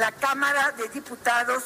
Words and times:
La 0.00 0.12
Cámara 0.12 0.72
de 0.78 0.88
Diputados 0.88 1.62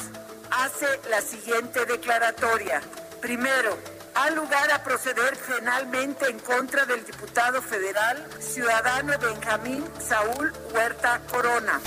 hace 0.51 0.87
la 1.09 1.21
siguiente 1.21 1.87
declaratoria. 1.87 2.81
Primero, 3.21 3.79
ha 4.17 4.29
lugar 4.31 4.73
a 4.73 4.83
proceder 4.83 5.39
penalmente 5.47 6.29
en 6.29 6.41
contra 6.41 6.85
del 6.85 7.07
diputado 7.07 7.63
federal 7.63 8.27
ciudadano 8.41 9.13
Benjamín 9.21 9.85
Saúl 10.01 10.53
Huerta 10.75 11.21
Corona. 11.31 11.81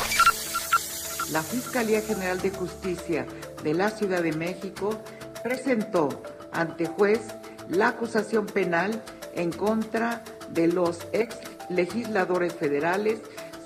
La 1.32 1.44
Fiscalía 1.44 2.02
General 2.02 2.40
de 2.40 2.52
Justicia 2.52 3.26
de 3.62 3.74
la 3.74 3.90
Ciudad 3.90 4.24
de 4.24 4.32
México 4.32 5.04
presentó 5.44 6.24
ante 6.54 6.86
juez 6.86 7.20
la 7.68 7.90
acusación 7.90 8.46
penal 8.46 9.04
en 9.34 9.52
contra 9.52 10.24
de 10.52 10.68
los 10.68 11.00
ex 11.12 11.36
legisladores 11.68 12.54
federales 12.54 13.20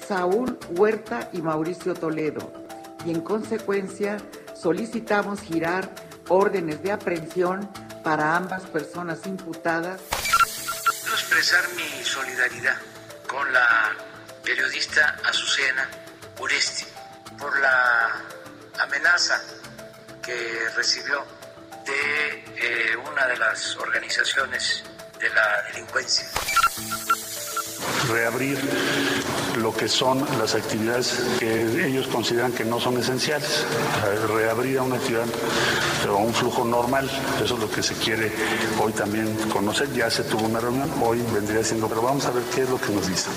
Saúl 0.07 0.57
Huerta 0.71 1.29
y 1.31 1.43
Mauricio 1.43 1.93
Toledo 1.93 2.60
y 3.05 3.11
en 3.11 3.21
consecuencia 3.21 4.17
solicitamos 4.59 5.41
girar 5.41 5.93
órdenes 6.27 6.81
de 6.83 6.91
aprehensión 6.91 7.71
para 8.03 8.35
ambas 8.35 8.63
personas 8.63 9.25
imputadas. 9.25 10.01
Quiero 11.01 11.15
expresar 11.15 11.63
mi 11.75 12.03
solidaridad 12.03 12.77
con 13.27 13.51
la 13.51 13.91
periodista 14.43 15.19
Azucena 15.25 15.87
Uresti 16.39 16.85
por 17.37 17.59
la 17.59 18.21
amenaza 18.79 19.41
que 20.21 20.69
recibió 20.75 21.25
de 21.85 22.43
eh, 22.57 22.95
una 22.95 23.27
de 23.27 23.37
las 23.37 23.75
organizaciones 23.77 24.83
de 25.19 25.29
la 25.29 25.63
delincuencia. 25.71 26.27
Reabrir 28.09 28.59
lo 29.57 29.73
que 29.73 29.87
son 29.87 30.25
las 30.39 30.55
actividades 30.55 31.19
que 31.39 31.85
ellos 31.87 32.07
consideran 32.07 32.51
que 32.51 32.65
no 32.65 32.79
son 32.79 32.97
esenciales, 32.97 33.65
reabrir 34.27 34.79
a 34.79 34.83
una 34.83 34.95
actividad 34.95 35.25
o 36.09 36.17
un 36.17 36.33
flujo 36.33 36.63
normal, 36.63 37.09
eso 37.43 37.55
es 37.55 37.59
lo 37.59 37.69
que 37.69 37.83
se 37.83 37.93
quiere 37.95 38.31
hoy 38.81 38.91
también 38.93 39.35
conocer, 39.53 39.91
ya 39.93 40.09
se 40.09 40.23
tuvo 40.23 40.45
una 40.45 40.59
reunión, 40.59 40.91
hoy 41.01 41.21
vendría 41.33 41.63
siendo, 41.63 41.87
pero 41.87 42.01
vamos 42.01 42.25
a 42.25 42.31
ver 42.31 42.43
qué 42.55 42.63
es 42.63 42.69
lo 42.69 42.79
que 42.79 42.91
nos 42.93 43.07
dicen. 43.07 43.31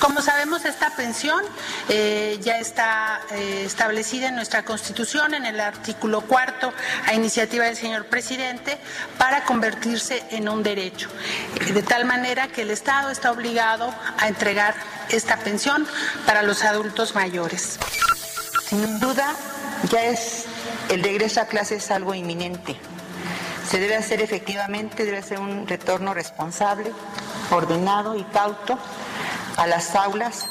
Como 0.00 0.22
sabemos, 0.22 0.64
esta 0.64 0.88
pensión 0.96 1.42
eh, 1.90 2.38
ya 2.40 2.58
está 2.58 3.20
eh, 3.32 3.64
establecida 3.66 4.28
en 4.28 4.34
nuestra 4.34 4.64
Constitución, 4.64 5.34
en 5.34 5.44
el 5.44 5.60
artículo 5.60 6.22
cuarto, 6.22 6.72
a 7.06 7.12
iniciativa 7.12 7.66
del 7.66 7.76
señor 7.76 8.06
presidente, 8.06 8.78
para 9.18 9.44
convertirse 9.44 10.24
en 10.30 10.48
un 10.48 10.62
derecho. 10.62 11.10
De 11.74 11.82
tal 11.82 12.06
manera 12.06 12.48
que 12.48 12.62
el 12.62 12.70
Estado 12.70 13.10
está 13.10 13.30
obligado 13.30 13.94
a 14.16 14.26
entregar 14.28 14.74
esta 15.10 15.36
pensión 15.36 15.86
para 16.24 16.42
los 16.42 16.64
adultos 16.64 17.14
mayores. 17.14 17.78
Sin 18.70 19.00
duda, 19.00 19.34
ya 19.90 20.04
es 20.04 20.46
el 20.88 21.02
regreso 21.02 21.42
a 21.42 21.44
clases 21.44 21.90
algo 21.90 22.14
inminente. 22.14 22.74
Se 23.68 23.78
debe 23.78 23.96
hacer 23.96 24.22
efectivamente, 24.22 25.04
debe 25.04 25.22
ser 25.22 25.40
un 25.40 25.68
retorno 25.68 26.14
responsable, 26.14 26.90
ordenado 27.50 28.16
y 28.16 28.24
cauto 28.24 28.78
a 29.56 29.66
las 29.66 29.94
aulas. 29.94 30.48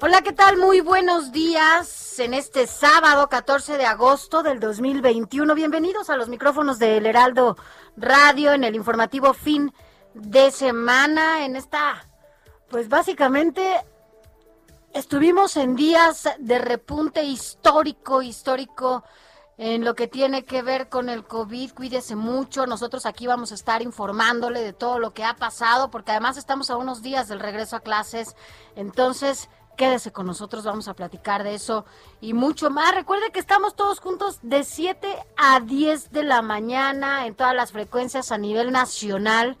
Hola, 0.00 0.22
¿qué 0.22 0.32
tal? 0.32 0.56
Muy 0.56 0.80
buenos 0.80 1.30
días 1.30 2.18
en 2.18 2.34
este 2.34 2.66
sábado 2.66 3.28
14 3.28 3.78
de 3.78 3.86
agosto 3.86 4.42
del 4.42 4.58
2021. 4.58 5.54
Bienvenidos 5.54 6.10
a 6.10 6.16
los 6.16 6.28
micrófonos 6.28 6.78
del 6.78 7.06
Heraldo 7.06 7.56
Radio 7.96 8.52
en 8.52 8.64
el 8.64 8.74
informativo 8.74 9.32
fin 9.32 9.72
de 10.14 10.50
semana 10.50 11.44
en 11.44 11.56
esta, 11.56 12.04
pues 12.68 12.88
básicamente 12.88 13.80
Estuvimos 14.94 15.56
en 15.56 15.74
días 15.74 16.28
de 16.38 16.58
repunte 16.58 17.24
histórico, 17.24 18.20
histórico 18.20 19.02
en 19.56 19.86
lo 19.86 19.94
que 19.94 20.06
tiene 20.06 20.44
que 20.44 20.60
ver 20.60 20.90
con 20.90 21.08
el 21.08 21.24
COVID. 21.24 21.72
Cuídese 21.72 22.14
mucho. 22.14 22.66
Nosotros 22.66 23.06
aquí 23.06 23.26
vamos 23.26 23.52
a 23.52 23.54
estar 23.54 23.80
informándole 23.80 24.60
de 24.60 24.74
todo 24.74 24.98
lo 24.98 25.14
que 25.14 25.24
ha 25.24 25.34
pasado, 25.34 25.90
porque 25.90 26.10
además 26.10 26.36
estamos 26.36 26.68
a 26.68 26.76
unos 26.76 27.00
días 27.00 27.28
del 27.28 27.40
regreso 27.40 27.76
a 27.76 27.80
clases. 27.80 28.36
Entonces, 28.76 29.48
quédese 29.78 30.12
con 30.12 30.26
nosotros, 30.26 30.62
vamos 30.64 30.88
a 30.88 30.94
platicar 30.94 31.42
de 31.42 31.54
eso 31.54 31.86
y 32.20 32.34
mucho 32.34 32.68
más. 32.68 32.94
Recuerde 32.94 33.32
que 33.32 33.40
estamos 33.40 33.74
todos 33.74 33.98
juntos 33.98 34.40
de 34.42 34.62
7 34.62 35.08
a 35.38 35.60
10 35.60 36.10
de 36.10 36.22
la 36.22 36.42
mañana 36.42 37.26
en 37.26 37.34
todas 37.34 37.54
las 37.54 37.72
frecuencias 37.72 38.30
a 38.30 38.36
nivel 38.36 38.72
nacional 38.72 39.56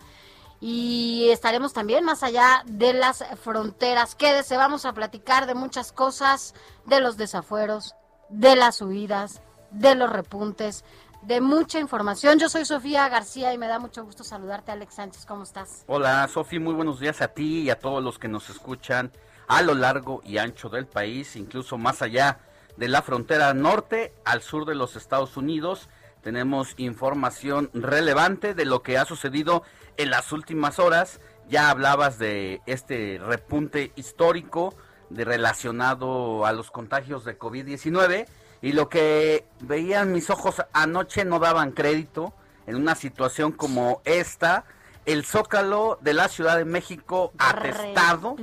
y 0.64 1.28
estaremos 1.30 1.72
también 1.72 2.04
más 2.04 2.22
allá 2.22 2.62
de 2.66 2.92
las 2.92 3.24
fronteras. 3.42 4.14
Quédese, 4.14 4.56
vamos 4.56 4.86
a 4.86 4.92
platicar 4.92 5.46
de 5.46 5.56
muchas 5.56 5.90
cosas, 5.90 6.54
de 6.86 7.00
los 7.00 7.16
desafueros, 7.16 7.96
de 8.28 8.54
las 8.54 8.80
huidas, 8.80 9.42
de 9.72 9.96
los 9.96 10.08
repuntes, 10.08 10.84
de 11.22 11.40
mucha 11.40 11.80
información. 11.80 12.38
Yo 12.38 12.48
soy 12.48 12.64
Sofía 12.64 13.08
García 13.08 13.52
y 13.52 13.58
me 13.58 13.66
da 13.66 13.80
mucho 13.80 14.04
gusto 14.04 14.22
saludarte, 14.22 14.70
Alex 14.70 14.94
Sánchez. 14.94 15.26
¿Cómo 15.26 15.42
estás? 15.42 15.82
Hola, 15.88 16.28
Sofía, 16.28 16.60
muy 16.60 16.74
buenos 16.74 17.00
días 17.00 17.20
a 17.22 17.28
ti 17.28 17.62
y 17.62 17.70
a 17.70 17.80
todos 17.80 18.00
los 18.00 18.20
que 18.20 18.28
nos 18.28 18.48
escuchan 18.48 19.10
a 19.48 19.62
lo 19.62 19.74
largo 19.74 20.22
y 20.24 20.38
ancho 20.38 20.68
del 20.68 20.86
país, 20.86 21.34
incluso 21.34 21.76
más 21.76 22.02
allá 22.02 22.38
de 22.76 22.86
la 22.86 23.02
frontera 23.02 23.52
norte 23.52 24.14
al 24.24 24.42
sur 24.42 24.64
de 24.64 24.76
los 24.76 24.94
Estados 24.94 25.36
Unidos. 25.36 25.88
Tenemos 26.22 26.74
información 26.76 27.68
relevante 27.74 28.54
de 28.54 28.64
lo 28.64 28.84
que 28.84 28.96
ha 28.96 29.04
sucedido 29.04 29.64
en 29.96 30.10
las 30.10 30.32
últimas 30.32 30.78
horas. 30.78 31.20
Ya 31.48 31.70
hablabas 31.70 32.18
de 32.18 32.60
este 32.66 33.20
repunte 33.22 33.92
histórico 33.96 34.74
de 35.10 35.24
relacionado 35.24 36.46
a 36.46 36.52
los 36.52 36.70
contagios 36.70 37.24
de 37.24 37.38
COVID-19 37.38 38.26
y 38.62 38.72
lo 38.72 38.88
que 38.88 39.44
veían 39.60 40.12
mis 40.12 40.30
ojos 40.30 40.62
anoche 40.72 41.24
no 41.24 41.38
daban 41.38 41.72
crédito 41.72 42.32
en 42.66 42.76
una 42.76 42.94
situación 42.94 43.52
como 43.52 44.00
esta. 44.04 44.64
El 45.04 45.24
zócalo 45.24 45.98
de 46.00 46.14
la 46.14 46.28
Ciudad 46.28 46.56
de 46.56 46.64
México 46.64 47.32
atestado, 47.36 48.36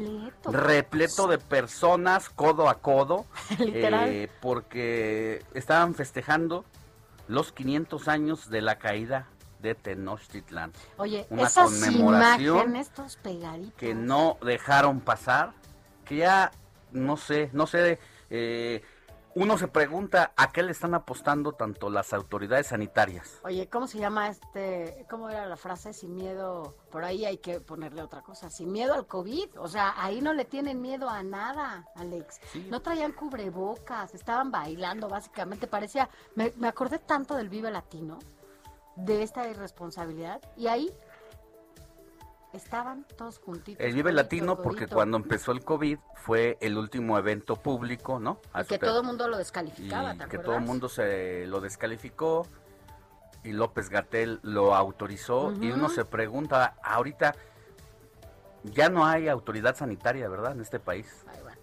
repleto, 0.43 1.27
de 1.27 1.37
personas 1.37 2.29
codo 2.29 2.67
a 2.67 2.81
codo, 2.81 3.25
eh, 3.59 4.29
porque 4.41 5.45
estaban 5.53 5.95
festejando 5.95 6.65
los 7.29 7.53
500 7.53 8.09
años 8.09 8.49
de 8.49 8.61
la 8.61 8.77
caída 8.77 9.27
de 9.59 9.75
Tenochtitlán. 9.75 10.73
Oye, 10.97 11.27
una 11.29 11.43
esas 11.43 11.71
conmemoración 11.71 12.75
estos 12.75 13.17
pegaditos. 13.17 13.73
que 13.75 13.93
no 13.93 14.37
dejaron 14.41 15.01
pasar, 15.01 15.53
que 16.05 16.17
ya 16.17 16.51
no 16.91 17.17
sé, 17.17 17.49
no 17.53 17.67
sé, 17.67 17.99
eh, 18.29 18.81
uno 19.35 19.57
se 19.57 19.67
pregunta 19.67 20.33
a 20.35 20.51
qué 20.51 20.63
le 20.63 20.71
están 20.71 20.95
apostando 20.95 21.51
tanto 21.53 21.89
las 21.89 22.13
autoridades 22.13 22.67
sanitarias. 22.67 23.39
Oye, 23.43 23.69
¿cómo 23.69 23.87
se 23.87 23.99
llama 23.99 24.27
este, 24.27 25.05
cómo 25.09 25.29
era 25.29 25.45
la 25.45 25.55
frase? 25.55 25.93
Sin 25.93 26.15
miedo, 26.15 26.75
por 26.91 27.03
ahí 27.03 27.25
hay 27.25 27.37
que 27.37 27.59
ponerle 27.61 28.01
otra 28.01 28.21
cosa, 28.21 28.49
sin 28.49 28.71
miedo 28.71 28.95
al 28.95 29.05
COVID, 29.05 29.59
o 29.59 29.67
sea, 29.67 29.93
ahí 29.97 30.19
no 30.21 30.33
le 30.33 30.45
tienen 30.45 30.81
miedo 30.81 31.07
a 31.09 31.21
nada, 31.21 31.87
Alex. 31.95 32.39
No 32.69 32.81
traían 32.81 33.11
cubrebocas, 33.11 34.15
estaban 34.15 34.51
bailando 34.51 35.07
básicamente, 35.07 35.67
parecía, 35.67 36.09
me, 36.35 36.51
me 36.57 36.67
acordé 36.67 36.97
tanto 36.97 37.35
del 37.35 37.49
Vive 37.49 37.69
Latino 37.71 38.19
de 39.05 39.23
esta 39.23 39.47
irresponsabilidad 39.47 40.41
y 40.55 40.67
ahí 40.67 40.93
estaban 42.53 43.05
todos 43.17 43.39
juntitos. 43.39 43.85
El 43.85 43.93
Vive 43.93 44.11
Latino, 44.11 44.61
porque 44.61 44.87
cuando 44.87 45.17
empezó 45.17 45.51
el 45.51 45.63
COVID 45.63 45.99
fue 46.15 46.57
el 46.61 46.77
último 46.77 47.17
evento 47.17 47.55
público, 47.55 48.19
¿no? 48.19 48.39
Y 48.59 48.65
que 48.65 48.79
todo 48.79 49.01
el 49.01 49.05
mundo 49.05 49.27
lo 49.27 49.37
descalificaba, 49.37 50.15
y 50.15 50.17
¿te 50.17 50.25
que 50.27 50.39
todo 50.39 50.55
el 50.55 50.61
mundo 50.61 50.89
se 50.89 51.45
lo 51.45 51.61
descalificó 51.61 52.47
y 53.43 53.51
López 53.51 53.89
Gatel 53.89 54.39
lo 54.43 54.75
autorizó 54.75 55.53
y 55.61 55.71
uno 55.71 55.89
se 55.89 56.05
pregunta, 56.05 56.75
ahorita 56.83 57.35
ya 58.63 58.89
no 58.89 59.05
hay 59.05 59.29
autoridad 59.29 59.75
sanitaria, 59.75 60.27
¿verdad? 60.27 60.53
En 60.53 60.61
este 60.61 60.79
país. 60.79 61.25
Ay, 61.31 61.39
bueno. 61.41 61.57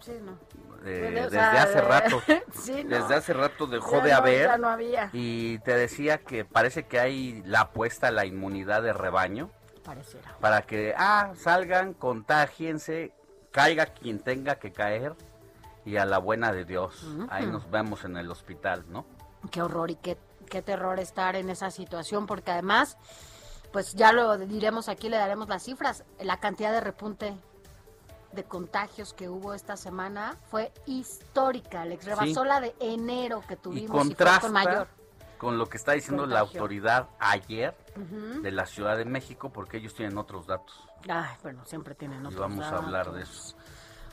Sí, 0.00 0.12
no. 0.20 0.38
Eh, 0.84 1.00
Bueno, 1.02 1.16
desde 1.22 1.30
sea, 1.30 1.62
hace 1.62 1.80
rato. 1.80 2.22
Sí, 2.52 2.84
no. 2.84 2.98
Desde 2.98 3.14
hace 3.14 3.32
rato 3.32 3.66
dejó 3.66 4.00
de 4.00 4.10
no, 4.10 4.16
haber. 4.16 4.46
ya 4.46 4.58
no 4.58 4.68
había. 4.68 5.10
Y 5.12 5.58
te 5.60 5.76
decía 5.76 6.18
que 6.18 6.44
parece 6.44 6.86
que 6.86 6.98
hay 7.00 7.42
la 7.44 7.60
apuesta 7.62 8.08
a 8.08 8.10
la 8.10 8.24
inmunidad 8.26 8.82
de 8.82 8.92
rebaño 8.92 9.50
Pareciera. 9.84 10.36
para 10.40 10.62
que, 10.62 10.94
ah, 10.96 11.32
salgan, 11.36 11.94
contagiense, 11.94 13.12
caiga 13.50 13.86
quien 13.86 14.20
tenga 14.20 14.56
que 14.56 14.72
caer 14.72 15.14
y 15.84 15.96
a 15.96 16.04
la 16.04 16.18
buena 16.18 16.52
de 16.52 16.64
Dios. 16.64 17.04
Ahí 17.30 17.46
nos 17.46 17.70
vemos 17.70 18.04
en 18.04 18.16
el 18.16 18.30
hospital, 18.30 18.84
¿no? 18.88 19.04
Qué 19.50 19.60
horror 19.62 19.90
y 19.90 19.96
qué, 19.96 20.16
qué 20.48 20.62
terror 20.62 21.00
estar 21.00 21.34
en 21.34 21.50
esa 21.50 21.70
situación, 21.72 22.26
porque 22.26 22.52
además, 22.52 22.96
pues 23.72 23.94
ya 23.94 24.12
lo 24.12 24.38
diremos 24.38 24.88
aquí, 24.88 25.08
le 25.08 25.16
daremos 25.16 25.48
las 25.48 25.64
cifras. 25.64 26.04
La 26.20 26.38
cantidad 26.38 26.70
de 26.70 26.80
repunte 26.80 27.34
de 28.32 28.44
contagios 28.44 29.12
que 29.12 29.28
hubo 29.28 29.54
esta 29.54 29.76
semana 29.76 30.36
fue 30.50 30.72
histórica. 30.86 31.82
Alex 31.82 32.04
rebasó 32.04 32.42
Sí. 32.42 32.48
la 32.48 32.60
de 32.60 32.74
enero 32.80 33.42
que 33.46 33.54
Y 33.54 33.56
tuvimos 33.56 33.84
y, 33.84 33.88
fue 33.88 33.98
contrasta 33.98 34.40
con 34.42 34.52
mayor. 34.52 34.88
con 35.38 35.58
lo 35.58 35.66
que 35.66 35.76
está 35.76 35.92
diciendo 35.92 36.26
la 36.26 36.40
autoridad 36.40 37.08
ayer 37.18 37.76
de 38.42 38.50
la 38.52 38.64
Ciudad 38.66 38.96
de 38.96 39.04
México, 39.04 39.50
porque 39.50 39.76
ellos 39.78 39.94
tienen 39.94 40.16
otros 40.18 40.46
datos. 40.46 40.74
Ay, 41.08 41.34
bueno, 41.42 41.64
siempre 41.66 41.94
tienen 41.94 42.22
Y 42.22 42.26
otros 42.26 42.40
vamos 42.40 42.64
a 42.64 42.76
hablar 42.76 43.12
de 43.12 43.20
datos. 43.20 43.30
eso. 43.48 43.56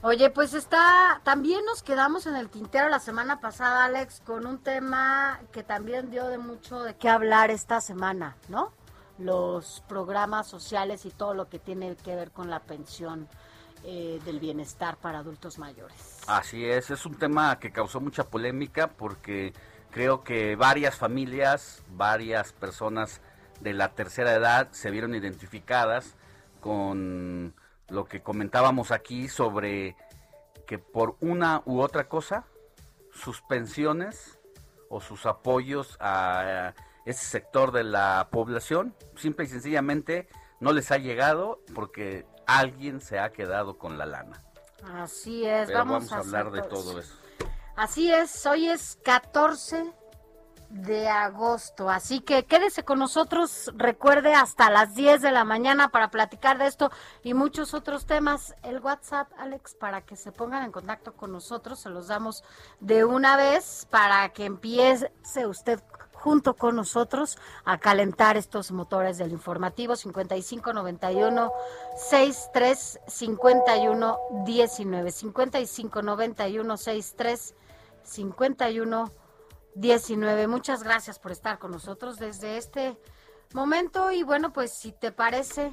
Oye, 0.01 0.29
pues 0.29 0.53
está, 0.53 1.19
también 1.23 1.63
nos 1.65 1.83
quedamos 1.83 2.25
en 2.25 2.35
el 2.35 2.49
tintero 2.49 2.87
la 2.89 2.99
semana 2.99 3.41
pasada, 3.41 3.83
Alex, 3.85 4.21
con 4.25 4.45
un 4.47 4.57
tema 4.59 5.39
que 5.51 5.61
también 5.61 6.09
dio 6.09 6.27
de 6.29 6.37
mucho 6.37 6.83
de 6.83 6.95
qué 6.95 7.09
hablar 7.09 7.51
esta 7.51 7.81
semana, 7.81 8.37
¿no? 8.47 8.71
Los 9.17 9.83
programas 9.89 10.47
sociales 10.47 11.05
y 11.05 11.11
todo 11.11 11.33
lo 11.33 11.49
que 11.49 11.59
tiene 11.59 11.97
que 11.97 12.15
ver 12.15 12.31
con 12.31 12.49
la 12.49 12.61
pensión 12.61 13.27
eh, 13.83 14.19
del 14.25 14.39
bienestar 14.39 14.97
para 14.97 15.19
adultos 15.19 15.57
mayores. 15.57 16.19
Así 16.27 16.65
es, 16.65 16.89
es 16.89 17.05
un 17.05 17.15
tema 17.15 17.59
que 17.59 17.71
causó 17.71 17.99
mucha 17.99 18.25
polémica 18.25 18.87
porque 18.87 19.53
creo 19.91 20.23
que 20.23 20.55
varias 20.55 20.97
familias, 20.97 21.83
varias 21.95 22.53
personas 22.53 23.21
de 23.61 23.73
la 23.73 23.93
tercera 23.93 24.33
edad 24.33 24.69
se 24.71 24.91
vieron 24.91 25.15
identificadas 25.15 26.15
con 26.61 27.53
lo 27.89 28.05
que 28.05 28.21
comentábamos 28.21 28.91
aquí 28.91 29.27
sobre 29.27 29.95
que 30.67 30.77
por 30.77 31.15
una 31.19 31.63
u 31.65 31.79
otra 31.81 32.07
cosa 32.07 32.45
sus 33.11 33.41
pensiones 33.41 34.39
o 34.89 35.01
sus 35.01 35.25
apoyos 35.25 35.97
a 35.99 36.73
ese 37.05 37.25
sector 37.25 37.71
de 37.71 37.83
la 37.83 38.27
población 38.31 38.93
simple 39.15 39.45
y 39.45 39.47
sencillamente 39.47 40.27
no 40.59 40.73
les 40.73 40.91
ha 40.91 40.97
llegado 40.97 41.61
porque 41.73 42.25
alguien 42.45 43.01
se 43.01 43.19
ha 43.19 43.31
quedado 43.31 43.77
con 43.77 43.97
la 43.97 44.05
lana. 44.05 44.43
Así 44.95 45.45
es, 45.45 45.67
Pero 45.67 45.79
vamos, 45.79 46.09
vamos, 46.09 46.11
a 46.13 46.17
hablar 46.17 46.51
de 46.51 46.61
todo 46.63 46.99
eso. 46.99 47.13
Así 47.75 48.11
es, 48.11 48.45
hoy 48.45 48.67
es 48.67 48.97
14 49.03 49.93
de 50.69 51.07
agosto, 51.07 51.89
así 51.89 52.19
que 52.19 52.45
quédese 52.45 52.83
con 52.83 52.99
nosotros, 52.99 53.71
recuerde 53.75 54.35
hasta 54.35 54.69
las 54.69 54.93
10 54.93 55.21
de 55.21 55.31
la 55.31 55.43
mañana 55.43 55.89
para 55.89 56.11
platicar 56.11 56.59
de 56.59 56.67
esto 56.67 56.91
y 57.23 57.33
muchos 57.33 57.73
otros 57.73 58.05
temas. 58.05 58.55
El 58.61 58.79
WhatsApp, 58.79 59.31
Alex, 59.37 59.73
para 59.75 60.01
que 60.01 60.15
se 60.15 60.31
pongan 60.31 60.63
en 60.63 60.71
contacto 60.71 61.13
con 61.13 61.31
nosotros, 61.31 61.79
se 61.79 61.89
los 61.89 62.07
damos 62.07 62.43
de 62.79 63.03
una 63.03 63.35
vez 63.35 63.87
para 63.89 64.29
que 64.29 64.45
empiece 64.45 65.11
usted 65.47 65.81
junto 66.19 66.55
con 66.55 66.75
nosotros 66.75 67.37
a 67.65 67.77
calentar 67.77 68.37
estos 68.37 68.71
motores 68.71 69.17
del 69.17 69.31
informativo 69.31 69.95
5591 69.95 71.51
63 71.95 72.99
51 73.07 74.19
19 74.45 75.11
5591 75.11 76.77
63 76.77 77.55
51 78.03 79.11
19. 79.75 80.47
Muchas 80.47 80.83
gracias 80.83 81.19
por 81.19 81.31
estar 81.31 81.57
con 81.57 81.71
nosotros 81.71 82.17
desde 82.17 82.57
este 82.57 82.97
momento 83.53 84.11
y 84.11 84.23
bueno, 84.23 84.51
pues 84.51 84.73
si 84.73 84.91
te 84.91 85.11
parece, 85.11 85.71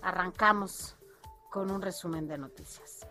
arrancamos 0.00 0.96
con 1.50 1.70
un 1.70 1.82
resumen 1.82 2.26
de 2.26 2.38
noticias. 2.38 3.06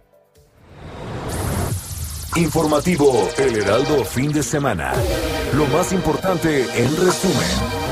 Informativo 2.38 3.30
El 3.38 3.57
Heraldo 3.57 4.06
Fin 4.06 4.31
de 4.31 4.42
Semana. 4.42 4.94
Lo 5.54 5.66
más 5.68 5.92
importante 5.92 6.62
en 6.81 6.95
resumen. 6.95 7.92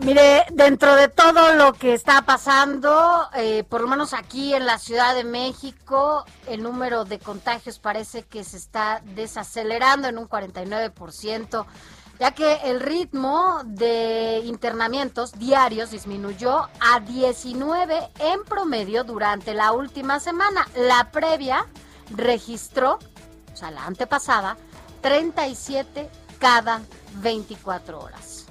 Mire, 0.00 0.44
dentro 0.52 0.96
de 0.96 1.08
todo 1.08 1.54
lo 1.54 1.72
que 1.72 1.94
está 1.94 2.22
pasando, 2.22 3.28
eh, 3.34 3.62
por 3.68 3.80
lo 3.80 3.86
menos 3.86 4.12
aquí 4.12 4.54
en 4.54 4.66
la 4.66 4.78
Ciudad 4.78 5.14
de 5.14 5.22
México, 5.22 6.24
el 6.48 6.64
número 6.64 7.04
de 7.04 7.20
contagios 7.20 7.78
parece 7.78 8.24
que 8.24 8.42
se 8.42 8.56
está 8.56 9.00
desacelerando 9.14 10.08
en 10.08 10.18
un 10.18 10.28
49%, 10.28 11.64
ya 12.18 12.32
que 12.32 12.54
el 12.64 12.80
ritmo 12.80 13.60
de 13.64 14.42
internamientos 14.44 15.32
diarios 15.32 15.90
disminuyó 15.90 16.68
a 16.80 17.00
19 17.00 18.08
en 18.20 18.44
promedio 18.44 19.04
durante 19.04 19.54
la 19.54 19.72
última 19.72 20.20
semana. 20.20 20.66
La 20.76 21.10
previa 21.10 21.66
registró, 22.10 22.98
o 23.52 23.56
sea, 23.56 23.70
la 23.70 23.84
antepasada, 23.84 24.56
37 25.02 26.08
cada 26.38 26.80
24 27.22 28.00
horas. 28.00 28.46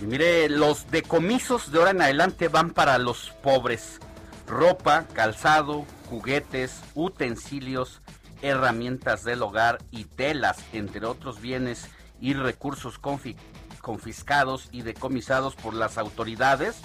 Y 0.00 0.06
mire, 0.06 0.48
los 0.48 0.90
decomisos 0.90 1.70
de 1.70 1.78
ahora 1.78 1.90
en 1.92 2.02
adelante 2.02 2.48
van 2.48 2.70
para 2.70 2.98
los 2.98 3.32
pobres. 3.42 4.00
Ropa, 4.46 5.06
calzado, 5.14 5.86
juguetes, 6.10 6.80
utensilios, 6.94 8.02
herramientas 8.44 9.24
del 9.24 9.42
hogar 9.42 9.78
y 9.90 10.04
telas, 10.04 10.58
entre 10.72 11.04
otros 11.06 11.40
bienes 11.40 11.88
y 12.20 12.34
recursos 12.34 13.00
confi- 13.00 13.36
confiscados 13.80 14.68
y 14.72 14.82
decomisados 14.82 15.54
por 15.56 15.74
las 15.74 15.98
autoridades, 15.98 16.80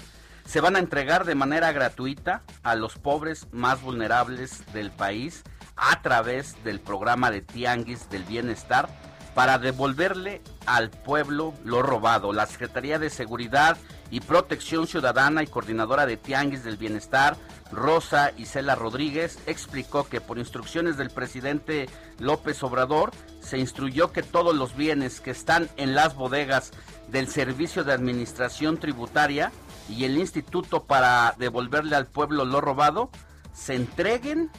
se 0.45 0.61
van 0.61 0.75
a 0.75 0.79
entregar 0.79 1.25
de 1.25 1.35
manera 1.35 1.71
gratuita 1.71 2.41
a 2.63 2.75
los 2.75 2.95
pobres 2.97 3.47
más 3.51 3.81
vulnerables 3.81 4.63
del 4.73 4.89
país 4.91 5.43
a 5.75 6.01
través 6.01 6.61
del 6.63 6.79
programa 6.79 7.29
de 7.31 7.41
Tianguis 7.41 8.09
del 8.09 8.23
Bienestar 8.23 8.89
para 9.39 9.57
devolverle 9.57 10.41
al 10.65 10.89
pueblo 10.89 11.53
lo 11.63 11.81
robado. 11.81 12.33
La 12.33 12.45
Secretaría 12.45 12.99
de 12.99 13.09
Seguridad 13.09 13.77
y 14.11 14.19
Protección 14.19 14.85
Ciudadana 14.85 15.41
y 15.43 15.47
coordinadora 15.47 16.05
de 16.05 16.17
Tianguis 16.17 16.65
del 16.65 16.75
Bienestar, 16.75 17.37
Rosa 17.71 18.33
Isela 18.35 18.75
Rodríguez, 18.75 19.39
explicó 19.45 20.09
que 20.09 20.19
por 20.19 20.39
instrucciones 20.39 20.97
del 20.97 21.09
presidente 21.09 21.87
López 22.17 22.61
Obrador 22.63 23.11
se 23.39 23.57
instruyó 23.57 24.11
que 24.11 24.23
todos 24.23 24.53
los 24.53 24.75
bienes 24.75 25.21
que 25.21 25.31
están 25.31 25.69
en 25.77 25.95
las 25.95 26.15
bodegas 26.15 26.71
del 27.07 27.29
Servicio 27.29 27.85
de 27.85 27.93
Administración 27.93 28.77
Tributaria 28.77 29.53
y 29.87 30.03
el 30.03 30.17
Instituto 30.17 30.83
para 30.83 31.33
devolverle 31.37 31.95
al 31.95 32.07
pueblo 32.07 32.43
lo 32.43 32.59
robado 32.59 33.09
se 33.53 33.75
entreguen 33.75 34.51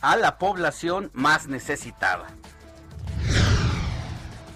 a 0.00 0.16
la 0.16 0.38
población 0.38 1.10
más 1.12 1.48
necesitada. 1.48 2.28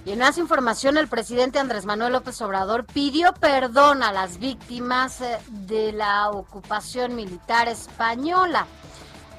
Y 0.07 0.13
en 0.13 0.21
más 0.21 0.39
información, 0.39 0.99
el 0.99 1.09
presidente 1.09 1.59
Andrés 1.59 1.85
Manuel 1.85 2.13
López 2.13 2.41
Obrador 2.41 2.87
pidió 2.87 3.35
perdón 3.35 4.05
a 4.05 4.13
las 4.13 4.39
víctimas 4.39 5.21
eh, 5.21 5.37
de 5.49 5.91
la 5.91 6.31
ocupación 6.31 7.17
militar 7.17 7.67
española. 7.67 8.69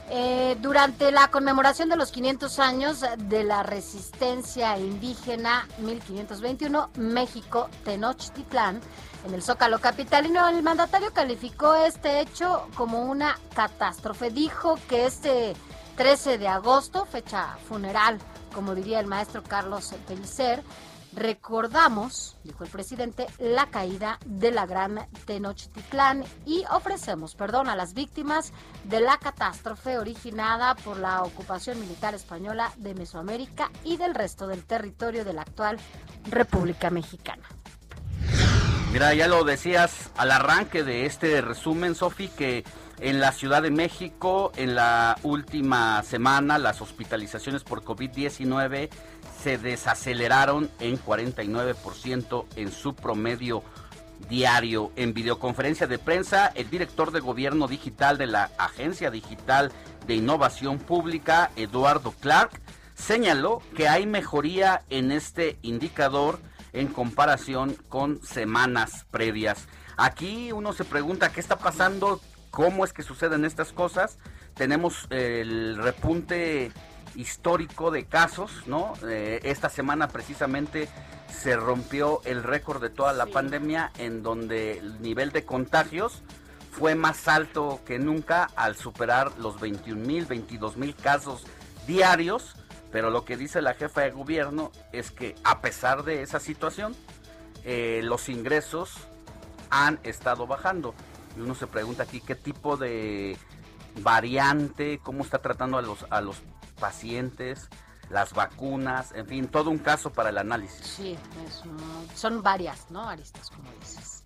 Eh, 0.09 0.57
durante 0.59 1.13
la 1.13 1.29
conmemoración 1.29 1.87
de 1.87 1.95
los 1.95 2.11
500 2.11 2.59
años 2.59 3.05
de 3.17 3.45
la 3.45 3.63
resistencia 3.63 4.77
indígena 4.77 5.65
1521 5.77 6.89
México 6.97 7.69
Tenochtitlán 7.85 8.81
en 9.25 9.33
el 9.33 9.43
Zócalo 9.43 9.79
capitalino, 9.79 10.49
el 10.49 10.63
mandatario 10.63 11.13
calificó 11.13 11.75
este 11.75 12.19
hecho 12.19 12.67
como 12.75 13.03
una 13.03 13.39
catástrofe. 13.55 14.31
Dijo 14.31 14.77
que 14.89 15.05
este 15.05 15.55
13 15.95 16.37
de 16.37 16.49
agosto, 16.49 17.05
fecha 17.05 17.57
funeral, 17.69 18.19
como 18.57 18.73
diría 18.73 18.99
el 18.99 19.05
maestro 19.05 19.43
Carlos 19.43 19.93
Pellicer, 20.07 20.63
Recordamos, 21.13 22.37
dijo 22.43 22.63
el 22.63 22.69
presidente, 22.69 23.27
la 23.37 23.67
caída 23.67 24.19
de 24.25 24.51
la 24.51 24.65
gran 24.65 25.07
Tenochtitlán 25.25 26.23
y 26.45 26.63
ofrecemos 26.69 27.33
perdón 27.33 27.69
a 27.69 27.75
las 27.75 27.93
víctimas 27.93 28.51
de 28.83 28.99
la 28.99 29.17
catástrofe 29.17 29.99
originada 29.99 30.75
por 30.75 30.97
la 30.97 31.21
ocupación 31.23 31.79
militar 31.79 32.13
española 32.13 32.71
de 32.77 32.93
Mesoamérica 32.93 33.71
y 33.83 33.97
del 33.97 34.15
resto 34.15 34.47
del 34.47 34.65
territorio 34.65 35.23
de 35.23 35.33
la 35.33 35.43
actual 35.43 35.77
República 36.29 36.89
Mexicana. 36.89 37.47
Mira, 38.91 39.13
ya 39.13 39.27
lo 39.27 39.43
decías 39.43 40.11
al 40.17 40.31
arranque 40.31 40.83
de 40.83 41.05
este 41.05 41.41
resumen, 41.41 41.93
Sofi, 41.95 42.27
que 42.27 42.63
en 42.99 43.19
la 43.19 43.31
Ciudad 43.31 43.61
de 43.61 43.71
México, 43.71 44.51
en 44.55 44.75
la 44.75 45.17
última 45.23 46.01
semana, 46.03 46.57
las 46.57 46.81
hospitalizaciones 46.81 47.63
por 47.63 47.83
COVID-19 47.83 48.89
se 49.43 49.57
desaceleraron 49.57 50.69
en 50.79 50.97
49% 50.97 52.45
en 52.55 52.71
su 52.71 52.95
promedio 52.95 53.63
diario. 54.29 54.91
En 54.95 55.13
videoconferencia 55.13 55.85
de 55.85 55.99
prensa, 55.99 56.47
el 56.55 56.69
director 56.69 57.11
de 57.11 57.19
gobierno 57.19 57.67
digital 57.67 58.17
de 58.17 58.27
la 58.27 58.49
Agencia 58.57 59.11
Digital 59.11 59.71
de 60.07 60.15
Innovación 60.15 60.79
Pública, 60.79 61.51
Eduardo 61.55 62.13
Clark, 62.19 62.59
señaló 62.95 63.61
que 63.75 63.87
hay 63.87 64.07
mejoría 64.07 64.81
en 64.89 65.11
este 65.11 65.59
indicador 65.61 66.39
en 66.73 66.87
comparación 66.87 67.77
con 67.89 68.21
semanas 68.23 69.05
previas. 69.11 69.67
Aquí 69.97 70.51
uno 70.51 70.73
se 70.73 70.83
pregunta 70.83 71.31
qué 71.31 71.39
está 71.39 71.57
pasando, 71.57 72.21
cómo 72.51 72.85
es 72.85 72.93
que 72.93 73.03
suceden 73.03 73.45
estas 73.45 73.71
cosas. 73.73 74.17
Tenemos 74.53 75.07
el 75.09 75.77
repunte 75.77 76.71
histórico 77.15 77.91
de 77.91 78.05
casos, 78.05 78.63
¿no? 78.67 78.93
Eh, 79.07 79.39
esta 79.43 79.69
semana 79.69 80.07
precisamente 80.07 80.89
se 81.29 81.55
rompió 81.55 82.21
el 82.25 82.43
récord 82.43 82.81
de 82.81 82.89
toda 82.89 83.13
la 83.13 83.25
pandemia 83.25 83.91
en 83.97 84.23
donde 84.23 84.79
el 84.79 85.01
nivel 85.01 85.31
de 85.31 85.45
contagios 85.45 86.23
fue 86.71 86.95
más 86.95 87.27
alto 87.27 87.81
que 87.85 87.97
nunca 87.97 88.49
al 88.55 88.75
superar 88.75 89.31
los 89.39 89.59
21 89.59 90.05
mil, 90.05 90.25
22 90.25 90.77
mil 90.77 90.95
casos 90.95 91.45
diarios 91.87 92.55
pero 92.91 93.09
lo 93.09 93.25
que 93.25 93.37
dice 93.37 93.61
la 93.61 93.73
jefa 93.73 94.01
de 94.01 94.11
gobierno 94.11 94.71
es 94.91 95.11
que 95.11 95.35
a 95.43 95.61
pesar 95.61 96.03
de 96.03 96.21
esa 96.21 96.39
situación, 96.39 96.95
eh, 97.63 98.01
los 98.03 98.29
ingresos 98.29 98.95
han 99.69 99.99
estado 100.03 100.47
bajando. 100.47 100.93
Y 101.37 101.41
uno 101.41 101.55
se 101.55 101.67
pregunta 101.67 102.03
aquí 102.03 102.19
qué 102.19 102.35
tipo 102.35 102.77
de 102.77 103.37
variante, 104.01 104.99
cómo 105.03 105.23
está 105.23 105.39
tratando 105.39 105.77
a 105.77 105.81
los, 105.81 106.05
a 106.09 106.21
los 106.21 106.37
pacientes, 106.79 107.69
las 108.09 108.33
vacunas, 108.33 109.11
en 109.13 109.27
fin, 109.27 109.47
todo 109.47 109.69
un 109.69 109.79
caso 109.79 110.11
para 110.11 110.29
el 110.29 110.37
análisis. 110.37 110.85
Sí, 110.85 111.17
son 112.15 112.41
varias, 112.41 112.89
¿no? 112.89 113.07
Aristas, 113.07 113.49
como 113.49 113.69
dices. 113.79 114.23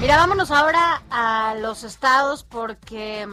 Mira, 0.00 0.16
vámonos 0.16 0.50
ahora 0.50 1.02
a 1.10 1.54
los 1.60 1.84
estados 1.84 2.44
porque 2.44 3.26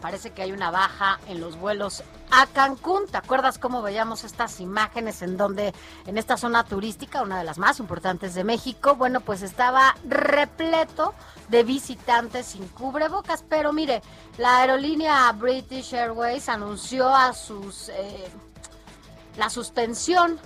parece 0.00 0.30
que 0.30 0.42
hay 0.42 0.52
una 0.52 0.70
baja 0.70 1.18
en 1.28 1.40
los 1.40 1.56
vuelos 1.56 2.02
a 2.30 2.46
Cancún. 2.46 3.06
¿Te 3.06 3.16
acuerdas 3.16 3.58
cómo 3.58 3.82
veíamos 3.82 4.24
estas 4.24 4.60
imágenes 4.60 5.22
en 5.22 5.36
donde 5.36 5.74
en 6.06 6.18
esta 6.18 6.36
zona 6.36 6.64
turística, 6.64 7.22
una 7.22 7.38
de 7.38 7.44
las 7.44 7.58
más 7.58 7.80
importantes 7.80 8.34
de 8.34 8.44
México, 8.44 8.96
bueno, 8.96 9.20
pues 9.20 9.42
estaba 9.42 9.96
repleto 10.06 11.14
de 11.48 11.64
visitantes 11.64 12.46
sin 12.46 12.68
cubrebocas, 12.68 13.42
pero 13.48 13.72
mire, 13.72 14.02
la 14.36 14.58
aerolínea 14.58 15.30
British 15.32 15.94
Airways 15.94 16.48
anunció 16.48 17.08
a 17.08 17.32
sus 17.32 17.88
eh, 17.88 18.28
la 19.36 19.50
suspensión 19.50 20.38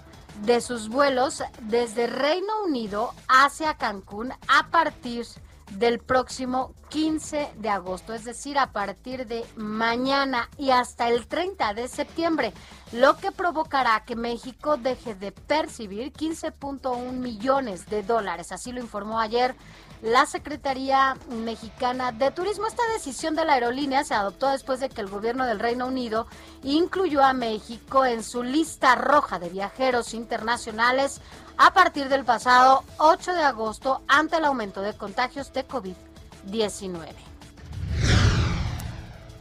de 0.44 0.60
sus 0.60 0.88
vuelos 0.88 1.42
desde 1.62 2.06
Reino 2.06 2.64
Unido 2.64 3.12
hacia 3.28 3.74
Cancún 3.74 4.32
a 4.48 4.68
partir 4.70 5.26
de 5.26 5.51
del 5.78 5.98
próximo 5.98 6.74
15 6.90 7.52
de 7.56 7.68
agosto, 7.68 8.12
es 8.12 8.24
decir, 8.24 8.58
a 8.58 8.72
partir 8.72 9.26
de 9.26 9.44
mañana 9.56 10.50
y 10.58 10.70
hasta 10.70 11.08
el 11.08 11.26
30 11.26 11.74
de 11.74 11.88
septiembre, 11.88 12.52
lo 12.92 13.16
que 13.16 13.32
provocará 13.32 14.04
que 14.04 14.16
México 14.16 14.76
deje 14.76 15.14
de 15.14 15.32
percibir 15.32 16.12
15.1 16.12 17.12
millones 17.12 17.86
de 17.86 18.02
dólares. 18.02 18.52
Así 18.52 18.72
lo 18.72 18.80
informó 18.80 19.20
ayer 19.20 19.56
la 20.02 20.26
Secretaría 20.26 21.16
Mexicana 21.30 22.10
de 22.10 22.32
Turismo. 22.32 22.66
Esta 22.66 22.82
decisión 22.92 23.36
de 23.36 23.44
la 23.44 23.54
aerolínea 23.54 24.02
se 24.02 24.14
adoptó 24.14 24.48
después 24.48 24.80
de 24.80 24.88
que 24.88 25.00
el 25.00 25.08
gobierno 25.08 25.46
del 25.46 25.60
Reino 25.60 25.86
Unido 25.86 26.26
incluyó 26.64 27.22
a 27.22 27.32
México 27.32 28.04
en 28.04 28.24
su 28.24 28.42
lista 28.42 28.96
roja 28.96 29.38
de 29.38 29.48
viajeros 29.48 30.12
internacionales 30.12 31.20
a 31.56 31.72
partir 31.72 32.08
del 32.08 32.24
pasado 32.24 32.84
8 32.98 33.34
de 33.34 33.42
agosto 33.42 34.02
ante 34.08 34.36
el 34.36 34.44
aumento 34.44 34.82
de 34.82 34.94
contagios 34.94 35.52
de 35.52 35.66
COVID-19. 35.66 37.14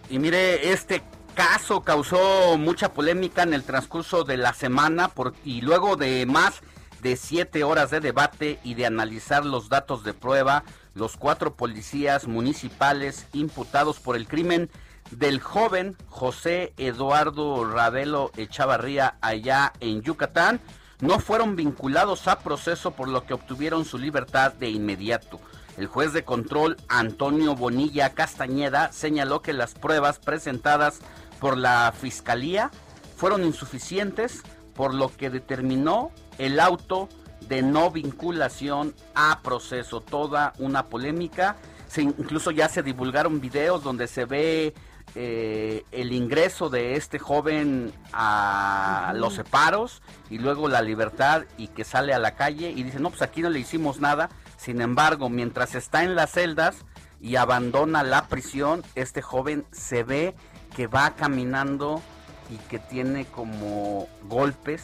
Y 0.10 0.20
mire, 0.20 0.72
este 0.72 1.04
caso 1.36 1.82
causó 1.82 2.58
mucha 2.58 2.94
polémica 2.94 3.44
en 3.44 3.54
el 3.54 3.64
transcurso 3.64 4.24
de 4.24 4.38
la 4.38 4.54
semana 4.54 5.08
por, 5.08 5.34
y 5.46 5.62
luego 5.62 5.96
de 5.96 6.26
más 6.26 6.62
de 7.02 7.16
siete 7.16 7.64
horas 7.64 7.90
de 7.90 8.00
debate 8.00 8.60
y 8.64 8.76
de 8.76 8.86
analizar 8.86 9.46
los 9.46 9.70
datos 9.70 10.04
de 10.04 10.14
prueba, 10.14 10.64
los 10.94 11.18
cuatro 11.18 11.56
policías 11.56 12.28
municipales 12.28 13.28
imputados 13.34 14.00
por 14.00 14.16
el 14.16 14.28
crimen 14.28 14.70
del 15.10 15.40
joven 15.40 15.98
José 16.08 16.74
Eduardo 16.78 17.66
Ravelo 17.66 18.32
Echavarría 18.38 19.18
allá 19.22 19.74
en 19.80 20.02
Yucatán 20.02 20.60
no 21.02 21.20
fueron 21.20 21.56
vinculados 21.56 22.28
a 22.28 22.40
proceso 22.40 22.92
por 22.92 23.08
lo 23.10 23.26
que 23.26 23.34
obtuvieron 23.34 23.86
su 23.86 23.98
libertad 23.98 24.54
de 24.54 24.70
inmediato. 24.70 25.40
El 25.78 25.88
juez 25.88 26.14
de 26.14 26.24
control 26.24 26.78
Antonio 26.88 27.56
Bonilla 27.56 28.12
Castañeda 28.14 28.92
señaló 28.92 29.42
que 29.42 29.54
las 29.54 29.74
pruebas 29.74 30.20
presentadas 30.20 31.00
por 31.40 31.58
la 31.58 31.92
Fiscalía 32.00 32.72
fueron 33.16 33.44
insuficientes, 33.44 34.44
por 34.76 34.94
lo 34.94 35.16
que 35.16 35.30
determinó 35.30 36.12
el 36.38 36.60
auto 36.60 37.10
de 37.48 37.62
no 37.62 37.90
vinculación 37.90 38.94
a 39.16 39.42
proceso. 39.42 40.02
Toda 40.02 40.54
una 40.60 40.88
polémica. 40.88 41.58
Se, 41.88 42.04
incluso 42.04 42.52
ya 42.52 42.70
se 42.70 42.84
divulgaron 42.84 43.42
videos 43.42 43.84
donde 43.84 44.08
se 44.08 44.26
ve 44.26 44.74
eh, 45.16 45.84
el 45.92 46.14
ingreso 46.14 46.70
de 46.70 46.96
este 46.96 47.20
joven 47.20 47.92
a 48.14 49.14
los 49.16 49.34
separos 49.34 50.02
y 50.30 50.38
luego 50.38 50.70
la 50.70 50.82
libertad 50.82 51.44
y 51.58 51.68
que 51.68 51.84
sale 51.84 52.14
a 52.14 52.20
la 52.20 52.36
calle 52.36 52.72
y 52.72 52.84
dice, 52.84 53.00
no, 53.00 53.10
pues 53.10 53.22
aquí 53.22 53.42
no 53.42 53.50
le 53.50 53.60
hicimos 53.60 54.00
nada. 54.00 54.30
Sin 54.58 54.80
embargo, 54.82 55.30
mientras 55.30 55.76
está 55.76 56.04
en 56.04 56.16
las 56.16 56.32
celdas 56.32 56.86
y 57.20 57.36
abandona 57.36 58.04
la 58.04 58.28
prisión, 58.28 58.84
este 58.96 59.22
joven 59.22 59.66
se 59.72 60.04
ve 60.04 60.36
que 60.76 60.88
va 60.88 61.16
caminando 61.16 62.02
y 62.50 62.56
que 62.70 62.80
tiene 62.80 63.26
como 63.26 64.08
golpes, 64.30 64.84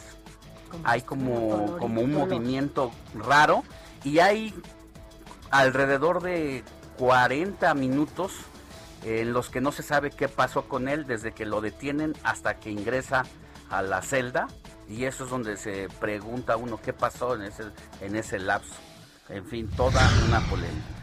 hay 0.84 1.00
como, 1.00 1.78
como 1.78 2.02
un 2.02 2.12
movimiento 2.12 2.92
raro 3.14 3.64
y 4.04 4.18
hay 4.18 4.54
alrededor 5.50 6.22
de 6.22 6.62
40 6.98 7.72
minutos 7.74 8.32
en 9.04 9.32
los 9.32 9.48
que 9.48 9.60
no 9.60 9.72
se 9.72 9.82
sabe 9.82 10.10
qué 10.10 10.28
pasó 10.28 10.68
con 10.68 10.88
él 10.88 11.06
desde 11.06 11.32
que 11.32 11.46
lo 11.46 11.60
detienen 11.60 12.14
hasta 12.24 12.58
que 12.58 12.70
ingresa 12.70 13.24
a 13.70 13.82
la 13.82 14.02
celda 14.02 14.48
y 14.88 15.04
eso 15.04 15.24
es 15.24 15.30
donde 15.30 15.56
se 15.56 15.88
pregunta 16.00 16.56
uno 16.56 16.80
qué 16.80 16.92
pasó 16.92 17.34
en 17.34 17.42
ese, 17.42 17.64
en 18.00 18.16
ese 18.16 18.38
lapso. 18.38 18.74
En 19.28 19.44
fin, 19.44 19.68
toda 19.76 20.00
una 20.26 20.40
polémica. 20.48 20.98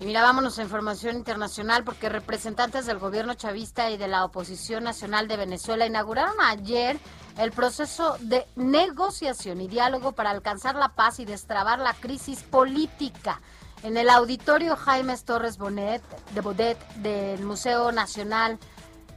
Y 0.00 0.06
mira, 0.06 0.22
vámonos 0.22 0.58
a 0.58 0.62
información 0.62 1.16
internacional 1.16 1.82
porque 1.82 2.08
representantes 2.08 2.86
del 2.86 2.98
gobierno 2.98 3.34
chavista 3.34 3.90
y 3.90 3.96
de 3.96 4.06
la 4.06 4.24
oposición 4.24 4.84
nacional 4.84 5.26
de 5.26 5.36
Venezuela 5.36 5.86
inauguraron 5.86 6.36
ayer 6.40 6.98
el 7.36 7.50
proceso 7.50 8.16
de 8.20 8.46
negociación 8.54 9.60
y 9.60 9.66
diálogo 9.66 10.12
para 10.12 10.30
alcanzar 10.30 10.76
la 10.76 10.90
paz 10.90 11.18
y 11.18 11.24
destrabar 11.24 11.80
la 11.80 11.94
crisis 11.94 12.42
política 12.44 13.40
en 13.82 13.96
el 13.96 14.10
auditorio 14.10 14.76
Jaime 14.76 15.16
Torres 15.18 15.58
Bonet, 15.58 16.02
de 16.32 16.40
Bodet 16.40 16.78
del 16.96 17.44
Museo 17.44 17.92
Nacional 17.92 18.58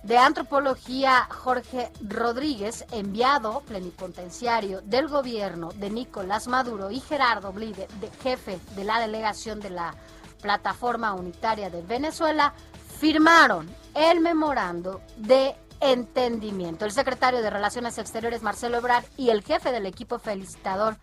de 0.04 0.18
Antropología 0.18 1.28
Jorge 1.30 1.92
Rodríguez, 2.02 2.86
enviado 2.92 3.62
plenipotenciario 3.62 4.82
del 4.82 5.08
gobierno 5.08 5.72
de 5.74 5.90
Nicolás 5.90 6.48
Maduro 6.48 6.90
y 6.90 7.00
Gerardo 7.00 7.52
Blide, 7.52 7.88
de 8.00 8.10
jefe 8.24 8.60
de 8.76 8.84
la 8.84 9.00
delegación 9.00 9.60
de 9.60 9.70
la 9.70 9.94
Plataforma 10.42 11.14
Unitaria 11.14 11.70
de 11.70 11.84
Venezuela, 11.84 12.54
firmaron 13.00 13.70
el 13.94 14.22
memorando 14.22 15.02
de 15.18 15.56
entendimiento. 15.82 16.86
El 16.86 16.92
secretario 16.92 17.42
de 17.42 17.50
Relaciones 17.50 17.98
Exteriores, 17.98 18.42
Marcelo 18.42 18.78
Ebrard, 18.78 19.06
y 19.18 19.30
el 19.30 19.44
jefe 19.44 19.72
del 19.72 19.86
equipo 19.86 20.18
felicitador, 20.18 20.98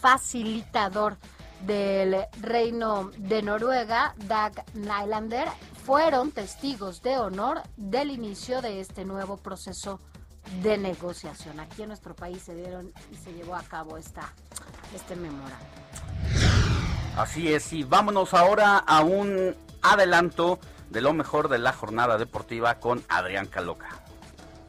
facilitador 0.00 1.16
del 1.66 2.26
Reino 2.40 3.10
de 3.18 3.42
Noruega, 3.42 4.14
Dag 4.26 4.64
Nylander, 4.74 5.48
fueron 5.84 6.30
testigos 6.30 7.02
de 7.02 7.18
honor 7.18 7.62
del 7.76 8.10
inicio 8.10 8.62
de 8.62 8.80
este 8.80 9.04
nuevo 9.04 9.36
proceso 9.36 10.00
de 10.62 10.78
negociación. 10.78 11.60
Aquí 11.60 11.82
en 11.82 11.88
nuestro 11.88 12.14
país 12.14 12.42
se 12.42 12.54
dieron 12.54 12.92
y 13.10 13.16
se 13.16 13.32
llevó 13.32 13.54
a 13.54 13.62
cabo 13.62 13.96
esta, 13.96 14.32
este 14.94 15.16
memorando. 15.16 15.64
Así 17.16 17.52
es, 17.52 17.72
y 17.72 17.84
vámonos 17.84 18.34
ahora 18.34 18.78
a 18.78 19.02
un 19.02 19.54
adelanto 19.82 20.58
de 20.90 21.00
lo 21.00 21.12
mejor 21.12 21.48
de 21.48 21.58
la 21.58 21.72
jornada 21.72 22.18
deportiva 22.18 22.76
con 22.76 23.04
Adrián 23.08 23.46
Caloca. 23.46 24.01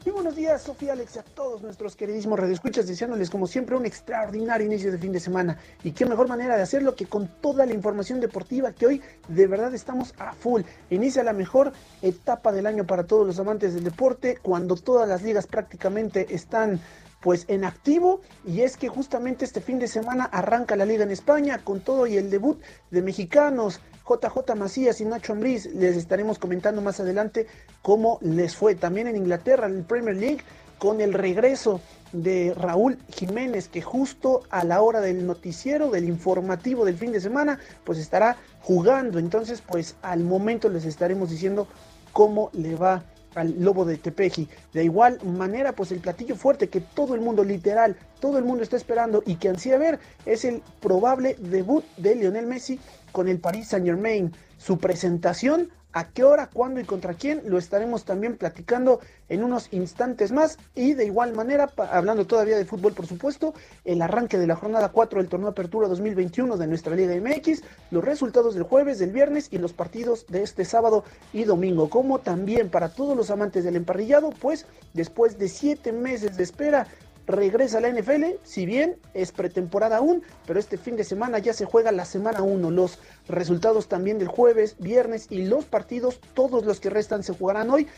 Muy 0.04 0.12
buenos 0.12 0.36
días, 0.36 0.60
Sofía, 0.60 0.92
Alex, 0.92 1.16
y 1.16 1.18
a 1.20 1.22
todos 1.22 1.62
nuestros 1.62 1.96
queridísimos 1.96 2.38
radioescuchas, 2.38 2.86
deseándoles 2.86 3.30
como 3.30 3.46
siempre 3.46 3.74
un 3.74 3.86
extraordinario 3.86 4.66
inicio 4.66 4.92
de 4.92 4.98
fin 4.98 5.12
de 5.12 5.18
semana. 5.18 5.56
Y 5.82 5.92
qué 5.92 6.04
mejor 6.04 6.28
manera 6.28 6.56
de 6.56 6.62
hacerlo 6.62 6.94
que 6.94 7.06
con 7.06 7.26
toda 7.40 7.64
la 7.64 7.72
información 7.72 8.20
deportiva 8.20 8.72
que 8.72 8.84
hoy 8.84 9.02
de 9.28 9.46
verdad 9.46 9.72
estamos 9.72 10.12
a 10.18 10.34
full. 10.34 10.60
Inicia 10.90 11.24
la 11.24 11.32
mejor 11.32 11.72
etapa 12.02 12.52
del 12.52 12.66
año 12.66 12.86
para 12.86 13.04
todos 13.04 13.26
los 13.26 13.38
amantes 13.38 13.72
del 13.72 13.84
deporte, 13.84 14.36
cuando 14.42 14.76
todas 14.76 15.08
las 15.08 15.22
ligas 15.22 15.46
prácticamente 15.46 16.34
están 16.34 16.80
pues 17.24 17.46
en 17.48 17.64
activo. 17.64 18.20
Y 18.46 18.60
es 18.60 18.76
que 18.76 18.88
justamente 18.88 19.46
este 19.46 19.62
fin 19.62 19.78
de 19.78 19.88
semana 19.88 20.26
arranca 20.26 20.76
la 20.76 20.84
liga 20.84 21.04
en 21.04 21.10
España 21.10 21.58
con 21.64 21.80
todo 21.80 22.06
y 22.06 22.18
el 22.18 22.30
debut 22.30 22.60
de 22.90 23.00
mexicanos 23.00 23.80
JJ 24.06 24.54
Macías 24.54 25.00
y 25.00 25.06
Nacho 25.06 25.32
Ambriz. 25.32 25.64
Les 25.74 25.96
estaremos 25.96 26.38
comentando 26.38 26.82
más 26.82 27.00
adelante 27.00 27.46
cómo 27.80 28.18
les 28.20 28.54
fue 28.54 28.74
también 28.74 29.06
en 29.06 29.16
Inglaterra 29.16 29.66
en 29.66 29.76
el 29.78 29.84
Premier 29.84 30.14
League 30.14 30.42
con 30.78 31.00
el 31.00 31.14
regreso 31.14 31.80
de 32.12 32.52
Raúl 32.54 32.98
Jiménez 33.08 33.68
que 33.68 33.80
justo 33.80 34.42
a 34.50 34.62
la 34.62 34.82
hora 34.82 35.00
del 35.00 35.26
noticiero 35.26 35.90
del 35.90 36.04
informativo 36.04 36.84
del 36.84 36.98
fin 36.98 37.10
de 37.10 37.22
semana 37.22 37.58
pues 37.84 37.98
estará 37.98 38.36
jugando. 38.60 39.18
Entonces 39.18 39.62
pues 39.66 39.96
al 40.02 40.20
momento 40.24 40.68
les 40.68 40.84
estaremos 40.84 41.30
diciendo 41.30 41.68
cómo 42.12 42.50
le 42.52 42.76
va 42.76 43.02
al 43.34 43.62
Lobo 43.62 43.84
de 43.84 43.96
Tepeji. 43.96 44.48
De 44.72 44.84
igual 44.84 45.18
manera, 45.24 45.72
pues 45.72 45.92
el 45.92 46.00
platillo 46.00 46.36
fuerte 46.36 46.68
que 46.68 46.80
todo 46.80 47.14
el 47.14 47.20
mundo, 47.20 47.44
literal, 47.44 47.96
todo 48.20 48.38
el 48.38 48.44
mundo 48.44 48.62
está 48.62 48.76
esperando 48.76 49.22
y 49.26 49.36
que 49.36 49.48
ansía 49.48 49.78
ver 49.78 49.98
es 50.26 50.44
el 50.44 50.62
probable 50.80 51.36
debut 51.38 51.84
de 51.96 52.14
Lionel 52.16 52.46
Messi 52.46 52.78
con 53.12 53.28
el 53.28 53.38
Paris 53.38 53.68
Saint 53.68 53.86
Germain. 53.86 54.32
Su 54.58 54.78
presentación 54.78 55.70
a 55.94 56.08
qué 56.08 56.24
hora, 56.24 56.50
cuándo 56.52 56.80
y 56.80 56.84
contra 56.84 57.14
quién, 57.14 57.42
lo 57.46 57.56
estaremos 57.56 58.04
también 58.04 58.36
platicando 58.36 59.00
en 59.28 59.44
unos 59.44 59.68
instantes 59.72 60.32
más. 60.32 60.58
Y 60.74 60.94
de 60.94 61.06
igual 61.06 61.34
manera, 61.34 61.70
hablando 61.90 62.26
todavía 62.26 62.56
de 62.56 62.64
fútbol, 62.64 62.92
por 62.92 63.06
supuesto, 63.06 63.54
el 63.84 64.02
arranque 64.02 64.36
de 64.36 64.48
la 64.48 64.56
jornada 64.56 64.90
4 64.90 65.20
del 65.20 65.28
torneo 65.28 65.48
Apertura 65.50 65.86
2021 65.86 66.56
de 66.56 66.66
nuestra 66.66 66.96
Liga 66.96 67.14
MX, 67.14 67.62
los 67.92 68.04
resultados 68.04 68.54
del 68.54 68.64
jueves, 68.64 68.98
del 68.98 69.12
viernes 69.12 69.48
y 69.52 69.58
los 69.58 69.72
partidos 69.72 70.26
de 70.26 70.42
este 70.42 70.64
sábado 70.64 71.04
y 71.32 71.44
domingo. 71.44 71.88
Como 71.88 72.18
también 72.18 72.70
para 72.70 72.88
todos 72.88 73.16
los 73.16 73.30
amantes 73.30 73.62
del 73.62 73.76
emparrillado, 73.76 74.30
pues 74.30 74.66
después 74.94 75.38
de 75.38 75.48
siete 75.48 75.92
meses 75.92 76.36
de 76.36 76.42
espera, 76.42 76.88
regresa 77.26 77.78
a 77.78 77.80
la 77.80 77.88
NFL, 77.88 78.24
si 78.42 78.66
bien 78.66 78.96
es 79.14 79.32
pretemporada 79.32 79.98
aún, 79.98 80.22
pero 80.46 80.58
este 80.58 80.76
fin 80.76 80.96
de 80.96 81.04
semana 81.04 81.38
ya 81.38 81.52
se 81.52 81.64
juega 81.64 81.92
la 81.92 82.04
semana 82.04 82.42
1. 82.42 82.70
Los 82.70 82.98
resultados 83.28 83.88
también 83.88 84.18
del 84.18 84.28
jueves, 84.28 84.76
viernes 84.78 85.26
y 85.30 85.44
los 85.44 85.64
partidos, 85.64 86.20
todos 86.34 86.64
los 86.64 86.80
que 86.80 86.90
restan 86.90 87.22
se 87.22 87.34
jugarán 87.34 87.70
hoy. 87.70 87.88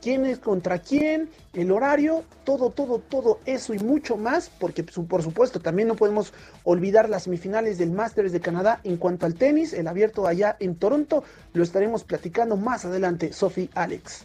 ¿Quién 0.00 0.24
es 0.24 0.38
contra 0.38 0.78
quién? 0.78 1.28
El 1.52 1.70
horario, 1.70 2.24
todo, 2.44 2.70
todo, 2.70 3.00
todo 3.00 3.38
eso 3.44 3.74
y 3.74 3.78
mucho 3.80 4.16
más, 4.16 4.50
porque 4.58 4.82
por 4.82 5.22
supuesto 5.22 5.60
también 5.60 5.88
no 5.88 5.94
podemos 5.94 6.32
olvidar 6.64 7.10
las 7.10 7.24
semifinales 7.24 7.76
del 7.76 7.90
Masters 7.90 8.32
de 8.32 8.40
Canadá 8.40 8.80
en 8.84 8.96
cuanto 8.96 9.26
al 9.26 9.34
tenis, 9.34 9.74
el 9.74 9.88
abierto 9.88 10.26
allá 10.26 10.56
en 10.58 10.76
Toronto, 10.76 11.22
lo 11.52 11.62
estaremos 11.62 12.04
platicando 12.04 12.56
más 12.56 12.86
adelante, 12.86 13.34
Sophie 13.34 13.68
Alex. 13.74 14.24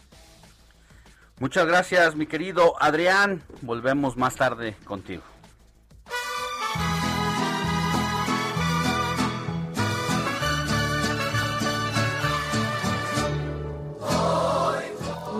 Muchas 1.38 1.66
gracias, 1.66 2.16
mi 2.16 2.26
querido 2.26 2.74
Adrián. 2.80 3.42
Volvemos 3.60 4.16
más 4.16 4.36
tarde 4.36 4.74
contigo. 4.84 5.22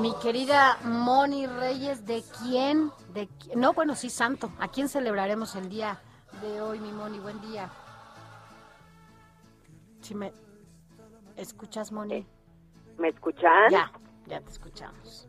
Mi 0.02 0.14
querida 0.22 0.76
Moni 0.84 1.46
Reyes, 1.46 2.04
¿de 2.04 2.22
quién? 2.42 2.92
De 3.14 3.28
No, 3.54 3.72
bueno, 3.72 3.94
sí, 3.94 4.10
santo. 4.10 4.52
¿A 4.60 4.68
quién 4.68 4.90
celebraremos 4.90 5.56
el 5.56 5.70
día 5.70 5.98
de 6.42 6.60
hoy, 6.60 6.78
mi 6.78 6.92
Moni? 6.92 7.18
Buen 7.18 7.40
día. 7.40 7.70
Si 10.02 10.14
me 10.14 10.30
escuchas, 11.36 11.90
Moni. 11.90 12.26
¿Me 12.98 13.08
escuchan? 13.08 13.70
Ya, 13.70 13.90
ya 14.26 14.40
te 14.42 14.50
escuchamos. 14.50 15.25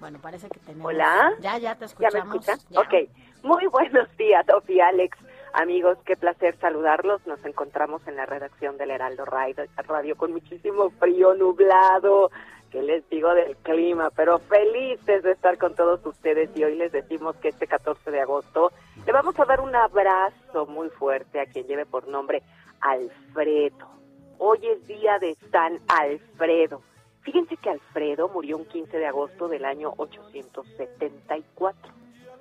Bueno, 0.00 0.18
parece 0.20 0.48
que 0.48 0.58
tenemos... 0.60 0.86
Hola. 0.86 1.32
Ya, 1.40 1.58
ya 1.58 1.74
te 1.76 1.84
escuchamos. 1.84 2.46
¿Ya 2.46 2.56
me 2.70 2.80
Ok. 2.80 3.10
Muy 3.42 3.66
buenos 3.66 4.08
días, 4.16 4.44
Sofía, 4.46 4.88
Alex. 4.88 5.16
Amigos, 5.52 5.98
qué 6.04 6.16
placer 6.16 6.56
saludarlos. 6.58 7.26
Nos 7.26 7.44
encontramos 7.44 8.06
en 8.06 8.16
la 8.16 8.26
redacción 8.26 8.78
del 8.78 8.90
Heraldo 8.90 9.24
Radio 9.24 10.16
con 10.16 10.32
muchísimo 10.32 10.90
frío, 10.90 11.34
nublado. 11.34 12.30
¿Qué 12.70 12.82
les 12.82 13.08
digo 13.10 13.34
del 13.34 13.56
clima? 13.56 14.10
Pero 14.14 14.38
felices 14.38 15.22
de 15.22 15.32
estar 15.32 15.58
con 15.58 15.74
todos 15.74 16.04
ustedes 16.06 16.50
y 16.54 16.62
hoy 16.64 16.76
les 16.76 16.92
decimos 16.92 17.34
que 17.36 17.48
este 17.48 17.66
14 17.66 18.10
de 18.10 18.20
agosto 18.20 18.70
le 19.04 19.12
vamos 19.12 19.38
a 19.40 19.44
dar 19.44 19.60
un 19.60 19.74
abrazo 19.74 20.66
muy 20.66 20.88
fuerte 20.90 21.40
a 21.40 21.46
quien 21.46 21.66
lleve 21.66 21.84
por 21.84 22.06
nombre 22.06 22.42
Alfredo. 22.80 23.88
Hoy 24.38 24.60
es 24.62 24.86
día 24.86 25.18
de 25.18 25.36
San 25.50 25.80
Alfredo. 25.88 26.82
Fíjense 27.22 27.56
que 27.56 27.70
Alfredo 27.70 28.28
murió 28.28 28.56
un 28.56 28.64
15 28.64 28.98
de 28.98 29.06
agosto 29.06 29.48
del 29.48 29.64
año 29.64 29.92
874. 29.96 31.92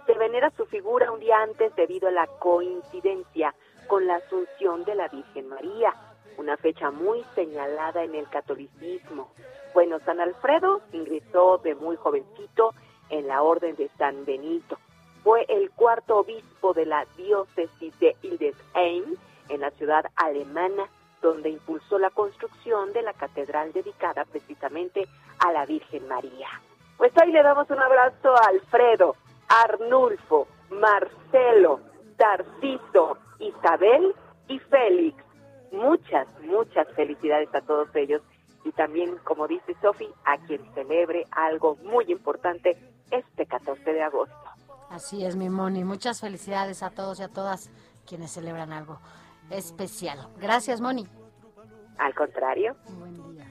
Se 0.06 0.14
venera 0.14 0.52
su 0.52 0.66
figura 0.66 1.12
un 1.12 1.20
día 1.20 1.42
antes 1.42 1.76
debido 1.76 2.08
a 2.08 2.12
la 2.12 2.28
coincidencia 2.28 3.54
con 3.88 4.08
la 4.08 4.16
asunción 4.16 4.86
de 4.86 4.96
la 4.96 5.08
Virgen 5.10 5.50
María, 5.50 5.94
una 6.38 6.56
fecha 6.58 6.92
muy 6.92 7.24
señalada 7.36 8.04
en 8.04 8.16
el 8.16 8.30
catolicismo. 8.30 9.32
Bueno, 9.74 10.00
San 10.06 10.22
Alfredo 10.22 10.82
ingresó 10.94 11.58
de 11.58 11.76
muy 11.76 11.96
jovencito 11.98 12.74
en 13.10 13.28
la 13.28 13.42
orden 13.44 13.76
de 13.76 13.90
San 13.98 14.26
Benito. 14.26 14.78
Fue 15.24 15.46
el 15.50 15.70
cuarto 15.72 16.20
obispo 16.20 16.74
de 16.74 16.86
la 16.86 17.06
diócesis 17.18 18.00
de 18.00 18.16
Hildesheim 18.22 19.18
en 19.50 19.62
la 19.62 19.72
ciudad 19.72 20.06
alemana 20.16 20.90
donde 21.22 21.50
impulsó 21.50 22.00
la 22.00 22.10
construcción 22.10 22.94
de 22.94 23.02
la 23.02 23.14
catedral 23.14 23.72
dedicada 23.74 24.26
precisamente 24.26 25.08
a 25.40 25.52
la 25.52 25.66
Virgen 25.66 26.08
María. 26.08 26.48
Pues 26.98 27.12
hoy 27.22 27.32
le 27.32 27.44
damos 27.44 27.70
un 27.70 27.80
abrazo 27.80 28.36
a 28.36 28.50
Alfredo, 28.50 29.16
Arnulfo, 29.48 30.48
Marcelo, 30.70 31.80
Tarciso, 32.18 33.18
Isabel 33.40 34.16
y 34.48 34.60
Félix. 34.60 35.24
Muchas, 35.72 36.28
muchas 36.42 36.88
felicidades 36.96 37.54
a 37.54 37.62
todos 37.62 37.94
ellos 37.96 38.22
y 38.66 38.72
también, 38.72 39.18
como 39.24 39.48
dice 39.48 39.76
Sofi, 39.82 40.10
a 40.26 40.38
quien 40.40 40.62
celebre 40.74 41.26
algo 41.32 41.78
muy 41.84 42.06
importante 42.12 42.78
este 43.12 43.46
14 43.46 43.94
de 43.94 44.04
agosto. 44.04 44.36
Así 44.90 45.24
es, 45.24 45.36
mi 45.36 45.50
Moni. 45.50 45.84
Muchas 45.84 46.20
felicidades 46.20 46.84
a 46.84 46.90
todos 46.90 47.20
y 47.20 47.24
a 47.24 47.30
todas 47.30 47.70
quienes 48.06 48.32
celebran 48.32 48.74
algo 48.74 49.00
especial. 49.52 50.30
Gracias, 50.40 50.82
Moni. 50.82 51.08
Al 51.98 52.16
contrario. 52.16 52.76
Buen 52.98 53.16
día. 53.34 53.46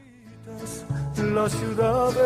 Las 1.34 1.52
ciudades, 1.52 2.18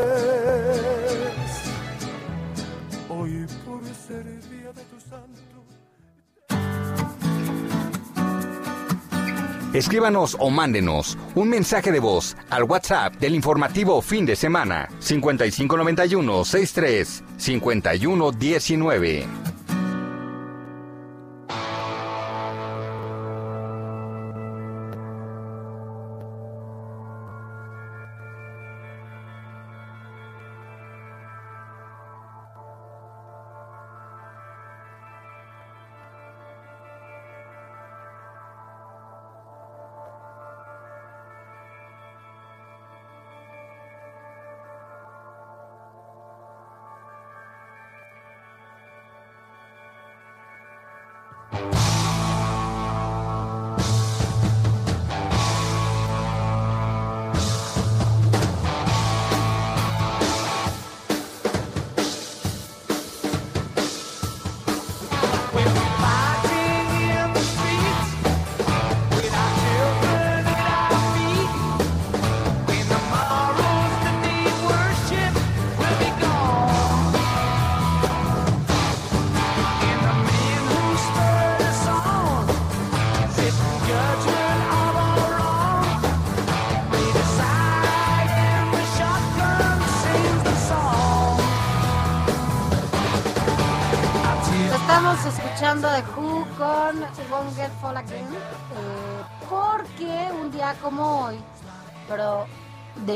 hoy 3.09 3.47
por 3.67 3.85
ser 3.85 4.25
el 4.27 4.41
día 4.51 4.73
de 4.73 4.83
tu 4.85 5.01
santo. 5.01 5.41
Escríbanos 9.73 10.37
o 10.39 10.51
mándenos 10.51 11.17
un 11.35 11.49
mensaje 11.49 11.91
de 11.93 11.99
voz 11.99 12.37
al 12.51 12.65
WhatsApp 12.65 13.15
del 13.15 13.35
informativo 13.35 14.03
fin 14.03 14.27
de 14.27 14.37
semana 14.37 14.91
5591 14.99 16.45
63 16.45 17.25
5119. 17.39 19.42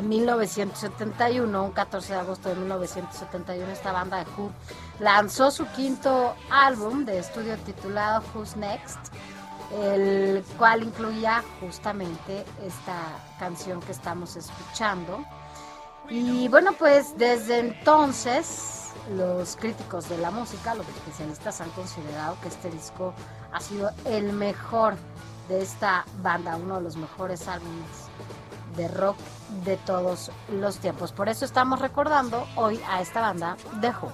De 0.07 0.17
1971, 0.17 1.65
un 1.65 1.73
14 1.73 2.13
de 2.13 2.19
agosto 2.21 2.49
de 2.49 2.55
1971, 2.55 3.73
esta 3.73 3.93
banda 3.93 4.19
de 4.19 4.31
Who 4.37 4.51
lanzó 5.01 5.51
su 5.51 5.67
quinto 5.73 6.35
álbum 6.51 7.05
de 7.05 7.19
estudio 7.19 7.57
titulado 7.59 8.23
Who's 8.33 8.57
Next, 8.57 8.99
el 9.73 10.45
cual 10.59 10.85
incluía 10.85 11.43
justamente 11.61 12.45
esta 12.65 12.97
canción 13.39 13.81
que 13.81 13.93
estamos 13.93 14.37
escuchando. 14.37 15.25
Y 16.09 16.47
bueno, 16.49 16.73
pues 16.79 17.19
desde 17.19 17.59
entonces 17.59 18.93
los 19.17 19.57
críticos 19.57 20.09
de 20.09 20.19
la 20.19 20.31
música, 20.31 20.75
los 20.77 20.89
especialistas 20.89 21.61
han 21.61 21.71
considerado 21.71 22.37
que 22.41 22.49
este 22.49 22.71
disco 22.71 23.13
ha 23.53 23.61
sido 23.61 23.91
el 24.05 24.33
mejor 24.33 24.95
de 25.49 25.63
esta 25.63 26.05
banda, 26.23 26.57
uno 26.57 26.77
de 26.77 26.83
los 26.83 26.97
mejores 26.97 27.49
álbumes 27.49 27.91
de 28.77 28.89
rock 28.89 29.17
de 29.65 29.77
todos 29.77 30.31
los 30.53 30.79
tiempos. 30.79 31.13
Por 31.13 31.29
eso 31.29 31.45
estamos 31.45 31.81
recordando 31.81 32.47
hoy 32.57 32.81
a 32.89 33.01
esta 33.01 33.21
banda 33.21 33.57
The 33.81 33.91
Who. 33.91 34.13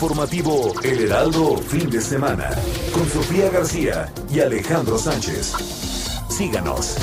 Informativo 0.00 0.72
El 0.82 0.98
Heraldo 1.00 1.58
Fin 1.58 1.90
de 1.90 2.00
Semana 2.00 2.48
con 2.94 3.06
Sofía 3.06 3.50
García 3.50 4.10
y 4.32 4.40
Alejandro 4.40 4.96
Sánchez. 4.96 5.52
Síganos. 6.30 6.96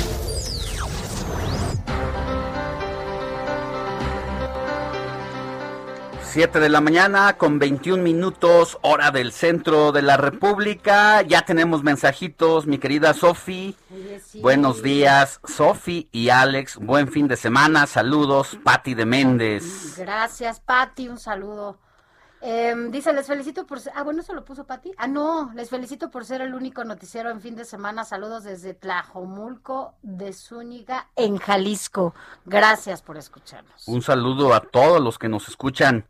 Siete 6.24 6.58
de 6.58 6.68
la 6.68 6.80
mañana 6.80 7.36
con 7.36 7.60
21 7.60 8.02
minutos, 8.02 8.78
hora 8.82 9.12
del 9.12 9.30
centro 9.30 9.92
de 9.92 10.02
la 10.02 10.16
República. 10.16 11.22
Ya 11.22 11.42
tenemos 11.42 11.84
mensajitos, 11.84 12.66
mi 12.66 12.78
querida 12.78 13.14
Sofi. 13.14 13.76
Buenos 14.42 14.82
días, 14.82 15.38
Sofi 15.44 16.08
y 16.10 16.30
Alex. 16.30 16.78
Buen 16.78 17.06
fin 17.06 17.28
de 17.28 17.36
semana. 17.36 17.86
Saludos, 17.86 18.58
Patti 18.64 18.94
de 18.94 19.06
Méndez. 19.06 19.96
Gracias, 19.96 20.58
Patti. 20.58 21.06
Un 21.06 21.20
saludo. 21.20 21.78
Em, 22.40 22.90
dice, 22.90 23.12
les 23.12 23.26
felicito 23.26 23.66
por. 23.66 23.78
Ah, 23.94 24.02
bueno, 24.02 24.20
eso 24.20 24.32
lo 24.32 24.44
puso 24.44 24.64
Patti. 24.64 24.92
Ah, 24.96 25.08
no, 25.08 25.50
les 25.54 25.70
felicito 25.70 26.10
por 26.10 26.24
ser 26.24 26.40
el 26.40 26.54
único 26.54 26.84
noticiero 26.84 27.30
en 27.30 27.40
fin 27.40 27.56
de 27.56 27.64
semana. 27.64 28.04
Saludos 28.04 28.44
desde 28.44 28.74
Tlajomulco 28.74 29.94
de 30.02 30.32
Zúñiga, 30.32 31.08
en 31.16 31.38
Jalisco. 31.38 32.14
Gracias 32.44 33.02
por 33.02 33.16
escucharnos. 33.16 33.88
Un 33.88 34.02
saludo 34.02 34.54
a 34.54 34.60
todos 34.60 35.00
los 35.00 35.18
que 35.18 35.28
nos 35.28 35.48
escuchan 35.48 36.06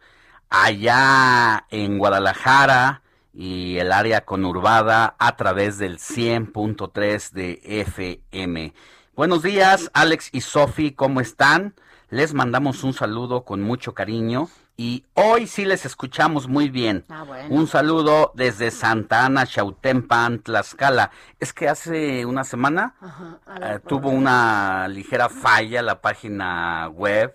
allá 0.51 1.67
en 1.71 1.99
Guadalajara 1.99 3.03
y 3.33 3.79
el 3.79 3.93
área 3.93 4.25
conurbada 4.25 5.15
a 5.19 5.37
través 5.37 5.79
del 5.79 5.99
100.3 5.99 7.31
de 7.33 7.61
FM. 7.63 8.75
Buenos 9.15 9.43
días, 9.43 9.91
Alex 9.95 10.29
y 10.33 10.43
Sofi, 10.43 10.93
¿cómo 10.93 11.21
están? 11.21 11.75
Les 12.11 12.35
mandamos 12.35 12.85
un 12.85 12.93
saludo 12.93 13.45
con 13.45 13.63
mucho 13.63 13.95
cariño 13.95 14.49
y 14.81 15.05
hoy 15.15 15.49
sí 15.49 15.65
les 15.65 15.85
escuchamos 15.85 16.47
muy 16.47 16.69
bien. 16.69 17.05
Ah, 17.09 17.25
bueno. 17.25 17.53
Un 17.53 17.67
saludo 17.67 18.31
desde 18.37 18.71
Santa 18.71 19.27
Ana, 19.27 19.45
Chautempan, 19.45 20.39
Tlaxcala. 20.39 21.11
Es 21.41 21.53
que 21.53 21.69
hace 21.69 22.25
una 22.25 22.45
semana 22.45 22.95
Ajá, 23.01 23.41
eh, 23.61 23.81
tuvo 23.85 24.11
una 24.11 24.87
ligera 24.87 25.29
falla 25.29 25.83
la 25.83 26.01
página 26.01 26.89
web 26.91 27.35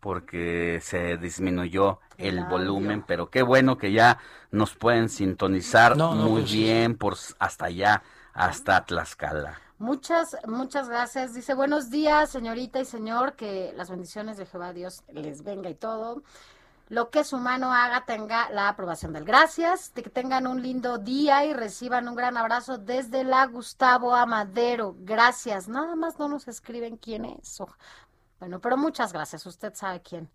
porque 0.00 0.80
se 0.82 1.16
disminuyó 1.16 2.00
el, 2.18 2.44
volumen, 2.46 3.04
pero 3.06 3.30
qué 3.30 3.42
bueno 3.42 3.78
que 3.78 3.92
ya 3.92 4.18
nos 4.50 4.74
pueden 4.74 5.08
sintonizar 5.08 5.96
No, 5.96 6.16
no, 6.16 6.28
muy 6.28 6.40
pues 6.40 6.52
bien 6.52 6.96
por 6.96 7.16
hasta 7.38 7.66
allá, 7.66 8.02
hasta 8.34 8.84
Tlaxcala. 8.84 9.60
Muchas, 9.78 10.36
muchas 10.44 10.88
gracias. 10.88 11.34
Dice, 11.34 11.54
buenos 11.54 11.88
días, 11.88 12.30
señorita 12.30 12.80
y 12.80 12.84
señor, 12.84 13.34
que 13.34 13.72
las 13.76 13.90
bendiciones 13.90 14.38
de 14.38 14.46
Jehová 14.46 14.72
Dios 14.72 15.04
les 15.12 15.44
venga 15.44 15.70
y 15.70 15.74
todo. 15.74 16.24
Lo 16.90 17.10
que 17.10 17.22
su 17.22 17.38
mano 17.38 17.72
haga 17.72 18.04
tenga 18.04 18.50
la 18.50 18.68
aprobación 18.68 19.12
del 19.12 19.24
gracias, 19.24 19.94
de 19.94 20.02
que 20.02 20.10
tengan 20.10 20.48
un 20.48 20.60
lindo 20.60 20.98
día 20.98 21.44
y 21.44 21.54
reciban 21.54 22.08
un 22.08 22.16
gran 22.16 22.36
abrazo 22.36 22.78
desde 22.78 23.22
la 23.22 23.46
Gustavo 23.46 24.12
Amadero. 24.12 24.96
Gracias. 24.98 25.68
Nada 25.68 25.94
más 25.94 26.18
no 26.18 26.28
nos 26.28 26.48
escriben 26.48 26.96
quién 26.96 27.26
es. 27.26 27.62
Bueno, 28.40 28.58
pero 28.58 28.76
muchas 28.76 29.12
gracias. 29.12 29.46
Usted 29.46 29.72
sabe 29.72 30.02
quién, 30.02 30.28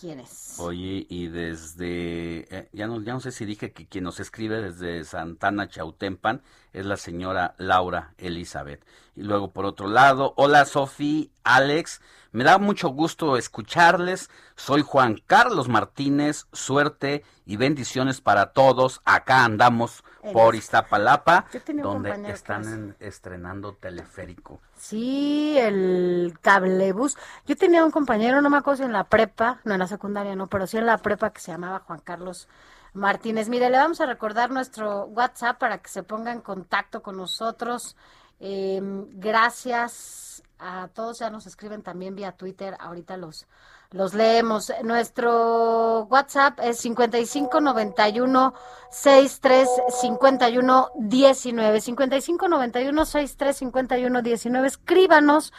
quién 0.00 0.18
es. 0.18 0.56
Oye, 0.58 1.06
y 1.08 1.28
desde, 1.28 2.40
eh, 2.52 2.68
ya, 2.72 2.88
no, 2.88 3.00
ya 3.00 3.12
no 3.12 3.20
sé 3.20 3.30
si 3.30 3.44
dije 3.44 3.72
que 3.72 3.86
quien 3.86 4.02
nos 4.02 4.18
escribe 4.18 4.60
desde 4.60 5.04
Santana 5.04 5.68
Chautempan 5.68 6.42
es 6.72 6.86
la 6.86 6.96
señora 6.96 7.54
Laura 7.56 8.14
Elizabeth. 8.18 8.84
Y 9.14 9.22
luego 9.22 9.52
por 9.52 9.64
otro 9.64 9.86
lado, 9.86 10.34
hola 10.36 10.64
Sofi, 10.64 11.30
Alex, 11.44 12.00
me 12.34 12.44
da 12.44 12.58
mucho 12.58 12.88
gusto 12.88 13.36
escucharles. 13.38 14.28
Soy 14.56 14.82
Juan 14.82 15.22
Carlos 15.26 15.68
Martínez, 15.68 16.46
suerte 16.52 17.24
y 17.46 17.56
bendiciones 17.56 18.20
para 18.20 18.52
todos. 18.52 19.00
Acá 19.04 19.44
andamos 19.44 20.02
por 20.32 20.54
Iztapalapa, 20.54 21.46
donde 21.82 22.10
están 22.32 22.60
es- 22.62 22.66
en- 22.68 22.96
estrenando 23.00 23.74
teleférico. 23.74 24.60
Sí, 24.76 25.56
el 25.58 26.34
cablebus. 26.42 27.16
Yo 27.46 27.56
tenía 27.56 27.84
un 27.84 27.90
compañero, 27.90 28.42
no 28.42 28.50
me 28.50 28.56
acuerdo 28.56 28.78
si 28.78 28.82
en 28.84 28.92
la 28.92 29.04
prepa, 29.04 29.60
no 29.64 29.74
en 29.74 29.78
la 29.80 29.86
secundaria, 29.86 30.34
no, 30.34 30.46
pero 30.48 30.66
sí 30.66 30.76
en 30.76 30.86
la 30.86 30.98
prepa 30.98 31.30
que 31.30 31.40
se 31.40 31.52
llamaba 31.52 31.80
Juan 31.86 32.00
Carlos 32.00 32.48
Martínez. 32.94 33.48
Mire, 33.48 33.70
le 33.70 33.78
vamos 33.78 34.00
a 34.00 34.06
recordar 34.06 34.50
nuestro 34.50 35.04
WhatsApp 35.06 35.58
para 35.58 35.78
que 35.78 35.88
se 35.88 36.02
ponga 36.02 36.32
en 36.32 36.40
contacto 36.40 37.02
con 37.02 37.16
nosotros. 37.16 37.96
Eh, 38.40 38.80
gracias 39.12 40.42
a 40.58 40.88
todos, 40.88 41.18
ya 41.18 41.30
nos 41.30 41.46
escriben 41.46 41.82
también 41.82 42.14
vía 42.14 42.32
Twitter, 42.32 42.76
ahorita 42.78 43.16
los, 43.16 43.46
los 43.90 44.14
leemos. 44.14 44.72
Nuestro 44.82 46.04
WhatsApp 46.04 46.58
es 46.62 46.78
5591 46.78 48.54
63 48.90 49.68
51 50.00 50.90
19. 50.96 51.80
5591 51.80 53.04
63 53.04 53.56
51 53.56 54.22
19. 54.22 54.66
Escríbanos. 54.66 55.52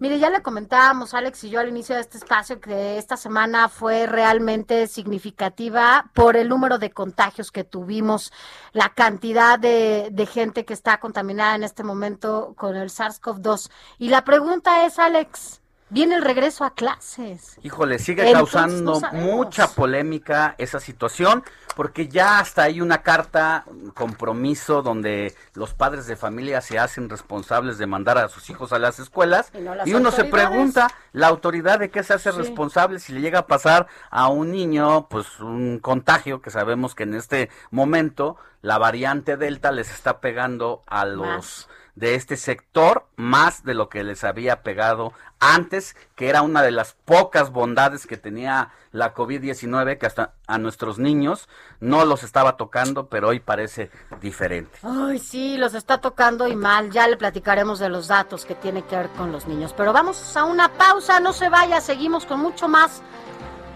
Mire, 0.00 0.20
ya 0.20 0.30
le 0.30 0.42
comentábamos, 0.42 1.12
Alex 1.12 1.42
y 1.42 1.50
yo, 1.50 1.58
al 1.58 1.68
inicio 1.68 1.96
de 1.96 2.02
este 2.02 2.18
espacio, 2.18 2.60
que 2.60 2.98
esta 2.98 3.16
semana 3.16 3.68
fue 3.68 4.06
realmente 4.06 4.86
significativa 4.86 6.08
por 6.14 6.36
el 6.36 6.48
número 6.48 6.78
de 6.78 6.92
contagios 6.92 7.50
que 7.50 7.64
tuvimos, 7.64 8.32
la 8.72 8.90
cantidad 8.94 9.58
de, 9.58 10.10
de 10.12 10.26
gente 10.26 10.64
que 10.64 10.72
está 10.72 11.00
contaminada 11.00 11.56
en 11.56 11.64
este 11.64 11.82
momento 11.82 12.54
con 12.56 12.76
el 12.76 12.90
SARS-CoV-2. 12.90 13.70
Y 13.98 14.10
la 14.10 14.22
pregunta 14.22 14.86
es, 14.86 15.00
Alex, 15.00 15.57
¿viene 15.90 16.14
el 16.16 16.22
regreso 16.22 16.64
a 16.64 16.74
clases? 16.74 17.58
Híjole, 17.62 17.98
sigue 17.98 18.26
Entonces, 18.28 18.54
causando 18.54 19.00
no 19.00 19.12
mucha 19.12 19.68
polémica 19.68 20.54
esa 20.58 20.80
situación, 20.80 21.44
porque 21.76 22.08
ya 22.08 22.40
hasta 22.40 22.64
hay 22.64 22.80
una 22.80 23.02
carta, 23.02 23.64
un 23.66 23.90
compromiso, 23.90 24.82
donde 24.82 25.34
los 25.54 25.74
padres 25.74 26.06
de 26.06 26.16
familia 26.16 26.60
se 26.60 26.78
hacen 26.78 27.08
responsables 27.08 27.78
de 27.78 27.86
mandar 27.86 28.18
a 28.18 28.28
sus 28.28 28.50
hijos 28.50 28.72
a 28.72 28.78
las 28.78 28.98
escuelas, 28.98 29.50
Y 29.54 29.60
no 29.60 29.74
las 29.74 29.86
y 29.86 29.94
uno 29.94 30.10
se 30.10 30.24
pregunta, 30.24 30.88
¿la 31.12 31.28
autoridad 31.28 31.78
de 31.78 31.90
qué 31.90 32.02
se 32.02 32.14
hace 32.14 32.32
Sí. 32.32 32.38
responsable 32.38 32.98
si 32.98 33.12
le 33.12 33.20
llega 33.20 33.40
a 33.40 33.46
pasar 33.46 33.86
a 34.10 34.28
un 34.28 34.50
niño, 34.50 35.08
pues 35.08 35.40
un 35.40 35.78
contagio, 35.78 36.40
que 36.42 36.50
sabemos 36.50 36.94
que 36.94 37.04
en 37.04 37.14
este 37.14 37.48
momento 37.70 38.36
la 38.60 38.78
variante 38.78 39.36
Delta 39.36 39.70
les 39.70 39.90
está 39.92 40.20
pegando 40.20 40.82
a 40.86 41.04
los 41.04 41.26
Más. 41.26 41.68
De 41.98 42.14
este 42.14 42.36
sector 42.36 43.06
más 43.16 43.64
de 43.64 43.74
lo 43.74 43.88
que 43.88 44.04
les 44.04 44.22
había 44.22 44.62
pegado 44.62 45.12
antes, 45.40 45.96
que 46.14 46.28
era 46.28 46.42
una 46.42 46.62
de 46.62 46.70
las 46.70 46.92
pocas 47.04 47.50
bondades 47.50 48.06
que 48.06 48.16
tenía 48.16 48.70
la 48.92 49.14
COVID-19, 49.14 49.98
que 49.98 50.06
hasta 50.06 50.34
a 50.46 50.58
nuestros 50.58 51.00
niños 51.00 51.48
no 51.80 52.04
los 52.04 52.22
estaba 52.22 52.56
tocando, 52.56 53.08
pero 53.08 53.28
hoy 53.28 53.40
parece 53.40 53.90
diferente. 54.20 54.78
Ay, 54.82 55.18
sí, 55.18 55.58
los 55.58 55.74
está 55.74 56.00
tocando 56.00 56.46
y 56.46 56.54
mal. 56.54 56.90
Ya 56.90 57.08
le 57.08 57.16
platicaremos 57.16 57.80
de 57.80 57.88
los 57.88 58.06
datos 58.06 58.44
que 58.44 58.54
tiene 58.54 58.82
que 58.82 58.96
ver 58.96 59.08
con 59.10 59.32
los 59.32 59.46
niños. 59.46 59.74
Pero 59.76 59.92
vamos 59.92 60.36
a 60.36 60.44
una 60.44 60.68
pausa, 60.68 61.18
no 61.18 61.32
se 61.32 61.48
vaya, 61.48 61.80
seguimos 61.80 62.26
con 62.26 62.38
mucho 62.38 62.68
más. 62.68 63.02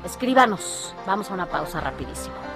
Escríbanos. 0.04 0.94
Vamos 1.06 1.30
a 1.30 1.34
una 1.34 1.46
pausa 1.46 1.80
rapidísimo. 1.80 2.51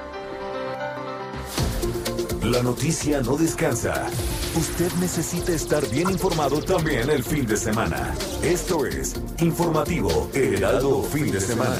La 2.50 2.62
noticia 2.62 3.20
no 3.22 3.37
descansa. 3.37 4.06
Usted 4.54 4.92
necesita 5.00 5.50
estar 5.50 5.85
bien 5.88 6.09
informado 6.11 6.62
también 6.62 7.11
el 7.11 7.24
fin 7.24 7.44
de 7.44 7.56
semana. 7.56 8.14
Esto 8.40 8.87
es 8.87 9.16
Informativo 9.40 10.30
Heraldo 10.32 11.02
Fin 11.02 11.32
de 11.32 11.40
Semana. 11.40 11.76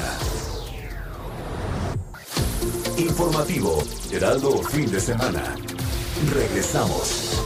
Informativo 2.97 3.81
Heraldo 4.11 4.61
Fin 4.63 4.91
de 4.91 4.99
Semana. 4.99 5.55
Regresamos. 6.33 7.41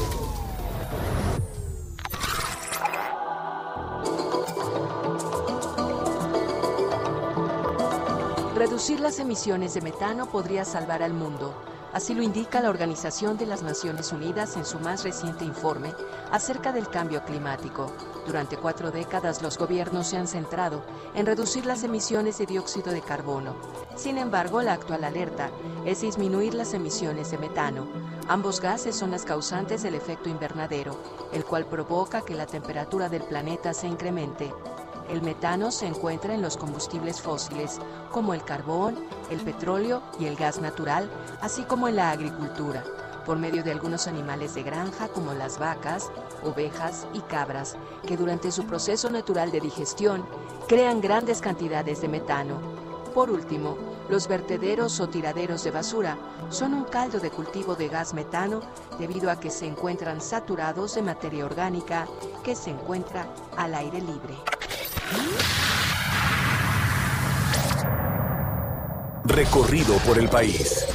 Reducir 8.56 9.00
las 9.00 9.20
emisiones 9.20 9.76
de 9.76 9.82
metano 9.82 10.28
podría 10.32 10.66
salvar 10.66 11.04
al 11.04 11.14
mundo. 11.14 11.71
Así 11.94 12.14
lo 12.14 12.24
indica 12.24 12.62
la 12.62 12.70
Organización 12.70 13.38
de 13.38 13.46
las 13.46 13.64
Naciones 13.64 14.14
Unidas 14.14 14.56
en 14.56 14.64
su 14.64 14.80
más 14.80 15.04
reciente 15.04 15.44
informe 15.44 15.94
acerca 16.32 16.72
del 16.72 16.88
cambio 16.88 17.24
climático. 17.26 17.92
Durante 18.26 18.56
cuatro 18.56 18.92
décadas 18.92 19.42
los 19.42 19.58
gobiernos 19.58 20.08
se 20.08 20.16
han 20.16 20.28
centrado 20.28 20.86
en 21.16 21.26
reducir 21.26 21.66
las 21.66 21.84
emisiones 21.84 22.38
de 22.38 22.46
dióxido 22.46 22.94
de 22.94 23.02
carbono. 23.02 23.56
Sin 23.98 24.18
embargo, 24.18 24.62
la 24.62 24.74
actual 24.74 25.04
alerta 25.04 25.50
es 25.86 26.00
disminuir 26.00 26.54
las 26.54 26.74
emisiones 26.74 27.30
de 27.30 27.38
metano. 27.38 27.88
Ambos 28.30 28.62
gases 28.62 28.96
son 28.96 29.12
las 29.12 29.26
causantes 29.26 29.84
del 29.84 29.96
efecto 29.96 30.30
invernadero, 30.30 30.98
el 31.34 31.44
cual 31.44 31.66
provoca 31.66 32.22
que 32.22 32.36
la 32.36 32.46
temperatura 32.46 33.10
del 33.10 33.24
planeta 33.24 33.74
se 33.74 33.88
incremente. 33.88 34.54
El 35.12 35.22
metano 35.22 35.72
se 35.72 35.88
encuentra 35.88 36.34
en 36.34 36.42
los 36.42 36.56
combustibles 36.56 37.22
fósiles, 37.22 37.80
como 38.12 38.34
el 38.34 38.46
carbón, 38.46 38.98
el 39.30 39.42
petróleo 39.42 40.02
y 40.18 40.26
el 40.26 40.38
gas 40.38 40.62
natural, 40.62 41.12
así 41.42 41.64
como 41.64 41.90
en 41.90 41.98
la 41.98 42.12
agricultura, 42.12 42.86
por 43.26 43.38
medio 43.38 43.62
de 43.62 43.74
algunos 43.74 44.08
animales 44.08 44.56
de 44.56 44.64
granja 44.64 45.10
como 45.10 45.34
las 45.34 45.60
vacas, 45.60 46.10
ovejas 46.46 47.08
y 47.14 47.20
cabras, 47.20 47.76
que 48.08 48.16
durante 48.16 48.54
su 48.54 48.66
proceso 48.66 49.10
natural 49.10 49.52
de 49.52 49.60
digestión 49.60 50.26
crean 50.70 51.02
grandes 51.02 51.42
cantidades 51.42 52.00
de 52.00 52.08
metano. 52.08 52.62
Por 53.14 53.30
último, 53.30 53.76
los 54.10 54.30
vertederos 54.30 54.98
o 55.02 55.10
tiraderos 55.10 55.66
de 55.66 55.72
basura 55.72 56.18
son 56.50 56.74
un 56.74 56.86
caldo 56.86 57.20
de 57.20 57.32
cultivo 57.32 57.76
de 57.76 57.90
gas 57.90 58.14
metano 58.14 58.62
debido 58.98 59.30
a 59.30 59.42
que 59.42 59.50
se 59.50 59.66
encuentran 59.68 60.22
saturados 60.22 60.96
de 60.96 61.02
materia 61.02 61.44
orgánica 61.44 62.08
que 62.46 62.56
se 62.56 62.70
encuentra 62.70 63.28
al 63.58 63.76
aire 63.76 64.00
libre. 64.00 64.38
Recorrido 69.26 69.96
por 70.00 70.18
el 70.18 70.30
país. 70.30 70.88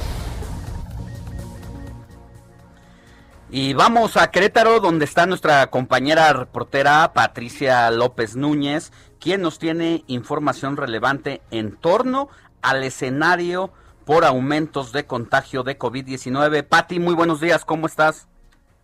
Y 3.48 3.74
vamos 3.74 4.16
a 4.16 4.30
Querétaro, 4.30 4.80
donde 4.80 5.04
está 5.04 5.24
nuestra 5.24 5.68
compañera 5.68 6.32
reportera 6.32 7.12
Patricia 7.12 7.90
López 7.90 8.34
Núñez, 8.34 8.92
quien 9.20 9.40
nos 9.40 9.58
tiene 9.58 10.04
información 10.08 10.76
relevante 10.76 11.40
en 11.50 11.76
torno 11.76 12.28
al 12.60 12.82
escenario 12.82 13.72
por 14.04 14.24
aumentos 14.24 14.92
de 14.92 15.06
contagio 15.06 15.62
de 15.62 15.78
COVID-19. 15.78 16.64
Pati, 16.64 16.98
muy 16.98 17.14
buenos 17.14 17.40
días, 17.40 17.64
¿cómo 17.64 17.86
estás? 17.86 18.28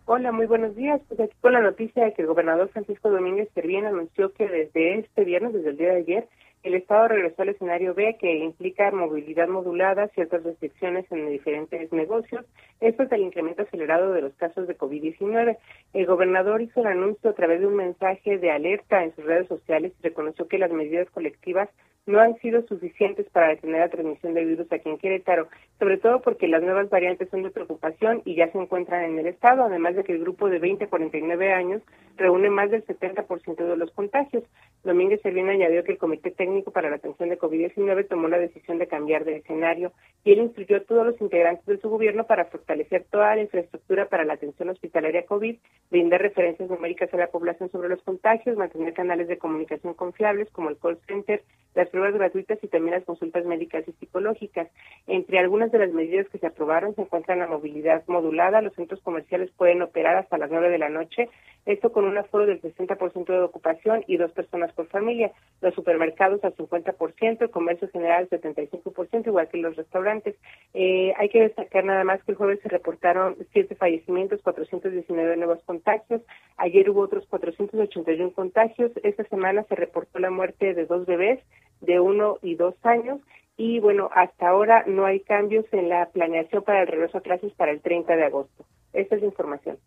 Hola, 0.05 0.33
muy 0.33 0.47
buenos 0.47 0.75
días. 0.75 0.99
Pues 1.07 1.17
aquí 1.21 1.33
con 1.39 1.53
la 1.53 1.61
noticia 1.61 2.03
de 2.03 2.13
que 2.13 2.23
el 2.23 2.27
gobernador 2.27 2.67
Francisco 2.67 3.09
Domínguez 3.09 3.47
Servién 3.53 3.85
anunció 3.85 4.33
que 4.33 4.49
desde 4.49 4.99
este 4.99 5.23
viernes, 5.23 5.53
desde 5.53 5.69
el 5.69 5.77
día 5.77 5.93
de 5.93 5.99
ayer, 5.99 6.27
el 6.63 6.75
Estado 6.75 7.09
regresó 7.09 7.41
al 7.41 7.49
escenario 7.49 7.93
B, 7.93 8.17
que 8.19 8.37
implica 8.37 8.89
movilidad 8.91 9.49
modulada, 9.49 10.07
ciertas 10.09 10.43
restricciones 10.43 11.05
en 11.11 11.29
diferentes 11.29 11.91
negocios. 11.91 12.45
Esto 12.79 13.03
es 13.03 13.11
el 13.11 13.21
incremento 13.21 13.63
acelerado 13.63 14.13
de 14.13 14.21
los 14.21 14.33
casos 14.35 14.67
de 14.67 14.77
COVID-19. 14.77 15.57
El 15.93 16.05
gobernador 16.05 16.61
hizo 16.61 16.79
el 16.79 16.87
anuncio 16.87 17.29
a 17.29 17.33
través 17.33 17.59
de 17.59 17.67
un 17.67 17.75
mensaje 17.75 18.37
de 18.37 18.51
alerta 18.51 19.03
en 19.03 19.13
sus 19.15 19.25
redes 19.25 19.47
sociales 19.49 19.91
y 19.99 20.03
reconoció 20.03 20.47
que 20.47 20.57
las 20.57 20.71
medidas 20.71 21.09
colectivas 21.09 21.69
no 22.05 22.19
han 22.19 22.37
sido 22.39 22.65
suficientes 22.67 23.25
para 23.29 23.49
detener 23.49 23.79
la 23.79 23.89
transmisión 23.89 24.33
del 24.33 24.47
virus 24.47 24.71
aquí 24.71 24.89
en 24.89 24.97
Querétaro, 24.97 25.47
sobre 25.79 25.97
todo 25.97 26.21
porque 26.21 26.47
las 26.47 26.61
nuevas 26.61 26.89
variantes 26.89 27.29
son 27.29 27.43
de 27.43 27.51
preocupación 27.51 28.21
y 28.25 28.35
ya 28.35 28.51
se 28.51 28.57
encuentran 28.57 29.03
en 29.03 29.19
el 29.19 29.27
estado, 29.27 29.63
además 29.63 29.95
de 29.95 30.03
que 30.03 30.11
el 30.11 30.19
grupo 30.19 30.49
de 30.49 30.59
20 30.59 30.85
a 30.85 30.89
49 30.89 31.53
años 31.53 31.81
reúne 32.17 32.49
más 32.49 32.69
del 32.71 32.85
70% 32.85 33.55
de 33.55 33.77
los 33.77 33.91
contagios. 33.91 34.43
Domínguez 34.83 35.21
Servién 35.21 35.49
añadió 35.49 35.83
que 35.83 35.93
el 35.93 35.97
Comité 35.97 36.31
Técnico 36.31 36.71
para 36.71 36.89
la 36.89 36.97
Atención 36.97 37.29
de 37.29 37.39
COVID-19 37.39 38.07
tomó 38.07 38.27
la 38.27 38.37
decisión 38.37 38.77
de 38.77 38.87
cambiar 38.87 39.23
de 39.23 39.37
escenario 39.37 39.91
y 40.23 40.33
él 40.33 40.39
instruyó 40.39 40.77
a 40.77 40.83
todos 40.83 41.05
los 41.05 41.19
integrantes 41.21 41.65
de 41.65 41.77
su 41.77 41.89
gobierno 41.89 42.25
para 42.25 42.45
fortalecer 42.45 43.05
toda 43.09 43.35
la 43.35 43.41
infraestructura 43.41 44.07
para 44.07 44.25
la 44.25 44.33
atención 44.33 44.69
hospitalaria 44.69 45.25
COVID, 45.25 45.57
brindar 45.89 46.21
referencias 46.21 46.69
numéricas 46.69 47.13
a 47.13 47.17
la 47.17 47.27
población 47.27 47.69
sobre 47.71 47.89
los 47.89 48.01
contagios, 48.03 48.57
mantener 48.57 48.93
canales 48.93 49.27
de 49.27 49.37
comunicación 49.37 49.93
confiables 49.93 50.49
como 50.51 50.69
el 50.69 50.77
call 50.77 50.99
center, 51.07 51.41
las 51.75 51.89
pruebas 51.89 52.13
gratuitas 52.13 52.59
y 52.61 52.67
también 52.67 52.95
las 52.95 53.05
consultas 53.05 53.45
médicas 53.45 53.87
y 53.87 53.93
psicológicas. 53.93 54.67
Entre 55.07 55.39
algunas 55.39 55.71
de 55.71 55.79
las 55.79 55.91
medidas 55.91 56.27
que 56.29 56.37
se 56.37 56.47
aprobaron 56.47 56.93
se 56.95 57.01
encuentran 57.01 57.39
la 57.39 57.47
movilidad 57.47 58.03
modulada, 58.07 58.61
los 58.61 58.73
centros 58.75 59.01
comerciales 59.01 59.51
pueden 59.57 59.81
operar 59.81 60.15
hasta 60.17 60.37
las 60.37 60.51
9 60.51 60.69
de 60.69 60.77
la 60.77 60.89
noche, 60.89 61.29
esto 61.65 61.91
con 61.91 62.02
un 62.03 62.17
aforo 62.17 62.45
del 62.45 62.61
60% 62.61 63.25
de 63.25 63.41
ocupación 63.41 64.03
y 64.07 64.17
dos 64.17 64.31
personas 64.31 64.71
por 64.73 64.87
familia, 64.87 65.31
los 65.61 65.73
supermercados 65.73 66.43
al 66.43 66.55
50%, 66.55 67.41
el 67.41 67.49
comercio 67.49 67.89
general 67.89 68.27
al 68.31 68.41
75%, 68.41 69.27
igual 69.27 69.47
que 69.49 69.57
los 69.57 69.75
restaurantes. 69.75 70.35
Eh, 70.73 71.13
hay 71.17 71.29
que 71.29 71.41
destacar 71.41 71.83
nada 71.85 72.03
más 72.03 72.23
que 72.23 72.31
el 72.31 72.37
jueves 72.37 72.59
se 72.61 72.69
reportaron 72.69 73.37
siete 73.51 73.75
fallecimientos, 73.75 74.41
419 74.41 75.37
nuevos 75.37 75.63
contagios, 75.65 76.21
ayer 76.57 76.89
hubo 76.89 77.01
otros 77.01 77.25
481 77.27 78.31
contagios, 78.33 78.91
esta 79.03 79.23
semana 79.25 79.63
se 79.63 79.75
reportó 79.75 80.19
la 80.19 80.29
muerte 80.29 80.73
de 80.73 80.85
dos 80.85 81.05
bebés, 81.05 81.39
de 81.83 81.99
uno 81.99 82.37
y 82.41 82.55
dos 82.55 82.75
años. 82.83 83.19
Y 83.55 83.79
bueno, 83.79 84.09
hasta 84.13 84.49
ahora 84.49 84.83
no 84.87 85.05
hay 85.05 85.19
cambios 85.19 85.65
en 85.71 85.89
la 85.89 86.09
planeación 86.09 86.63
para 86.63 86.81
el 86.81 86.87
regreso 86.87 87.19
a 87.19 87.21
clases 87.21 87.53
para 87.53 87.71
el 87.71 87.81
30 87.81 88.15
de 88.15 88.23
agosto. 88.23 88.65
Esta 88.93 89.15
es 89.15 89.21
la 89.21 89.27
información. 89.27 89.77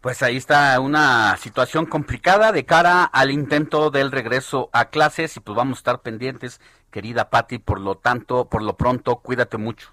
Pues 0.00 0.22
ahí 0.22 0.36
está 0.36 0.78
una 0.80 1.36
situación 1.36 1.84
complicada 1.84 2.52
de 2.52 2.64
cara 2.64 3.04
al 3.04 3.30
intento 3.30 3.90
del 3.90 4.10
regreso 4.10 4.70
a 4.72 4.86
clases 4.86 5.36
y 5.36 5.40
pues 5.40 5.54
vamos 5.54 5.78
a 5.78 5.80
estar 5.80 6.00
pendientes, 6.00 6.60
querida 6.90 7.28
Patti, 7.28 7.58
por 7.58 7.80
lo 7.80 7.96
tanto, 7.96 8.48
por 8.48 8.62
lo 8.62 8.76
pronto, 8.76 9.16
cuídate 9.16 9.58
mucho. 9.58 9.90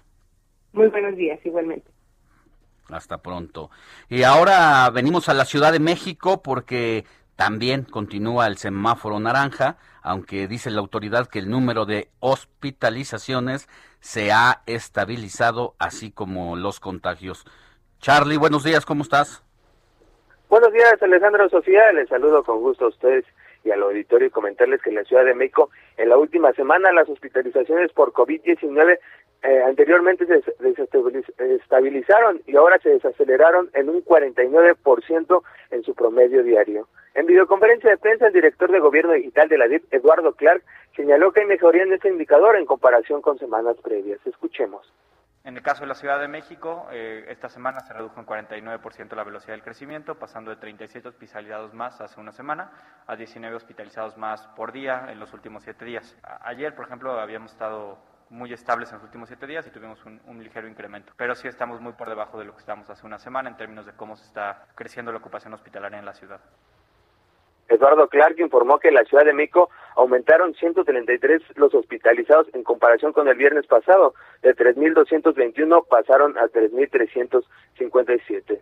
Muy 0.72 0.88
buenos 0.88 1.16
días, 1.16 1.38
igualmente. 1.44 1.90
Hasta 2.88 3.18
pronto. 3.18 3.70
Y 4.08 4.22
ahora 4.22 4.88
venimos 4.90 5.28
a 5.28 5.34
la 5.34 5.44
Ciudad 5.44 5.72
de 5.72 5.80
México 5.80 6.42
porque 6.42 7.04
también 7.36 7.84
continúa 7.84 8.46
el 8.46 8.56
semáforo 8.56 9.20
naranja 9.20 9.76
aunque 10.08 10.48
dice 10.48 10.70
la 10.70 10.80
autoridad 10.80 11.28
que 11.28 11.38
el 11.38 11.50
número 11.50 11.84
de 11.84 12.10
hospitalizaciones 12.20 13.68
se 14.00 14.32
ha 14.32 14.62
estabilizado, 14.64 15.74
así 15.78 16.10
como 16.10 16.56
los 16.56 16.80
contagios. 16.80 17.44
Charlie, 18.00 18.38
buenos 18.38 18.64
días, 18.64 18.86
¿cómo 18.86 19.02
estás? 19.02 19.42
Buenos 20.48 20.72
días, 20.72 20.96
Alejandro 21.02 21.46
Sofía, 21.50 21.92
les 21.92 22.08
saludo 22.08 22.42
con 22.42 22.60
gusto 22.60 22.86
a 22.86 22.88
ustedes 22.88 23.26
y 23.64 23.70
al 23.70 23.82
auditorio 23.82 24.28
y 24.28 24.30
comentarles 24.30 24.80
que 24.80 24.88
en 24.88 24.96
la 24.96 25.04
Ciudad 25.04 25.26
de 25.26 25.34
México 25.34 25.68
en 25.98 26.08
la 26.08 26.16
última 26.16 26.54
semana 26.54 26.90
las 26.90 27.06
hospitalizaciones 27.06 27.92
por 27.92 28.14
COVID-19 28.14 28.98
eh, 29.42 29.62
anteriormente 29.66 30.24
se 30.24 30.42
estabilizaron 31.54 32.40
y 32.46 32.56
ahora 32.56 32.78
se 32.78 32.88
desaceleraron 32.88 33.68
en 33.74 33.90
un 33.90 34.02
49% 34.02 35.42
en 35.70 35.82
su 35.82 35.94
promedio 35.94 36.42
diario. 36.42 36.88
En 37.14 37.26
videoconferencia 37.26 37.90
de 37.90 37.98
prensa, 37.98 38.28
el 38.28 38.32
director 38.32 38.72
de 38.72 38.80
Gobierno 38.80 39.12
Digital 39.12 39.50
de 39.50 39.58
la 39.58 39.68
DIP, 39.68 39.92
Eduardo 39.92 40.32
Clark, 40.32 40.62
señaló 40.96 41.30
que 41.30 41.40
hay 41.40 41.46
mejoría 41.46 41.82
en 41.82 41.92
este 41.92 42.08
indicador 42.08 42.56
en 42.56 42.64
comparación 42.64 43.20
con 43.20 43.38
semanas 43.38 43.76
previas. 43.82 44.18
Escuchemos. 44.26 44.90
En 45.48 45.56
el 45.56 45.62
caso 45.62 45.80
de 45.80 45.86
la 45.86 45.94
Ciudad 45.94 46.20
de 46.20 46.28
México, 46.28 46.88
eh, 46.90 47.24
esta 47.28 47.48
semana 47.48 47.80
se 47.80 47.94
redujo 47.94 48.20
en 48.20 48.26
49% 48.26 49.16
la 49.16 49.24
velocidad 49.24 49.54
del 49.54 49.62
crecimiento, 49.62 50.18
pasando 50.18 50.50
de 50.50 50.58
37 50.58 51.08
hospitalizados 51.08 51.72
más 51.72 51.98
hace 52.02 52.20
una 52.20 52.32
semana 52.32 52.70
a 53.06 53.16
19 53.16 53.56
hospitalizados 53.56 54.18
más 54.18 54.46
por 54.48 54.72
día 54.72 55.06
en 55.08 55.18
los 55.18 55.32
últimos 55.32 55.62
siete 55.62 55.86
días. 55.86 56.14
ayer, 56.42 56.74
por 56.74 56.84
ejemplo, 56.84 57.18
habíamos 57.18 57.52
estado 57.52 57.96
muy 58.28 58.52
estables 58.52 58.90
en 58.90 58.96
los 58.96 59.04
últimos 59.04 59.28
siete 59.30 59.46
días 59.46 59.66
y 59.66 59.70
tuvimos 59.70 60.04
un, 60.04 60.20
un, 60.26 60.44
ligero 60.44 60.68
incremento. 60.68 61.14
Pero 61.16 61.34
sí 61.34 61.48
estamos 61.48 61.80
muy 61.80 61.94
por 61.94 62.10
debajo 62.10 62.38
de 62.38 62.44
lo 62.44 62.52
que 62.52 62.60
estábamos 62.60 62.90
hace 62.90 63.06
una 63.06 63.18
semana 63.18 63.48
en 63.48 63.56
términos 63.56 63.86
de 63.86 63.94
cómo 63.94 64.16
se 64.16 64.26
está 64.26 64.66
creciendo 64.74 65.12
la 65.12 65.18
ocupación 65.18 65.54
hospitalaria 65.54 65.98
en 65.98 66.04
la 66.04 66.12
ciudad. 66.12 66.42
Eduardo 67.68 68.08
Clark 68.08 68.40
informó 68.40 68.78
que 68.78 68.88
en 68.88 68.94
la 68.94 69.04
Ciudad 69.04 69.24
de 69.24 69.34
México 69.34 69.68
aumentaron 69.96 70.54
133 70.54 71.42
los 71.56 71.74
hospitalizados 71.74 72.46
en 72.54 72.62
comparación 72.62 73.12
con 73.12 73.28
el 73.28 73.36
viernes 73.36 73.66
pasado. 73.66 74.14
De 74.42 74.56
3.221 74.56 75.86
pasaron 75.86 76.38
a 76.38 76.46
3.357. 76.46 78.60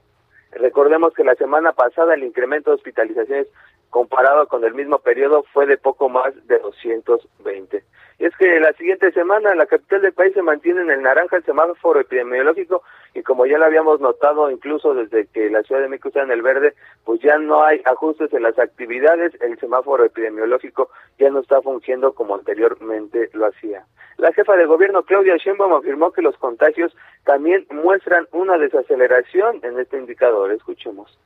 Recordemos 0.53 1.13
que 1.15 1.25
la 1.25 1.35
semana 1.35 1.73
pasada 1.73 2.15
el 2.15 2.23
incremento 2.25 2.71
de 2.71 2.77
hospitalizaciones 2.77 3.49
comparado 3.97 4.47
con 4.47 4.63
el 4.63 4.75
mismo 4.75 4.99
periodo 4.99 5.43
fue 5.55 5.65
de 5.65 5.79
poco 5.79 6.11
más 6.11 6.35
de 6.47 6.59
220. 6.59 7.83
Y 8.19 8.27
es 8.27 8.37
que 8.37 8.61
la 8.61 8.75
siguiente 8.75 9.11
semana 9.13 9.55
la 9.55 9.65
capital 9.65 10.03
del 10.03 10.13
país 10.13 10.35
se 10.35 10.43
mantiene 10.43 10.83
en 10.83 10.91
el 10.91 11.01
naranja 11.01 11.39
el 11.39 11.45
semáforo 11.45 11.99
epidemiológico 11.99 12.83
y 13.15 13.23
como 13.23 13.47
ya 13.47 13.57
lo 13.57 13.65
habíamos 13.65 13.99
notado 14.03 14.51
incluso 14.51 14.93
desde 14.93 15.29
que 15.29 15.49
la 15.49 15.63
Ciudad 15.63 15.81
de 15.81 15.89
México 15.89 16.09
está 16.09 16.25
en 16.25 16.31
el 16.31 16.43
verde, 16.43 16.75
pues 17.07 17.23
ya 17.23 17.39
no 17.39 17.65
hay 17.65 17.81
ajustes 17.87 18.31
en 18.35 18.43
las 18.43 18.59
actividades, 18.59 19.33
el 19.41 19.59
semáforo 19.59 20.05
epidemiológico 20.05 20.91
ya 21.19 21.31
no 21.31 21.41
está 21.41 21.63
fungiendo 21.63 22.13
como 22.13 22.35
anteriormente 22.35 23.31
lo 23.33 23.47
hacía. 23.47 23.87
La 24.19 24.31
jefa 24.35 24.59
de 24.59 24.67
gobierno 24.67 25.05
Claudia 25.05 25.39
Sheinbaum 25.39 25.73
afirmó 25.73 26.13
que 26.13 26.21
los 26.21 26.37
contagios 26.37 26.95
también 27.25 27.67
muestran 27.71 28.29
una 28.33 28.59
desaceleración 28.59 29.61
en 29.63 29.81
este 29.81 29.97
indicador. 29.97 30.53
Escuchemos. 30.53 31.19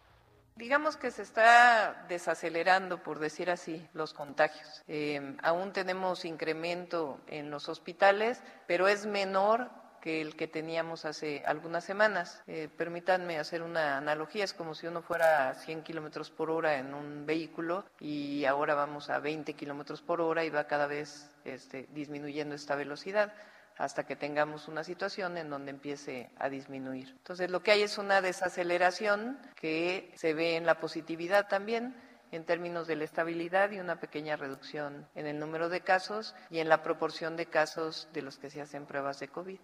Digamos 0.60 0.98
que 0.98 1.10
se 1.10 1.22
está 1.22 2.04
desacelerando, 2.06 3.02
por 3.02 3.18
decir 3.18 3.50
así, 3.50 3.88
los 3.94 4.12
contagios. 4.12 4.82
Eh, 4.88 5.34
aún 5.42 5.72
tenemos 5.72 6.26
incremento 6.26 7.18
en 7.28 7.50
los 7.50 7.70
hospitales, 7.70 8.42
pero 8.66 8.86
es 8.86 9.06
menor 9.06 9.70
que 10.02 10.20
el 10.20 10.36
que 10.36 10.48
teníamos 10.48 11.06
hace 11.06 11.42
algunas 11.46 11.84
semanas. 11.84 12.42
Eh, 12.46 12.68
permítanme 12.76 13.38
hacer 13.38 13.62
una 13.62 13.96
analogía, 13.96 14.44
es 14.44 14.52
como 14.52 14.74
si 14.74 14.86
uno 14.86 15.00
fuera 15.00 15.48
a 15.48 15.54
100 15.54 15.82
kilómetros 15.82 16.30
por 16.30 16.50
hora 16.50 16.76
en 16.76 16.92
un 16.92 17.24
vehículo 17.24 17.86
y 17.98 18.44
ahora 18.44 18.74
vamos 18.74 19.08
a 19.08 19.18
20 19.18 19.54
kilómetros 19.54 20.02
por 20.02 20.20
hora 20.20 20.44
y 20.44 20.50
va 20.50 20.66
cada 20.66 20.86
vez 20.86 21.30
este, 21.46 21.88
disminuyendo 21.94 22.54
esta 22.54 22.74
velocidad 22.74 23.32
hasta 23.80 24.04
que 24.04 24.14
tengamos 24.14 24.68
una 24.68 24.84
situación 24.84 25.38
en 25.38 25.48
donde 25.48 25.70
empiece 25.70 26.28
a 26.38 26.50
disminuir. 26.50 27.08
Entonces, 27.16 27.50
lo 27.50 27.60
que 27.62 27.70
hay 27.70 27.82
es 27.82 27.96
una 27.96 28.20
desaceleración 28.20 29.38
que 29.58 30.10
se 30.14 30.34
ve 30.34 30.56
en 30.56 30.66
la 30.66 30.78
positividad 30.80 31.48
también 31.48 31.94
en 32.30 32.44
términos 32.44 32.86
de 32.86 32.96
la 32.96 33.04
estabilidad 33.04 33.70
y 33.70 33.80
una 33.80 33.96
pequeña 33.96 34.36
reducción 34.36 35.06
en 35.14 35.26
el 35.26 35.38
número 35.38 35.70
de 35.70 35.80
casos 35.80 36.36
y 36.50 36.58
en 36.58 36.68
la 36.68 36.82
proporción 36.82 37.38
de 37.38 37.46
casos 37.46 38.06
de 38.12 38.20
los 38.20 38.38
que 38.38 38.50
se 38.50 38.60
hacen 38.60 38.84
pruebas 38.84 39.18
de 39.18 39.28
COVID. 39.28 39.58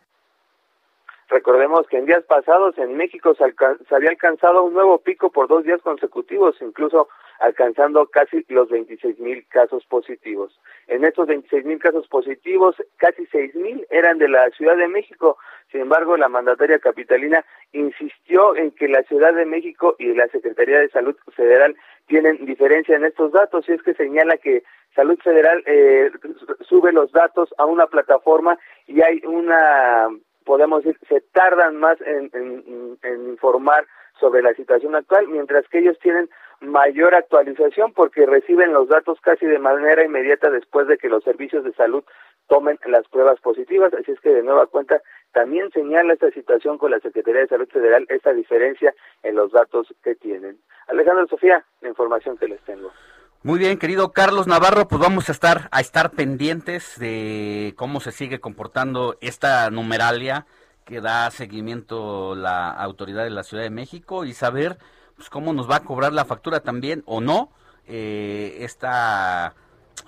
Recordemos 1.29 1.87
que 1.89 1.99
en 1.99 2.07
días 2.07 2.25
pasados 2.25 2.79
en 2.79 2.97
México 2.97 3.35
se, 3.35 3.45
se, 3.87 3.95
había 3.95 4.11
alcanzado 4.11 4.63
un 4.63 4.73
nuevo 4.73 4.99
pico 4.99 5.31
por 5.31 5.47
dos 5.47 5.65
días 5.65 5.83
consecutivos, 5.83 6.57
incluso 6.63 7.09
alcanzando 7.41 8.07
casi 8.07 8.45
los 8.49 8.69
26 8.69 9.19
mil 9.19 9.47
casos 9.49 9.85
positivos. 9.87 10.59
En 10.87 11.05
estos 11.05 11.27
26 11.27 11.65
mil 11.65 11.79
casos 11.79 12.07
positivos, 12.09 12.77
casi 12.97 13.27
6 13.27 13.55
mil 13.57 13.87
eran 13.91 14.19
de 14.19 14.29
la 14.29 14.49
Ciudad 14.51 14.77
de 14.77 14.89
México. 14.89 15.39
Sin 15.71 15.83
embargo, 15.83 16.17
la 16.17 16.29
mandataria 16.29 16.79
capitalina 16.79 17.45
insistió 17.73 18.57
en 18.57 18.71
que 18.73 18.89
la 18.89 19.03
Ciudad 19.05 19.35
de 19.35 19.47
México 19.47 19.97
y 19.99 20.15
la 20.15 20.29
Secretaría 20.29 20.81
de 20.81 20.89
Salud 20.91 21.17
Federal 21.35 21.77
tienen 22.07 22.45
diferencia 22.47 22.97
en 22.97 23.05
estos 23.05 23.33
datos 23.33 23.69
y 23.69 23.73
es 23.73 23.83
que 23.83 23.95
señala 23.95 24.37
que 24.37 24.63
Salud 24.95 25.19
Federal 25.23 25.63
eh, 25.67 26.11
sube 26.69 26.93
los 26.93 27.13
datos 27.13 27.53
a 27.59 27.67
una 27.67 27.87
plataforma 27.87 28.59
y 28.87 29.03
hay 29.03 29.21
una 29.27 30.09
podemos 30.47 30.85
decir, 30.85 30.99
se 31.09 31.21
tardan 31.33 31.77
más 31.77 31.99
en, 32.01 32.31
informar 33.29 33.85
sobre 34.19 34.41
la 34.41 34.55
situación 34.55 34.95
actual, 34.95 35.29
mientras 35.29 35.69
que 35.69 35.81
ellos 35.81 35.99
tienen 35.99 36.31
mayor 36.61 37.15
actualización 37.15 37.93
porque 37.93 38.27
reciben 38.27 38.73
los 38.73 38.89
datos 38.89 39.19
casi 39.21 39.47
de 39.47 39.59
manera 39.59 40.05
inmediata 40.05 40.51
después 40.51 40.87
de 40.89 40.99
que 40.99 41.09
los 41.09 41.23
servicios 41.25 41.65
de 41.65 41.73
salud 41.75 42.05
tomen 42.49 42.79
las 42.87 43.07
pruebas 43.09 43.41
positivas. 43.41 43.93
Así 43.95 44.13
es 44.13 44.21
que 44.21 44.31
de 44.31 44.43
nueva 44.43 44.67
cuenta 44.67 45.03
también 45.33 45.71
señala 45.73 46.15
esta 46.15 46.31
situación 46.31 46.79
con 46.79 46.91
la 46.91 47.01
Secretaría 47.01 47.43
de 47.43 47.49
Salud 47.49 47.69
Federal, 47.69 48.07
esta 48.09 48.33
diferencia 48.33 48.95
en 49.23 49.35
los 49.35 49.53
datos 49.53 49.93
que 50.03 50.15
tienen. 50.15 50.59
Alejandro 50.89 51.27
Sofía, 51.27 51.65
la 51.81 51.89
información 51.89 52.37
que 52.37 52.49
les 52.49 52.61
tengo. 52.63 52.91
Muy 53.43 53.59
bien, 53.59 53.79
querido 53.79 54.13
Carlos 54.13 54.47
Navarro, 54.47 54.89
pues 54.89 55.01
vamos 55.01 55.29
a 55.29 55.33
estar 55.33 55.69
a 55.71 55.81
estar 55.81 56.11
pendientes 56.11 56.99
de 56.99 57.75
cómo 57.77 58.01
se 58.01 58.11
sigue 58.11 58.41
comportando 58.41 59.17
esta 59.21 59.71
numeralia 59.71 60.47
que 60.85 61.01
da 61.01 61.31
seguimiento 61.31 62.35
la 62.35 62.71
autoridad 62.71 63.25
de 63.25 63.31
la 63.31 63.43
Ciudad 63.43 63.65
de 63.65 63.71
México 63.71 64.25
y 64.25 64.33
saber 64.33 64.79
pues 65.17 65.31
cómo 65.31 65.53
nos 65.53 65.71
va 65.71 65.77
a 65.77 65.85
cobrar 65.85 66.13
la 66.13 66.25
factura 66.25 66.61
también 66.61 67.03
o 67.07 67.21
no 67.21 67.51
eh, 67.87 68.59
esta 68.61 69.55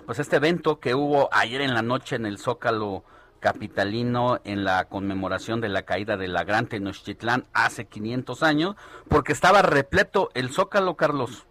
pues 0.05 0.19
este 0.19 0.37
evento 0.37 0.79
que 0.79 0.95
hubo 0.95 1.29
ayer 1.31 1.61
en 1.61 1.73
la 1.73 1.81
noche 1.81 2.15
en 2.15 2.25
el 2.25 2.37
Zócalo 2.37 3.03
capitalino 3.39 4.39
en 4.43 4.63
la 4.63 4.85
conmemoración 4.85 5.61
de 5.61 5.69
la 5.69 5.83
caída 5.83 6.17
de 6.17 6.27
la 6.27 6.43
Gran 6.43 6.67
Tenochtitlán 6.67 7.45
hace 7.53 7.85
500 7.85 8.43
años, 8.43 8.75
porque 9.07 9.31
estaba 9.31 9.61
repleto 9.61 10.29
el 10.33 10.49
Zócalo, 10.49 10.95
Carlos. 10.95 11.47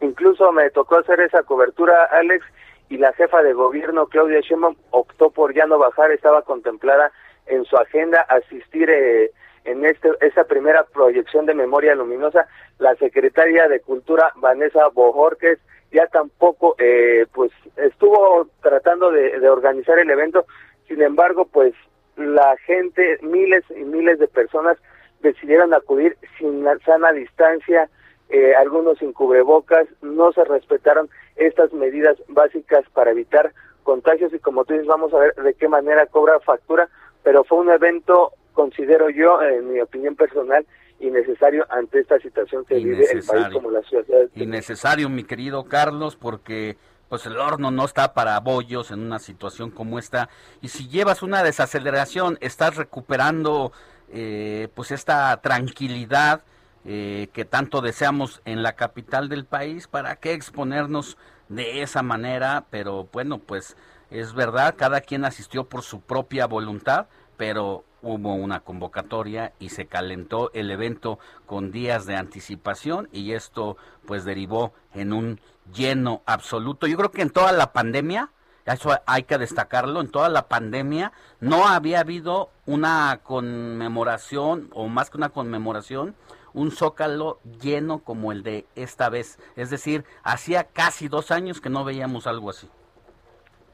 Incluso 0.00 0.52
me 0.52 0.70
tocó 0.70 0.98
hacer 0.98 1.20
esa 1.20 1.42
cobertura, 1.42 2.08
Alex, 2.12 2.44
y 2.88 2.98
la 2.98 3.12
jefa 3.12 3.42
de 3.42 3.52
gobierno, 3.52 4.06
Claudia 4.06 4.40
Sheinbaum, 4.40 4.76
optó 4.90 5.30
por 5.30 5.54
ya 5.54 5.66
no 5.66 5.78
bajar, 5.78 6.10
estaba 6.10 6.42
contemplada 6.42 7.12
en 7.46 7.64
su 7.64 7.76
agenda 7.76 8.20
asistir 8.22 8.88
eh, 8.90 9.32
en 9.64 9.84
este, 9.84 10.10
esa 10.20 10.44
primera 10.44 10.84
proyección 10.84 11.46
de 11.46 11.54
memoria 11.54 11.94
luminosa. 11.94 12.46
La 12.78 12.94
secretaria 12.96 13.68
de 13.68 13.80
Cultura, 13.80 14.32
Vanessa 14.36 14.88
Bojorques, 14.88 15.58
ya 15.92 16.06
tampoco, 16.06 16.76
eh, 16.78 17.26
pues, 17.32 17.50
estuvo 17.76 18.48
tratando 18.62 19.10
de, 19.10 19.38
de 19.38 19.48
organizar 19.48 19.98
el 19.98 20.10
evento. 20.10 20.44
Sin 20.88 21.02
embargo, 21.02 21.46
pues, 21.46 21.74
la 22.16 22.56
gente, 22.66 23.18
miles 23.22 23.64
y 23.70 23.84
miles 23.84 24.18
de 24.18 24.28
personas 24.28 24.78
decidieron 25.20 25.74
acudir 25.74 26.16
sin 26.38 26.64
sana 26.84 27.12
distancia, 27.12 27.88
eh, 28.28 28.54
algunos 28.54 28.98
sin 28.98 29.12
cubrebocas, 29.12 29.86
no 30.02 30.32
se 30.32 30.44
respetaron 30.44 31.08
estas 31.36 31.72
medidas 31.72 32.16
básicas 32.28 32.84
para 32.92 33.10
evitar 33.10 33.52
contagios 33.82 34.32
y 34.32 34.38
como 34.38 34.64
tú 34.64 34.74
dices, 34.74 34.86
vamos 34.86 35.12
a 35.14 35.18
ver 35.18 35.34
de 35.34 35.54
qué 35.54 35.68
manera 35.68 36.06
cobra 36.06 36.38
factura, 36.40 36.88
pero 37.22 37.44
fue 37.44 37.58
un 37.58 37.70
evento, 37.70 38.32
considero 38.60 39.08
yo, 39.08 39.40
en 39.42 39.72
mi 39.72 39.80
opinión 39.80 40.14
personal, 40.14 40.66
innecesario 40.98 41.66
ante 41.70 42.00
esta 42.00 42.18
situación 42.18 42.62
que 42.66 42.74
vive 42.74 43.06
el 43.10 43.22
país 43.22 43.46
como 43.54 43.70
la 43.70 43.80
ciudad. 43.82 44.04
De 44.06 44.30
innecesario, 44.34 45.08
mi 45.08 45.24
querido 45.24 45.64
Carlos, 45.64 46.14
porque 46.14 46.76
pues 47.08 47.24
el 47.24 47.38
horno 47.38 47.70
no 47.70 47.86
está 47.86 48.12
para 48.12 48.38
bollos 48.38 48.90
en 48.90 49.00
una 49.00 49.18
situación 49.18 49.70
como 49.70 49.98
esta. 49.98 50.28
Y 50.60 50.68
si 50.68 50.88
llevas 50.88 51.22
una 51.22 51.42
desaceleración, 51.42 52.36
estás 52.42 52.76
recuperando 52.76 53.72
eh, 54.12 54.68
pues 54.74 54.90
esta 54.90 55.34
tranquilidad 55.40 56.42
eh, 56.84 57.28
que 57.32 57.46
tanto 57.46 57.80
deseamos 57.80 58.42
en 58.44 58.62
la 58.62 58.74
capital 58.74 59.30
del 59.30 59.46
país, 59.46 59.88
¿para 59.88 60.16
qué 60.16 60.34
exponernos 60.34 61.16
de 61.48 61.80
esa 61.80 62.02
manera? 62.02 62.66
Pero 62.70 63.08
bueno, 63.10 63.38
pues 63.38 63.74
es 64.10 64.34
verdad, 64.34 64.74
cada 64.76 65.00
quien 65.00 65.24
asistió 65.24 65.64
por 65.64 65.82
su 65.82 66.02
propia 66.02 66.46
voluntad, 66.46 67.06
pero 67.40 67.84
hubo 68.02 68.34
una 68.34 68.60
convocatoria 68.60 69.54
y 69.58 69.70
se 69.70 69.86
calentó 69.86 70.50
el 70.52 70.70
evento 70.70 71.18
con 71.46 71.72
días 71.72 72.04
de 72.04 72.14
anticipación 72.14 73.08
y 73.12 73.32
esto 73.32 73.78
pues 74.04 74.26
derivó 74.26 74.74
en 74.92 75.14
un 75.14 75.40
lleno 75.72 76.20
absoluto. 76.26 76.86
Yo 76.86 76.98
creo 76.98 77.10
que 77.10 77.22
en 77.22 77.30
toda 77.30 77.52
la 77.52 77.72
pandemia, 77.72 78.28
eso 78.66 78.94
hay 79.06 79.22
que 79.22 79.38
destacarlo, 79.38 80.02
en 80.02 80.10
toda 80.10 80.28
la 80.28 80.48
pandemia 80.48 81.12
no 81.40 81.66
había 81.66 82.00
habido 82.00 82.50
una 82.66 83.20
conmemoración 83.22 84.68
o 84.74 84.88
más 84.88 85.08
que 85.08 85.16
una 85.16 85.30
conmemoración, 85.30 86.14
un 86.52 86.72
zócalo 86.72 87.40
lleno 87.62 88.00
como 88.00 88.32
el 88.32 88.42
de 88.42 88.66
esta 88.74 89.08
vez. 89.08 89.38
Es 89.56 89.70
decir, 89.70 90.04
hacía 90.24 90.64
casi 90.64 91.08
dos 91.08 91.30
años 91.30 91.62
que 91.62 91.70
no 91.70 91.84
veíamos 91.84 92.26
algo 92.26 92.50
así. 92.50 92.68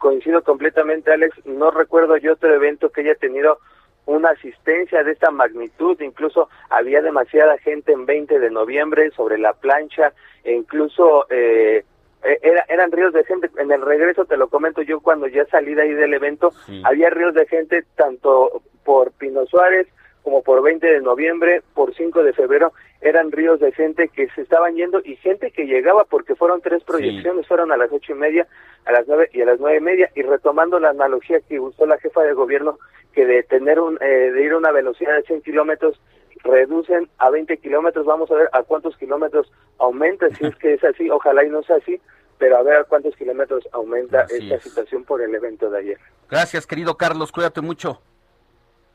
Coincido 0.07 0.45
completamente, 0.45 1.13
Alex. 1.13 1.35
No 1.47 1.73
recuerdo 1.73 2.17
yo 2.17 2.35
otro 2.35 2.55
evento 2.55 2.91
que 2.91 3.01
haya 3.01 3.17
tenido 3.17 3.59
una 4.05 4.29
asistencia 4.31 5.03
de 5.03 5.11
esta 5.11 5.33
magnitud, 5.33 6.01
incluso 6.01 6.49
había 6.71 7.03
demasiada 7.03 7.59
gente 7.59 7.91
en 7.91 8.07
20 8.07 8.39
de 8.39 8.51
noviembre 8.53 9.11
sobre 9.17 9.37
la 9.37 9.53
plancha, 9.55 10.13
e 10.45 10.53
incluso 10.53 11.27
eh, 11.29 11.85
e, 12.23 12.39
era, 12.41 12.65
eran 12.69 12.93
ríos 12.93 13.15
de 13.15 13.25
gente, 13.25 13.51
en 13.59 13.73
el 13.73 13.83
regreso 13.83 14.27
te 14.27 14.37
lo 14.37 14.47
comento 14.47 14.81
yo 14.81 15.01
cuando 15.01 15.27
ya 15.27 15.45
salí 15.47 15.75
de 15.75 15.83
ahí 15.83 15.93
del 15.93 16.15
evento, 16.15 16.53
había 16.85 17.11
ríos 17.11 17.35
de 17.35 17.47
gente 17.47 17.83
tanto 17.97 18.63
por 18.85 19.11
Pino 19.11 19.45
Suárez 19.47 19.89
como 20.27 20.43
por 20.43 20.61
20 20.61 20.85
de 20.85 21.01
noviembre, 21.03 21.63
por 21.73 21.95
5 21.95 22.25
de 22.25 22.33
febrero, 22.33 22.73
eran 23.01 23.31
ríos 23.31 23.61
de 23.61 23.71
gente 23.71 24.09
que 24.09 24.29
se 24.31 24.43
estaban 24.43 24.75
yendo 24.75 25.01
y 25.05 25.15
gente 25.15 25.53
que 25.53 25.67
llegaba 25.67 26.03
porque 26.03 26.35
fueron 26.35 26.61
tres 26.61 26.83
proyecciones, 26.83 27.47
fueron 27.47 27.71
a 27.71 27.77
las 27.77 27.93
ocho 27.93 28.11
y 28.11 28.17
media, 28.17 28.45
a 28.87 28.91
las 28.91 29.07
nueve 29.07 29.31
y 29.33 29.43
a 29.43 29.45
las 29.45 29.61
nueve 29.61 29.79
y 29.79 29.81
media, 29.83 30.11
y 30.17 30.23
retomando 30.23 30.81
la 30.81 30.91
analogía 30.91 31.39
que 31.43 31.61
usó 31.61 31.87
la 31.87 31.97
jefa 31.99 32.25
de 32.25 32.33
gobierno, 32.33 32.77
que 33.13 33.25
de 33.25 33.45
tener 33.45 33.79
un, 33.79 33.99
eh, 34.03 34.33
de 34.33 34.43
ir 34.43 34.51
a 34.51 34.59
una 34.59 34.73
velocidad 34.73 35.15
de 35.15 35.23
100 35.23 35.43
kilómetros, 35.43 36.01
reducen 36.43 37.09
a 37.19 37.31
20 37.31 37.59
kilómetros, 37.59 38.05
vamos 38.05 38.29
a 38.33 38.35
ver 38.35 38.49
a 38.53 38.65
cuántos 38.65 38.97
kilómetros 38.97 39.53
aumenta, 39.79 40.29
si 40.31 40.45
es 40.45 40.57
que 40.57 40.75
es 40.75 40.83
así, 40.83 41.09
ojalá 41.09 41.45
y 41.45 41.51
no 41.51 41.63
sea 41.63 41.77
así, 41.77 42.01
pero 42.37 42.57
a 42.57 42.65
ver 42.65 42.79
a 42.79 42.85
cuántos 42.85 43.15
kilómetros 43.15 43.63
aumenta 43.71 44.23
esta 44.23 44.59
situación 44.59 45.05
por 45.05 45.23
el 45.23 45.33
evento 45.33 45.71
de 45.71 45.79
ayer. 45.79 45.99
Gracias, 46.29 46.67
querido 46.67 46.97
Carlos, 46.97 47.31
cuídate 47.31 47.61
mucho. 47.61 48.03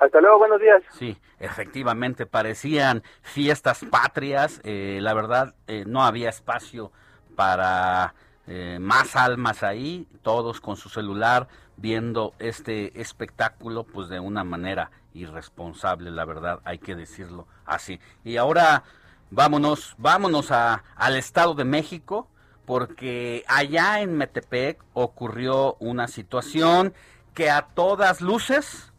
Hasta 0.02 0.20
luego, 0.20 0.39
buenos 0.39 0.60
días. 0.60 0.82
Sí, 0.93 1.16
efectivamente, 1.39 2.26
parecían 2.26 3.04
fiestas 3.22 3.86
patrias. 3.86 4.60
Eh, 4.64 4.97
la 4.99 5.14
verdad, 5.14 5.54
eh, 5.68 5.84
no 5.86 6.04
había 6.04 6.30
espacio 6.30 6.91
para 7.36 8.16
eh, 8.47 8.80
más 8.82 9.16
almas 9.16 9.62
ahí, 9.62 10.08
todos 10.24 10.60
con 10.60 10.76
su 10.76 10.89
celular 10.89 11.47
viendo 11.78 12.34
este 12.39 12.99
espectáculo, 12.99 13.84
pues 13.84 14.10
de 14.10 14.20
una 14.20 14.43
manera 14.43 14.89
irresponsable, 15.14 16.10
la 16.10 16.26
verdad, 16.26 16.62
hay 16.64 16.80
que 16.80 16.95
decirlo 16.95 17.45
así. 17.66 17.99
Y 18.24 18.38
ahora 18.38 18.84
vámonos, 19.30 19.93
vámonos 19.99 20.49
a, 20.49 20.84
al 20.95 21.16
Estado 21.16 21.54
de 21.54 21.66
México, 21.66 22.28
porque 22.66 23.43
allá 23.47 24.02
en 24.02 24.18
Metepec 24.18 24.84
ocurrió 24.93 25.76
una 25.80 26.08
situación 26.08 26.95
que 27.36 27.52
a 27.52 27.68
todas 27.68 28.22
luces 28.22 28.91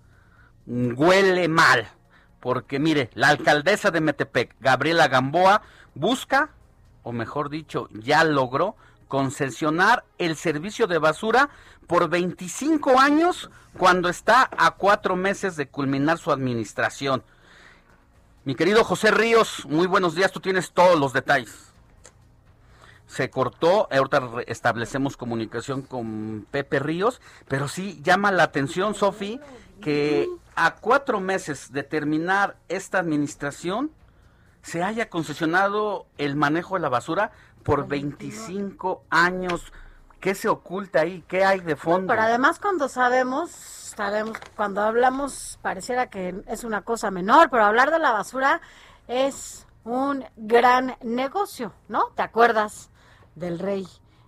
huele 0.66 1.48
mal. 1.48 1.88
Porque 2.40 2.78
mire, 2.78 3.10
la 3.14 3.28
alcaldesa 3.28 3.90
de 3.90 4.00
Metepec, 4.00 4.56
Gabriela 4.60 5.08
Gamboa, 5.08 5.62
busca, 5.94 6.50
o 7.02 7.12
mejor 7.12 7.50
dicho, 7.50 7.88
ya 7.92 8.24
logró 8.24 8.76
concesionar 9.08 10.04
el 10.18 10.36
servicio 10.36 10.86
de 10.86 10.98
basura 10.98 11.50
por 11.86 12.08
25 12.08 12.98
años 12.98 13.50
cuando 13.76 14.08
está 14.08 14.48
a 14.56 14.72
cuatro 14.72 15.16
meses 15.16 15.56
de 15.56 15.68
culminar 15.68 16.18
su 16.18 16.32
administración. 16.32 17.22
Mi 18.44 18.54
querido 18.54 18.82
José 18.82 19.10
Ríos, 19.10 19.66
muy 19.66 19.86
buenos 19.86 20.14
días, 20.14 20.32
tú 20.32 20.40
tienes 20.40 20.72
todos 20.72 20.98
los 20.98 21.12
detalles. 21.12 21.72
Se 23.06 23.30
cortó, 23.30 23.88
ahorita 23.92 24.30
establecemos 24.46 25.16
comunicación 25.16 25.82
con 25.82 26.46
Pepe 26.50 26.78
Ríos, 26.78 27.20
pero 27.46 27.68
sí 27.68 28.00
llama 28.02 28.32
la 28.32 28.44
atención, 28.44 28.94
Sofi, 28.94 29.38
que 29.80 30.28
a 30.54 30.76
cuatro 30.76 31.20
meses 31.20 31.72
de 31.72 31.82
terminar 31.82 32.56
esta 32.68 32.98
administración 32.98 33.90
se 34.62 34.82
haya 34.82 35.08
concesionado 35.08 36.06
el 36.18 36.36
manejo 36.36 36.74
de 36.74 36.80
la 36.80 36.88
basura 36.88 37.32
por 37.64 37.88
25 37.88 39.04
años. 39.10 39.72
¿Qué 40.20 40.34
se 40.34 40.48
oculta 40.48 41.00
ahí? 41.00 41.24
¿Qué 41.26 41.44
hay 41.44 41.60
de 41.60 41.74
fondo? 41.74 42.06
Pero 42.06 42.22
además 42.22 42.60
cuando 42.60 42.88
sabemos, 42.88 43.50
sabemos, 43.50 44.38
cuando 44.56 44.82
hablamos 44.82 45.58
pareciera 45.62 46.08
que 46.08 46.42
es 46.46 46.62
una 46.64 46.82
cosa 46.82 47.10
menor, 47.10 47.50
pero 47.50 47.64
hablar 47.64 47.90
de 47.90 47.98
la 47.98 48.12
basura 48.12 48.60
es 49.08 49.66
un 49.84 50.24
gran 50.36 50.96
negocio, 51.02 51.72
¿no? 51.88 52.10
¿Te 52.14 52.22
acuerdas 52.22 52.90
del 53.34 53.58
rey 53.58 53.86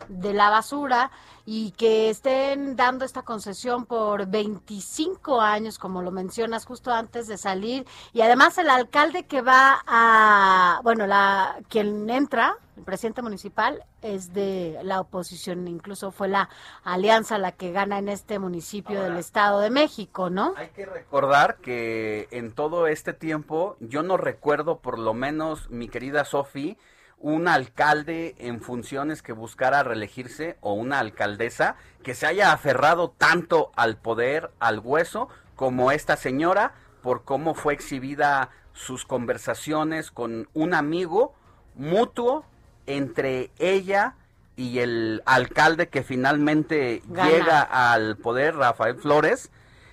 de 0.09 0.35
la 0.35 0.51
basura? 0.51 1.11
y 1.47 1.73
que 1.73 2.09
estén 2.09 2.75
dando 2.75 3.05
esta 3.05 3.23
concesión 3.23 3.85
por 3.85 4.27
25 4.27 5.41
años, 5.41 5.79
como 5.79 6.01
lo 6.01 6.11
mencionas 6.11 6.65
justo 6.65 6.91
antes 6.91 7.27
de 7.27 7.37
salir, 7.37 7.87
y 8.13 8.23
además 8.23 8.57
el 8.59 8.71
alcalde 8.71 9.25
que 9.27 9.43
va 9.43 9.83
a, 9.87 10.81
bueno, 10.83 11.07
la 11.07 11.59
quien 11.69 12.09
entra, 12.09 12.57
el 12.77 12.83
presidente 12.83 13.23
municipal, 13.23 13.85
es 14.01 14.33
de 14.33 14.81
la 14.83 15.01
oposición, 15.01 15.69
incluso 15.69 16.11
fue 16.13 16.29
la 16.29 16.49
alianza 16.83 17.39
la 17.39 17.53
que 17.53 17.73
gana 17.73 17.99
en 17.99 18.09
este 18.09 18.39
municipio 18.39 19.03
del 19.03 19.17
Estado 19.17 19.61
de 19.61 19.71
México, 19.71 20.31
¿no? 20.31 20.55
Hay 20.57 20.69
que 20.69 20.87
recordar 20.87 21.57
que 21.57 22.27
en 22.31 22.53
todo 22.53 22.87
este 22.87 23.13
tiempo, 23.13 23.77
yo 23.81 24.03
no 24.03 24.17
recuerdo 24.17 24.79
por 24.79 24.99
lo 24.99 25.15
menos, 25.15 25.71
mi 25.71 25.89
querida 25.89 26.25
Sofi, 26.25 26.79
un 27.19 27.49
alcalde 27.49 28.35
en 28.39 28.61
funciones 28.61 29.23
que 29.23 29.33
buscara 29.33 29.83
reelegirse 29.83 30.57
o 30.61 30.75
una 30.75 30.99
alcaldesa 30.99 31.77
que 32.03 32.15
se 32.15 32.27
haya 32.27 32.53
aferrado 32.53 33.11
tanto 33.17 33.73
al 33.77 33.97
poder, 33.97 34.51
al 34.61 34.81
hueso, 34.81 35.29
como 35.57 35.91
esta 35.91 36.17
señora, 36.17 36.75
por 37.03 37.25
cómo 37.25 37.55
fue 37.55 37.75
exhibida 37.75 38.51
sus 38.73 39.05
conversaciones 39.05 40.11
con 40.11 40.49
un 40.53 40.75
amigo 40.75 41.35
mutuo 41.75 42.45
entre 42.87 43.51
ella 43.59 44.17
y 44.57 44.79
el 44.81 45.23
alcalde 45.27 45.89
que 45.89 46.03
finalmente 46.03 47.03
llega 47.09 47.62
al 47.62 48.17
poder, 48.17 48.57
Rafael 48.57 48.97
Flores, 48.97 49.51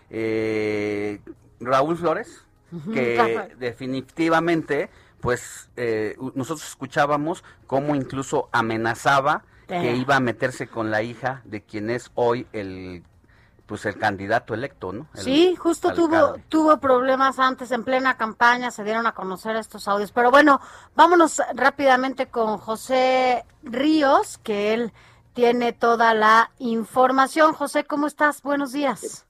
eh, 0.09 1.19
Raúl 1.59 1.97
Flores, 1.97 2.45
que 2.93 3.53
definitivamente 3.57 4.89
pues 5.22 5.69
eh, 5.78 6.17
nosotros 6.36 6.67
escuchábamos 6.67 7.43
cómo 7.67 7.95
incluso 7.95 8.49
amenazaba 8.51 9.43
que 9.67 9.95
iba 9.95 10.17
a 10.17 10.19
meterse 10.19 10.67
con 10.67 10.91
la 10.91 11.01
hija 11.01 11.41
de 11.45 11.61
quien 11.61 11.89
es 11.89 12.11
hoy 12.15 12.45
el 12.51 13.03
pues 13.65 13.86
el 13.86 13.97
candidato 13.97 14.53
electo, 14.53 14.91
¿no? 14.91 15.07
sí, 15.13 15.55
justo 15.55 15.93
tuvo 15.93 16.36
tuvo 16.49 16.78
problemas 16.82 17.39
antes 17.39 17.72
en 17.72 17.86
plena 17.86 18.17
campaña, 18.17 18.69
se 18.69 18.84
dieron 18.84 19.07
a 19.07 19.13
conocer 19.13 19.55
estos 19.55 19.88
audios. 19.88 20.11
Pero 20.11 20.30
bueno, 20.30 20.59
vámonos 20.93 21.41
rápidamente 21.53 22.28
con 22.28 22.57
José 22.57 23.45
Ríos, 23.63 24.39
que 24.39 24.74
él 24.74 24.91
tiene 25.32 25.72
toda 25.72 26.13
la 26.13 26.51
información. 26.59 27.53
José, 27.53 27.86
¿cómo 27.86 28.07
estás? 28.07 28.41
Buenos 28.41 28.74
días. 28.74 29.26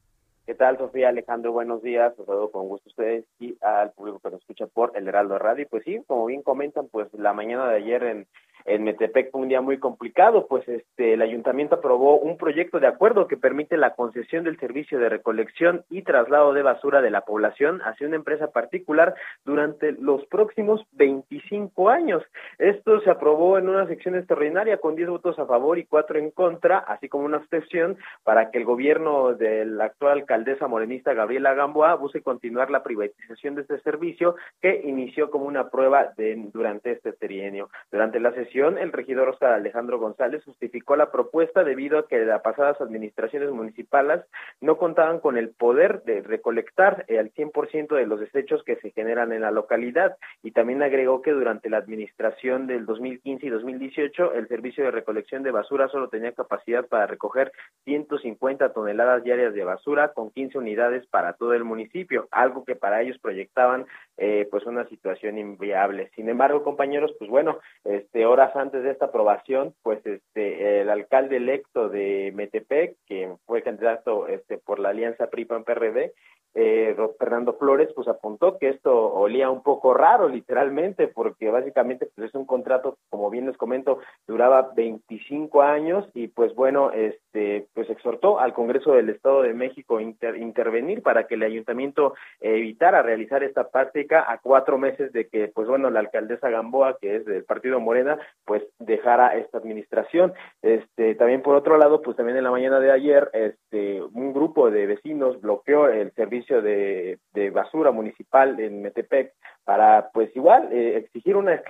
¿Qué 0.52 0.56
tal, 0.56 0.78
Sofía 0.78 1.08
Alejandro? 1.08 1.54
Buenos 1.54 1.82
días. 1.82 2.14
Los 2.18 2.28
saludo 2.28 2.52
con 2.52 2.68
gusto 2.68 2.90
a 2.90 2.92
ustedes 2.92 3.26
y 3.40 3.56
al 3.62 3.94
público 3.94 4.20
que 4.20 4.32
nos 4.32 4.42
escucha 4.42 4.68
por 4.68 4.92
el 4.98 5.08
Heraldo 5.08 5.40
Radio. 5.40 5.66
Pues 5.70 5.86
sí, 5.86 6.02
como 6.06 6.26
bien 6.26 6.42
comentan, 6.42 6.90
pues 6.90 7.08
la 7.14 7.32
mañana 7.32 7.70
de 7.70 7.78
ayer 7.78 8.04
en 8.04 8.28
en 8.66 8.84
Metepec 8.84 9.32
fue 9.32 9.42
un 9.42 9.50
día 9.50 9.62
muy 9.62 9.78
complicado, 9.78 10.48
pues 10.48 10.68
este 10.68 11.14
el 11.14 11.22
ayuntamiento 11.22 11.76
aprobó 11.76 12.18
un 12.18 12.38
proyecto 12.38 12.80
de 12.80 12.88
acuerdo 12.88 13.28
que 13.28 13.38
permite 13.38 13.78
la 13.78 13.96
concesión 13.96 14.44
del 14.44 14.60
servicio 14.60 15.00
de 15.00 15.10
recolección 15.10 15.84
y 15.90 16.04
traslado 16.04 16.54
de 16.54 16.62
basura 16.62 17.02
de 17.02 17.10
la 17.10 17.22
población 17.22 17.82
hacia 17.84 18.08
una 18.08 18.16
empresa 18.16 18.52
particular 18.52 19.16
durante 19.46 19.92
los 19.94 20.26
próximos 20.28 20.86
25 20.94 21.90
años. 21.90 22.24
Esto 22.58 23.02
se 23.02 23.10
aprobó 23.10 23.58
en 23.58 23.70
una 23.70 23.88
sección 23.88 24.16
extraordinaria 24.16 24.78
con 24.78 24.96
10 24.96 25.10
votos 25.10 25.40
a 25.40 25.46
favor 25.46 25.80
y 25.80 25.86
4 25.86 26.20
en 26.20 26.32
contra, 26.32 26.78
así 26.80 27.10
como 27.10 27.26
una 27.26 27.38
abstención 27.38 27.98
para 28.24 28.52
que 28.52 28.60
el 28.60 28.66
gobierno 28.66 29.34
de 29.34 29.66
la 29.66 29.86
actual 29.86 30.20
alcaldesa 30.20 30.68
morenista 30.68 31.14
Gabriela 31.14 31.54
Gamboa 31.54 31.96
busque 31.96 32.22
continuar 32.22 32.70
la 32.70 32.84
privatización 32.84 33.56
de 33.56 33.62
este 33.62 33.80
servicio 33.82 34.36
que 34.62 34.82
inició 34.84 35.32
como 35.32 35.46
una 35.46 35.70
prueba 35.70 36.14
de, 36.18 36.36
durante 36.54 36.92
este 36.92 37.14
trienio. 37.14 37.70
Durante 37.92 38.20
la 38.20 38.32
sesión 38.34 38.51
el 38.54 38.92
regidor 38.92 39.30
Oscar 39.30 39.54
Alejandro 39.54 39.98
González 39.98 40.44
justificó 40.44 40.98
la 40.98 41.10
propuesta 41.10 41.64
debido 41.64 42.00
a 42.00 42.08
que 42.08 42.20
las 42.26 42.42
pasadas 42.42 42.82
administraciones 42.82 43.50
municipales 43.52 44.26
no 44.60 44.78
contaban 44.78 45.20
con 45.20 45.38
el 45.38 45.52
poder 45.52 46.04
de 46.04 46.22
recolectar 46.22 47.06
el 47.08 47.34
100% 47.34 47.96
de 47.96 48.06
los 48.06 48.20
desechos 48.20 48.64
que 48.66 48.76
se 48.78 48.92
generan 48.92 49.32
en 49.32 49.42
la 49.42 49.52
localidad. 49.52 50.18
Y 50.44 50.52
también 50.52 50.84
agregó 50.84 51.22
que 51.22 51.32
durante 51.32 51.70
la 51.70 51.78
administración 51.78 52.68
del 52.68 52.86
2015 52.86 53.46
y 53.46 53.50
2018 53.50 54.34
el 54.34 54.48
servicio 54.50 54.84
de 54.84 54.92
recolección 54.92 55.44
de 55.44 55.52
basura 55.52 55.88
solo 55.88 56.10
tenía 56.10 56.34
capacidad 56.34 56.86
para 56.88 57.08
recoger 57.08 57.54
150 57.86 58.74
toneladas 58.74 59.24
diarias 59.24 59.54
de 59.54 59.64
basura 59.64 60.12
con 60.14 60.30
15 60.30 60.58
unidades 60.58 61.08
para 61.08 61.34
todo 61.34 61.54
el 61.54 61.64
municipio, 61.64 62.28
algo 62.32 62.66
que 62.66 62.76
para 62.76 63.02
ellos 63.02 63.18
proyectaban 63.20 63.86
eh, 64.18 64.48
pues 64.52 64.66
una 64.66 64.88
situación 64.88 65.38
inviable. 65.38 66.12
Sin 66.16 66.30
embargo, 66.30 66.64
compañeros, 66.64 67.14
pues 67.18 67.30
bueno, 67.30 67.60
este 67.84 68.24
ahora 68.24 68.52
antes 68.56 68.84
de 68.84 68.92
esta 68.92 69.06
aprobación, 69.06 69.74
pues 69.84 70.06
este 70.06 70.82
el 70.82 70.90
alcalde 70.90 71.38
electo 71.38 71.90
de 71.90 72.32
Metepec, 72.36 72.98
que 73.08 73.34
fue 73.46 73.64
candidato 73.64 74.28
este 74.28 74.58
por 74.58 74.80
la 74.80 74.90
alianza 74.90 75.28
PRI-PAN-PRD, 75.28 76.14
eh, 76.54 76.96
Fernando 77.18 77.54
Flores, 77.54 77.90
pues 77.96 78.08
apuntó 78.10 78.58
que 78.58 78.70
esto 78.70 78.94
olía 79.14 79.50
un 79.50 79.64
poco 79.64 79.94
raro, 79.94 80.28
literalmente, 80.28 81.08
porque 81.08 81.50
básicamente 81.50 82.08
pues 82.14 82.28
es 82.30 82.36
un 82.36 82.46
contrato, 82.46 82.98
como 83.10 83.30
bien 83.30 83.46
les 83.46 83.56
comento, 83.56 84.00
duraba 84.28 84.72
25 84.76 85.62
años 85.62 86.06
y 86.14 86.28
pues 86.28 86.54
bueno, 86.54 86.92
este, 86.92 87.68
pues 87.74 87.90
exhortó 87.90 88.40
al 88.40 88.54
Congreso 88.54 88.94
del 88.94 89.10
Estado 89.10 89.44
de 89.44 89.54
México 89.54 90.02
inter, 90.02 90.36
intervenir 90.38 91.02
para 91.02 91.26
que 91.26 91.36
el 91.36 91.44
ayuntamiento 91.44 92.16
evitara 92.42 93.02
realizar 93.02 93.44
esta 93.44 93.70
a 94.10 94.40
cuatro 94.42 94.78
meses 94.78 95.12
de 95.14 95.28
que, 95.28 95.48
pues 95.48 95.68
bueno, 95.68 95.90
la 95.90 96.00
alcaldesa 96.00 96.50
Gamboa, 96.50 96.98
que 97.00 97.16
es 97.16 97.26
del 97.26 97.44
Partido 97.44 97.80
Morena, 97.80 98.18
pues 98.46 98.64
dejara 98.80 99.36
esta 99.38 99.58
administración. 99.58 100.34
Este, 100.62 101.16
también 101.16 101.42
por 101.42 101.56
otro 101.56 101.78
lado, 101.78 102.02
pues 102.02 102.18
también 102.18 102.38
en 102.38 102.44
la 102.44 102.52
mañana 102.52 102.80
de 102.80 102.92
ayer, 102.92 103.30
este, 103.34 104.02
un 104.02 104.34
grupo 104.34 104.72
de 104.72 104.86
vecinos 104.86 105.40
bloqueó 105.42 105.88
el 105.88 106.12
servicio 106.14 106.62
de, 106.62 107.20
basura 107.54 107.92
municipal 107.92 108.60
en 108.60 108.82
Metepec 108.82 109.34
para, 109.66 110.10
pues 110.14 110.34
igual, 110.36 110.70
eh, 110.72 110.98
exigir 110.98 111.36
una, 111.36 111.62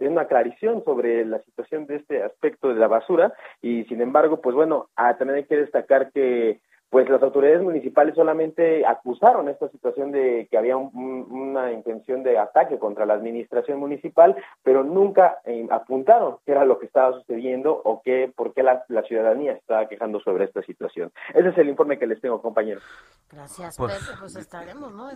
una 0.00 0.22
aclaración 0.22 0.84
sobre 0.84 1.24
la 1.24 1.40
situación 1.42 1.86
de 1.86 1.96
este 1.96 2.22
aspecto 2.22 2.68
de 2.68 2.80
la 2.80 2.88
basura 2.88 3.32
y, 3.62 3.84
sin 3.84 4.00
embargo, 4.00 4.40
pues 4.40 4.54
bueno, 4.54 4.88
ah, 4.96 5.16
también 5.16 5.38
hay 5.38 5.44
que 5.44 5.56
destacar 5.56 6.10
que 6.12 6.60
pues 6.90 7.08
las 7.08 7.22
autoridades 7.22 7.62
municipales 7.62 8.14
solamente 8.14 8.86
acusaron 8.86 9.48
esta 9.48 9.68
situación 9.68 10.10
de 10.10 10.48
que 10.50 10.56
había 10.56 10.76
una 10.76 11.70
intención 11.72 12.22
de 12.22 12.38
ataque 12.38 12.78
contra 12.78 13.04
la 13.04 13.14
administración 13.14 13.78
municipal, 13.78 14.34
pero 14.62 14.84
nunca 14.84 15.38
eh, 15.44 15.66
apuntaron 15.70 16.38
qué 16.46 16.52
era 16.52 16.64
lo 16.64 16.78
que 16.78 16.86
estaba 16.86 17.12
sucediendo 17.18 17.72
o 17.84 18.00
qué, 18.02 18.32
por 18.34 18.54
qué 18.54 18.62
la, 18.62 18.84
ciudadanía 19.06 19.52
estaba 19.52 19.86
quejando 19.86 20.20
sobre 20.20 20.44
esta 20.44 20.62
situación. 20.62 21.12
Ese 21.34 21.48
es 21.48 21.58
el 21.58 21.68
informe 21.68 21.98
que 21.98 22.06
les 22.06 22.20
tengo, 22.20 22.40
compañeros. 22.40 22.82
Gracias, 23.30 23.76
pues, 23.76 24.16
pues 24.18 24.36
estaremos, 24.36 24.92
¿no? 24.92 25.10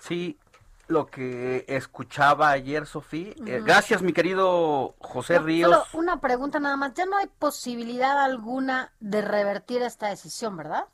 Sí, 0.00 0.38
lo 0.88 1.06
que 1.06 1.64
escuchaba 1.68 2.50
ayer, 2.50 2.86
Sofía. 2.86 3.32
Eh, 3.46 3.62
gracias, 3.64 4.02
mi 4.02 4.12
querido 4.12 4.94
José 5.00 5.38
Ríos. 5.38 5.70
Solo 5.70 6.02
una 6.02 6.20
pregunta 6.20 6.58
nada 6.60 6.76
más. 6.76 6.94
Ya 6.94 7.06
no 7.06 7.16
hay 7.16 7.26
posibilidad 7.38 8.22
alguna 8.22 8.92
de 9.00 9.22
revertir 9.22 9.82
esta 9.82 10.08
decisión, 10.08 10.56
¿verdad? 10.56 10.84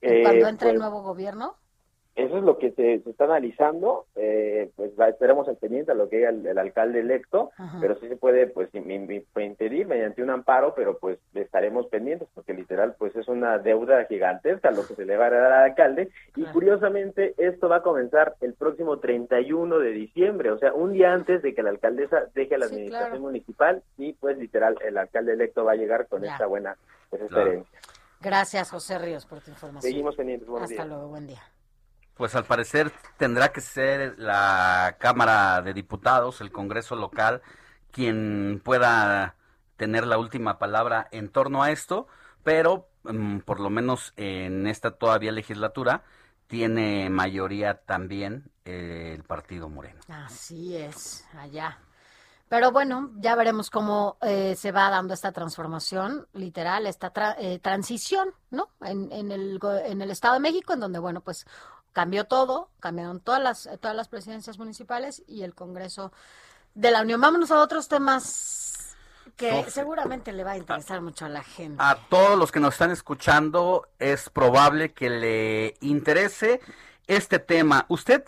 Cuando 0.00 0.46
eh, 0.46 0.48
entre 0.48 0.70
el 0.70 0.76
pues, 0.76 0.80
nuevo 0.80 1.02
gobierno? 1.02 1.56
Eso 2.18 2.36
es 2.36 2.42
lo 2.42 2.58
que 2.58 2.72
se, 2.72 2.94
está 2.94 3.26
analizando, 3.26 4.06
eh, 4.16 4.72
pues 4.74 4.90
esperemos 5.08 5.46
al 5.46 5.56
pendiente 5.56 5.92
a 5.92 5.94
lo 5.94 6.08
que 6.08 6.16
diga 6.16 6.30
el, 6.30 6.58
alcalde 6.58 6.98
electo, 6.98 7.52
pero 7.80 7.94
sí 8.00 8.08
se 8.08 8.16
puede 8.16 8.48
pues 8.48 8.70
impedir 8.74 9.86
mediante 9.86 10.24
un 10.24 10.30
amparo, 10.30 10.74
pero 10.74 10.98
pues 10.98 11.20
estaremos 11.32 11.86
pendientes 11.86 12.26
porque 12.34 12.54
literal 12.54 12.96
pues 12.98 13.14
es 13.14 13.28
una 13.28 13.58
deuda 13.58 14.04
gigantesca 14.06 14.72
lo 14.72 14.84
que 14.84 14.96
se 14.96 15.04
le 15.04 15.16
va 15.16 15.26
a 15.26 15.30
dar 15.30 15.52
al 15.52 15.62
alcalde. 15.70 16.10
Y 16.34 16.42
curiosamente 16.46 17.34
esto 17.38 17.68
va 17.68 17.76
a 17.76 17.82
comenzar 17.82 18.34
el 18.40 18.54
próximo 18.54 18.98
31 18.98 19.78
de 19.78 19.90
diciembre, 19.92 20.50
o 20.50 20.58
sea, 20.58 20.74
un 20.74 20.94
día 20.94 21.12
antes 21.12 21.40
de 21.42 21.54
que 21.54 21.62
la 21.62 21.70
alcaldesa 21.70 22.24
deje 22.34 22.58
la 22.58 22.66
administración 22.66 23.22
municipal 23.22 23.84
y 23.96 24.14
pues 24.14 24.36
literal 24.38 24.76
el 24.84 24.98
alcalde 24.98 25.34
electo 25.34 25.64
va 25.64 25.72
a 25.72 25.76
llegar 25.76 26.08
con 26.08 26.24
esta 26.24 26.46
buena 26.46 26.76
pues, 27.10 27.22
herencia. 27.30 27.78
Gracias, 28.20 28.70
José 28.70 28.98
Ríos, 28.98 29.26
por 29.26 29.40
tu 29.40 29.50
información. 29.50 29.90
Seguimos 29.90 30.16
pendientes. 30.16 30.48
Hasta 30.60 30.84
luego, 30.84 31.08
buen 31.08 31.26
día. 31.26 31.42
Pues 32.14 32.34
al 32.34 32.44
parecer 32.44 32.92
tendrá 33.16 33.52
que 33.52 33.60
ser 33.60 34.18
la 34.18 34.96
Cámara 34.98 35.62
de 35.62 35.72
Diputados, 35.72 36.40
el 36.40 36.50
Congreso 36.50 36.96
local, 36.96 37.42
quien 37.92 38.60
pueda 38.64 39.36
tener 39.76 40.04
la 40.06 40.18
última 40.18 40.58
palabra 40.58 41.06
en 41.12 41.28
torno 41.28 41.62
a 41.62 41.70
esto, 41.70 42.08
pero 42.42 42.88
mm, 43.04 43.38
por 43.38 43.60
lo 43.60 43.70
menos 43.70 44.12
en 44.16 44.66
esta 44.66 44.90
todavía 44.90 45.30
legislatura 45.30 46.02
tiene 46.48 47.08
mayoría 47.10 47.74
también 47.82 48.50
eh, 48.64 49.12
el 49.14 49.22
Partido 49.22 49.68
Moreno. 49.68 50.00
Así 50.08 50.76
es, 50.76 51.24
allá. 51.36 51.78
Pero 52.48 52.72
bueno, 52.72 53.10
ya 53.16 53.34
veremos 53.34 53.68
cómo 53.68 54.16
eh, 54.22 54.54
se 54.56 54.72
va 54.72 54.88
dando 54.88 55.12
esta 55.12 55.32
transformación 55.32 56.26
literal, 56.32 56.86
esta 56.86 57.12
eh, 57.38 57.58
transición, 57.58 58.30
¿no? 58.50 58.70
En, 58.80 59.12
en, 59.12 59.30
el, 59.32 59.60
en 59.84 60.00
el 60.00 60.10
Estado 60.10 60.34
de 60.34 60.40
México, 60.40 60.72
en 60.72 60.80
donde, 60.80 60.98
bueno, 60.98 61.20
pues 61.20 61.46
cambió 61.92 62.24
todo, 62.24 62.70
cambiaron 62.80 63.20
todas 63.20 63.42
las, 63.42 63.68
todas 63.80 63.96
las 63.96 64.08
presidencias 64.08 64.58
municipales 64.58 65.22
y 65.26 65.42
el 65.42 65.54
Congreso 65.54 66.12
de 66.74 66.90
la 66.90 67.02
Unión. 67.02 67.20
Vámonos 67.20 67.50
a 67.50 67.60
otros 67.60 67.88
temas 67.88 68.96
que 69.36 69.64
seguramente 69.68 70.32
le 70.32 70.42
va 70.42 70.52
a 70.52 70.56
interesar 70.56 71.00
mucho 71.00 71.26
a 71.26 71.28
la 71.28 71.42
gente. 71.42 71.76
A 71.82 71.98
todos 72.08 72.38
los 72.38 72.50
que 72.50 72.60
nos 72.60 72.74
están 72.74 72.90
escuchando 72.90 73.88
es 73.98 74.30
probable 74.30 74.92
que 74.92 75.10
le 75.10 75.74
interese 75.80 76.60
este 77.06 77.38
tema. 77.38 77.84
¿Usted 77.88 78.24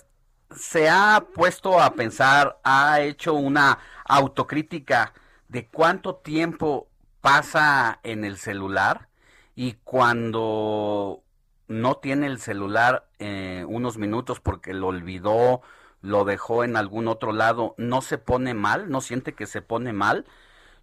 se 0.55 0.89
ha 0.89 1.27
puesto 1.35 1.81
a 1.81 1.95
pensar, 1.95 2.61
ha 2.65 3.01
hecho 3.01 3.35
una 3.35 3.79
autocrítica 4.05 5.13
de 5.49 5.69
cuánto 5.69 6.17
tiempo 6.17 6.89
pasa 7.21 8.01
en 8.03 8.25
el 8.25 8.37
celular 8.37 9.09
y 9.55 9.75
cuando 9.85 11.23
no 11.69 11.97
tiene 11.97 12.27
el 12.27 12.39
celular 12.41 13.09
eh, 13.19 13.65
unos 13.69 13.99
minutos 13.99 14.41
porque 14.41 14.75
lo 14.75 14.89
olvidó, 14.89 15.63
lo 16.03 16.25
dejó 16.25 16.65
en 16.65 16.77
algún 16.77 17.09
otro 17.09 17.33
lado, 17.33 17.75
no 17.79 18.01
se 18.03 18.19
pone 18.19 18.55
mal, 18.55 18.91
no 18.91 19.01
siente 19.01 19.35
que 19.35 19.47
se 19.47 19.63
pone 19.63 19.93
mal. 19.93 20.25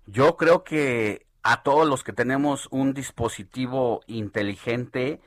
Yo 0.05 0.37
creo 0.37 0.63
que 0.63 1.25
a 1.43 1.63
todos 1.63 1.87
los 1.87 2.03
que 2.03 2.13
tenemos 2.13 2.67
un 2.71 2.93
dispositivo 2.93 4.01
inteligente, 4.07 5.21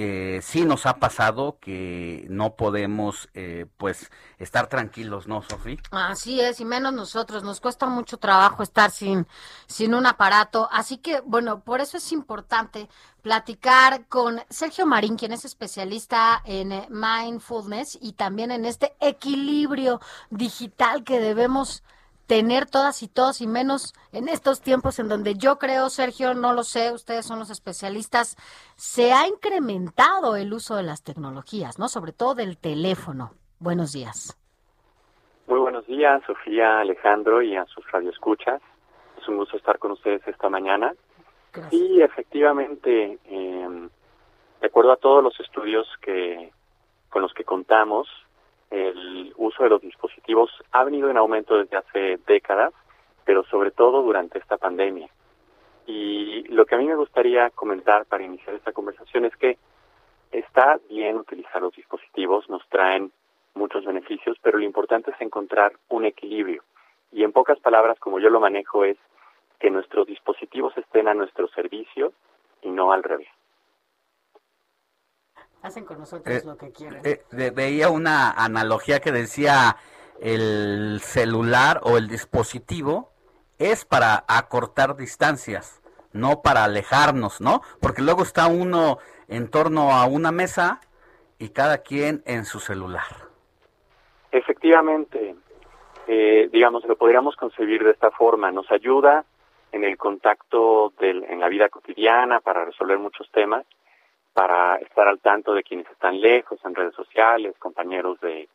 eh, 0.00 0.38
sí 0.44 0.64
nos 0.64 0.86
ha 0.86 1.00
pasado 1.00 1.58
que 1.60 2.24
no 2.30 2.54
podemos 2.54 3.28
eh, 3.34 3.66
pues 3.78 4.12
estar 4.38 4.68
tranquilos, 4.68 5.26
¿no, 5.26 5.42
Sofía? 5.42 5.78
Así 5.90 6.40
es, 6.40 6.60
y 6.60 6.64
menos 6.64 6.92
nosotros, 6.92 7.42
nos 7.42 7.60
cuesta 7.60 7.86
mucho 7.86 8.16
trabajo 8.16 8.62
estar 8.62 8.92
sin, 8.92 9.26
sin 9.66 9.94
un 9.94 10.06
aparato, 10.06 10.68
así 10.70 10.98
que 10.98 11.20
bueno, 11.22 11.64
por 11.64 11.80
eso 11.80 11.96
es 11.96 12.12
importante 12.12 12.88
platicar 13.22 14.06
con 14.06 14.40
Sergio 14.48 14.86
Marín, 14.86 15.16
quien 15.16 15.32
es 15.32 15.44
especialista 15.44 16.42
en 16.44 16.86
mindfulness 16.90 17.98
y 18.00 18.12
también 18.12 18.52
en 18.52 18.66
este 18.66 18.94
equilibrio 19.00 20.00
digital 20.30 21.02
que 21.02 21.18
debemos 21.18 21.82
tener 22.28 22.66
todas 22.66 23.02
y 23.02 23.08
todos 23.08 23.40
y 23.40 23.46
menos 23.46 23.94
en 24.12 24.28
estos 24.28 24.60
tiempos 24.60 24.98
en 24.98 25.08
donde 25.08 25.34
yo 25.34 25.56
creo, 25.58 25.88
Sergio, 25.88 26.34
no 26.34 26.52
lo 26.52 26.62
sé, 26.62 26.92
ustedes 26.92 27.26
son 27.26 27.38
los 27.38 27.50
especialistas, 27.50 28.36
se 28.76 29.12
ha 29.12 29.26
incrementado 29.26 30.36
el 30.36 30.52
uso 30.52 30.76
de 30.76 30.82
las 30.82 31.02
tecnologías, 31.02 31.78
¿no? 31.78 31.88
Sobre 31.88 32.12
todo 32.12 32.34
del 32.34 32.58
teléfono. 32.58 33.32
Buenos 33.58 33.92
días. 33.92 34.38
Muy 35.46 35.58
buenos 35.58 35.86
días, 35.86 36.22
Sofía, 36.26 36.80
Alejandro 36.80 37.40
y 37.40 37.56
a 37.56 37.64
sus 37.64 37.90
radioescuchas. 37.90 38.60
Es 39.20 39.26
un 39.26 39.38
gusto 39.38 39.56
estar 39.56 39.78
con 39.78 39.92
ustedes 39.92 40.20
esta 40.28 40.50
mañana. 40.50 40.94
Y 41.70 42.02
efectivamente, 42.02 43.18
em, 43.24 43.88
de 44.60 44.66
acuerdo 44.66 44.92
a 44.92 44.96
todos 44.96 45.24
los 45.24 45.40
estudios 45.40 45.88
que 46.02 46.52
con 47.08 47.22
los 47.22 47.32
que 47.32 47.44
contamos, 47.44 48.06
el 48.70 49.32
uso 49.36 49.62
de 49.62 49.70
los 49.70 49.80
dispositivos 49.80 50.50
ha 50.72 50.84
venido 50.84 51.10
en 51.10 51.16
aumento 51.16 51.56
desde 51.56 51.76
hace 51.76 52.18
décadas, 52.26 52.72
pero 53.24 53.44
sobre 53.44 53.70
todo 53.70 54.02
durante 54.02 54.38
esta 54.38 54.56
pandemia. 54.56 55.08
Y 55.86 56.44
lo 56.48 56.66
que 56.66 56.74
a 56.74 56.78
mí 56.78 56.86
me 56.86 56.96
gustaría 56.96 57.50
comentar 57.50 58.04
para 58.06 58.24
iniciar 58.24 58.54
esta 58.54 58.72
conversación 58.72 59.24
es 59.24 59.36
que 59.36 59.56
está 60.32 60.78
bien 60.88 61.16
utilizar 61.16 61.62
los 61.62 61.74
dispositivos, 61.74 62.48
nos 62.50 62.66
traen 62.68 63.10
muchos 63.54 63.84
beneficios, 63.84 64.36
pero 64.42 64.58
lo 64.58 64.64
importante 64.64 65.10
es 65.10 65.20
encontrar 65.20 65.72
un 65.88 66.04
equilibrio. 66.04 66.62
Y 67.10 67.24
en 67.24 67.32
pocas 67.32 67.58
palabras, 67.60 67.98
como 67.98 68.20
yo 68.20 68.28
lo 68.28 68.40
manejo, 68.40 68.84
es 68.84 68.98
que 69.58 69.70
nuestros 69.70 70.06
dispositivos 70.06 70.76
estén 70.76 71.08
a 71.08 71.14
nuestro 71.14 71.48
servicio 71.48 72.12
y 72.62 72.70
no 72.70 72.92
al 72.92 73.02
revés. 73.02 73.28
Hacen 75.62 75.84
con 75.84 75.98
nosotros 75.98 76.36
eh, 76.36 76.42
lo 76.44 76.56
que 76.56 76.70
quieren. 76.70 77.02
Eh, 77.04 77.50
veía 77.54 77.90
una 77.90 78.30
analogía 78.30 79.00
que 79.00 79.12
decía 79.12 79.76
el 80.20 81.00
celular 81.02 81.80
o 81.82 81.96
el 81.98 82.08
dispositivo 82.08 83.10
es 83.58 83.84
para 83.84 84.24
acortar 84.28 84.96
distancias, 84.96 85.82
no 86.12 86.42
para 86.42 86.64
alejarnos, 86.64 87.40
¿no? 87.40 87.60
Porque 87.80 88.02
luego 88.02 88.22
está 88.22 88.46
uno 88.46 88.98
en 89.26 89.50
torno 89.50 89.92
a 89.92 90.06
una 90.06 90.32
mesa 90.32 90.80
y 91.38 91.50
cada 91.50 91.78
quien 91.78 92.22
en 92.24 92.44
su 92.44 92.60
celular. 92.60 93.28
Efectivamente, 94.30 95.34
eh, 96.06 96.48
digamos, 96.52 96.84
lo 96.84 96.96
podríamos 96.96 97.36
concebir 97.36 97.84
de 97.84 97.90
esta 97.90 98.10
forma. 98.10 98.50
Nos 98.50 98.70
ayuda 98.70 99.24
en 99.72 99.84
el 99.84 99.96
contacto 99.96 100.92
del, 100.98 101.24
en 101.24 101.40
la 101.40 101.48
vida 101.48 101.68
cotidiana 101.68 102.40
para 102.40 102.64
resolver 102.64 102.98
muchos 102.98 103.30
temas, 103.30 103.66
para 104.38 104.76
estar 104.76 105.08
al 105.08 105.18
tanto 105.18 105.52
de 105.52 105.64
quienes 105.64 105.90
están 105.90 106.20
lejos 106.20 106.60
en 106.64 106.72
redes 106.72 106.94
sociales, 106.94 107.56
compañeros 107.58 108.20
de, 108.20 108.48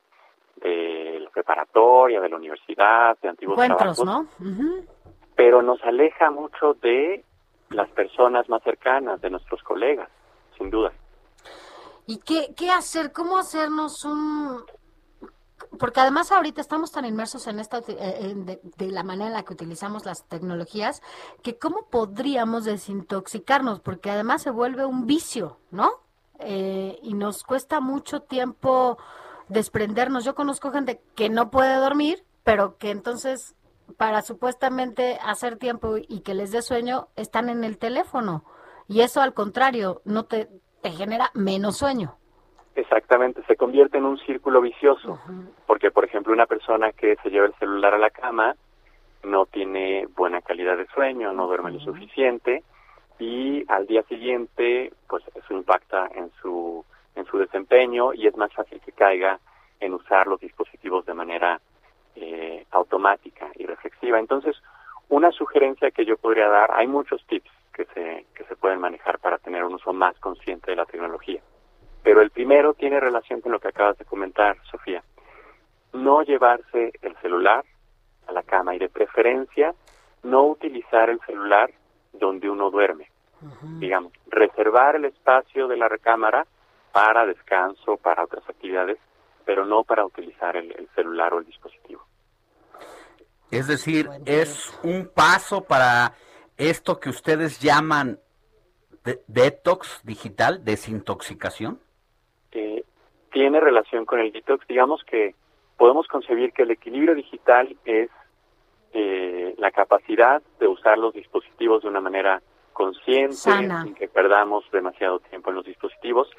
de 0.55 1.19
la 1.19 1.29
preparatoria, 1.29 2.21
de 2.21 2.29
la 2.29 2.38
universidad, 2.38 3.17
de 3.21 3.27
antiguos 3.27 3.61
Encuentros, 3.61 4.05
¿no? 4.05 4.25
Pero 5.36 5.61
nos 5.61 5.84
aleja 5.84 6.31
mucho 6.31 6.75
de 6.75 7.25
las 7.71 7.89
personas 7.89 8.47
más 8.47 8.63
cercanas, 8.63 9.19
de 9.19 9.29
nuestros 9.29 9.61
colegas, 9.61 10.07
sin 10.57 10.69
duda. 10.69 10.93
¿Y 12.07 12.19
qué, 12.19 12.53
qué 12.55 12.71
hacer? 12.71 13.11
¿Cómo 13.11 13.38
hacernos 13.38 14.05
un, 14.05 14.63
porque 15.80 15.99
además 15.99 16.32
ahorita 16.32 16.62
estamos 16.62 16.91
tan 16.91 17.06
inmersos 17.06 17.47
en 17.47 17.60
esta 17.60 17.82
eh, 17.88 18.34
de, 18.36 18.91
la 18.91 19.04
manera 19.04 19.28
en 19.28 19.34
la 19.34 19.43
que 19.43 19.54
utilizamos 19.54 20.06
las 20.06 20.24
tecnologías 20.26 21.01
que 21.41 21.58
cómo 21.58 21.88
podríamos 21.89 22.66
desintoxicarnos 22.66 23.80
porque 23.80 24.12
además 24.12 24.41
se 24.41 24.51
vuelve 24.51 24.86
un 24.86 25.06
vicio 25.06 25.60
no 25.72 25.91
eh, 26.39 26.99
y 27.01 27.14
nos 27.14 27.43
cuesta 27.43 27.80
mucho 27.80 28.22
tiempo 28.22 28.97
desprendernos. 29.47 30.26
Yo 30.26 30.36
conozco 30.36 30.72
gente 30.72 31.01
que 31.16 31.30
no 31.30 31.49
puede 31.49 31.76
dormir 31.76 32.26
pero 32.43 32.78
que 32.78 32.91
entonces 32.91 33.56
para 33.97 34.22
supuestamente 34.22 35.20
hacer 35.24 35.58
tiempo 35.58 35.97
y 35.97 36.22
que 36.22 36.34
les 36.34 36.51
dé 36.51 36.62
sueño 36.62 37.10
están 37.16 37.49
en 37.49 37.64
el 37.64 37.78
teléfono. 37.78 38.43
Y 38.88 39.01
eso 39.01 39.22
al 39.22 39.34
contrario 39.34 40.01
no 40.04 40.26
te 40.26 40.49
genera 40.84 41.32
menos 41.34 41.78
sueño 41.78 42.18
Exactamente, 42.76 43.43
se 43.47 43.55
convierte 43.55 43.99
en 43.99 44.05
un 44.05 44.17
círculo 44.19 44.59
vicioso, 44.59 45.19
porque 45.67 45.91
por 45.91 46.05
ejemplo 46.05 46.34
una 46.34 46.47
persona 46.47 46.91
que 46.91 47.15
se 47.21 47.30
lleva 47.30 47.45
el 47.45 47.53
celular 47.55 47.93
a 47.93 47.99
la 47.99 48.09
cama 48.09 48.55
no 49.24 49.45
tiene 49.45 50.07
buena 50.15 50.41
calidad 50.41 50.78
de 50.78 50.88
sueño, 50.88 51.34
no 51.34 51.47
duerme 51.47 51.71
lo 51.71 51.80
suficiente, 51.80 52.63
y 53.19 53.63
al 53.67 53.86
día 53.86 54.01
siguiente 54.03 54.91
pues 55.07 55.24
eso 55.36 55.53
impacta 55.53 56.09
en 56.15 56.32
su 56.41 56.84
en 57.15 57.26
su 57.26 57.38
desempeño 57.38 58.13
y 58.13 58.26
es 58.26 58.36
más 58.36 58.51
fácil 58.53 58.82
que 58.82 58.91
caiga 58.91 59.39
en 59.80 59.93
usar 59.93 60.26
los 60.26 60.39
dispositivos 60.39 61.05
de 61.05 61.13
manera 61.13 61.61
eh, 62.15 62.65
automática 62.71 63.51
y 63.55 63.65
reflexiva. 63.65 64.19
Entonces, 64.19 64.55
una 65.09 65.32
sugerencia 65.32 65.91
que 65.91 66.05
yo 66.05 66.17
podría 66.17 66.47
dar, 66.47 66.71
hay 66.74 66.88
muchos 66.88 67.24
tips 67.28 67.51
que 67.74 67.86
se, 67.86 68.26
que 68.34 68.43
se 68.45 68.55
pueden 68.55 68.80
manejar 68.80 69.19
para 69.19 69.38
tener 69.38 69.63
un 69.63 69.76
uso 69.76 69.93
más 69.93 70.17
consciente 70.19 70.71
de 70.71 70.78
la 70.78 70.86
tecnología. 70.86 71.41
Pero 72.04 72.22
el 72.22 72.32
primero 72.32 72.74
tiene 72.74 72.99
relación 72.99 73.41
con 73.41 73.51
lo 73.51 73.60
que 73.60 73.70
acabas 73.70 73.97
de 73.97 74.06
comentar, 74.06 74.58
Sofía. 74.70 75.04
No 75.93 76.22
llevarse 76.24 76.91
el 77.01 77.16
celular 77.18 77.64
a 78.28 78.32
la 78.32 78.43
cama 78.43 78.76
y 78.76 78.80
de 78.80 78.89
preferencia 78.89 79.74
no 80.24 80.45
utilizar 80.45 81.10
el 81.10 81.20
celular 81.22 81.72
donde 82.14 82.49
uno 82.49 82.70
duerme. 82.70 83.10
Digamos, 83.80 84.14
reservar 84.28 84.95
el 84.95 85.06
espacio 85.06 85.68
de 85.68 85.76
la 85.76 85.89
recámara 85.89 86.47
para 86.93 87.26
descanso, 87.26 87.97
para 87.97 88.24
otras 88.24 88.47
actividades, 88.49 88.97
pero 89.45 89.66
no 89.66 89.84
para 89.84 90.06
utilizar 90.06 90.56
el, 90.56 90.88
celular 90.95 91.34
o 91.34 91.39
el 91.39 91.45
dispositivo. 91.45 92.06
Es 93.51 93.68
decir, 93.68 94.10
es 94.26 94.74
un 94.84 95.12
paso 95.14 95.66
para 95.66 96.14
esto 96.56 96.99
que 96.99 97.10
ustedes 97.10 97.60
llaman 97.60 98.20
detox 99.28 99.99
digital, 100.04 100.64
desintoxicación. 100.64 101.82
Eh, 102.54 102.84
tiene 103.32 103.60
relación 103.60 104.06
con 104.06 104.20
el 104.20 104.32
detox. 104.32 104.66
Digamos 104.68 105.04
que 105.04 105.36
podemos 105.78 106.08
concebir 106.08 106.54
que 106.54 106.64
el 106.64 106.72
equilibrio 106.72 107.16
digital 107.16 107.76
es 107.84 108.10
eh, 108.93 109.56
la 109.58 109.72
capacidad 109.72 110.41
de 110.60 110.68
usar 110.68 110.97
los 110.97 111.14
dispositivos 111.14 111.82
de 111.82 111.89
una 111.89 111.99
manera 111.99 112.41
consciente, 112.74 113.34
sin 113.36 113.95
que 113.95 114.08
perdamos 114.08 114.64
demasiado 114.72 115.20
tiempo 115.20 115.49
en 115.49 115.56
los 115.56 115.66
dispositivos. 115.66 116.30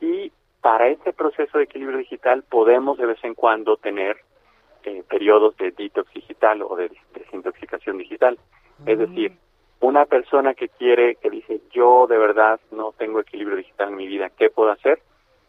Y 0.00 0.30
para 0.60 0.88
este 0.88 1.12
proceso 1.12 1.58
de 1.58 1.64
equilibrio 1.64 1.98
digital 1.98 2.44
podemos 2.44 2.98
de 2.98 3.06
vez 3.06 3.22
en 3.24 3.34
cuando 3.34 3.76
tener 3.76 4.18
eh, 4.84 5.02
periodos 5.08 5.56
de 5.56 5.72
detox 5.72 6.12
digital 6.12 6.62
o 6.62 6.76
de 6.76 6.90
desintoxicación 7.12 7.98
digital. 7.98 8.38
Es 8.84 8.98
decir, 8.98 9.32
una 9.80 10.04
persona 10.04 10.54
que 10.54 10.68
quiere, 10.68 11.16
que 11.16 11.30
dice, 11.30 11.60
yo 11.72 12.06
de 12.06 12.18
verdad 12.18 12.60
no 12.70 12.92
tengo 12.96 13.20
equilibrio 13.20 13.56
digital 13.56 13.88
en 13.88 13.96
mi 13.96 14.06
vida, 14.06 14.30
¿qué 14.30 14.50
puedo 14.50 14.70
hacer? 14.70 15.00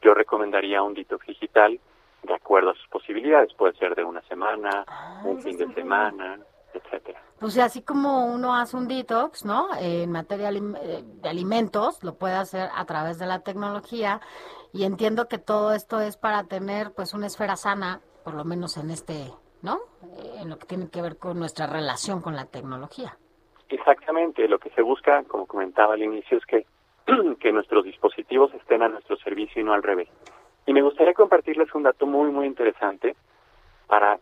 Yo 0.01 0.13
recomendaría 0.13 0.81
un 0.81 0.93
detox 0.93 1.25
digital 1.25 1.79
de 2.23 2.33
acuerdo 2.33 2.71
a 2.71 2.75
sus 2.75 2.87
posibilidades. 2.87 3.53
Puede 3.53 3.73
ser 3.77 3.95
de 3.95 4.03
una 4.03 4.21
semana, 4.23 4.85
ah, 4.87 5.21
un 5.25 5.41
fin 5.41 5.57
de 5.57 5.73
semana, 5.73 6.39
etcétera. 6.73 7.21
Pues 7.39 7.57
así 7.59 7.83
como 7.83 8.25
uno 8.33 8.55
hace 8.55 8.75
un 8.75 8.87
detox, 8.87 9.45
¿no? 9.45 9.69
En 9.79 10.11
materia 10.11 10.49
eh, 10.49 11.03
de 11.03 11.29
alimentos, 11.29 12.03
lo 12.03 12.15
puede 12.15 12.35
hacer 12.35 12.69
a 12.73 12.85
través 12.85 13.19
de 13.19 13.27
la 13.27 13.39
tecnología 13.39 14.21
y 14.73 14.83
entiendo 14.83 15.27
que 15.27 15.37
todo 15.37 15.73
esto 15.73 16.01
es 16.01 16.17
para 16.17 16.43
tener 16.45 16.93
pues 16.93 17.13
una 17.13 17.27
esfera 17.27 17.55
sana, 17.55 18.01
por 18.23 18.33
lo 18.33 18.43
menos 18.43 18.77
en 18.77 18.89
este, 18.89 19.31
¿no? 19.61 19.77
Eh, 20.17 20.41
en 20.41 20.49
lo 20.49 20.57
que 20.57 20.65
tiene 20.65 20.89
que 20.89 21.01
ver 21.01 21.17
con 21.17 21.37
nuestra 21.37 21.67
relación 21.67 22.21
con 22.21 22.35
la 22.35 22.45
tecnología. 22.45 23.17
Exactamente, 23.69 24.47
lo 24.47 24.59
que 24.59 24.69
se 24.71 24.81
busca, 24.81 25.23
como 25.23 25.45
comentaba 25.45 25.93
al 25.93 26.01
inicio, 26.01 26.37
es 26.37 26.45
que, 26.45 26.65
que 27.39 27.51
nuestros 27.51 27.85
dispositivos 27.85 28.53
estén 28.53 28.83
a 28.83 28.89
nuestro 28.89 29.17
servicio 29.17 29.61
y 29.61 29.65
no 29.65 29.73
al 29.73 29.83
revés. 29.83 30.09
Y 30.65 30.73
me 30.73 30.81
gustaría 30.81 31.13
compartirles 31.13 31.73
un 31.73 31.83
dato 31.83 32.05
muy, 32.05 32.29
muy 32.29 32.45
interesante 32.45 33.15
para 33.87 34.19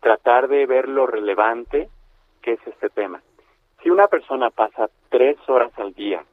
tratar 0.00 0.48
de 0.48 0.66
ver 0.66 0.88
lo 0.88 1.06
relevante 1.06 1.88
que 2.42 2.52
es 2.52 2.66
este 2.66 2.90
tema. 2.90 3.22
Si 3.82 3.90
una 3.90 4.06
persona 4.08 4.50
pasa 4.50 4.88
tres 5.08 5.36
horas 5.48 5.72
al 5.76 5.94
día, 5.94 6.24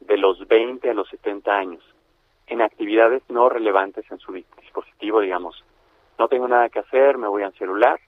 de 0.00 0.16
los 0.16 0.46
20 0.48 0.88
a 0.90 0.94
los 0.94 1.08
70 1.08 1.52
años, 1.52 1.84
en 2.46 2.62
actividades 2.62 3.22
no 3.28 3.48
relevantes 3.48 4.10
en 4.10 4.18
su 4.18 4.32
dispositivo, 4.32 5.20
digamos, 5.20 5.64
no 6.18 6.28
tengo 6.28 6.48
nada 6.48 6.68
que 6.68 6.80
hacer, 6.80 7.18
me 7.18 7.28
voy 7.28 7.42
al 7.42 7.54
celular, 7.54 8.00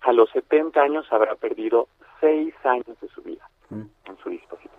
a 0.00 0.12
los 0.12 0.30
70 0.30 0.80
años 0.80 1.06
habrá 1.10 1.34
perdido 1.34 1.88
seis 2.20 2.54
años 2.64 2.98
de 3.00 3.08
su 3.08 3.22
vida 3.22 3.48
en 3.70 4.16
su 4.22 4.30
dispositivo. 4.30 4.73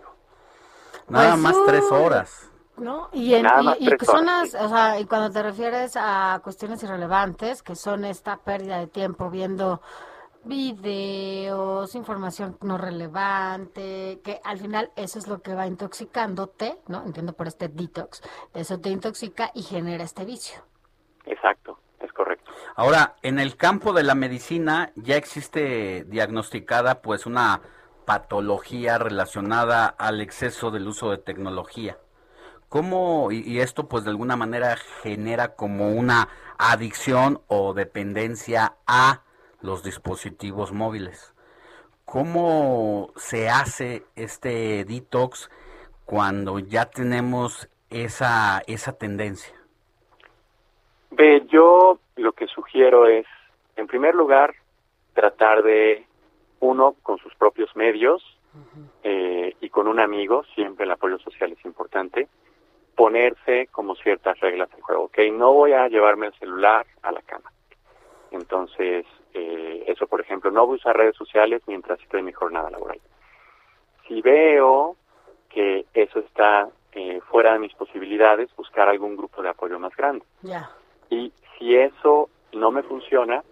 Nada 1.08 1.32
pues 1.32 1.41
más 1.41 1.56
tres 1.66 1.84
horas. 1.91 2.51
¿no? 2.78 3.10
Y, 3.14 3.34
en, 3.34 3.45
y, 3.80 3.89
son 4.06 4.28
o 4.28 4.45
sea, 4.45 4.99
y 4.99 5.06
cuando 5.06 5.32
te 5.32 5.41
refieres 5.41 5.93
a 5.95 6.39
cuestiones 6.43 6.84
irrelevantes, 6.84 7.64
que 7.64 7.76
son 7.76 8.06
esta 8.06 8.38
pérdida 8.38 8.80
de 8.80 8.88
tiempo 8.88 9.30
viendo 9.30 9.82
videos, 10.43 11.95
información 11.95 12.58
no 12.62 12.78
relevante, 12.78 14.20
que 14.24 14.39
al 14.43 14.60
final 14.60 14.91
eso 14.95 15.20
es 15.20 15.28
lo 15.28 15.41
que 15.41 15.56
va 15.56 15.68
intoxicándote, 15.68 16.78
¿no? 16.88 17.03
Entiendo 17.03 17.34
por 17.34 17.47
este 17.47 17.68
detox, 17.68 18.22
eso 18.53 18.80
te 18.80 18.89
intoxica 18.89 19.51
y 19.53 19.64
genera 19.64 20.03
este 20.03 20.26
vicio. 20.26 20.62
Exacto, 21.26 21.80
es 21.99 22.12
correcto. 22.14 22.51
Ahora, 22.76 23.16
en 23.24 23.39
el 23.39 23.58
campo 23.58 23.93
de 23.93 24.03
la 24.03 24.16
medicina 24.16 24.91
ya 24.95 25.16
existe 25.16 26.03
diagnosticada 26.06 27.01
pues 27.01 27.26
una 27.26 27.62
patología 28.06 28.97
relacionada 28.97 29.88
al 29.88 30.22
exceso 30.22 30.72
del 30.72 30.88
uso 30.88 31.12
de 31.12 31.18
tecnología. 31.18 31.97
¿Cómo, 32.70 33.32
y, 33.32 33.60
esto 33.60 33.88
pues 33.88 34.03
de 34.03 34.10
alguna 34.10 34.36
manera 34.36 34.76
genera 35.01 35.56
como 35.56 35.91
una 35.91 36.28
adicción 36.58 37.41
o 37.47 37.74
dependencia 37.74 38.76
a 38.88 39.22
los 39.62 39.84
dispositivos 39.84 40.72
móviles? 40.72 41.34
¿Cómo 42.06 43.12
se 43.16 43.49
hace 43.49 44.03
este 44.16 44.84
detox 44.86 45.49
cuando 46.06 46.60
ya 46.60 46.86
tenemos 46.86 47.70
esa, 47.89 48.62
esa 48.68 48.97
tendencia? 48.97 49.56
Ve, 51.12 51.45
yo 51.47 51.99
lo 52.16 52.34
que 52.34 52.47
sugiero 52.47 53.08
es, 53.08 53.26
en 53.76 53.88
primer 53.88 54.16
lugar, 54.16 54.53
tratar 55.14 55.64
de, 55.64 56.06
uno, 56.66 56.95
con 57.01 57.18
sus 57.20 57.34
propios 57.36 57.76
medios 57.76 58.24
eh, 59.03 59.55
y 59.59 59.70
con 59.70 59.88
un 59.88 59.99
amigo, 59.99 60.43
siempre 60.55 60.86
el 60.86 60.91
apoyo 60.91 61.18
social 61.20 61.51
es 61.51 61.66
importante, 61.66 62.28
ponerse 62.95 63.68
como 63.68 63.95
ciertas 63.95 64.39
reglas 64.39 64.70
de 64.76 64.82
juego. 64.82 65.03
Ok, 65.03 65.18
no 65.34 65.53
voy 65.53 65.74
a 65.74 65.88
llevarme 65.88 66.28
el 66.28 66.34
celular 66.34 66.86
a 67.01 67.11
la 67.11 67.22
cama. 67.22 67.51
Entonces, 68.32 69.05
eh, 69.34 69.84
eso, 69.88 70.07
por 70.07 70.22
ejemplo, 70.22 70.51
no 70.51 70.66
voy 70.66 70.76
a 70.76 70.80
usar 70.80 70.97
redes 70.97 71.16
sociales 71.16 71.61
mientras 71.68 71.99
estoy 72.01 72.20
en 72.22 72.26
mi 72.28 72.32
jornada 72.32 72.70
laboral. 72.70 72.99
Si 74.07 74.22
veo 74.22 74.95
que 75.49 75.86
eso 75.93 76.20
está 76.20 76.70
eh, 76.93 77.20
fuera 77.30 77.53
de 77.53 77.59
mis 77.59 77.74
posibilidades, 77.74 78.55
buscar 78.55 78.88
algún 78.88 79.18
grupo 79.18 79.41
de 79.41 79.49
apoyo 79.49 79.78
más 79.80 79.95
grande. 79.95 80.26
Y 81.09 81.34
si 81.57 81.76
eso 81.76 82.30
no 82.53 82.72
me 82.72 82.84
funciona, 82.84 83.43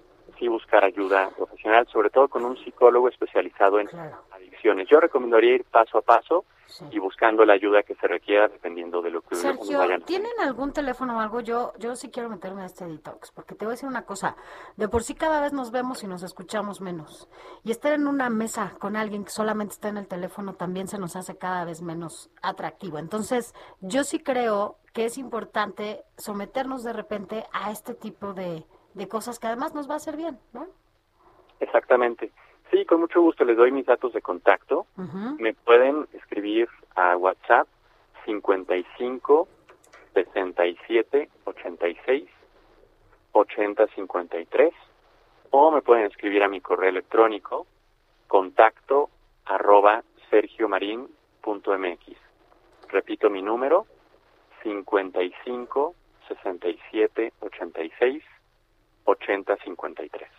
sí 0.44 0.50
buscar 0.50 0.84
ayuda 0.84 1.30
profesional, 1.36 1.88
sobre 1.91 2.10
todo 2.10 2.28
con 2.28 2.44
un 2.44 2.58
psicólogo 2.58 3.08
especializado 3.08 3.80
en 3.80 3.88
adicciones. 4.32 4.88
Yo 4.89 5.00
recomendaría 5.00 5.56
ir 5.56 5.64
paso 5.64 5.98
a 5.98 6.02
paso 6.02 6.46
y 6.91 7.00
buscando 7.00 7.46
la 7.46 7.54
ayuda 7.54 7.84
que 7.84 7.96
se 7.96 8.08
requiera 8.08 8.48
dependiendo 8.48 9.02
de 9.02 9.12
lo 9.12 9.22
que 9.22 9.36
Sergio, 9.36 9.80
¿tienen 10.06 10.32
algún 10.41 10.74
teléfono 10.74 11.18
o 11.18 11.20
algo? 11.20 11.39
Yo, 11.41 11.74
yo 11.78 11.96
sí 11.96 12.10
quiero 12.10 12.30
meterme 12.30 12.64
a 12.64 12.66
este 12.66 12.86
detox, 12.86 13.32
porque 13.32 13.54
te 13.54 13.66
voy 13.66 13.74
a 13.74 13.76
decir 13.76 13.88
una 13.88 14.06
cosa, 14.06 14.36
de 14.76 14.88
por 14.88 15.04
sí 15.04 15.14
cada 15.14 15.39
vez 15.39 15.54
nos 15.54 15.72
vemos 15.72 16.04
y 16.04 16.08
nos 16.08 16.24
escuchamos 16.24 16.82
menos. 16.82 17.30
Y 17.64 17.72
estar 17.72 17.94
en 17.94 18.08
una 18.08 18.30
mesa 18.30 18.74
con 18.80 18.96
alguien 18.96 19.24
que 19.24 19.30
solamente 19.30 19.74
está 19.74 19.89
en 19.89 19.98
el 19.98 20.08
teléfono 20.08 20.56
también 20.56 20.88
se 20.88 20.98
nos 20.98 21.16
hace 21.16 21.38
cada 21.38 21.64
vez 21.64 21.82
menos 21.82 22.32
atractivo. 22.41 22.98
Entonces, 22.98 23.54
yo 23.82 24.04
sí 24.04 24.20
creo 24.20 24.78
que 24.94 25.06
es 25.06 25.18
importante 25.18 26.04
someternos 26.18 26.84
de 26.84 26.94
repente 26.94 27.46
a 27.52 27.72
este 27.72 27.94
tipo 27.94 28.34
de, 28.34 28.66
de 28.94 29.08
cosas 29.08 29.39
que 29.39 29.48
además 29.48 29.74
nos 29.74 29.89
va 29.89 29.94
a 29.94 29.98
hacer 29.98 30.18
bien, 30.18 30.39
¿no? 30.54 30.68
Exactamente. 31.60 32.32
Sí, 32.72 32.86
con 32.86 33.00
mucho 33.02 33.22
gusto 33.22 33.46
les 33.46 33.58
doy 33.58 33.72
mis 33.72 33.86
datos 33.86 34.14
de 34.14 34.22
contacto. 34.22 34.88
Me 35.38 35.54
pueden 35.54 36.08
escribir 36.14 36.68
a 36.96 37.16
WhatsApp 37.16 37.68
55 38.26 39.48
67 40.14 41.30
86 41.46 42.30
80 43.32 43.88
53 43.88 44.74
o 45.52 45.72
me 45.72 45.82
pueden 45.82 46.06
escribir 46.06 46.44
a 46.44 46.48
mi 46.48 46.62
correo 46.62 46.89
electrónico 46.89 47.68
contacto 48.28 49.10
arroba 49.46 50.04
sergiomarin.mx. 50.30 52.18
Repito 52.89 53.30
mi 53.30 53.41
número 53.41 53.86
55 54.64 55.96
67 56.28 57.34
86 57.39 58.24
80 59.06 59.58
53. 59.64 60.30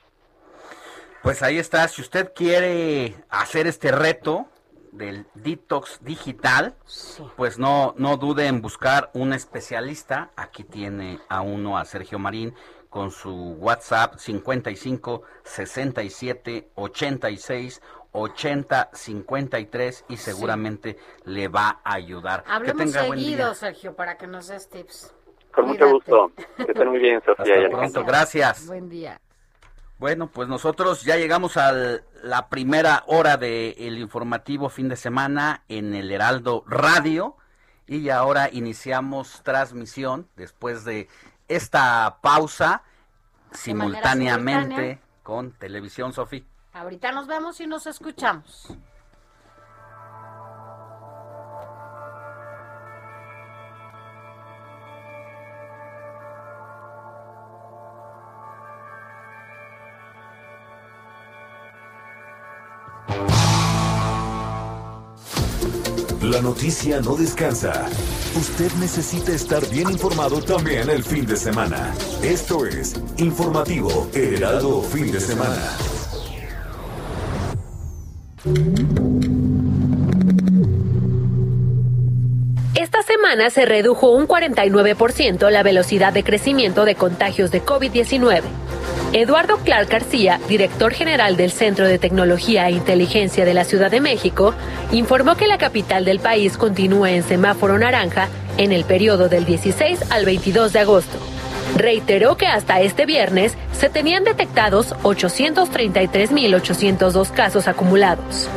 Pues 1.22 1.42
ahí 1.42 1.58
está, 1.58 1.88
si 1.88 2.02
usted 2.02 2.32
quiere 2.34 3.14
hacer 3.30 3.66
este 3.66 3.90
reto 3.92 4.46
del 4.92 5.26
detox 5.34 6.04
digital, 6.04 6.76
pues 7.36 7.58
no, 7.58 7.94
no 7.96 8.16
dude 8.16 8.46
en 8.46 8.60
buscar 8.60 9.10
un 9.14 9.32
especialista. 9.32 10.30
Aquí 10.36 10.64
tiene 10.64 11.20
a 11.28 11.40
uno, 11.40 11.78
a 11.78 11.84
Sergio 11.86 12.18
Marín, 12.18 12.54
con 12.90 13.10
su 13.10 13.54
WhatsApp 13.54 14.18
55 14.18 15.22
67 15.44 16.68
86 16.74 17.80
8053 18.12 20.04
y 20.08 20.16
seguramente 20.16 20.98
le 21.24 21.48
va 21.48 21.80
a 21.82 21.94
ayudar. 21.94 22.44
Hablemos 22.46 22.92
seguido, 22.92 23.54
Sergio, 23.54 23.96
para 23.96 24.16
que 24.16 24.26
nos 24.26 24.46
des 24.46 24.68
tips. 24.68 25.13
Con 25.54 25.68
mucho 25.68 25.90
gusto. 25.90 26.32
Que 26.56 26.62
estén 26.62 26.88
muy 26.88 26.98
bien, 26.98 27.22
Sofía. 27.24 27.54
Hasta 27.64 27.76
pronto, 27.76 28.04
gracias. 28.04 28.66
Buen 28.66 28.88
día. 28.88 29.20
Bueno, 29.98 30.26
pues 30.26 30.48
nosotros 30.48 31.02
ya 31.02 31.16
llegamos 31.16 31.56
a 31.56 31.72
la 32.22 32.48
primera 32.48 33.04
hora 33.06 33.36
del 33.36 33.98
informativo 33.98 34.68
fin 34.68 34.88
de 34.88 34.96
semana 34.96 35.62
en 35.68 35.94
el 35.94 36.10
Heraldo 36.10 36.64
Radio 36.66 37.36
y 37.86 38.08
ahora 38.08 38.48
iniciamos 38.50 39.42
transmisión 39.44 40.28
después 40.36 40.84
de 40.84 41.08
esta 41.48 42.18
pausa 42.20 42.82
simultáneamente 43.52 45.00
con 45.22 45.52
Televisión 45.52 46.12
Sofía. 46.12 46.42
Ahorita 46.72 47.12
nos 47.12 47.28
vemos 47.28 47.60
y 47.60 47.66
nos 47.66 47.86
escuchamos. 47.86 48.76
La 66.34 66.42
noticia 66.42 67.00
no 67.00 67.14
descansa. 67.14 67.86
Usted 68.34 68.72
necesita 68.80 69.30
estar 69.30 69.64
bien 69.70 69.88
informado 69.88 70.42
también 70.42 70.90
el 70.90 71.04
fin 71.04 71.24
de 71.24 71.36
semana. 71.36 71.94
Esto 72.24 72.66
es 72.66 72.96
Informativo 73.18 74.08
Heraldo 74.12 74.82
Fin 74.82 75.12
de 75.12 75.20
Semana. 75.20 75.62
Esta 82.74 83.02
semana 83.02 83.50
se 83.50 83.64
redujo 83.64 84.10
un 84.10 84.26
49% 84.26 85.50
la 85.50 85.62
velocidad 85.62 86.12
de 86.12 86.24
crecimiento 86.24 86.84
de 86.84 86.96
contagios 86.96 87.52
de 87.52 87.64
COVID-19. 87.64 88.42
Eduardo 89.14 89.58
Clark 89.58 89.88
García, 89.90 90.40
director 90.48 90.92
general 90.92 91.36
del 91.36 91.52
Centro 91.52 91.86
de 91.86 92.00
Tecnología 92.00 92.66
e 92.66 92.72
Inteligencia 92.72 93.44
de 93.44 93.54
la 93.54 93.62
Ciudad 93.62 93.88
de 93.88 94.00
México, 94.00 94.54
informó 94.90 95.36
que 95.36 95.46
la 95.46 95.56
capital 95.56 96.04
del 96.04 96.18
país 96.18 96.56
continúa 96.56 97.12
en 97.12 97.22
semáforo 97.22 97.78
naranja 97.78 98.28
en 98.58 98.72
el 98.72 98.84
periodo 98.84 99.28
del 99.28 99.44
16 99.44 100.10
al 100.10 100.24
22 100.24 100.72
de 100.72 100.80
agosto. 100.80 101.33
Reiteró 101.76 102.36
que 102.36 102.46
hasta 102.46 102.80
este 102.80 103.06
viernes 103.06 103.56
se 103.72 103.88
tenían 103.88 104.24
detectados 104.24 104.94
833.802 105.02 107.30
casos 107.32 107.66
acumulados. 107.68 108.48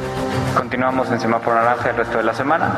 Continuamos 0.55 1.11
en 1.11 1.19
semáforo 1.19 1.55
naranja 1.55 1.89
el 1.91 1.97
resto 1.97 2.17
de 2.17 2.23
la 2.23 2.33
semana. 2.33 2.73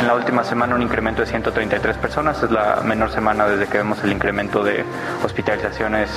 En 0.00 0.06
la 0.06 0.14
última 0.14 0.44
semana 0.44 0.74
un 0.74 0.82
incremento 0.82 1.22
de 1.22 1.26
133 1.26 1.96
personas, 1.96 2.42
es 2.42 2.50
la 2.50 2.80
menor 2.84 3.10
semana 3.10 3.46
desde 3.46 3.66
que 3.66 3.78
vemos 3.78 3.98
el 4.04 4.12
incremento 4.12 4.62
de 4.62 4.84
hospitalizaciones 5.24 6.10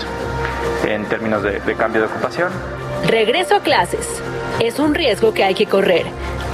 en 0.85 1.05
términos 1.05 1.41
de, 1.43 1.59
de 1.59 1.75
cambio 1.75 2.01
de 2.01 2.07
ocupación. 2.07 2.51
Regreso 3.07 3.55
a 3.55 3.61
clases. 3.61 4.07
Es 4.59 4.79
un 4.79 4.93
riesgo 4.93 5.33
que 5.33 5.43
hay 5.43 5.55
que 5.55 5.65
correr. 5.65 6.05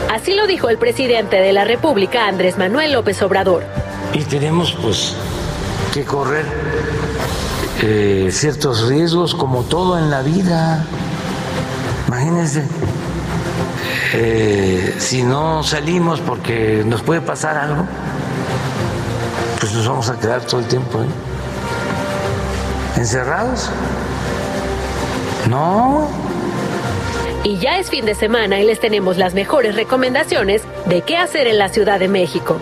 Así 0.09 0.33
lo 0.33 0.47
dijo 0.47 0.69
el 0.69 0.77
presidente 0.77 1.37
de 1.37 1.53
la 1.53 1.65
República, 1.65 2.27
Andrés 2.27 2.57
Manuel 2.57 2.93
López 2.93 3.21
Obrador. 3.21 3.63
Y 4.13 4.23
tenemos 4.23 4.75
pues 4.81 5.15
que 5.89 6.05
correr 6.05 6.45
eh, 7.81 8.29
ciertos 8.31 8.87
riesgos 8.87 9.33
como 9.35 9.63
todo 9.63 9.97
en 9.97 10.09
la 10.09 10.21
vida. 10.21 10.85
Imagínense, 12.07 12.63
eh, 14.13 14.95
si 14.97 15.23
no 15.23 15.63
salimos 15.63 16.19
porque 16.19 16.83
nos 16.85 17.01
puede 17.01 17.21
pasar 17.21 17.57
algo, 17.57 17.85
pues 19.59 19.73
nos 19.73 19.87
vamos 19.87 20.09
a 20.09 20.19
quedar 20.19 20.41
todo 20.41 20.59
el 20.59 20.67
tiempo. 20.67 20.99
¿Encerrados? 22.95 23.69
No. 25.49 26.07
Y 27.43 27.57
ya 27.57 27.77
es 27.77 27.89
fin 27.89 28.05
de 28.05 28.15
semana 28.15 28.59
y 28.59 28.65
les 28.65 28.79
tenemos 28.79 29.17
las 29.17 29.33
mejores 29.33 29.75
recomendaciones 29.75 30.63
de 30.85 31.01
qué 31.01 31.17
hacer 31.17 31.47
en 31.47 31.57
la 31.57 31.69
Ciudad 31.69 31.99
de 31.99 32.09
México. 32.09 32.57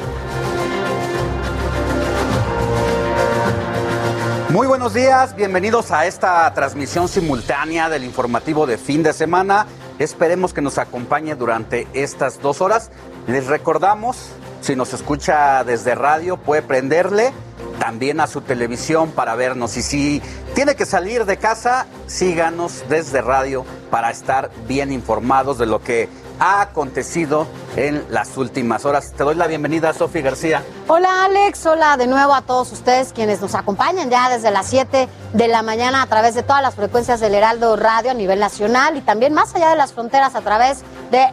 Muy 4.49 4.65
buenos 4.65 4.93
días, 4.93 5.35
bienvenidos 5.35 5.91
a 5.91 6.05
esta 6.05 6.53
transmisión 6.53 7.09
simultánea 7.09 7.89
del 7.89 8.05
informativo 8.05 8.65
de 8.65 8.77
fin 8.77 9.03
de 9.03 9.11
semana. 9.11 9.67
Esperemos 9.99 10.53
que 10.53 10.61
nos 10.61 10.77
acompañe 10.77 11.35
durante 11.35 11.85
estas 11.91 12.41
dos 12.41 12.61
horas. 12.61 12.89
Les 13.27 13.47
recordamos, 13.47 14.29
si 14.61 14.77
nos 14.77 14.93
escucha 14.93 15.65
desde 15.65 15.95
radio, 15.95 16.37
puede 16.37 16.61
prenderle 16.61 17.33
también 17.77 18.21
a 18.21 18.27
su 18.27 18.39
televisión 18.39 19.11
para 19.11 19.35
vernos. 19.35 19.75
Y 19.75 19.81
si 19.81 20.21
tiene 20.55 20.75
que 20.75 20.85
salir 20.85 21.25
de 21.25 21.35
casa, 21.35 21.85
síganos 22.05 22.85
desde 22.87 23.21
radio 23.21 23.65
para 23.91 24.11
estar 24.11 24.49
bien 24.65 24.93
informados 24.93 25.57
de 25.57 25.65
lo 25.65 25.81
que 25.81 26.07
ha 26.39 26.61
acontecido 26.61 27.47
en 27.75 28.03
las 28.09 28.37
últimas 28.37 28.85
horas. 28.85 29.13
Te 29.15 29.23
doy 29.23 29.35
la 29.35 29.47
bienvenida, 29.47 29.93
Sofi 29.93 30.21
García. 30.21 30.63
Hola 30.87 31.25
Alex, 31.25 31.65
hola 31.65 31.97
de 31.97 32.07
nuevo 32.07 32.33
a 32.33 32.41
todos 32.41 32.71
ustedes 32.71 33.13
quienes 33.13 33.41
nos 33.41 33.55
acompañan 33.55 34.09
ya 34.09 34.29
desde 34.29 34.51
las 34.51 34.67
7 34.67 35.07
de 35.33 35.47
la 35.47 35.61
mañana 35.61 36.01
a 36.01 36.07
través 36.07 36.35
de 36.35 36.43
todas 36.43 36.61
las 36.61 36.75
frecuencias 36.75 37.19
del 37.19 37.35
Heraldo 37.35 37.75
Radio 37.75 38.11
a 38.11 38.13
nivel 38.13 38.39
nacional 38.39 38.97
y 38.97 39.01
también 39.01 39.33
más 39.33 39.53
allá 39.55 39.69
de 39.69 39.75
las 39.75 39.93
fronteras 39.93 40.35
a 40.35 40.41
través 40.41 40.79
de 40.79 40.85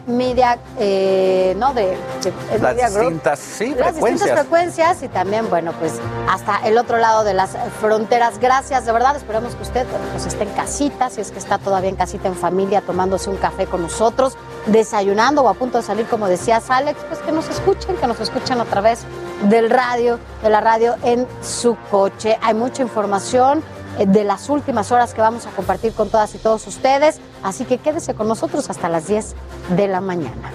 Media, 0.07 0.57
eh, 0.79 1.55
¿no? 1.57 1.73
De, 1.73 1.97
de 2.23 2.59
Las 2.59 2.61
Media 2.61 2.89
Group. 2.89 3.01
distintas, 3.03 3.39
sí, 3.39 3.69
las 3.69 3.91
frecuencias. 3.91 4.11
distintas 4.11 4.39
frecuencias 4.39 5.03
y 5.03 5.07
también, 5.07 5.49
bueno, 5.49 5.73
pues 5.79 5.93
hasta 6.29 6.57
el 6.67 6.77
otro 6.77 6.97
lado 6.97 7.23
de 7.23 7.33
las 7.33 7.51
fronteras. 7.79 8.39
Gracias, 8.39 8.85
de 8.85 8.91
verdad, 8.91 9.15
esperamos 9.15 9.55
que 9.55 9.63
usted 9.63 9.85
pues 10.11 10.25
esté 10.25 10.43
en 10.43 10.49
casita, 10.51 11.09
si 11.09 11.21
es 11.21 11.31
que 11.31 11.39
está 11.39 11.57
todavía 11.57 11.89
en 11.89 11.95
casita 11.95 12.27
en 12.27 12.35
familia, 12.35 12.81
tomándose 12.81 13.29
un 13.29 13.37
café 13.37 13.65
con 13.65 13.81
nosotros, 13.81 14.37
desayunando 14.67 15.43
o 15.43 15.49
a 15.49 15.53
punto 15.53 15.77
de 15.77 15.83
salir, 15.83 16.05
como 16.05 16.27
decías, 16.27 16.69
Alex, 16.69 16.99
pues 17.07 17.19
que 17.21 17.31
nos 17.31 17.49
escuchen, 17.49 17.95
que 17.97 18.07
nos 18.07 18.19
escuchen 18.19 18.59
a 18.59 18.65
través 18.65 19.01
del 19.49 19.69
radio, 19.69 20.19
de 20.41 20.49
la 20.49 20.61
radio 20.61 20.95
en 21.03 21.27
su 21.41 21.75
coche. 21.91 22.37
Hay 22.41 22.53
mucha 22.53 22.81
información 22.81 23.63
eh, 23.99 24.05
de 24.07 24.23
las 24.23 24.49
últimas 24.49 24.91
horas 24.91 25.13
que 25.13 25.21
vamos 25.21 25.45
a 25.45 25.51
compartir 25.51 25.93
con 25.93 26.09
todas 26.09 26.33
y 26.35 26.37
todos 26.37 26.65
ustedes, 26.67 27.19
así 27.45 27.63
que 27.63 27.77
quédese 27.77 28.15
con 28.15 28.27
nosotros 28.27 28.69
hasta 28.69 28.89
las 28.89 29.07
10 29.07 29.35
de 29.77 29.87
la 29.87 30.01
mañana. 30.01 30.51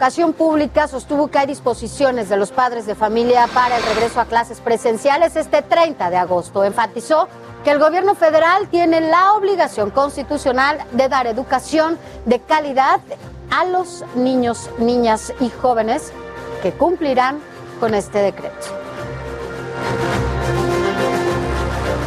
Educación 0.00 0.32
Pública, 0.32 0.88
sostuvo 0.88 1.28
que 1.28 1.40
hay 1.40 1.46
disposiciones 1.46 2.30
de 2.30 2.38
los 2.38 2.52
padres 2.52 2.86
de 2.86 2.94
familia 2.94 3.46
para 3.52 3.76
el 3.76 3.82
regreso 3.82 4.18
a 4.18 4.24
clases 4.24 4.58
presenciales 4.58 5.36
este 5.36 5.60
30 5.60 6.08
de 6.08 6.16
agosto. 6.16 6.64
Enfatizó 6.64 7.28
que 7.64 7.70
el 7.70 7.78
gobierno 7.78 8.14
federal 8.14 8.66
tiene 8.70 9.02
la 9.02 9.34
obligación 9.34 9.90
constitucional 9.90 10.78
de 10.92 11.10
dar 11.10 11.26
educación 11.26 11.98
de 12.24 12.40
calidad 12.40 13.00
a 13.50 13.66
los 13.66 14.02
niños, 14.14 14.70
niñas 14.78 15.34
y 15.38 15.50
jóvenes 15.50 16.14
que 16.62 16.72
cumplirán 16.72 17.38
con 17.78 17.92
este 17.92 18.20
decreto. 18.20 18.68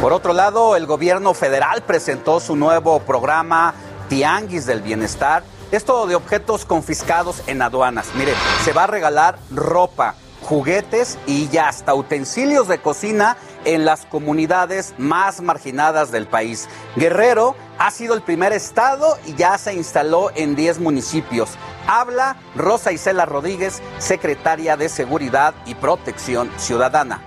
Por 0.00 0.12
otro 0.12 0.32
lado, 0.32 0.74
el 0.74 0.86
gobierno 0.86 1.32
federal 1.32 1.82
presentó 1.82 2.40
su 2.40 2.56
nuevo 2.56 2.98
programa 2.98 3.72
Tianguis 4.08 4.66
del 4.66 4.82
Bienestar. 4.82 5.44
Esto 5.74 6.06
de 6.06 6.14
objetos 6.14 6.64
confiscados 6.64 7.42
en 7.48 7.60
aduanas. 7.60 8.06
Mire, 8.14 8.32
se 8.64 8.72
va 8.72 8.84
a 8.84 8.86
regalar 8.86 9.40
ropa, 9.50 10.14
juguetes 10.42 11.18
y 11.26 11.48
ya 11.48 11.66
hasta 11.66 11.96
utensilios 11.96 12.68
de 12.68 12.78
cocina 12.78 13.36
en 13.64 13.84
las 13.84 14.06
comunidades 14.06 14.94
más 14.98 15.40
marginadas 15.40 16.12
del 16.12 16.28
país. 16.28 16.68
Guerrero 16.94 17.56
ha 17.76 17.90
sido 17.90 18.14
el 18.14 18.22
primer 18.22 18.52
estado 18.52 19.18
y 19.26 19.34
ya 19.34 19.58
se 19.58 19.74
instaló 19.74 20.30
en 20.36 20.54
10 20.54 20.78
municipios. 20.78 21.50
Habla 21.88 22.36
Rosa 22.54 22.92
Isela 22.92 23.26
Rodríguez, 23.26 23.82
secretaria 23.98 24.76
de 24.76 24.88
Seguridad 24.88 25.54
y 25.66 25.74
Protección 25.74 26.52
Ciudadana. 26.56 27.20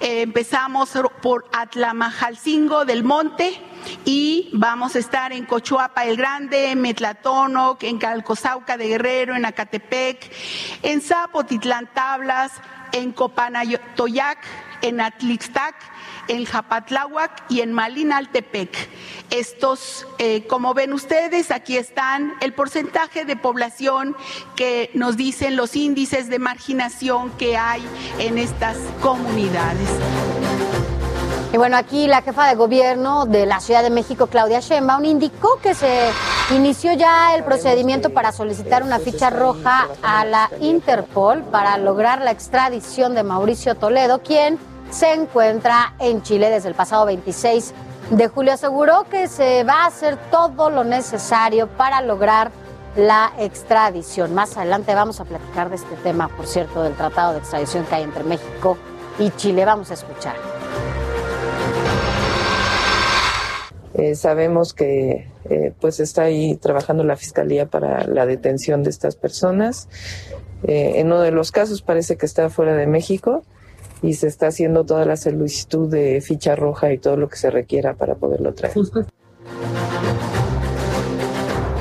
Eh, 0.00 0.22
empezamos 0.22 0.90
por 1.20 1.44
Atlamajalcingo 1.52 2.86
del 2.86 3.04
Monte 3.04 3.60
y 4.06 4.48
vamos 4.54 4.96
a 4.96 4.98
estar 4.98 5.30
en 5.32 5.44
Cochuapa 5.44 6.06
el 6.06 6.16
Grande, 6.16 6.70
en 6.70 6.80
Metlatónoc, 6.80 7.82
en 7.82 7.98
Calcosauca 7.98 8.78
de 8.78 8.88
Guerrero, 8.88 9.36
en 9.36 9.44
Acatepec, 9.44 10.32
en 10.82 11.02
Zapotitlán 11.02 11.90
Tablas, 11.92 12.52
en 12.92 13.12
Copanayotoyac, 13.12 14.38
en 14.80 15.02
Atlixtac, 15.02 15.74
en 16.28 16.44
Japatláhuac 16.44 17.44
y 17.48 17.60
en 17.60 17.72
Malinaltepec. 17.72 18.70
Estos, 19.30 20.06
eh, 20.18 20.46
como 20.46 20.74
ven 20.74 20.92
ustedes, 20.92 21.50
aquí 21.50 21.76
están 21.76 22.34
el 22.40 22.52
porcentaje 22.52 23.24
de 23.24 23.36
población 23.36 24.16
que 24.56 24.90
nos 24.94 25.16
dicen 25.16 25.56
los 25.56 25.76
índices 25.76 26.28
de 26.28 26.38
marginación 26.38 27.30
que 27.38 27.56
hay 27.56 27.82
en 28.18 28.38
estas 28.38 28.76
comunidades. 29.00 29.88
Y 31.52 31.56
bueno, 31.56 31.76
aquí 31.76 32.06
la 32.06 32.22
jefa 32.22 32.46
de 32.46 32.54
gobierno 32.54 33.26
de 33.26 33.44
la 33.44 33.58
Ciudad 33.58 33.82
de 33.82 33.90
México, 33.90 34.28
Claudia 34.28 34.60
Sheinbaum, 34.60 35.04
indicó 35.04 35.58
que 35.60 35.74
se 35.74 36.10
inició 36.54 36.92
ya 36.94 37.34
el 37.34 37.42
procedimiento 37.42 38.10
para 38.10 38.30
solicitar 38.30 38.84
una 38.84 39.00
ficha 39.00 39.30
roja 39.30 39.88
a 40.00 40.24
la 40.24 40.48
Interpol 40.60 41.42
para 41.42 41.76
lograr 41.76 42.20
la 42.20 42.30
extradición 42.30 43.16
de 43.16 43.24
Mauricio 43.24 43.74
Toledo, 43.74 44.22
quien 44.22 44.60
se 44.90 45.12
encuentra 45.12 45.94
en 45.98 46.22
Chile 46.22 46.50
desde 46.50 46.68
el 46.68 46.74
pasado 46.74 47.06
26 47.06 47.72
de 48.10 48.28
julio. 48.28 48.52
Aseguró 48.52 49.04
que 49.10 49.28
se 49.28 49.64
va 49.64 49.84
a 49.84 49.86
hacer 49.86 50.16
todo 50.30 50.70
lo 50.70 50.84
necesario 50.84 51.68
para 51.68 52.00
lograr 52.00 52.50
la 52.96 53.32
extradición. 53.38 54.34
Más 54.34 54.56
adelante 54.56 54.94
vamos 54.94 55.20
a 55.20 55.24
platicar 55.24 55.70
de 55.70 55.76
este 55.76 55.94
tema, 56.02 56.28
por 56.28 56.46
cierto, 56.46 56.82
del 56.82 56.94
tratado 56.94 57.32
de 57.32 57.38
extradición 57.38 57.84
que 57.84 57.94
hay 57.94 58.02
entre 58.02 58.24
México 58.24 58.76
y 59.18 59.30
Chile. 59.30 59.64
Vamos 59.64 59.90
a 59.90 59.94
escuchar. 59.94 60.34
Eh, 63.94 64.14
sabemos 64.14 64.72
que 64.72 65.28
eh, 65.44 65.72
pues 65.80 66.00
está 66.00 66.22
ahí 66.22 66.56
trabajando 66.56 67.04
la 67.04 67.16
fiscalía 67.16 67.66
para 67.66 68.06
la 68.06 68.26
detención 68.26 68.82
de 68.82 68.90
estas 68.90 69.14
personas. 69.14 69.88
Eh, 70.64 70.94
en 70.96 71.06
uno 71.06 71.20
de 71.20 71.30
los 71.30 71.52
casos 71.52 71.82
parece 71.82 72.16
que 72.16 72.26
está 72.26 72.50
fuera 72.50 72.74
de 72.74 72.86
México 72.86 73.44
y 74.02 74.14
se 74.14 74.26
está 74.26 74.48
haciendo 74.48 74.84
toda 74.84 75.04
la 75.04 75.16
solicitud 75.16 75.88
de 75.88 76.20
ficha 76.20 76.56
roja 76.56 76.92
y 76.92 76.98
todo 76.98 77.16
lo 77.16 77.28
que 77.28 77.36
se 77.36 77.50
requiera 77.50 77.94
para 77.94 78.14
poderlo 78.14 78.54
traer. 78.54 78.74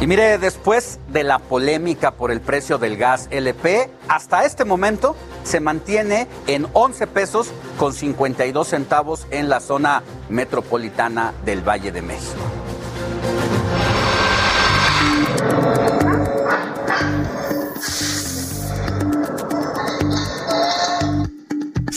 Y 0.01 0.07
mire, 0.07 0.37
después 0.37 0.97
de 1.11 1.25
la 1.25 1.39
polémica 1.39 2.11
por 2.11 2.31
el 2.31 2.39
precio 2.39 2.77
del 2.77 2.95
gas 2.95 3.27
LP, 3.31 3.89
hasta 4.07 4.45
este 4.45 4.63
momento 4.63 5.13
se 5.43 5.59
mantiene 5.59 6.27
en 6.47 6.67
11 6.71 7.05
pesos 7.07 7.51
con 7.77 7.91
52 7.91 8.65
centavos 8.65 9.27
en 9.29 9.49
la 9.49 9.59
zona 9.59 10.03
metropolitana 10.29 11.33
del 11.43 11.67
Valle 11.67 11.91
de 11.91 12.01
México. 12.01 12.39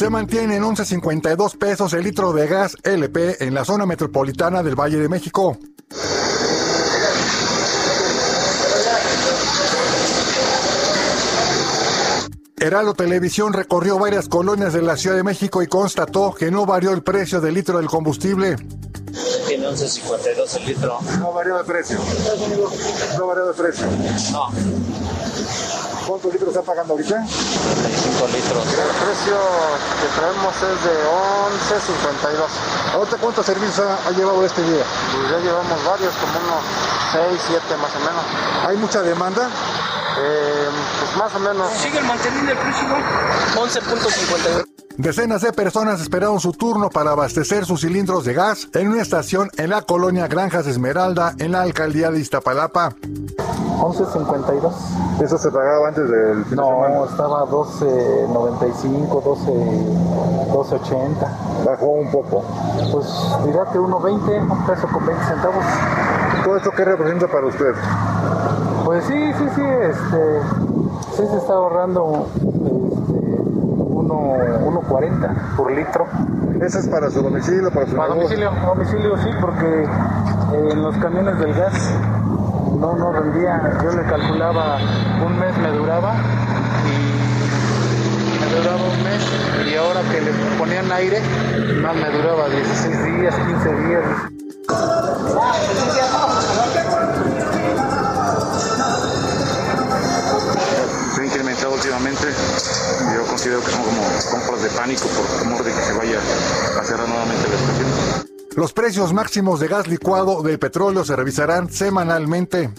Se 0.02 0.10
mantiene 0.10 0.56
en 0.56 0.64
11.52 0.64 1.56
pesos 1.56 1.92
el 1.92 2.02
litro 2.02 2.32
de 2.32 2.48
gas 2.48 2.76
LP 2.82 3.36
en 3.38 3.54
la 3.54 3.64
zona 3.64 3.86
metropolitana 3.86 4.60
del 4.60 4.74
Valle 4.74 4.98
de 4.98 5.08
México. 5.08 5.56
Heraldo 12.58 12.94
Televisión 12.94 13.52
recorrió 13.52 13.96
varias 14.00 14.28
colonias 14.28 14.72
de 14.72 14.82
la 14.82 14.96
Ciudad 14.96 15.14
de 15.14 15.22
México 15.22 15.62
y 15.62 15.68
constató 15.68 16.34
que 16.34 16.50
no 16.50 16.66
varió 16.66 16.90
el 16.90 17.04
precio 17.04 17.40
del 17.40 17.54
litro 17.54 17.78
del 17.78 17.86
combustible. 17.86 18.56
Tiene 19.46 19.68
11.52 19.68 20.56
el 20.56 20.66
litro. 20.66 20.98
No 21.20 21.32
varió 21.32 21.58
de 21.58 21.62
precio. 21.62 22.00
No 23.16 23.26
varió 23.28 23.46
de 23.46 23.54
precio. 23.54 23.86
No. 24.32 24.48
¿Cuántos 26.06 26.32
litros 26.32 26.48
está 26.50 26.62
pagando 26.62 26.94
ahorita? 26.94 27.14
35 27.14 28.26
litros. 28.34 28.66
El 28.66 28.92
precio 29.02 29.38
que 30.00 30.08
traemos 30.18 30.54
es 30.56 30.78
de 30.84 30.94
11.52. 32.92 32.94
¿Ahorita 32.94 33.16
cuántos 33.18 33.46
servicios 33.46 33.78
ha, 33.78 34.08
ha 34.08 34.10
llevado 34.10 34.44
este 34.44 34.62
día? 34.62 34.84
Pues 35.12 35.30
ya 35.30 35.38
llevamos 35.38 35.84
varios, 35.84 36.14
como 36.14 36.38
unos 36.38 36.62
6, 37.12 37.42
7 37.48 37.76
más 37.76 37.94
o 37.94 38.00
menos. 38.00 38.24
¿Hay 38.66 38.76
mucha 38.76 39.02
demanda? 39.02 39.48
Eh, 40.18 40.68
pues 41.00 41.16
más 41.16 41.34
o 41.34 41.38
menos. 41.38 41.72
¿Siguen 41.72 42.06
manteniendo 42.06 42.52
el 42.52 42.58
precio 42.58 42.84
igual? 42.84 43.02
11.52. 43.56 44.71
Decenas 44.98 45.42
de 45.42 45.52
personas 45.52 46.00
esperaron 46.00 46.38
su 46.40 46.52
turno 46.52 46.90
para 46.90 47.12
abastecer 47.12 47.64
sus 47.64 47.80
cilindros 47.80 48.24
de 48.24 48.34
gas 48.34 48.68
en 48.74 48.88
una 48.88 49.00
estación 49.02 49.50
en 49.56 49.70
la 49.70 49.82
colonia 49.82 50.26
Granjas 50.28 50.66
Esmeralda, 50.66 51.34
en 51.38 51.52
la 51.52 51.62
alcaldía 51.62 52.10
de 52.10 52.20
Iztapalapa. 52.20 52.90
11.52. 53.80 54.72
¿Eso 55.24 55.38
se 55.38 55.50
pagaba 55.50 55.88
antes 55.88 56.08
del 56.08 56.44
fin 56.44 56.56
No, 56.56 56.66
de 56.82 56.86
semana? 56.88 57.04
estaba 57.10 57.44
12.95, 57.46 59.22
12, 59.22 59.52
12.80. 60.52 61.64
Bajó 61.66 61.86
un 61.86 62.10
poco. 62.10 62.44
Pues 62.92 63.06
diría 63.44 63.64
que 63.72 63.78
1.20, 63.78 64.50
un 64.50 64.66
peso 64.66 64.86
con 64.88 65.06
20 65.06 65.24
centavos. 65.24 65.64
¿Todo 66.44 66.56
esto 66.56 66.70
qué 66.76 66.84
representa 66.84 67.26
para 67.28 67.46
usted? 67.46 67.74
Pues 68.84 69.04
sí, 69.06 69.32
sí, 69.38 69.44
sí, 69.54 69.62
este, 69.62 70.40
sí 71.16 71.22
se 71.30 71.36
está 71.38 71.52
ahorrando 71.54 72.04
uno- 72.04 72.91
1.40 74.12 75.56
por 75.56 75.72
litro. 75.72 76.06
¿Eso 76.60 76.78
es 76.78 76.88
para 76.88 77.10
su 77.10 77.22
domicilio, 77.22 77.70
para 77.70 77.86
su 77.86 77.96
Para 77.96 78.14
domicilio, 78.14 78.50
domicilio 78.66 79.16
sí, 79.18 79.30
porque 79.40 79.82
eh, 79.82 80.68
en 80.72 80.82
los 80.82 80.96
camiones 80.98 81.38
del 81.38 81.54
gas 81.54 81.94
no, 82.78 82.94
no 82.96 83.12
rendía. 83.12 83.78
Yo 83.82 83.90
le 83.92 84.02
calculaba 84.04 84.78
un 85.24 85.38
mes 85.38 85.56
me 85.58 85.70
duraba 85.70 86.14
y 86.86 88.40
me 88.40 88.56
duraba 88.56 88.82
un 88.82 89.02
mes 89.04 89.22
y 89.70 89.76
ahora 89.76 90.00
que 90.10 90.20
le 90.20 90.32
ponían 90.58 90.90
aire, 90.92 91.20
más 91.80 91.94
me 91.94 92.10
duraba 92.10 92.48
16 92.48 93.04
días, 93.04 93.34
15 93.34 93.74
días. 93.86 94.04
Últimamente. 101.72 102.26
Yo 103.16 103.26
considero 103.26 103.60
que 103.64 103.70
son 103.70 103.82
como 103.82 104.02
compras 104.30 104.62
de 104.62 104.68
pánico 104.70 105.08
por 105.08 105.26
temor 105.40 105.64
de 105.64 105.72
que 105.72 105.80
se 105.80 105.92
vaya 105.94 106.18
a 106.78 106.84
cerrar 106.84 107.08
nuevamente 107.08 107.48
la 107.48 107.54
estación. 107.54 108.26
Los 108.56 108.72
precios 108.74 109.14
máximos 109.14 109.58
de 109.58 109.68
gas 109.68 109.88
licuado 109.88 110.42
del 110.42 110.58
petróleo 110.58 111.02
se 111.02 111.16
revisarán 111.16 111.72
semanalmente. 111.72 112.70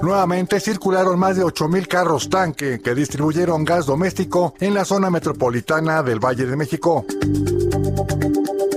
Nuevamente 0.00 0.58
circularon 0.58 1.18
más 1.18 1.36
de 1.36 1.44
8.000 1.44 1.86
carros 1.86 2.30
tanque 2.30 2.80
que 2.82 2.94
distribuyeron 2.94 3.64
gas 3.64 3.84
doméstico 3.84 4.54
en 4.58 4.72
la 4.72 4.86
zona 4.86 5.10
metropolitana 5.10 6.02
del 6.02 6.18
Valle 6.18 6.46
de 6.46 6.56
México. 6.56 7.04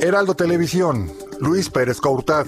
Heraldo 0.01 0.35
Televisión, 0.35 1.11
Luis 1.39 1.69
Pérez 1.69 2.01
Courtad. 2.01 2.45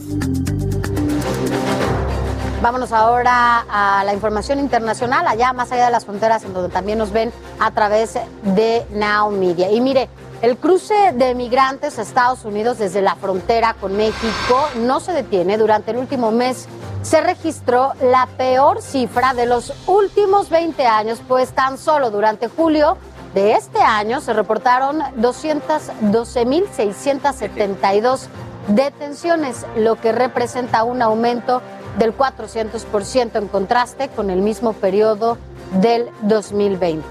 Vámonos 2.60 2.92
ahora 2.92 3.66
a 3.70 4.04
la 4.04 4.16
información 4.16 4.58
internacional, 4.58 5.28
allá 5.28 5.54
más 5.54 5.72
allá 5.72 5.86
de 5.86 5.92
las 5.92 6.06
fronteras, 6.06 6.44
en 6.44 6.54
donde 6.54 6.70
también 6.70 6.98
nos 6.98 7.12
ven 7.12 7.32
a 7.60 7.70
través 7.70 8.18
de 8.42 8.84
Now 8.90 9.30
Media. 9.30 9.70
Y 9.70 9.80
mire, 9.80 10.10
el 10.42 10.58
cruce 10.58 11.14
de 11.14 11.36
migrantes 11.36 12.00
a 12.00 12.02
Estados 12.02 12.46
Unidos 12.46 12.80
desde 12.80 13.04
la 13.04 13.16
frontera 13.16 13.76
con 13.80 13.96
México 13.96 14.70
no 14.78 15.00
se 15.00 15.14
detiene. 15.14 15.60
Durante 15.60 15.92
el 15.92 15.98
último 15.98 16.32
mes 16.32 16.68
se 17.04 17.22
registró 17.22 17.94
la 18.02 18.28
peor 18.38 18.82
cifra 18.82 19.36
de 19.36 19.46
los 19.46 19.72
últimos 19.86 20.50
20 20.50 20.84
años, 20.88 21.22
pues 21.28 21.52
tan 21.52 21.78
solo 21.78 22.10
durante 22.10 22.48
julio 22.48 22.98
de 23.36 23.54
este 23.54 23.84
año 23.84 24.20
se 24.20 24.34
reportaron 24.34 25.02
212.672 25.22 28.22
detenciones, 28.68 29.64
lo 29.76 29.96
que 29.96 30.12
representa 30.12 30.84
un 30.84 31.04
aumento 31.04 31.62
del 31.98 32.16
400% 32.16 33.36
en 33.36 33.48
contraste 33.48 34.10
con 34.10 34.30
el 34.30 34.42
mismo 34.42 34.74
periodo 34.74 35.38
del 35.82 36.10
2020. 36.22 37.04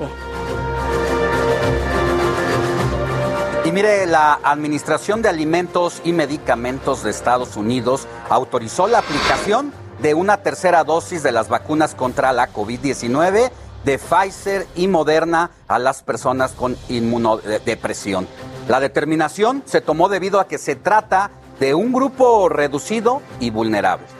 Y 3.65 3.73
mire, 3.73 4.07
la 4.07 4.39
Administración 4.45 5.23
de 5.23 5.29
Alimentos 5.29 6.01
y 6.05 6.13
Medicamentos 6.13 7.03
de 7.03 7.11
Estados 7.11 7.57
Unidos 7.57 8.07
autorizó 8.29 8.87
la 8.87 8.99
aplicación 8.99 9.73
de 10.01 10.15
una 10.15 10.37
tercera 10.37 10.85
dosis 10.85 11.23
de 11.23 11.33
las 11.33 11.49
vacunas 11.49 11.95
contra 11.95 12.33
la 12.33 12.53
COVID-19 12.53 13.51
de 13.85 13.99
Pfizer 13.99 14.67
y 14.77 14.89
Moderna 14.89 15.51
a 15.67 15.79
las 15.79 16.03
personas 16.03 16.53
con 16.53 16.77
inmunodepresión. 16.89 18.29
La 18.69 18.79
determinación 18.79 19.63
se 19.65 19.81
tomó 19.81 20.09
debido 20.09 20.39
a 20.39 20.47
que 20.47 20.59
se 20.59 20.77
trata 20.77 21.31
de 21.59 21.75
un 21.75 21.93
grupo 21.93 22.49
reducido 22.49 23.23
y 23.41 23.51
vulnerable. 23.51 24.16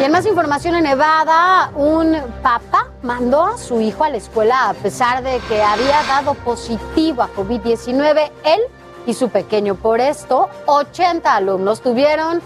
Y 0.00 0.04
en 0.04 0.12
más 0.12 0.26
información 0.26 0.76
en 0.76 0.84
Nevada, 0.84 1.72
un 1.74 2.16
papá 2.42 2.86
mandó 3.02 3.44
a 3.44 3.58
su 3.58 3.80
hijo 3.80 4.04
a 4.04 4.10
la 4.10 4.16
escuela 4.16 4.68
a 4.68 4.74
pesar 4.74 5.22
de 5.22 5.38
que 5.48 5.62
había 5.62 6.02
dado 6.04 6.34
positivo 6.34 7.22
a 7.22 7.28
COVID-19. 7.34 8.30
Él 8.44 8.60
y 9.06 9.14
su 9.14 9.30
pequeño. 9.30 9.74
Por 9.74 10.00
esto, 10.00 10.48
80 10.66 11.34
alumnos 11.34 11.80
tuvieron 11.80 12.40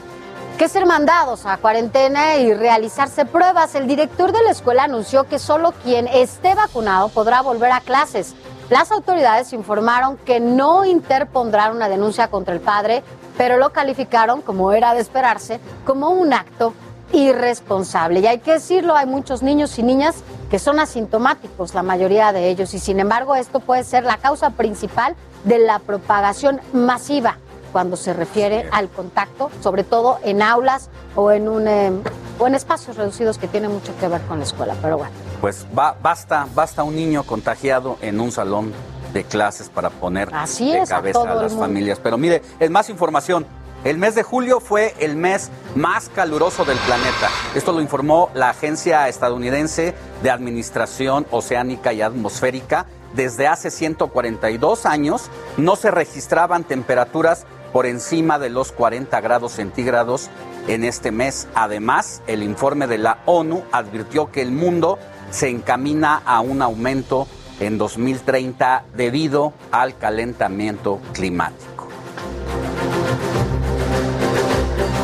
que 0.57 0.69
ser 0.69 0.87
mandados 0.87 1.45
a 1.45 1.57
cuarentena 1.57 2.37
y 2.37 2.55
realizarse 2.55 3.25
pruebas. 3.25 3.75
El 3.75 3.89
director 3.89 4.33
de 4.33 4.43
la 4.45 4.51
escuela 4.51 4.85
anunció 4.85 5.25
que 5.25 5.41
solo 5.41 5.73
quien 5.83 6.07
esté 6.07 6.55
vacunado 6.55 7.09
podrá 7.09 7.43
volver 7.43 7.73
a 7.73 7.81
clases. 7.81 8.35
Las 8.71 8.93
autoridades 8.93 9.53
informaron 9.53 10.17
que 10.19 10.39
no 10.41 10.85
interpondrán 10.85 11.77
una 11.77 11.89
denuncia 11.89 12.29
contra 12.29 12.55
el 12.55 12.61
padre, 12.61 13.03
pero 13.37 13.57
lo 13.57 13.73
calificaron, 13.73 14.43
como 14.43 14.73
era 14.73 14.95
de 14.95 15.01
esperarse, 15.01 15.61
como 15.85 16.11
un 16.11 16.33
acto 16.33 16.75
irresponsable. 17.13 18.21
Y 18.21 18.27
hay 18.27 18.39
que 18.39 18.53
decirlo, 18.53 18.97
hay 18.97 19.07
muchos 19.07 19.43
niños 19.43 19.79
y 19.79 19.83
niñas 19.83 20.17
que 20.51 20.59
son 20.59 20.81
asintomáticos, 20.81 21.75
la 21.75 21.83
mayoría 21.83 22.33
de 22.33 22.49
ellos, 22.49 22.75
y 22.75 22.79
sin 22.79 23.01
embargo 23.01 23.35
esto 23.35 23.61
puede 23.61 23.85
ser 23.85 24.05
la 24.05 24.19
causa 24.19 24.51
principal 24.51 25.15
de 25.45 25.59
la 25.59 25.79
propagación 25.79 26.61
masiva 26.73 27.39
cuando 27.73 27.97
se 27.97 28.13
refiere 28.13 28.69
al 28.71 28.91
contacto, 28.91 29.51
sobre 29.63 29.83
todo 29.83 30.19
en 30.23 30.43
aulas 30.43 30.91
o 31.17 31.33
en, 31.33 31.49
un, 31.49 31.67
eh, 31.67 31.91
o 32.39 32.47
en 32.47 32.55
espacios 32.55 32.97
reducidos 32.97 33.39
que 33.39 33.49
tienen 33.49 33.73
mucho 33.73 33.97
que 33.99 34.09
ver 34.09 34.21
con 34.23 34.39
la 34.39 34.45
escuela. 34.45 34.75
Pero 34.83 34.99
bueno. 34.99 35.13
Pues 35.41 35.67
va, 35.77 35.97
basta, 36.01 36.47
basta 36.55 36.83
un 36.83 36.95
niño 36.95 37.25
contagiado 37.25 37.97
en 38.03 38.21
un 38.21 38.31
salón 38.31 38.73
de 39.13 39.25
clases 39.25 39.69
para 39.69 39.91
poner 39.91 40.29
de 40.29 40.85
cabeza 40.89 41.23
a, 41.23 41.35
las 41.35 41.55
familias. 41.55 42.01
Pero 42.03 42.19
mire, 42.19 42.43
es 42.59 42.71
más 42.71 42.89
información. 42.89 43.47
El 43.85 43.99
mes 43.99 44.15
de 44.15 44.23
julio 44.23 44.61
fue 44.61 44.95
el 45.01 45.17
mes 45.17 45.51
más 45.75 46.09
caluroso 46.09 46.65
del 46.65 46.79
planeta. 46.79 47.29
Esto 47.55 47.73
lo 47.73 47.81
informó 47.81 48.31
la 48.33 48.51
Agencia 48.51 49.09
Estadounidense 49.09 49.95
de 50.23 50.31
Administración 50.31 51.27
Oceánica 51.33 51.93
y 51.93 52.01
Atmosférica. 52.01 52.87
Desde 53.15 53.49
hace 53.49 53.71
142 53.73 54.87
años 54.87 55.31
no 55.57 55.75
se 55.75 55.91
registraban 55.91 56.63
temperaturas 56.63 57.45
por 57.73 57.87
encima 57.87 58.39
de 58.39 58.51
los 58.51 58.71
40 58.71 59.21
grados 59.21 59.53
centígrados 59.53 60.31
en 60.69 60.85
este 60.85 61.11
mes. 61.11 61.49
Además, 61.55 62.23
el 62.29 62.45
informe 62.45 62.87
de 62.87 62.99
la 62.99 63.19
ONU 63.27 63.65
advirtió 63.73 64.31
que 64.31 64.43
el 64.43 64.53
mundo 64.53 64.99
se 65.31 65.49
encamina 65.49 66.23
a 66.25 66.41
un 66.41 66.63
aumento 66.63 67.27
en 67.61 67.79
2030 67.79 68.85
debido 68.95 69.53
al 69.71 69.97
calentamiento 69.97 71.01
climático. 71.13 71.89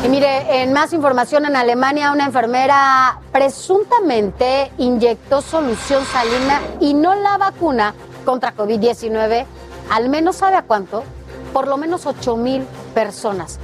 Y 0.03 0.07
mire, 0.07 0.63
en 0.63 0.73
más 0.73 0.93
información, 0.93 1.45
en 1.45 1.55
Alemania 1.55 2.11
una 2.11 2.25
enfermera 2.25 3.19
presuntamente 3.31 4.71
inyectó 4.77 5.41
solución 5.41 6.03
salina 6.05 6.61
y 6.79 6.93
no 6.93 7.15
la 7.15 7.37
vacuna 7.37 7.93
contra 8.25 8.55
COVID-19, 8.55 9.45
al 9.89 10.09
menos 10.09 10.37
sabe 10.37 10.55
a 10.55 10.61
cuánto, 10.61 11.03
por 11.51 11.67
lo 11.67 11.77
menos 11.77 12.05
8 12.05 12.37
mil 12.37 12.65
personas. 12.93 13.59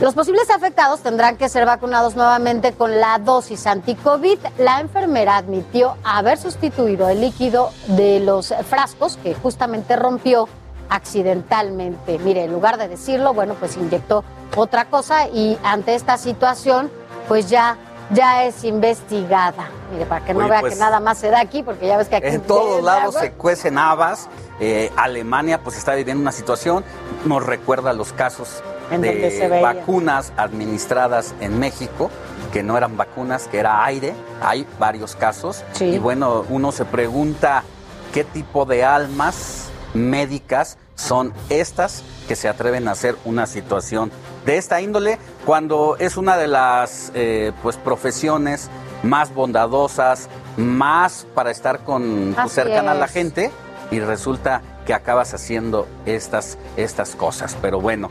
Los 0.00 0.14
posibles 0.14 0.48
afectados 0.48 1.00
tendrán 1.00 1.36
que 1.36 1.50
ser 1.50 1.66
vacunados 1.66 2.16
nuevamente 2.16 2.72
con 2.72 3.00
la 3.00 3.18
dosis 3.18 3.66
anti-COVID. 3.66 4.38
La 4.56 4.80
enfermera 4.80 5.36
admitió 5.36 5.94
haber 6.04 6.38
sustituido 6.38 7.10
el 7.10 7.20
líquido 7.20 7.70
de 7.86 8.18
los 8.20 8.54
frascos 8.66 9.18
que 9.18 9.34
justamente 9.34 9.96
rompió 9.96 10.48
accidentalmente. 10.88 12.18
Mire, 12.18 12.44
en 12.44 12.52
lugar 12.52 12.78
de 12.78 12.88
decirlo, 12.88 13.34
bueno, 13.34 13.54
pues 13.60 13.76
inyectó 13.76 14.24
otra 14.56 14.86
cosa 14.86 15.28
y 15.28 15.58
ante 15.62 15.94
esta 15.94 16.16
situación, 16.16 16.90
pues 17.28 17.50
ya 17.50 17.76
ya 18.08 18.44
es 18.44 18.64
investigada. 18.64 19.68
Mire, 19.92 20.06
para 20.06 20.24
que 20.24 20.32
no 20.32 20.48
vea 20.48 20.62
que 20.62 20.68
pues, 20.68 20.78
nada 20.78 20.98
más 20.98 21.18
se 21.18 21.28
da 21.28 21.40
aquí, 21.40 21.62
porque 21.62 21.86
ya 21.86 21.98
ves 21.98 22.08
que 22.08 22.16
aquí... 22.16 22.26
En 22.26 22.40
todos 22.40 22.82
lados 22.82 23.16
se 23.16 23.32
cuecen 23.32 23.76
habas. 23.76 24.28
Eh, 24.60 24.90
Alemania 24.96 25.62
pues 25.62 25.76
está 25.76 25.94
viviendo 25.94 26.22
una 26.22 26.32
situación, 26.32 26.84
nos 27.26 27.44
recuerda 27.44 27.92
los 27.92 28.14
casos 28.14 28.62
de 28.90 29.60
vacunas 29.62 30.32
administradas 30.36 31.34
en 31.40 31.58
México, 31.58 32.10
que 32.52 32.62
no 32.62 32.76
eran 32.76 32.96
vacunas, 32.96 33.48
que 33.48 33.58
era 33.58 33.84
aire. 33.84 34.14
Hay 34.42 34.66
varios 34.78 35.16
casos. 35.16 35.64
Y 35.80 35.98
bueno, 35.98 36.44
uno 36.48 36.72
se 36.72 36.84
pregunta 36.84 37.64
qué 38.12 38.24
tipo 38.24 38.64
de 38.64 38.84
almas 38.84 39.70
médicas 39.94 40.78
son 40.94 41.32
estas 41.48 42.02
que 42.28 42.36
se 42.36 42.48
atreven 42.48 42.86
a 42.88 42.92
hacer 42.92 43.16
una 43.24 43.46
situación 43.46 44.12
de 44.44 44.58
esta 44.58 44.80
índole 44.80 45.18
cuando 45.46 45.96
es 45.98 46.16
una 46.16 46.36
de 46.36 46.46
las 46.46 47.10
eh, 47.14 47.52
pues 47.62 47.76
profesiones 47.76 48.68
más 49.02 49.34
bondadosas, 49.34 50.28
más 50.56 51.26
para 51.34 51.50
estar 51.50 51.84
con 51.84 52.34
pues, 52.36 52.52
cercana 52.52 52.92
a 52.92 52.94
la 52.94 53.08
gente 53.08 53.50
y 53.90 54.00
resulta 54.00 54.62
que 54.86 54.94
acabas 54.94 55.34
haciendo 55.34 55.88
estas 56.04 56.58
estas 56.76 57.16
cosas. 57.16 57.56
Pero 57.60 57.80
bueno, 57.80 58.10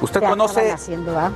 usted 0.00 0.20
conoce 0.20 0.72
haciendo, 0.72 1.18
¿ah? 1.18 1.30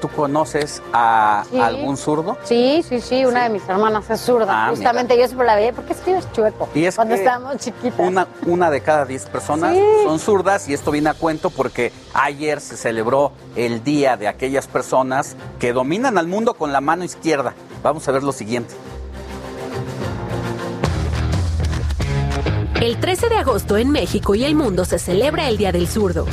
¿Tú 0.00 0.08
conoces 0.08 0.80
a 0.92 1.44
algún 1.60 1.96
zurdo? 1.96 2.36
Sí, 2.44 2.84
sí, 2.88 3.00
sí, 3.00 3.24
una 3.24 3.44
de 3.44 3.48
mis 3.48 3.68
hermanas 3.68 4.08
es 4.10 4.20
zurda. 4.20 4.66
Ah, 4.66 4.70
Justamente 4.70 5.18
yo 5.18 5.26
siempre 5.26 5.44
la 5.44 5.56
veía, 5.56 5.72
porque 5.72 5.92
escribes 5.92 6.30
chueco? 6.32 6.68
Y 6.72 6.84
es 6.84 6.94
cuando 6.94 7.16
estábamos 7.16 7.56
chiquitas. 7.56 7.98
Una, 7.98 8.28
una 8.46 8.70
de 8.70 8.80
cada 8.80 9.04
diez 9.04 9.26
personas 9.26 9.76
son 10.04 10.20
zurdas 10.20 10.68
y 10.68 10.74
esto 10.74 10.92
viene 10.92 11.10
a 11.10 11.14
cuento 11.14 11.50
porque 11.50 11.92
ayer 12.14 12.60
se 12.60 12.76
celebró 12.76 13.32
el 13.56 13.82
día 13.82 14.16
de 14.16 14.28
aquellas 14.28 14.68
personas 14.68 15.34
que 15.58 15.72
dominan 15.72 16.16
al 16.16 16.28
mundo 16.28 16.54
con 16.54 16.72
la 16.72 16.80
mano 16.80 17.02
izquierda. 17.02 17.54
Vamos 17.82 18.06
a 18.06 18.12
ver 18.12 18.22
lo 18.22 18.30
siguiente. 18.30 18.74
El 22.80 22.98
13 22.98 23.28
de 23.28 23.36
agosto 23.36 23.76
en 23.76 23.90
México 23.90 24.34
y 24.34 24.44
el 24.44 24.54
mundo 24.54 24.84
se 24.84 24.98
celebra 24.98 25.48
el 25.48 25.56
Día 25.56 25.70
del 25.72 25.86
Zurdo. 25.86 26.26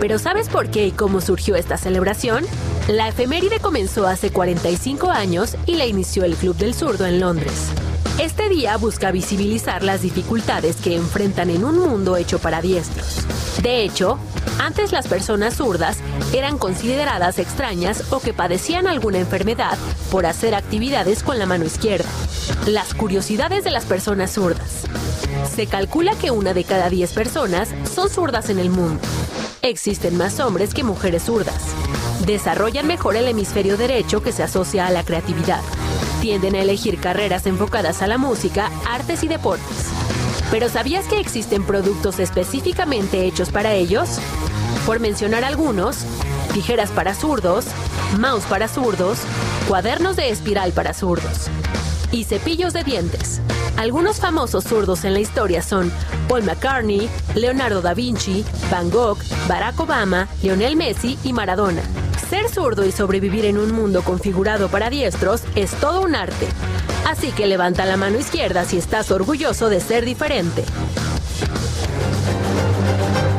Pero 0.00 0.18
¿sabes 0.18 0.48
por 0.48 0.70
qué 0.70 0.86
y 0.86 0.90
cómo 0.92 1.20
surgió 1.20 1.56
esta 1.56 1.78
celebración? 1.78 2.44
La 2.88 3.08
efeméride 3.08 3.60
comenzó 3.60 4.06
hace 4.06 4.30
45 4.30 5.10
años 5.10 5.56
y 5.66 5.76
la 5.76 5.86
inició 5.86 6.24
el 6.24 6.36
Club 6.36 6.56
del 6.56 6.74
Zurdo 6.74 7.06
en 7.06 7.20
Londres. 7.20 7.70
Este 8.18 8.48
día 8.48 8.76
busca 8.76 9.10
visibilizar 9.10 9.82
las 9.82 10.02
dificultades 10.02 10.76
que 10.76 10.96
enfrentan 10.96 11.50
en 11.50 11.64
un 11.64 11.78
mundo 11.78 12.16
hecho 12.16 12.38
para 12.38 12.62
diestros. 12.62 13.26
De 13.62 13.82
hecho, 13.82 14.18
antes 14.58 14.92
las 14.92 15.06
personas 15.06 15.56
zurdas 15.56 15.98
eran 16.32 16.58
consideradas 16.58 17.38
extrañas 17.38 18.12
o 18.12 18.20
que 18.20 18.32
padecían 18.32 18.86
alguna 18.86 19.18
enfermedad 19.18 19.76
por 20.10 20.24
hacer 20.24 20.54
actividades 20.54 21.22
con 21.22 21.38
la 21.38 21.46
mano 21.46 21.64
izquierda. 21.64 22.08
Las 22.66 22.94
curiosidades 22.94 23.64
de 23.64 23.70
las 23.70 23.84
personas 23.84 24.32
zurdas. 24.32 24.84
Se 25.54 25.66
calcula 25.66 26.14
que 26.14 26.30
una 26.30 26.54
de 26.54 26.64
cada 26.64 26.88
10 26.88 27.12
personas 27.12 27.68
son 27.94 28.08
zurdas 28.08 28.48
en 28.50 28.58
el 28.58 28.70
mundo. 28.70 29.00
Existen 29.62 30.16
más 30.16 30.38
hombres 30.40 30.74
que 30.74 30.84
mujeres 30.84 31.24
zurdas. 31.24 31.74
Desarrollan 32.24 32.86
mejor 32.86 33.16
el 33.16 33.28
hemisferio 33.28 33.76
derecho 33.76 34.22
que 34.22 34.32
se 34.32 34.42
asocia 34.42 34.86
a 34.86 34.90
la 34.90 35.04
creatividad. 35.04 35.60
Tienden 36.20 36.54
a 36.54 36.60
elegir 36.60 37.00
carreras 37.00 37.46
enfocadas 37.46 38.02
a 38.02 38.06
la 38.06 38.18
música, 38.18 38.70
artes 38.88 39.22
y 39.22 39.28
deportes. 39.28 39.90
Pero 40.50 40.68
¿sabías 40.68 41.06
que 41.06 41.18
existen 41.18 41.64
productos 41.64 42.18
específicamente 42.18 43.26
hechos 43.26 43.50
para 43.50 43.74
ellos? 43.74 44.18
Por 44.84 45.00
mencionar 45.00 45.44
algunos, 45.44 46.04
tijeras 46.52 46.90
para 46.90 47.14
zurdos, 47.14 47.66
mouse 48.18 48.44
para 48.44 48.68
zurdos, 48.68 49.18
cuadernos 49.68 50.16
de 50.16 50.30
espiral 50.30 50.72
para 50.72 50.94
zurdos 50.94 51.50
y 52.12 52.24
cepillos 52.24 52.72
de 52.72 52.84
dientes. 52.84 53.40
Algunos 53.76 54.20
famosos 54.20 54.64
zurdos 54.64 55.04
en 55.04 55.12
la 55.12 55.20
historia 55.20 55.62
son 55.62 55.92
Paul 56.28 56.44
McCartney, 56.44 57.10
Leonardo 57.34 57.82
da 57.82 57.92
Vinci, 57.92 58.44
Van 58.70 58.90
Gogh, 58.90 59.18
Barack 59.46 59.78
Obama, 59.80 60.28
Lionel 60.42 60.76
Messi 60.76 61.18
y 61.24 61.32
Maradona. 61.32 61.82
Ser 62.30 62.48
zurdo 62.48 62.84
y 62.84 62.92
sobrevivir 62.92 63.44
en 63.44 63.58
un 63.58 63.72
mundo 63.72 64.02
configurado 64.02 64.68
para 64.68 64.90
diestros 64.90 65.42
es 65.54 65.70
todo 65.72 66.00
un 66.00 66.14
arte. 66.14 66.48
Así 67.06 67.30
que 67.30 67.46
levanta 67.46 67.84
la 67.84 67.96
mano 67.96 68.18
izquierda 68.18 68.64
si 68.64 68.78
estás 68.78 69.10
orgulloso 69.10 69.68
de 69.68 69.80
ser 69.80 70.04
diferente. 70.04 70.64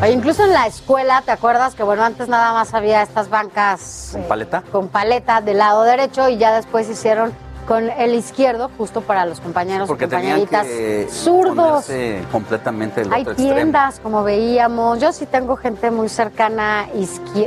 incluso 0.10 0.46
en 0.46 0.54
la 0.54 0.68
escuela, 0.68 1.22
¿te 1.24 1.32
acuerdas 1.32 1.76
que 1.76 1.84
bueno, 1.84 2.04
antes 2.04 2.30
nada 2.30 2.54
más 2.54 2.74
había 2.74 3.02
estas 3.02 3.30
bancas 3.30 4.12
con 4.14 4.24
paleta? 4.24 4.64
Eh, 4.66 4.72
con 4.72 4.88
paleta 4.88 5.42
del 5.42 5.58
lado 5.58 5.84
derecho 5.84 6.30
y 6.30 6.38
ya 6.38 6.56
después 6.56 6.90
hicieron 6.90 7.34
con 7.68 7.90
el 7.90 8.16
izquierdo, 8.16 8.72
justo 8.78 9.02
para 9.02 9.26
los 9.26 9.42
compañeros 9.42 9.90
Porque 9.90 10.06
y 10.06 10.08
compañeritas 10.08 10.66
que 10.66 11.08
zurdos. 11.12 11.86
completamente 12.32 13.04
Hay 13.12 13.26
tiendas, 13.26 14.00
como 14.00 14.24
veíamos. 14.24 15.00
Yo 15.00 15.12
sí 15.12 15.26
tengo 15.26 15.58
gente 15.58 15.92
muy 15.92 16.08
cercana. 16.08 16.88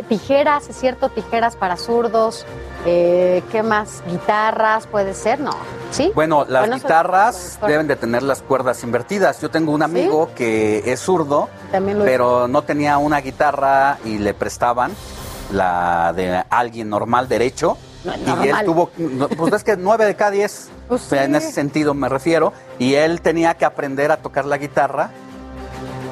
Tijeras, 0.09 0.69
es 0.69 0.77
cierto, 0.77 1.09
tijeras 1.09 1.57
para 1.57 1.77
zurdos. 1.79 2.45
Eh, 2.85 3.43
¿Qué 3.51 3.63
más? 3.63 4.03
¿Guitarras 4.07 4.87
puede 4.87 5.15
ser? 5.15 5.41
No. 5.41 5.53
¿Sí? 5.91 6.13
Bueno, 6.15 6.45
las 6.47 6.71
guitarras 6.71 7.59
deben 7.67 7.87
de 7.87 7.97
tener 7.97 8.23
las 8.23 8.43
cuerdas 8.43 8.85
invertidas. 8.85 9.41
Yo 9.41 9.51
tengo 9.51 9.73
un 9.73 9.83
amigo 9.83 10.31
que 10.35 10.83
es 10.85 11.01
zurdo, 11.01 11.49
pero 12.05 12.47
no 12.47 12.63
tenía 12.63 12.99
una 12.99 13.23
guitarra 13.23 13.99
y 14.05 14.19
le 14.19 14.35
prestaban 14.35 14.93
la 15.51 16.13
de 16.15 16.45
alguien 16.51 16.91
normal 16.91 17.27
derecho 17.27 17.79
y 18.05 18.49
él 18.49 18.57
tuvo, 18.65 18.91
pues 19.37 19.53
es 19.53 19.65
que 19.65 19.77
nueve 19.77 20.07
de 20.07 20.15
cada 20.15 20.31
diez, 20.31 20.69
Pues 20.89 21.13
en 21.13 21.33
sí. 21.33 21.37
ese 21.39 21.53
sentido 21.53 21.95
me 21.95 22.09
refiero, 22.09 22.53
y 22.79 22.95
él 22.95 23.21
tenía 23.21 23.55
que 23.55 23.65
aprender 23.65 24.11
a 24.11 24.17
tocar 24.19 24.45
la 24.45 24.59
guitarra 24.59 25.11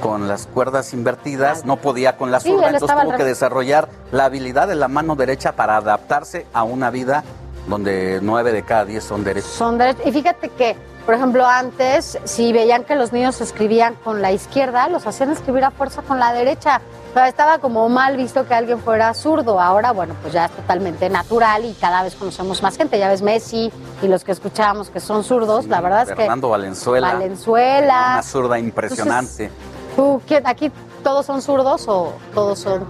con 0.00 0.28
las 0.28 0.46
cuerdas 0.46 0.92
invertidas, 0.92 1.64
no 1.64 1.76
podía 1.76 2.16
con 2.16 2.30
la 2.30 2.40
zurda, 2.40 2.70
entonces 2.70 2.96
tuvo 3.02 3.16
que 3.16 3.24
desarrollar 3.24 3.88
la 4.12 4.26
habilidad 4.26 4.68
de 4.68 4.76
la 4.76 4.88
mano 4.88 5.16
derecha 5.16 5.52
para 5.52 5.76
adaptarse 5.76 6.46
a 6.52 6.62
una 6.62 6.90
vida 6.90 7.24
donde 7.66 8.20
nueve 8.22 8.52
de 8.52 8.62
cada 8.62 8.84
diez 8.84 9.04
son 9.04 9.24
derechos. 9.24 9.50
Son 9.50 9.76
derechos. 9.76 10.06
Y 10.06 10.12
fíjate 10.12 10.48
que, 10.50 10.76
por 11.04 11.14
ejemplo, 11.14 11.46
antes, 11.46 12.18
si 12.24 12.52
veían 12.52 12.84
que 12.84 12.94
los 12.94 13.12
niños 13.12 13.40
escribían 13.40 13.94
con 13.96 14.22
la 14.22 14.32
izquierda, 14.32 14.88
los 14.88 15.06
hacían 15.06 15.30
escribir 15.30 15.64
a 15.64 15.70
fuerza 15.70 16.02
con 16.02 16.18
la 16.18 16.32
derecha. 16.32 16.80
O 17.18 17.20
sea, 17.20 17.26
estaba 17.28 17.58
como 17.58 17.88
mal 17.88 18.16
visto 18.16 18.46
que 18.46 18.54
alguien 18.54 18.78
fuera 18.78 19.12
zurdo. 19.12 19.60
Ahora, 19.60 19.90
bueno, 19.90 20.14
pues 20.22 20.32
ya 20.32 20.44
es 20.44 20.52
totalmente 20.52 21.10
natural 21.10 21.64
y 21.64 21.74
cada 21.74 22.04
vez 22.04 22.14
conocemos 22.14 22.62
más 22.62 22.76
gente. 22.76 22.96
Ya 22.96 23.08
ves 23.08 23.22
Messi 23.22 23.72
y 24.00 24.06
los 24.06 24.22
que 24.22 24.30
escuchábamos 24.30 24.88
que 24.88 25.00
son 25.00 25.24
zurdos. 25.24 25.66
la 25.66 25.80
verdad 25.80 26.02
es 26.02 26.10
que 26.10 26.14
Fernando 26.14 26.50
Valenzuela, 26.50 27.14
Valenzuela. 27.14 28.10
una 28.12 28.22
zurda 28.22 28.56
impresionante. 28.60 29.50
¿Tú, 29.96 30.22
quién- 30.28 30.46
aquí 30.46 30.70
todos 31.02 31.26
son 31.26 31.42
zurdos 31.42 31.88
o 31.88 32.12
todos 32.32 32.60
son...? 32.60 32.86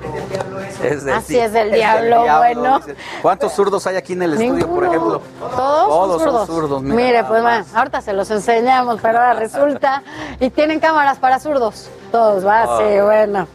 Es 0.84 1.06
del 1.06 1.14
Así 1.14 1.38
es 1.38 1.54
del 1.54 1.70
diablo, 1.72 2.20
bueno. 2.38 2.80
¿Cuántos 3.22 3.54
zurdos 3.54 3.86
hay 3.86 3.96
aquí 3.96 4.12
en 4.12 4.24
el 4.24 4.34
estudio, 4.34 4.68
por 4.68 4.84
ejemplo? 4.84 5.22
Todos, 5.40 5.88
Todos 5.88 6.22
son 6.22 6.32
son 6.34 6.46
zurdos. 6.46 6.82
mira 6.82 6.96
Mire, 6.96 7.24
pues 7.24 7.40
bueno, 7.40 7.64
ahorita 7.74 8.02
se 8.02 8.12
los 8.12 8.30
enseñamos, 8.30 8.98
pero 9.00 9.20
ahora 9.20 9.32
resulta. 9.32 10.02
Y 10.38 10.50
tienen 10.50 10.80
cámaras 10.80 11.18
para 11.18 11.40
zurdos. 11.40 11.88
Todos, 12.12 12.46
va, 12.46 12.76
sí, 12.78 13.00
bueno. 13.00 13.48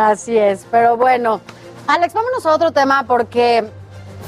Así 0.00 0.38
es. 0.38 0.66
Pero 0.70 0.96
bueno, 0.96 1.42
Alex, 1.86 2.14
vámonos 2.14 2.46
a 2.46 2.54
otro 2.54 2.72
tema 2.72 3.04
porque 3.06 3.70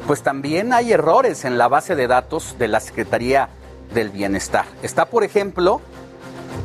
pues 0.05 0.22
también 0.22 0.74
hay 0.74 0.91
errores 0.91 1.45
en 1.45 1.57
la 1.57 1.68
base 1.70 1.95
de 1.95 2.07
datos 2.07 2.55
de 2.59 2.68
la 2.68 2.80
Secretaría 2.82 3.47
del 3.93 4.09
Bienestar. 4.09 4.66
Está, 4.82 5.05
por 5.05 5.24
ejemplo, 5.24 5.80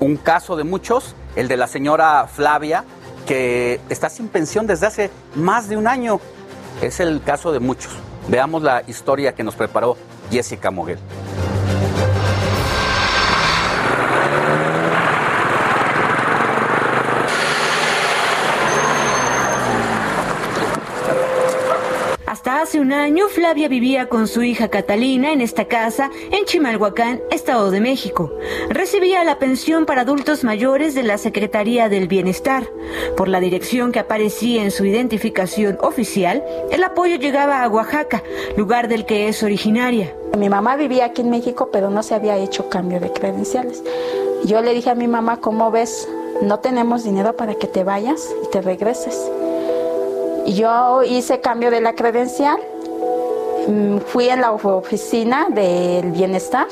un 0.01 0.17
caso 0.17 0.57
de 0.57 0.65
muchos, 0.65 1.15
el 1.37 1.47
de 1.47 1.57
la 1.57 1.69
señora 1.69 2.27
Flavia, 2.27 2.85
que 3.27 3.81
está 3.91 4.09
sin 4.09 4.27
pensión 4.29 4.67
desde 4.67 4.87
hace 4.87 5.11
más 5.37 5.69
de 5.69 5.77
un 5.77 5.87
año. 5.87 6.19
Es 6.83 6.99
el 6.99 7.23
caso 7.23 7.53
de 7.53 7.61
muchos. 7.61 7.93
Veamos 8.29 8.63
la 8.63 8.83
historia 8.87 9.35
que 9.35 9.43
nos 9.43 9.57
preparó 9.57 9.97
Jessica 10.31 10.71
Moguel. 10.71 10.99
Hasta 22.27 22.58
hace 22.69 22.81
un 22.81 22.93
año, 22.93 23.29
Flavia 23.29 23.67
vivía 23.67 24.11
con 24.11 24.29
su 24.29 24.43
hija 24.43 24.69
Catalina 24.69 25.33
en 25.33 25.41
esta 25.41 25.65
casa 25.65 26.11
en 26.31 26.45
Chimalhuacán, 26.45 27.23
Estado 27.31 27.71
de 27.71 27.81
México. 27.81 28.31
Recibía 28.69 29.25
la 29.25 29.39
pensión 29.39 29.87
para 29.87 30.03
adultos 30.03 30.45
mayores 30.45 30.95
de 30.95 31.03
la 31.03 31.17
Secretaría 31.17 31.89
del 31.89 32.09
Bienestar. 32.09 32.69
Por 33.17 33.29
la 33.29 33.41
dirección 33.41 33.91
que 33.91 34.01
aparecía 34.01 34.63
en 34.63 34.71
su 34.71 34.85
identificación 34.85 35.79
oficial, 35.81 36.45
el 36.71 36.85
apoyo 36.85 37.17
llegaba 37.17 37.63
a 37.63 37.69
Oaxaca, 37.71 38.23
lugar 38.59 38.89
del 38.89 39.07
que 39.07 39.29
es 39.29 39.43
originaria. 39.43 40.15
Mi 40.37 40.51
mamá 40.51 40.77
vivía 40.77 41.07
aquí 41.07 41.23
en 41.23 41.31
México, 41.31 41.71
pero 41.73 41.89
no 41.89 42.03
se 42.03 42.17
había 42.17 42.37
hecho 42.37 42.69
cambio 42.69 43.01
de 43.01 43.11
credenciales. 43.11 43.83
Yo 44.45 44.61
le 44.61 44.75
dije 44.75 44.91
a 44.91 44.95
mi 44.95 45.09
mamá, 45.09 45.41
¿cómo 45.41 45.71
ves? 45.71 46.07
No 46.43 46.59
tenemos 46.59 47.03
dinero 47.03 47.35
para 47.35 47.55
que 47.55 47.67
te 47.67 47.83
vayas 47.83 48.29
y 48.45 48.51
te 48.51 48.61
regreses. 48.61 49.31
Yo 50.55 51.03
hice 51.03 51.41
cambio 51.41 51.71
de 51.71 51.83
la 51.83 51.95
credencial, 51.95 52.59
mm, 53.67 53.99
fui 53.99 54.31
en 54.31 54.41
la 54.41 54.53
oficina 54.53 55.47
del 55.51 56.11
bienestar, 56.13 56.67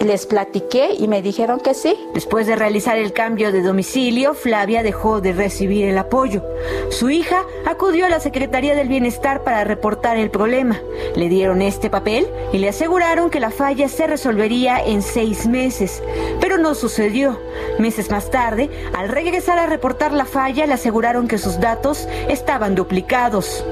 les 0.00 0.26
platiqué 0.26 0.90
y 0.98 1.08
me 1.08 1.22
dijeron 1.22 1.60
que 1.60 1.74
sí. 1.74 1.96
Después 2.14 2.46
de 2.46 2.56
realizar 2.56 2.98
el 2.98 3.12
cambio 3.12 3.52
de 3.52 3.62
domicilio, 3.62 4.34
Flavia 4.34 4.82
dejó 4.82 5.20
de 5.20 5.32
recibir 5.32 5.86
el 5.86 5.98
apoyo. 5.98 6.42
Su 6.90 7.10
hija 7.10 7.44
acudió 7.64 8.06
a 8.06 8.08
la 8.08 8.20
Secretaría 8.20 8.74
del 8.74 8.88
Bienestar 8.88 9.42
para 9.42 9.64
reportar 9.64 10.16
el 10.16 10.30
problema. 10.30 10.80
Le 11.14 11.28
dieron 11.28 11.62
este 11.62 11.90
papel 11.90 12.26
y 12.52 12.58
le 12.58 12.68
aseguraron 12.68 13.30
que 13.30 13.40
la 13.40 13.50
falla 13.50 13.88
se 13.88 14.06
resolvería 14.06 14.84
en 14.84 15.02
seis 15.02 15.46
meses. 15.46 16.02
Pero 16.40 16.58
no 16.58 16.74
sucedió. 16.74 17.38
Meses 17.78 18.10
más 18.10 18.30
tarde, 18.30 18.70
al 18.94 19.08
regresar 19.08 19.58
a 19.58 19.66
reportar 19.66 20.12
la 20.12 20.24
falla, 20.24 20.66
le 20.66 20.74
aseguraron 20.74 21.28
que 21.28 21.38
sus 21.38 21.60
datos 21.60 22.08
estaban 22.28 22.74
duplicados. 22.74 23.64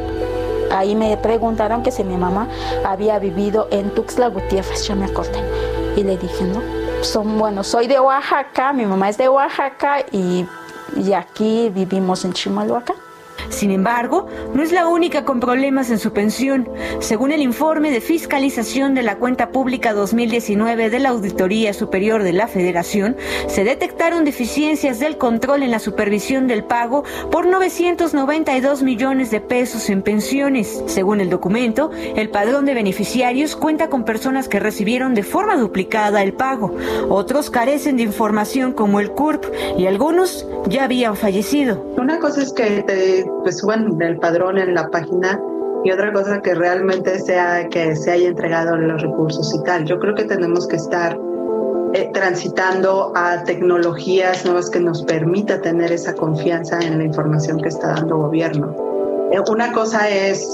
Ahí 0.70 0.96
me 0.96 1.16
preguntaron 1.16 1.82
que 1.82 1.92
si 1.92 2.02
mi 2.02 2.16
mamá 2.16 2.48
había 2.84 3.18
vivido 3.18 3.68
en 3.70 3.90
Tuxtla 3.90 4.28
Gutiérrez, 4.28 4.88
ya 4.88 4.94
me 4.94 5.04
acordé. 5.04 5.83
Y 5.96 6.02
le 6.02 6.16
dije, 6.16 6.44
no, 6.44 6.60
son, 7.02 7.38
bueno, 7.38 7.62
soy 7.62 7.86
de 7.86 8.00
Oaxaca, 8.00 8.72
mi 8.72 8.84
mamá 8.84 9.08
es 9.08 9.18
de 9.18 9.28
Oaxaca 9.28 10.04
y, 10.10 10.46
y 10.96 11.12
aquí 11.12 11.70
vivimos 11.70 12.24
en 12.24 12.32
Chimalhuacán. 12.32 12.96
Sin 13.48 13.70
embargo, 13.70 14.26
no 14.54 14.62
es 14.62 14.72
la 14.72 14.86
única 14.86 15.24
con 15.24 15.40
problemas 15.40 15.90
en 15.90 15.98
su 15.98 16.12
pensión. 16.12 16.68
Según 17.00 17.32
el 17.32 17.42
informe 17.42 17.90
de 17.90 18.00
fiscalización 18.00 18.94
de 18.94 19.02
la 19.02 19.16
cuenta 19.16 19.50
pública 19.50 19.92
2019 19.92 20.90
de 20.90 20.98
la 20.98 21.10
Auditoría 21.10 21.72
Superior 21.72 22.22
de 22.22 22.32
la 22.32 22.48
Federación, 22.48 23.16
se 23.46 23.64
detectaron 23.64 24.24
deficiencias 24.24 24.98
del 24.98 25.18
control 25.18 25.62
en 25.62 25.70
la 25.70 25.78
supervisión 25.78 26.46
del 26.46 26.64
pago 26.64 27.04
por 27.30 27.46
992 27.46 28.82
millones 28.82 29.30
de 29.30 29.40
pesos 29.40 29.88
en 29.90 30.02
pensiones. 30.02 30.82
Según 30.86 31.20
el 31.20 31.30
documento, 31.30 31.90
el 32.16 32.30
padrón 32.30 32.64
de 32.64 32.74
beneficiarios 32.74 33.56
cuenta 33.56 33.88
con 33.88 34.04
personas 34.04 34.48
que 34.48 34.60
recibieron 34.60 35.14
de 35.14 35.22
forma 35.22 35.56
duplicada 35.56 36.22
el 36.22 36.32
pago. 36.32 36.74
Otros 37.08 37.50
carecen 37.50 37.96
de 37.96 38.02
información 38.02 38.72
como 38.72 39.00
el 39.00 39.10
CURP 39.10 39.44
y 39.78 39.86
algunos 39.86 40.46
ya 40.68 40.84
habían 40.84 41.16
fallecido. 41.16 41.84
Una 41.96 42.18
cosa 42.18 42.42
es 42.42 42.52
que 42.52 42.82
te 42.82 43.24
pues, 43.44 43.58
suban 43.58 44.00
el 44.00 44.18
padrón 44.18 44.58
en 44.58 44.74
la 44.74 44.88
página 44.88 45.40
y 45.84 45.92
otra 45.92 46.12
cosa 46.12 46.40
que 46.40 46.54
realmente 46.54 47.18
sea 47.20 47.68
que 47.68 47.94
se 47.94 48.10
haya 48.10 48.28
entregado 48.28 48.76
los 48.76 49.02
recursos 49.02 49.54
y 49.54 49.62
tal. 49.64 49.84
Yo 49.84 49.98
creo 50.00 50.14
que 50.14 50.24
tenemos 50.24 50.66
que 50.66 50.76
estar 50.76 51.18
eh, 51.92 52.10
transitando 52.12 53.12
a 53.14 53.44
tecnologías 53.44 54.44
nuevas 54.44 54.70
que 54.70 54.80
nos 54.80 55.04
permita 55.04 55.60
tener 55.60 55.92
esa 55.92 56.14
confianza 56.14 56.80
en 56.80 56.98
la 56.98 57.04
información 57.04 57.60
que 57.60 57.68
está 57.68 57.88
dando 57.88 58.16
gobierno. 58.16 58.74
Eh, 59.30 59.38
una 59.48 59.72
cosa 59.72 60.08
es 60.08 60.48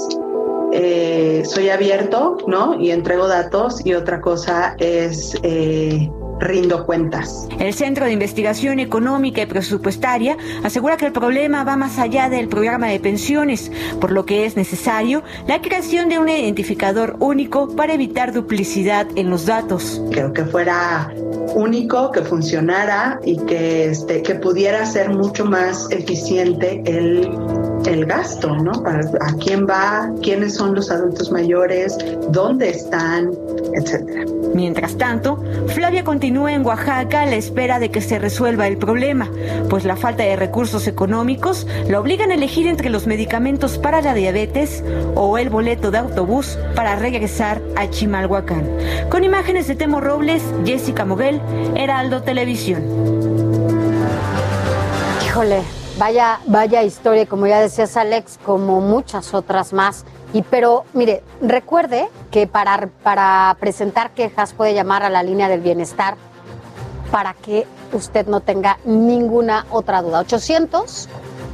eh, 0.73 1.43
soy 1.45 1.69
abierto, 1.69 2.37
¿no? 2.47 2.79
Y 2.79 2.91
entrego 2.91 3.27
datos 3.27 3.85
y 3.85 3.93
otra 3.93 4.21
cosa 4.21 4.75
es 4.77 5.33
rindo 6.41 6.85
cuentas. 6.85 7.47
El 7.59 7.73
Centro 7.73 8.05
de 8.05 8.11
Investigación 8.11 8.79
Económica 8.79 9.41
y 9.41 9.45
Presupuestaria 9.45 10.37
asegura 10.63 10.97
que 10.97 11.05
el 11.05 11.13
problema 11.13 11.63
va 11.63 11.77
más 11.77 11.99
allá 11.99 12.29
del 12.29 12.47
programa 12.47 12.87
de 12.87 12.99
pensiones, 12.99 13.71
por 14.01 14.11
lo 14.11 14.25
que 14.25 14.45
es 14.45 14.57
necesario 14.57 15.23
la 15.47 15.61
creación 15.61 16.09
de 16.09 16.19
un 16.19 16.27
identificador 16.27 17.15
único 17.19 17.75
para 17.75 17.93
evitar 17.93 18.33
duplicidad 18.33 19.07
en 19.15 19.29
los 19.29 19.45
datos. 19.45 20.01
Creo 20.11 20.33
que 20.33 20.43
fuera 20.45 21.13
único, 21.55 22.11
que 22.11 22.21
funcionara 22.21 23.19
y 23.23 23.37
que, 23.45 23.85
este, 23.85 24.21
que 24.21 24.35
pudiera 24.35 24.85
ser 24.85 25.09
mucho 25.09 25.45
más 25.45 25.89
eficiente 25.91 26.81
el, 26.85 27.29
el 27.85 28.05
gasto, 28.05 28.55
¿no? 28.55 28.71
Para, 28.83 28.99
¿A 29.21 29.33
quién 29.39 29.67
va? 29.67 30.11
¿Quiénes 30.21 30.55
son 30.55 30.75
los 30.75 30.91
adultos 30.91 31.31
mayores? 31.31 31.97
¿Dónde 32.29 32.69
están? 32.69 33.31
Etcétera. 33.73 34.25
Mientras 34.53 34.97
tanto, 34.97 35.41
Flavia 35.67 36.03
continúa 36.03 36.53
en 36.53 36.65
Oaxaca 36.65 37.21
a 37.21 37.25
la 37.25 37.35
espera 37.35 37.79
de 37.79 37.89
que 37.89 38.01
se 38.01 38.19
resuelva 38.19 38.67
el 38.67 38.77
problema, 38.77 39.29
pues 39.69 39.85
la 39.85 39.95
falta 39.95 40.23
de 40.23 40.35
recursos 40.35 40.87
económicos 40.87 41.65
la 41.87 41.99
obligan 41.99 42.31
a 42.31 42.33
elegir 42.33 42.67
entre 42.67 42.89
los 42.89 43.07
medicamentos 43.07 43.77
para 43.77 44.01
la 44.01 44.13
diabetes 44.13 44.83
o 45.15 45.37
el 45.37 45.49
boleto 45.49 45.89
de 45.91 45.99
autobús 45.99 46.57
para 46.75 46.97
regresar 46.97 47.61
a 47.77 47.89
Chimalhuacán. 47.89 48.67
Con 49.09 49.23
imágenes 49.23 49.67
de 49.67 49.75
Temo 49.75 50.01
Robles, 50.01 50.43
Jessica 50.65 51.05
Moguel, 51.05 51.41
Heraldo 51.75 52.21
Televisión. 52.21 52.83
Híjole, 55.25 55.61
vaya, 56.01 56.39
vaya 56.47 56.81
historia, 56.81 57.27
como 57.27 57.45
ya 57.45 57.59
decías 57.59 57.95
Alex, 57.95 58.39
como 58.43 58.81
muchas 58.81 59.35
otras 59.35 59.71
más. 59.71 60.03
Y 60.33 60.41
pero, 60.41 60.85
mire, 60.93 61.21
recuerde 61.43 62.09
que 62.31 62.47
para, 62.47 62.89
para 63.03 63.55
presentar 63.59 64.09
quejas 64.09 64.53
puede 64.53 64.73
llamar 64.73 65.03
a 65.03 65.11
la 65.11 65.21
línea 65.21 65.47
del 65.47 65.61
bienestar 65.61 66.15
para 67.11 67.35
que 67.35 67.67
usted 67.93 68.25
no 68.25 68.39
tenga 68.39 68.79
ninguna 68.83 69.67
otra 69.69 70.01
duda. 70.01 70.21
800 70.21 71.07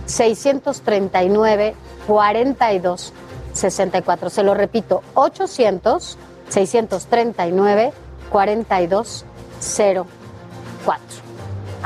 639 0.05 1.75
42 2.07 3.13
64. 3.51 4.29
Se 4.29 4.43
lo 4.43 4.53
repito, 4.53 5.03
800 5.15 6.17
639 6.47 7.91
42 8.29 9.25
04. 9.59 11.26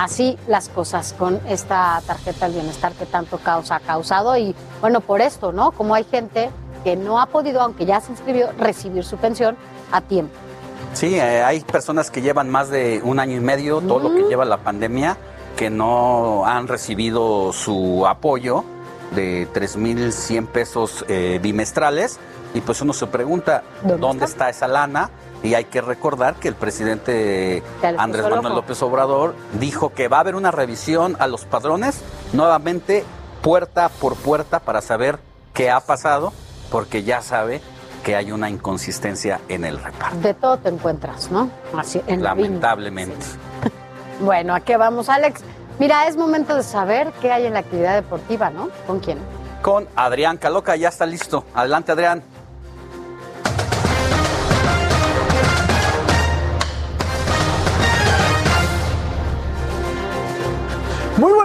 Así 0.01 0.35
las 0.47 0.67
cosas 0.67 1.13
con 1.13 1.39
esta 1.47 2.01
tarjeta 2.07 2.45
del 2.45 2.55
bienestar 2.55 2.91
que 2.93 3.05
tanto 3.05 3.37
causa 3.37 3.75
ha 3.75 3.79
causado 3.79 4.35
y 4.35 4.55
bueno, 4.79 4.99
por 4.99 5.21
esto, 5.21 5.51
¿no? 5.51 5.71
Como 5.73 5.93
hay 5.93 6.05
gente 6.05 6.49
que 6.83 6.95
no 6.95 7.21
ha 7.21 7.27
podido, 7.27 7.61
aunque 7.61 7.85
ya 7.85 8.01
se 8.01 8.11
inscribió, 8.11 8.51
recibir 8.57 9.03
su 9.03 9.17
pensión 9.17 9.55
a 9.91 10.01
tiempo. 10.01 10.33
Sí, 10.93 11.13
eh, 11.13 11.43
hay 11.43 11.59
personas 11.59 12.09
que 12.09 12.23
llevan 12.23 12.49
más 12.49 12.71
de 12.71 12.99
un 13.03 13.19
año 13.19 13.37
y 13.37 13.41
medio, 13.41 13.79
todo 13.79 13.99
lo 13.99 14.15
que 14.15 14.23
lleva 14.23 14.43
la 14.43 14.57
pandemia, 14.57 15.17
que 15.55 15.69
no 15.69 16.47
han 16.47 16.67
recibido 16.67 17.53
su 17.53 18.07
apoyo 18.07 18.63
de 19.15 19.47
3.100 19.53 20.47
pesos 20.47 21.05
eh, 21.09 21.37
bimestrales. 21.43 22.19
Y 22.55 22.61
pues 22.61 22.81
uno 22.81 22.93
se 22.93 23.05
pregunta, 23.05 23.61
¿dónde, 23.99 24.25
está? 24.25 24.49
esa 24.49 24.67
lana? 24.67 25.11
Y 25.43 25.55
hay 25.55 25.65
que 25.65 25.81
recordar 25.81 26.35
que 26.35 26.47
el 26.47 26.55
presidente 26.55 27.63
Andrés 27.97 28.29
Manuel 28.29 28.53
López 28.53 28.81
Obrador 28.83 29.35
dijo 29.59 29.91
que 29.93 30.07
va 30.07 30.17
a 30.17 30.19
haber 30.19 30.35
una 30.35 30.51
revisión 30.51 31.15
a 31.19 31.27
los 31.27 31.45
padrones 31.45 32.01
nuevamente 32.33 33.03
puerta 33.41 33.89
por 33.89 34.15
puerta 34.15 34.59
para 34.59 34.81
saber 34.81 35.19
qué 35.53 35.71
ha 35.71 35.79
pasado 35.79 36.31
porque 36.69 37.03
ya 37.03 37.21
sabe 37.21 37.61
que 38.03 38.15
hay 38.15 38.31
una 38.31 38.49
inconsistencia 38.49 39.41
en 39.47 39.65
el 39.65 39.77
reparto. 39.81 40.17
De 40.19 40.33
todo 40.33 40.57
te 40.57 40.69
encuentras, 40.69 41.31
¿no? 41.31 41.49
Así, 41.77 42.01
en 42.07 42.23
Lamentablemente. 42.23 43.25
Bueno, 44.21 44.53
¿a 44.53 44.59
qué 44.59 44.77
vamos, 44.77 45.09
Alex? 45.09 45.41
Mira, 45.79 46.05
es 46.07 46.15
momento 46.15 46.55
de 46.55 46.61
saber 46.61 47.11
qué 47.21 47.31
hay 47.31 47.47
en 47.47 47.53
la 47.53 47.61
actividad 47.61 47.95
deportiva, 47.95 48.51
¿no? 48.51 48.69
¿Con 48.85 48.99
quién? 48.99 49.17
Con 49.63 49.87
Adrián 49.95 50.37
Caloca, 50.37 50.75
ya 50.75 50.89
está 50.89 51.07
listo. 51.07 51.43
Adelante, 51.55 51.91
Adrián. 51.91 52.23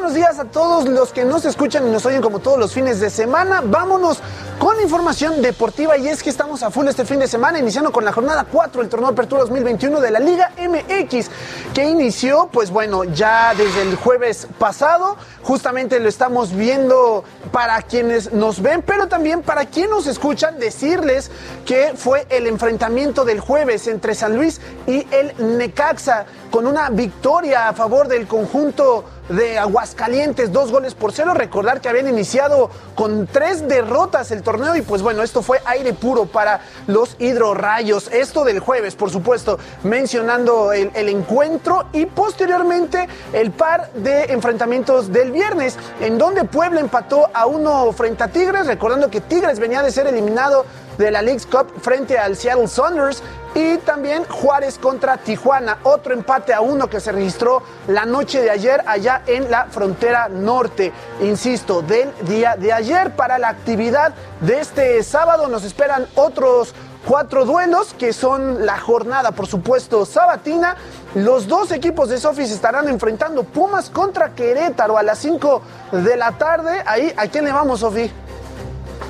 Buenos 0.06 0.24
días 0.24 0.38
a 0.38 0.44
todos 0.44 0.88
los 0.88 1.12
que 1.12 1.24
nos 1.24 1.44
escuchan 1.44 1.84
y 1.88 1.90
nos 1.90 2.06
oyen 2.06 2.22
como 2.22 2.38
todos 2.38 2.60
los 2.60 2.72
fines 2.72 3.00
de 3.00 3.10
semana. 3.10 3.60
Vámonos 3.60 4.20
con 4.60 4.80
información 4.80 5.42
deportiva 5.42 5.96
y 5.98 6.06
es 6.06 6.22
que 6.22 6.30
estamos 6.30 6.62
a 6.62 6.70
full 6.70 6.86
este 6.86 7.04
fin 7.04 7.18
de 7.18 7.26
semana, 7.26 7.58
iniciando 7.58 7.90
con 7.90 8.04
la 8.04 8.12
jornada 8.12 8.44
4 8.44 8.82
del 8.82 8.88
torneo 8.88 9.08
Apertura 9.08 9.40
2021 9.40 10.00
de 10.00 10.10
la 10.12 10.20
Liga 10.20 10.52
MX, 10.58 11.28
que 11.74 11.86
inició, 11.86 12.48
pues 12.52 12.70
bueno, 12.70 13.02
ya 13.02 13.52
desde 13.56 13.82
el 13.82 13.96
jueves 13.96 14.46
pasado. 14.60 15.16
Justamente 15.42 15.98
lo 15.98 16.08
estamos 16.08 16.54
viendo 16.54 17.24
para 17.50 17.82
quienes 17.82 18.32
nos 18.32 18.62
ven, 18.62 18.82
pero 18.82 19.08
también 19.08 19.42
para 19.42 19.66
quienes 19.66 19.90
nos 19.90 20.06
escuchan, 20.06 20.60
decirles 20.60 21.32
que 21.64 21.94
fue 21.96 22.28
el 22.30 22.46
enfrentamiento 22.46 23.24
del 23.24 23.40
jueves 23.40 23.88
entre 23.88 24.14
San 24.14 24.36
Luis 24.36 24.60
y 24.86 25.04
el 25.10 25.58
Necaxa, 25.58 26.26
con 26.52 26.68
una 26.68 26.90
victoria 26.90 27.68
a 27.68 27.72
favor 27.72 28.06
del 28.06 28.28
conjunto 28.28 29.04
de 29.28 29.58
Aguascalientes, 29.58 30.52
dos 30.52 30.70
goles 30.70 30.94
por 30.94 31.12
cero. 31.12 31.34
Recordar 31.34 31.80
que 31.80 31.88
habían 31.88 32.08
iniciado 32.08 32.70
con 32.94 33.26
tres 33.26 33.68
derrotas 33.68 34.30
el 34.30 34.42
torneo 34.42 34.76
y 34.76 34.82
pues 34.82 35.02
bueno, 35.02 35.22
esto 35.22 35.42
fue 35.42 35.60
aire 35.64 35.92
puro 35.92 36.26
para 36.26 36.60
los 36.86 37.16
hidrorrayos. 37.18 38.08
Esto 38.12 38.44
del 38.44 38.60
jueves, 38.60 38.94
por 38.94 39.10
supuesto, 39.10 39.58
mencionando 39.82 40.72
el, 40.72 41.08
encuentro 41.08 41.86
y 41.92 42.06
posteriormente 42.06 43.08
el 43.32 43.52
par 43.52 43.92
de 43.92 44.24
enfrentamientos 44.24 45.12
del 45.12 45.30
viernes, 45.30 45.76
en 46.00 46.18
donde 46.18 46.44
Puebla 46.44 46.80
empató 46.80 47.28
a 47.32 47.46
uno 47.46 47.92
frente 47.92 48.24
a 48.24 48.28
Tigres, 48.28 48.66
recordando 48.66 49.10
que 49.10 49.20
Tigres 49.20 49.58
venía 49.58 49.82
de 49.82 49.92
ser 49.92 50.06
eliminado 50.06 50.66
de 50.98 51.10
la 51.10 51.22
League's 51.22 51.46
Cup 51.46 51.72
frente 51.80 52.18
al 52.18 52.36
Seattle 52.36 52.68
Saunders 52.68 53.22
y 53.56 53.78
también 53.78 54.24
Juárez 54.24 54.78
contra 54.78 55.16
Tijuana, 55.16 55.78
otro 55.84 56.12
empate 56.12 56.52
a 56.52 56.60
uno 56.60 56.90
que 56.90 57.00
se 57.00 57.10
registró 57.10 57.62
la 57.88 58.04
noche 58.04 58.42
de 58.42 58.50
ayer 58.50 58.82
allá 58.86 59.22
en 59.26 59.50
la 59.50 59.64
frontera 59.64 60.28
norte, 60.28 60.92
insisto, 61.22 61.80
del 61.80 62.12
día 62.26 62.56
de 62.56 62.74
ayer. 62.74 63.16
Para 63.16 63.38
la 63.38 63.48
actividad 63.48 64.12
de 64.42 64.60
este 64.60 65.02
sábado 65.02 65.48
nos 65.48 65.64
esperan 65.64 66.06
otros 66.16 66.74
cuatro 67.08 67.46
duelos 67.46 67.94
que 67.94 68.12
son 68.12 68.66
la 68.66 68.78
jornada, 68.78 69.30
por 69.32 69.46
supuesto, 69.46 70.04
sabatina. 70.04 70.76
Los 71.14 71.48
dos 71.48 71.72
equipos 71.72 72.10
de 72.10 72.18
Sofis 72.18 72.50
estarán 72.50 72.90
enfrentando 72.90 73.42
Pumas 73.42 73.88
contra 73.88 74.34
Querétaro 74.34 74.98
a 74.98 75.02
las 75.02 75.18
5 75.20 75.62
de 75.92 76.16
la 76.18 76.32
tarde. 76.32 76.82
Ahí, 76.84 77.10
¿a 77.16 77.26
quién 77.28 77.46
le 77.46 77.52
vamos, 77.52 77.80
Sofi? 77.80 78.12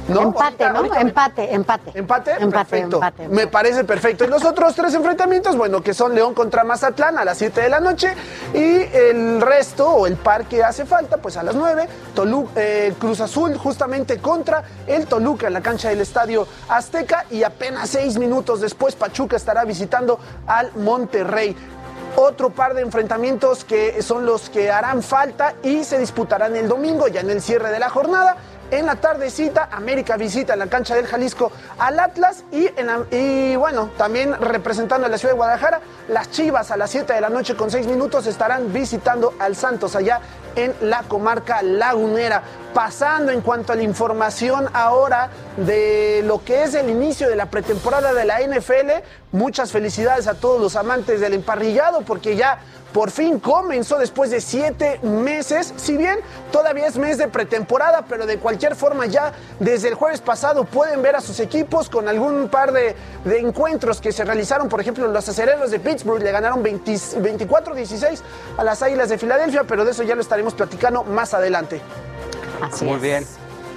Empate, 0.08 0.70
¿no? 0.70 0.84
Empate, 0.94 1.54
empate. 1.54 1.90
¿Empate? 1.94 2.32
perfecto. 2.50 3.00
Me 3.30 3.46
parece 3.46 3.84
perfecto. 3.84 4.24
Y 4.24 4.28
los 4.28 4.44
otros 4.44 4.74
tres 4.74 4.94
enfrentamientos, 4.94 5.56
bueno, 5.56 5.82
que 5.82 5.94
son 5.94 6.14
León 6.14 6.34
contra 6.34 6.64
Mazatlán 6.64 7.18
a 7.18 7.24
las 7.24 7.38
7 7.38 7.60
de 7.60 7.68
la 7.68 7.80
noche 7.80 8.14
y 8.54 8.82
el 8.94 9.40
resto, 9.40 9.88
o 9.88 10.06
el 10.06 10.16
par 10.16 10.46
que 10.46 10.62
hace 10.62 10.84
falta, 10.84 11.16
pues 11.18 11.36
a 11.36 11.42
las 11.42 11.54
9, 11.54 11.88
eh, 12.56 12.94
Cruz 12.98 13.20
Azul 13.20 13.56
justamente 13.56 14.18
contra 14.18 14.62
el 14.86 15.06
Toluca 15.06 15.46
en 15.46 15.52
la 15.52 15.60
cancha 15.60 15.88
del 15.88 16.00
Estadio 16.00 16.46
Azteca 16.68 17.26
y 17.30 17.42
apenas 17.42 17.90
seis 17.90 18.18
minutos 18.18 18.60
después 18.60 18.94
Pachuca 18.94 19.36
estará 19.36 19.64
visitando 19.64 20.18
al 20.46 20.72
Monterrey 20.76 21.56
otro 22.16 22.50
par 22.50 22.74
de 22.74 22.82
enfrentamientos 22.82 23.64
que 23.64 24.02
son 24.02 24.24
los 24.24 24.48
que 24.48 24.70
harán 24.70 25.02
falta 25.02 25.54
y 25.62 25.84
se 25.84 25.98
disputarán 25.98 26.56
el 26.56 26.68
domingo, 26.68 27.08
ya 27.08 27.20
en 27.20 27.30
el 27.30 27.42
cierre 27.42 27.70
de 27.70 27.78
la 27.78 27.90
jornada. 27.90 28.36
En 28.70 28.86
la 28.86 28.97
tardecita, 28.97 29.68
América 29.70 30.16
visita 30.16 30.55
en 30.55 30.59
la 30.59 30.66
cancha 30.66 30.97
del 30.97 31.06
Jalisco 31.06 31.52
al 31.78 32.01
Atlas 32.01 32.43
y, 32.51 32.68
y 33.14 33.55
bueno, 33.55 33.90
también 33.97 34.34
representando 34.40 35.06
a 35.06 35.10
la 35.10 35.18
ciudad 35.18 35.34
de 35.34 35.36
Guadalajara, 35.36 35.80
las 36.09 36.30
Chivas 36.32 36.72
a 36.72 36.76
las 36.76 36.90
7 36.90 37.12
de 37.12 37.20
la 37.20 37.28
noche 37.28 37.55
con 37.55 37.70
6 37.70 37.86
minutos 37.86 38.26
estarán 38.26 38.72
visitando 38.72 39.34
al 39.38 39.55
Santos 39.55 39.94
allá 39.94 40.20
en 40.56 40.74
la 40.80 41.05
comarca 41.05 41.62
lagunera. 41.62 42.43
Pasando 42.74 43.32
en 43.32 43.40
cuanto 43.40 43.72
a 43.72 43.76
la 43.76 43.82
información 43.82 44.68
ahora 44.74 45.30
de 45.56 46.22
lo 46.24 46.44
que 46.44 46.64
es 46.64 46.74
el 46.74 46.90
inicio 46.90 47.28
de 47.28 47.36
la 47.36 47.47
pretemporada 47.47 48.12
de 48.12 48.24
la 48.24 48.40
NFL, 48.40 49.02
muchas 49.32 49.72
felicidades 49.72 50.26
a 50.26 50.34
todos 50.34 50.60
los 50.60 50.76
amantes 50.76 51.20
del 51.20 51.34
emparrillado 51.34 52.02
porque 52.02 52.36
ya 52.36 52.59
por 52.97 53.10
fin 53.10 53.40
comenzó 53.40 53.98
después 53.98 54.31
de 54.31 54.40
siete 54.40 54.98
meses, 55.02 55.74
si 55.77 55.98
bien 55.98 56.18
todavía 56.51 56.86
es 56.86 56.97
mes 56.97 57.18
de 57.18 57.28
pretemporada, 57.28 58.06
pero 58.09 58.24
de 58.24 58.39
cualquier 58.39 58.74
forma 58.74 59.05
ya 59.05 59.35
desde 59.60 59.89
el 59.89 59.94
jueves 59.94 60.23
pasado 60.23 60.64
pueden 60.64 61.02
ver 61.02 61.14
a 61.14 61.20
sus 61.20 61.39
equipos 61.40 61.90
con 61.90 62.09
algún 62.09 62.48
par 62.48 62.73
de, 62.73 62.97
encuentros 63.27 64.01
que 64.01 64.12
se 64.12 64.24
realizaron, 64.24 64.70
por 64.70 64.81
ejemplo 64.81 65.06
los 65.09 65.28
acereros 65.28 65.70
de 65.70 65.78
Pittsburgh 65.78 66.23
le 66.23 66.32
ganaron 66.32 66.64
24-16 66.64 68.23
a 68.56 68.64
las 68.64 68.81
Águilas 68.81 69.10
de 69.10 69.18
Filadelfia, 69.18 69.64
pero 69.64 69.85
de 69.85 69.90
eso 69.90 70.02
ya 70.02 70.14
lo 70.14 70.23
estaremos 70.23 70.55
platicando 70.55 71.05
más 71.05 71.35
adelante. 71.35 71.82
Así 72.62 72.86
Muy 72.86 72.98
bien. 72.98 73.27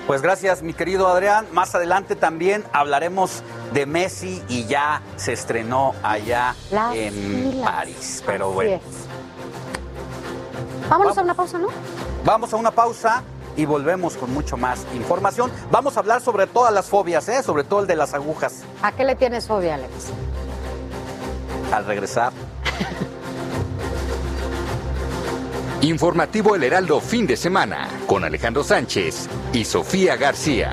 Pues 0.07 0.21
gracias, 0.21 0.63
mi 0.63 0.73
querido 0.73 1.07
Adrián. 1.07 1.45
Más 1.51 1.75
adelante 1.75 2.15
también 2.15 2.63
hablaremos 2.71 3.43
de 3.73 3.85
Messi 3.85 4.41
y 4.47 4.65
ya 4.65 5.03
se 5.17 5.33
estrenó 5.33 5.93
allá 6.01 6.55
en 6.93 7.61
París. 7.61 8.23
Pero 8.25 8.51
bueno. 8.51 8.79
Vámonos 10.89 11.17
a 11.17 11.21
una 11.21 11.33
pausa, 11.33 11.59
¿no? 11.59 11.67
Vamos 12.25 12.53
a 12.53 12.57
una 12.57 12.71
pausa 12.71 13.23
y 13.55 13.65
volvemos 13.65 14.15
con 14.15 14.33
mucho 14.33 14.57
más 14.57 14.85
información. 14.95 15.51
Vamos 15.71 15.97
a 15.97 15.99
hablar 15.99 16.21
sobre 16.21 16.47
todas 16.47 16.73
las 16.73 16.87
fobias, 16.87 17.27
¿eh? 17.29 17.43
sobre 17.43 17.63
todo 17.63 17.81
el 17.81 17.87
de 17.87 17.95
las 17.95 18.13
agujas. 18.13 18.63
¿A 18.81 18.91
qué 18.91 19.03
le 19.03 19.15
tienes 19.15 19.47
fobia, 19.47 19.75
Alex? 19.75 19.91
Al 21.71 21.85
regresar. 21.85 22.33
Informativo 25.81 26.55
El 26.55 26.63
Heraldo 26.63 26.99
fin 26.99 27.27
de 27.27 27.37
semana 27.37 27.87
con 28.07 28.23
Alejandro 28.23 28.63
Sánchez 28.63 29.27
y 29.53 29.65
Sofía 29.65 30.17
García. 30.17 30.71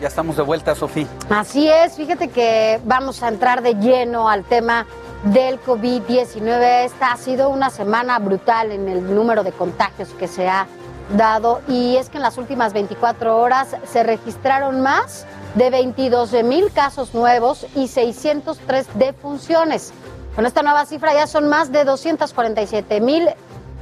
Ya 0.00 0.08
estamos 0.08 0.36
de 0.36 0.42
vuelta, 0.42 0.74
Sofía. 0.74 1.06
Así 1.30 1.68
es, 1.68 1.94
fíjate 1.94 2.28
que 2.28 2.80
vamos 2.84 3.22
a 3.22 3.28
entrar 3.28 3.62
de 3.62 3.74
lleno 3.74 4.28
al 4.28 4.44
tema 4.44 4.86
del 5.24 5.60
COVID-19. 5.62 6.84
Esta 6.84 7.12
ha 7.12 7.16
sido 7.16 7.50
una 7.50 7.70
semana 7.70 8.18
brutal 8.18 8.72
en 8.72 8.88
el 8.88 9.14
número 9.14 9.42
de 9.42 9.52
contagios 9.52 10.10
que 10.18 10.28
se 10.28 10.48
ha 10.48 10.66
dado 11.16 11.60
y 11.68 11.96
es 11.96 12.08
que 12.08 12.16
en 12.16 12.22
las 12.22 12.36
últimas 12.36 12.72
24 12.72 13.36
horas 13.36 13.76
se 13.84 14.02
registraron 14.02 14.80
más 14.80 15.24
de 15.54 15.70
22 15.70 16.32
mil 16.44 16.70
casos 16.72 17.14
nuevos 17.14 17.66
y 17.74 17.88
603 17.88 18.86
defunciones. 18.94 19.92
Con 20.34 20.46
esta 20.46 20.62
nueva 20.62 20.84
cifra 20.84 21.14
ya 21.14 21.26
son 21.26 21.48
más 21.48 21.72
de 21.72 21.84
247 21.84 23.00
mil 23.00 23.28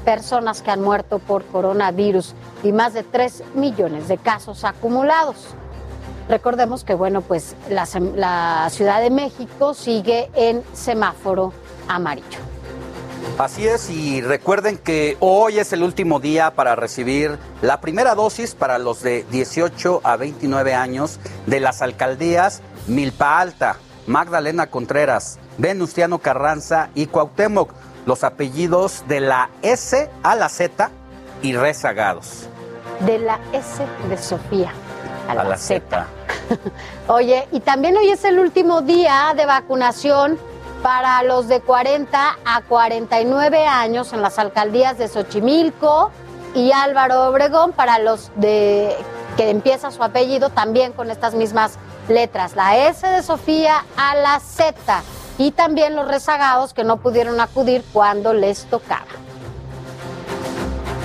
personas 0.05 0.63
que 0.63 0.71
han 0.71 0.83
muerto 0.83 1.19
por 1.19 1.45
coronavirus 1.47 2.35
y 2.63 2.73
más 2.73 2.95
de 2.95 3.03
3 3.03 3.43
millones 3.55 4.07
de 4.07 4.19
casos 4.19 4.65
acumulados. 4.65 5.55
Recordemos 6.29 6.85
que, 6.85 6.95
bueno, 6.95 7.21
pues 7.21 7.55
la, 7.69 7.87
Ciudad 8.71 9.01
de 9.01 9.11
México 9.11 9.75
sigue 9.75 10.31
en 10.35 10.63
semáforo 10.73 11.53
amarillo. 11.87 12.39
Así 13.39 13.67
es, 13.67 13.91
y 13.91 14.21
recuerden 14.21 14.79
que 14.79 15.17
hoy 15.21 15.59
es 15.59 15.73
el 15.73 15.83
último 15.83 16.21
día 16.21 16.53
para 16.53 16.77
recibir 16.77 17.39
la 17.63 17.81
primera 17.81 18.15
dosis 18.15 18.55
para 18.55 18.79
los 18.79 19.03
de 19.03 19.25
18 19.31 20.03
a 20.05 20.17
29 20.17 20.75
años 20.75 21.19
de 21.47 21.61
las 21.61 21.83
alcaldías 21.83 22.63
Milpa 22.87 23.41
Alta, 23.41 23.77
Magdalena 24.07 24.69
Contreras, 24.69 25.39
Venustiano 25.59 26.19
Carranza 26.19 26.91
y 26.95 27.07
Cuauhtémoc, 27.07 27.73
los 28.07 28.25
apellidos 28.25 29.05
de 29.09 29.21
la 29.21 29.51
S 29.63 30.11
a 30.23 30.37
la 30.37 30.49
Z 30.49 30.91
y 31.43 31.57
rezagados. 31.57 32.49
De 33.01 33.19
la 33.19 33.41
S 33.53 33.85
de 34.09 34.19
Sofía 34.19 34.71
a 35.29 35.35
la, 35.35 35.57
Z. 35.57 36.07
Oye, 37.09 37.49
y 37.53 37.61
también 37.61 37.97
hoy 37.97 38.11
es 38.11 38.25
el 38.25 38.39
último 38.39 38.83
día 38.83 39.33
de 39.37 39.47
vacunación 39.47 40.39
para 40.83 41.23
los 41.23 41.49
de 41.49 41.61
40 41.61 42.39
a 42.45 42.63
49 42.63 43.67
años 43.67 44.13
en 44.13 44.23
las 44.23 44.39
alcaldías 44.39 44.99
de 44.99 45.09
Xochimilco 45.09 46.11
y 46.55 46.73
Álvaro 46.73 47.29
Obregón 47.29 47.73
para 47.73 47.99
los 47.99 48.31
de 48.37 48.95
que 49.37 49.51
empieza 49.51 49.91
su 49.91 50.03
apellido 50.03 50.51
también 50.51 50.93
con 50.93 51.11
estas 51.11 51.35
mismas 51.35 51.79
letras, 52.09 52.55
la 52.55 52.77
S 52.89 53.07
de 53.07 53.23
Sofía 53.23 53.85
a 53.97 54.15
la 54.15 54.39
Z 54.41 55.03
y 55.39 55.51
también 55.51 55.97
los 55.97 56.07
rezagados 56.07 56.75
que 56.75 56.85
no 56.85 56.99
pudieron 56.99 57.41
acudir 57.41 57.83
cuando 57.93 58.33
les 58.33 58.65
tocaba. 58.67 59.07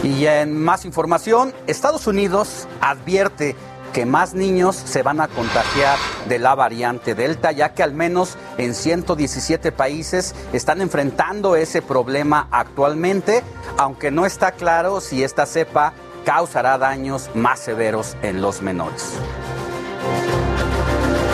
Y 0.04 0.26
en 0.28 0.62
más 0.64 0.86
información, 0.86 1.54
Estados 1.68 2.08
Unidos 2.08 2.68
advierte 2.80 3.56
que 3.94 4.06
más 4.06 4.34
niños 4.34 4.76
se 4.76 5.04
van 5.04 5.22
a 5.22 5.28
contagiar 5.28 5.98
de 6.28 6.40
la 6.40 6.56
variante 6.56 7.16
Delta, 7.16 7.52
ya 7.52 7.74
que 7.74 7.84
al 7.84 7.94
menos 7.94 8.38
en 8.58 8.76
117 8.76 9.72
países 9.72 10.36
están 10.54 10.82
enfrentando 10.82 11.56
ese 11.56 11.82
problema 11.82 12.48
actualmente, 12.52 13.44
aunque 13.78 14.12
no 14.12 14.26
está 14.26 14.52
claro 14.52 15.02
si 15.02 15.24
esta 15.24 15.46
cepa 15.46 15.94
causará 16.26 16.78
daños 16.78 17.30
más 17.34 17.60
severos 17.60 18.16
en 18.22 18.42
los 18.42 18.62
menores. 18.62 19.14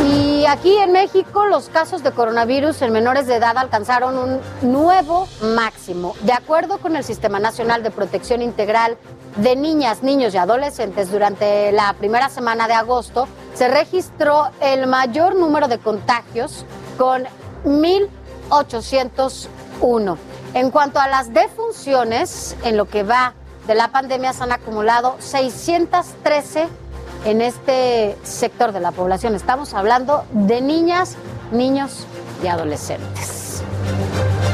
Y 0.08 0.46
aquí 0.46 0.78
en 0.78 0.92
México 0.92 1.46
los 1.46 1.70
casos 1.70 2.04
de 2.04 2.12
coronavirus 2.12 2.82
en 2.84 2.94
menores 2.94 3.26
de 3.26 3.36
edad 3.36 3.58
alcanzaron 3.58 4.18
un 4.18 4.40
nuevo 4.62 5.28
máximo. 5.42 6.16
De 6.22 6.34
acuerdo 6.34 6.78
con 6.78 6.96
el 6.96 7.04
Sistema 7.04 7.40
Nacional 7.40 7.82
de 7.82 7.90
Protección 7.90 8.44
Integral 8.44 8.98
de 9.36 9.56
Niñas, 9.56 10.04
Niños 10.04 10.34
y 10.34 10.38
Adolescentes, 10.38 11.12
durante 11.12 11.72
la 11.72 11.94
primera 11.94 12.30
semana 12.30 12.68
de 12.68 12.74
agosto 12.74 13.28
se 13.54 13.68
registró 13.68 14.50
el 14.62 14.88
mayor 14.88 15.36
número 15.36 15.68
de 15.68 15.78
contagios 15.78 16.66
con 16.98 17.26
1.801. 17.66 20.18
En 20.54 20.72
cuanto 20.72 21.00
a 21.00 21.08
las 21.08 21.34
defunciones, 21.34 22.56
en 22.64 22.78
lo 22.78 22.86
que 22.86 23.04
va 23.04 23.34
de 23.68 23.76
la 23.76 23.90
pandemia 23.90 24.32
se 24.32 24.44
han 24.44 24.52
acumulado 24.52 25.16
613 25.20 26.68
en 27.26 27.42
este 27.42 28.16
sector 28.24 28.72
de 28.72 28.80
la 28.80 28.92
población. 28.92 29.36
Estamos 29.36 29.74
hablando 29.74 30.24
de 30.32 30.62
niñas, 30.62 31.18
niños 31.52 32.06
y 32.44 32.48
adolescentes. 32.48 33.64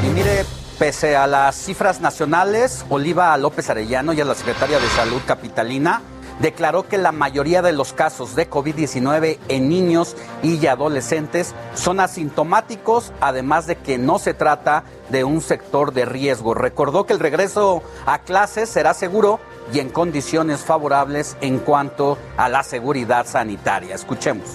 Y 0.02 0.06
mire, 0.06 0.44
pese 0.82 1.14
a 1.14 1.28
las 1.28 1.54
cifras 1.54 2.00
nacionales, 2.00 2.84
Oliva 2.88 3.38
López 3.38 3.70
Arellano 3.70 4.14
y 4.14 4.20
a 4.20 4.24
la 4.24 4.34
secretaria 4.34 4.80
de 4.80 4.88
Salud 4.88 5.20
Capitalina 5.24 6.02
declaró 6.40 6.88
que 6.88 6.98
la 6.98 7.12
mayoría 7.12 7.62
de 7.62 7.70
los 7.70 7.92
casos 7.92 8.34
de 8.34 8.50
COVID-19 8.50 9.38
en 9.46 9.68
niños 9.68 10.16
y 10.42 10.66
adolescentes 10.66 11.54
son 11.74 12.00
asintomáticos, 12.00 13.12
además 13.20 13.68
de 13.68 13.76
que 13.76 13.96
no 13.96 14.18
se 14.18 14.34
trata 14.34 14.82
de 15.08 15.22
un 15.22 15.40
sector 15.40 15.92
de 15.92 16.04
riesgo. 16.04 16.52
Recordó 16.52 17.06
que 17.06 17.12
el 17.12 17.20
regreso 17.20 17.84
a 18.04 18.18
clases 18.18 18.68
será 18.68 18.92
seguro 18.92 19.38
y 19.72 19.78
en 19.78 19.88
condiciones 19.88 20.62
favorables 20.62 21.36
en 21.42 21.60
cuanto 21.60 22.18
a 22.36 22.48
la 22.48 22.64
seguridad 22.64 23.24
sanitaria. 23.28 23.94
Escuchemos. 23.94 24.48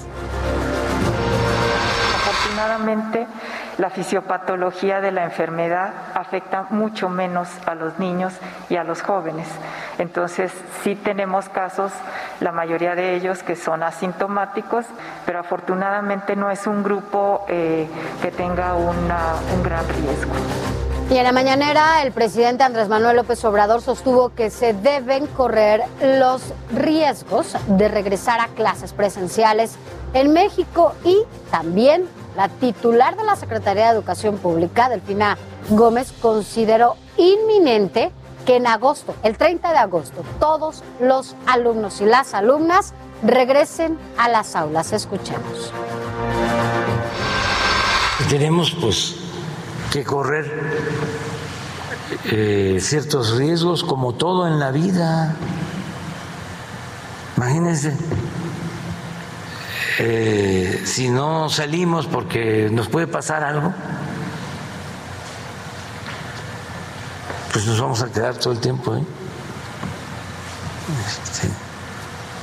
Afortunadamente, 2.18 3.26
la 3.78 3.90
fisiopatología 3.90 5.02
de 5.02 5.12
la 5.12 5.24
enfermedad 5.24 5.94
afecta 6.14 6.68
mucho 6.70 7.10
menos 7.10 7.50
a 7.66 7.76
los 7.76 8.00
niños 8.00 8.34
y 8.70 8.76
a 8.76 8.84
los 8.84 9.02
jóvenes. 9.02 9.48
Entonces, 9.98 10.52
sí 10.84 10.96
tenemos 10.96 11.50
casos, 11.50 11.92
la 12.40 12.52
mayoría 12.52 12.96
de 12.96 13.16
ellos 13.16 13.44
que 13.44 13.56
son 13.56 13.84
asintomáticos, 13.84 14.86
pero 15.26 15.40
afortunadamente 15.40 16.36
no 16.36 16.50
es 16.50 16.68
un 16.68 16.84
grupo 16.84 17.46
eh, 17.48 17.88
que 18.22 18.32
tenga 18.32 18.76
un 18.76 19.64
gran 19.64 19.88
riesgo. 19.90 20.87
Y 21.10 21.16
en 21.16 21.24
la 21.24 21.32
mañanera, 21.32 22.04
el 22.04 22.12
presidente 22.12 22.66
Andrés 22.66 22.90
Manuel 22.90 23.16
López 23.16 23.44
Obrador 23.46 23.82
sostuvo 23.82 24.36
que 24.36 24.50
se 24.50 24.74
deben 24.74 25.26
correr 25.28 25.82
los 26.02 26.42
riesgos 26.74 27.56
de 27.68 27.88
regresar 27.88 28.42
a 28.42 28.48
clases 28.50 28.92
presenciales 28.92 29.76
en 30.14 30.34
México 30.34 30.94
y 31.06 31.18
también 31.50 32.06
la 32.36 32.50
titular 32.50 33.16
de 33.16 33.24
la 33.24 33.38
Secretaría 33.38 33.86
de 33.86 33.92
Educación 33.92 34.38
Pública, 34.38 34.90
Delfina 34.90 35.38
Gómez, 35.70 36.14
consideró 36.22 36.98
inminente 37.16 38.12
que 38.46 38.58
en 38.58 38.68
agosto, 38.68 39.16
el 39.24 39.38
30 39.38 39.72
de 39.72 39.78
agosto, 39.78 40.24
todos 40.42 40.84
los 41.00 41.36
alumnos 41.46 42.02
y 42.02 42.06
las 42.06 42.34
alumnas 42.34 42.94
regresen 43.24 43.98
a 44.18 44.28
las 44.28 44.58
aulas. 44.58 44.92
Escuchemos. 44.92 45.72
Tenemos 48.30 48.76
pues 48.82 49.27
que 49.92 50.04
correr 50.04 50.52
eh, 52.26 52.80
ciertos 52.82 53.38
riesgos 53.38 53.84
como 53.84 54.14
todo 54.14 54.48
en 54.48 54.60
la 54.60 54.72
vida. 54.72 55.36
Imagínense, 57.38 57.96
eh, 60.00 60.82
si 60.86 61.10
no 61.10 61.50
salimos 61.50 62.08
porque 62.08 62.70
nos 62.72 62.88
puede 62.88 63.08
pasar 63.08 63.44
algo, 63.44 63.74
pues 67.52 67.66
nos 67.66 67.80
vamos 67.80 68.02
a 68.02 68.12
quedar 68.12 68.36
todo 68.36 68.54
el 68.54 68.60
tiempo 68.60 68.96
¿eh? 68.96 69.04
Este, 71.08 71.50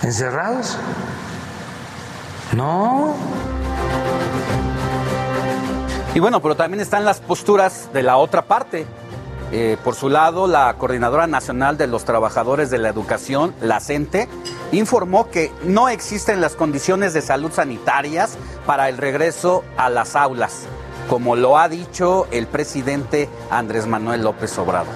encerrados. 0.06 0.76
No. 2.52 3.14
Y 6.14 6.20
bueno, 6.20 6.40
pero 6.40 6.54
también 6.54 6.80
están 6.80 7.04
las 7.04 7.20
posturas 7.20 7.92
de 7.92 8.04
la 8.04 8.18
otra 8.18 8.42
parte. 8.42 8.86
Eh, 9.50 9.76
por 9.82 9.96
su 9.96 10.08
lado, 10.08 10.46
la 10.46 10.72
Coordinadora 10.74 11.26
Nacional 11.26 11.76
de 11.76 11.88
los 11.88 12.04
Trabajadores 12.04 12.70
de 12.70 12.78
la 12.78 12.88
Educación, 12.88 13.52
la 13.60 13.80
CENTE, 13.80 14.28
informó 14.70 15.28
que 15.28 15.52
no 15.64 15.88
existen 15.88 16.40
las 16.40 16.54
condiciones 16.54 17.14
de 17.14 17.20
salud 17.20 17.50
sanitarias 17.52 18.38
para 18.64 18.88
el 18.88 18.96
regreso 18.96 19.64
a 19.76 19.90
las 19.90 20.14
aulas, 20.14 20.66
como 21.08 21.34
lo 21.34 21.58
ha 21.58 21.68
dicho 21.68 22.28
el 22.30 22.46
presidente 22.46 23.28
Andrés 23.50 23.88
Manuel 23.88 24.22
López 24.22 24.56
Obrador. 24.56 24.94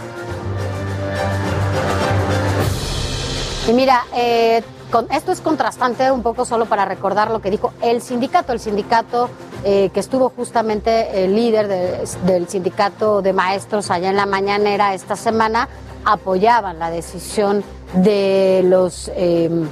Y 3.69 3.73
mira, 3.73 4.05
eh, 4.15 4.63
esto 5.11 5.33
es 5.33 5.41
contrastante 5.41 6.11
un 6.11 6.23
poco 6.23 6.45
solo 6.45 6.67
para 6.67 6.85
recordar 6.85 7.31
lo 7.31 7.41
que 7.41 7.51
dijo 7.51 7.73
el 7.83 8.01
sindicato, 8.01 8.53
el 8.53 8.61
sindicato 8.61 9.29
eh, 9.65 9.91
que 9.93 10.01
estuvo 10.01 10.31
justamente 10.31 11.25
el 11.25 11.35
líder 11.35 11.69
del 12.25 12.49
sindicato 12.49 13.21
de 13.23 13.33
maestros 13.33 13.91
allá 13.91 14.11
en 14.11 14.17
la 14.17 14.27
mañanera 14.27 14.95
esta 14.95 15.17
semana, 15.17 15.69
apoyaban 16.05 16.79
la 16.79 16.91
decisión 16.91 17.63
de 17.95 18.63
los 18.65 19.11
em, 19.15 19.69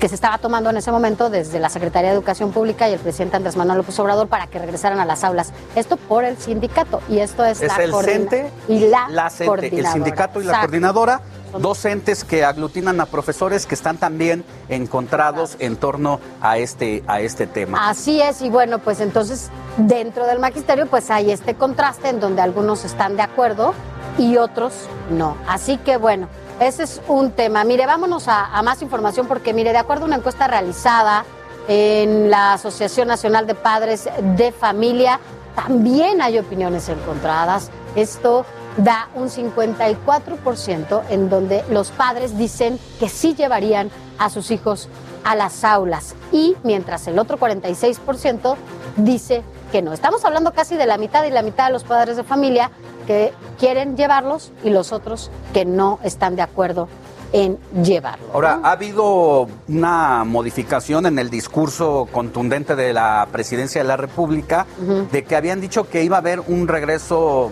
que 0.00 0.08
se 0.08 0.16
estaba 0.16 0.38
tomando 0.38 0.70
en 0.70 0.76
ese 0.76 0.90
momento 0.90 1.30
desde 1.30 1.60
la 1.60 1.68
Secretaría 1.68 2.10
de 2.10 2.16
Educación 2.16 2.52
Pública 2.52 2.88
y 2.88 2.92
el 2.92 2.98
presidente 2.98 3.36
Andrés 3.36 3.56
Manuel 3.56 3.78
López 3.78 3.98
Obrador 4.00 4.28
para 4.28 4.48
que 4.48 4.58
regresaran 4.58 4.98
a 4.98 5.04
las 5.04 5.24
aulas. 5.24 5.52
Esto 5.76 5.96
por 5.96 6.24
el 6.24 6.36
sindicato 6.38 7.00
y 7.08 7.18
esto 7.18 7.44
es, 7.44 7.62
la 7.62 7.76
el 7.76 7.94
CENTE 7.94 8.50
y 8.68 8.80
la, 8.80 9.30
el 9.62 9.86
sindicato 9.86 10.40
y 10.40 10.44
la 10.44 10.60
coordinadora 10.60 11.20
docentes 11.60 12.24
que 12.24 12.44
aglutinan 12.44 13.00
a 13.00 13.06
profesores 13.06 13.66
que 13.66 13.74
están 13.74 13.98
también 13.98 14.44
encontrados 14.68 15.56
en 15.58 15.76
torno 15.76 16.20
a 16.40 16.58
este, 16.58 17.02
a 17.06 17.20
este 17.20 17.46
tema. 17.46 17.88
Así 17.88 18.20
es, 18.20 18.42
y 18.42 18.50
bueno, 18.50 18.78
pues 18.78 19.00
entonces 19.00 19.50
dentro 19.76 20.26
del 20.26 20.38
magisterio 20.38 20.86
pues 20.86 21.10
hay 21.10 21.30
este 21.30 21.54
contraste 21.54 22.08
en 22.08 22.20
donde 22.20 22.42
algunos 22.42 22.84
están 22.84 23.16
de 23.16 23.22
acuerdo 23.22 23.74
y 24.18 24.36
otros 24.36 24.72
no. 25.10 25.36
Así 25.46 25.76
que 25.78 25.96
bueno, 25.96 26.28
ese 26.60 26.84
es 26.84 27.00
un 27.08 27.32
tema. 27.32 27.64
Mire, 27.64 27.86
vámonos 27.86 28.28
a, 28.28 28.46
a 28.46 28.62
más 28.62 28.82
información 28.82 29.26
porque 29.26 29.52
mire, 29.52 29.72
de 29.72 29.78
acuerdo 29.78 30.04
a 30.04 30.06
una 30.06 30.16
encuesta 30.16 30.46
realizada 30.46 31.24
en 31.68 32.30
la 32.30 32.54
Asociación 32.54 33.08
Nacional 33.08 33.46
de 33.46 33.54
Padres 33.54 34.08
de 34.36 34.52
Familia, 34.52 35.20
también 35.54 36.22
hay 36.22 36.38
opiniones 36.38 36.88
encontradas. 36.88 37.70
Esto 37.94 38.44
da 38.76 39.08
un 39.14 39.28
54% 39.28 41.02
en 41.10 41.28
donde 41.28 41.64
los 41.70 41.90
padres 41.90 42.36
dicen 42.36 42.78
que 43.00 43.08
sí 43.08 43.34
llevarían 43.34 43.90
a 44.18 44.30
sus 44.30 44.50
hijos 44.50 44.88
a 45.24 45.34
las 45.34 45.64
aulas 45.64 46.14
y 46.32 46.56
mientras 46.62 47.06
el 47.08 47.18
otro 47.18 47.38
46% 47.38 48.56
dice 48.96 49.42
que 49.72 49.82
no. 49.82 49.92
Estamos 49.92 50.24
hablando 50.24 50.52
casi 50.52 50.76
de 50.76 50.86
la 50.86 50.98
mitad 50.98 51.24
y 51.24 51.30
la 51.30 51.42
mitad 51.42 51.66
de 51.66 51.72
los 51.72 51.84
padres 51.84 52.16
de 52.16 52.24
familia 52.24 52.70
que 53.06 53.32
quieren 53.58 53.96
llevarlos 53.96 54.52
y 54.62 54.70
los 54.70 54.92
otros 54.92 55.30
que 55.52 55.64
no 55.64 55.98
están 56.02 56.36
de 56.36 56.42
acuerdo 56.42 56.88
en 57.32 57.58
llevarlo. 57.82 58.26
Ahora, 58.32 58.60
ha 58.62 58.72
habido 58.72 59.48
una 59.68 60.24
modificación 60.24 61.06
en 61.06 61.18
el 61.18 61.28
discurso 61.28 62.08
contundente 62.12 62.76
de 62.76 62.92
la 62.92 63.26
presidencia 63.32 63.82
de 63.82 63.88
la 63.88 63.96
República 63.96 64.66
de 65.10 65.24
que 65.24 65.36
habían 65.36 65.60
dicho 65.60 65.88
que 65.88 66.04
iba 66.04 66.16
a 66.16 66.20
haber 66.20 66.40
un 66.40 66.68
regreso 66.68 67.50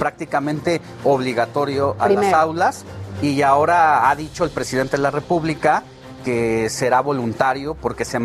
prácticamente 0.00 0.80
obligatorio 1.04 1.94
a 2.00 2.08
las 2.08 2.32
aulas. 2.32 2.84
Y 3.22 3.42
ahora 3.42 4.08
ha 4.08 4.16
dicho 4.16 4.44
el 4.44 4.50
presidente 4.50 4.96
de 4.96 5.02
la 5.02 5.10
República 5.10 5.84
que 6.24 6.68
será 6.70 7.02
voluntario 7.02 7.74
porque 7.74 8.06
se, 8.06 8.18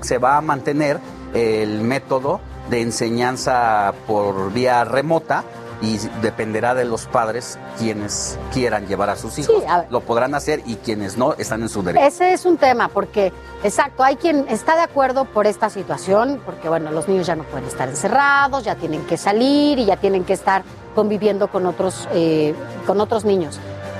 se 0.00 0.18
va 0.18 0.36
a 0.36 0.40
mantener 0.40 1.00
el 1.34 1.80
método 1.82 2.40
de 2.70 2.80
enseñanza 2.80 3.92
por 4.06 4.52
vía 4.52 4.84
remota 4.84 5.44
y 5.80 5.98
dependerá 6.22 6.74
de 6.74 6.84
los 6.84 7.06
padres 7.06 7.58
quienes 7.78 8.38
quieran 8.52 8.86
llevar 8.86 9.10
a 9.10 9.16
sus 9.16 9.38
hijos. 9.38 9.62
lo 9.90 10.00
podrán 10.00 10.34
hacer 10.34 10.62
y 10.66 10.76
quienes 10.76 11.16
no 11.16 11.34
están 11.34 11.62
en 11.62 11.68
su 11.68 11.82
derecho. 11.82 12.04
Ese 12.04 12.32
es 12.32 12.46
un 12.46 12.56
tema 12.56 12.88
porque, 12.88 13.32
exacto, 13.62 14.02
hay 14.02 14.16
quien 14.16 14.46
está 14.48 14.74
de 14.76 14.82
acuerdo 14.82 15.24
por 15.26 15.46
esta 15.46 15.68
situación, 15.70 16.40
porque 16.44 16.68
bueno, 16.68 16.90
los 16.90 17.08
niños 17.08 17.26
ya 17.26 17.36
no 17.36 17.44
pueden 17.44 17.66
estar 17.66 17.88
encerrados, 17.88 18.64
ya 18.64 18.74
tienen 18.76 19.04
que 19.06 19.16
salir 19.16 19.78
y 19.78 19.84
ya 19.84 19.96
tienen 19.96 20.24
que 20.24 20.32
estar 20.32 20.62
conviviendo 20.94 21.48
con 21.48 21.66
otros, 21.66 22.08
eh, 22.12 22.54
con 22.86 23.00
otros 23.00 23.24
niños. 23.24 23.58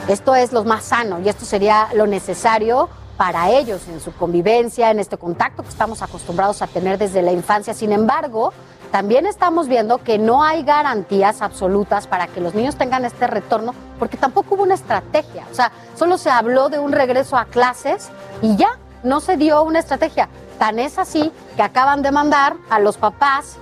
Esto 0.09 0.35
es 0.35 0.53
lo 0.53 0.65
más 0.65 0.85
sano 0.85 1.21
y 1.21 1.29
esto 1.29 1.45
sería 1.45 1.89
lo 1.95 2.07
necesario 2.07 2.89
para 3.17 3.51
ellos 3.51 3.89
en 3.89 4.01
su 4.01 4.13
convivencia, 4.13 4.91
en 4.91 5.01
este 5.01 5.17
contacto 5.17 5.63
que 5.63 5.69
estamos 5.69 6.03
acostumbrados 6.03 6.63
a 6.63 6.67
tener 6.67 6.99
desde 6.99 7.23
la 7.23 7.33
infancia. 7.33 7.75
Sin 7.75 7.93
embargo, 7.93 8.53
también 8.91 9.27
estamos 9.27 9.69
viendo 9.69 9.99
que 9.99 10.19
no 10.19 10.43
hay 10.43 10.63
garantías 10.63 11.43
absolutas 11.43 12.07
para 12.07 12.27
que 12.27 12.41
los 12.41 12.55
niños 12.55 12.77
tengan 12.77 13.05
este 13.05 13.27
retorno, 13.27 13.75
porque 13.99 14.17
tampoco 14.17 14.55
hubo 14.55 14.63
una 14.63 14.75
estrategia. 14.75 15.47
O 15.51 15.55
sea, 15.55 15.73
solo 15.95 16.19
se 16.19 16.31
habló 16.31 16.69
de 16.69 16.79
un 16.79 16.93
regreso 16.93 17.37
a 17.37 17.45
clases 17.47 18.09
y 18.43 18.57
ya, 18.57 18.79
no 19.03 19.21
se 19.21 19.37
dio 19.37 19.63
una 19.63 19.79
estrategia. 19.79 20.29
Tan 20.59 20.79
es 20.79 20.99
así 20.99 21.31
que 21.57 21.63
acaban 21.63 22.03
de 22.03 22.11
mandar 22.11 22.57
a 22.71 22.79
los 22.81 22.97
papás 22.97 23.59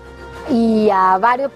y 0.50 0.90
a 0.90 1.16
varios 1.18 1.50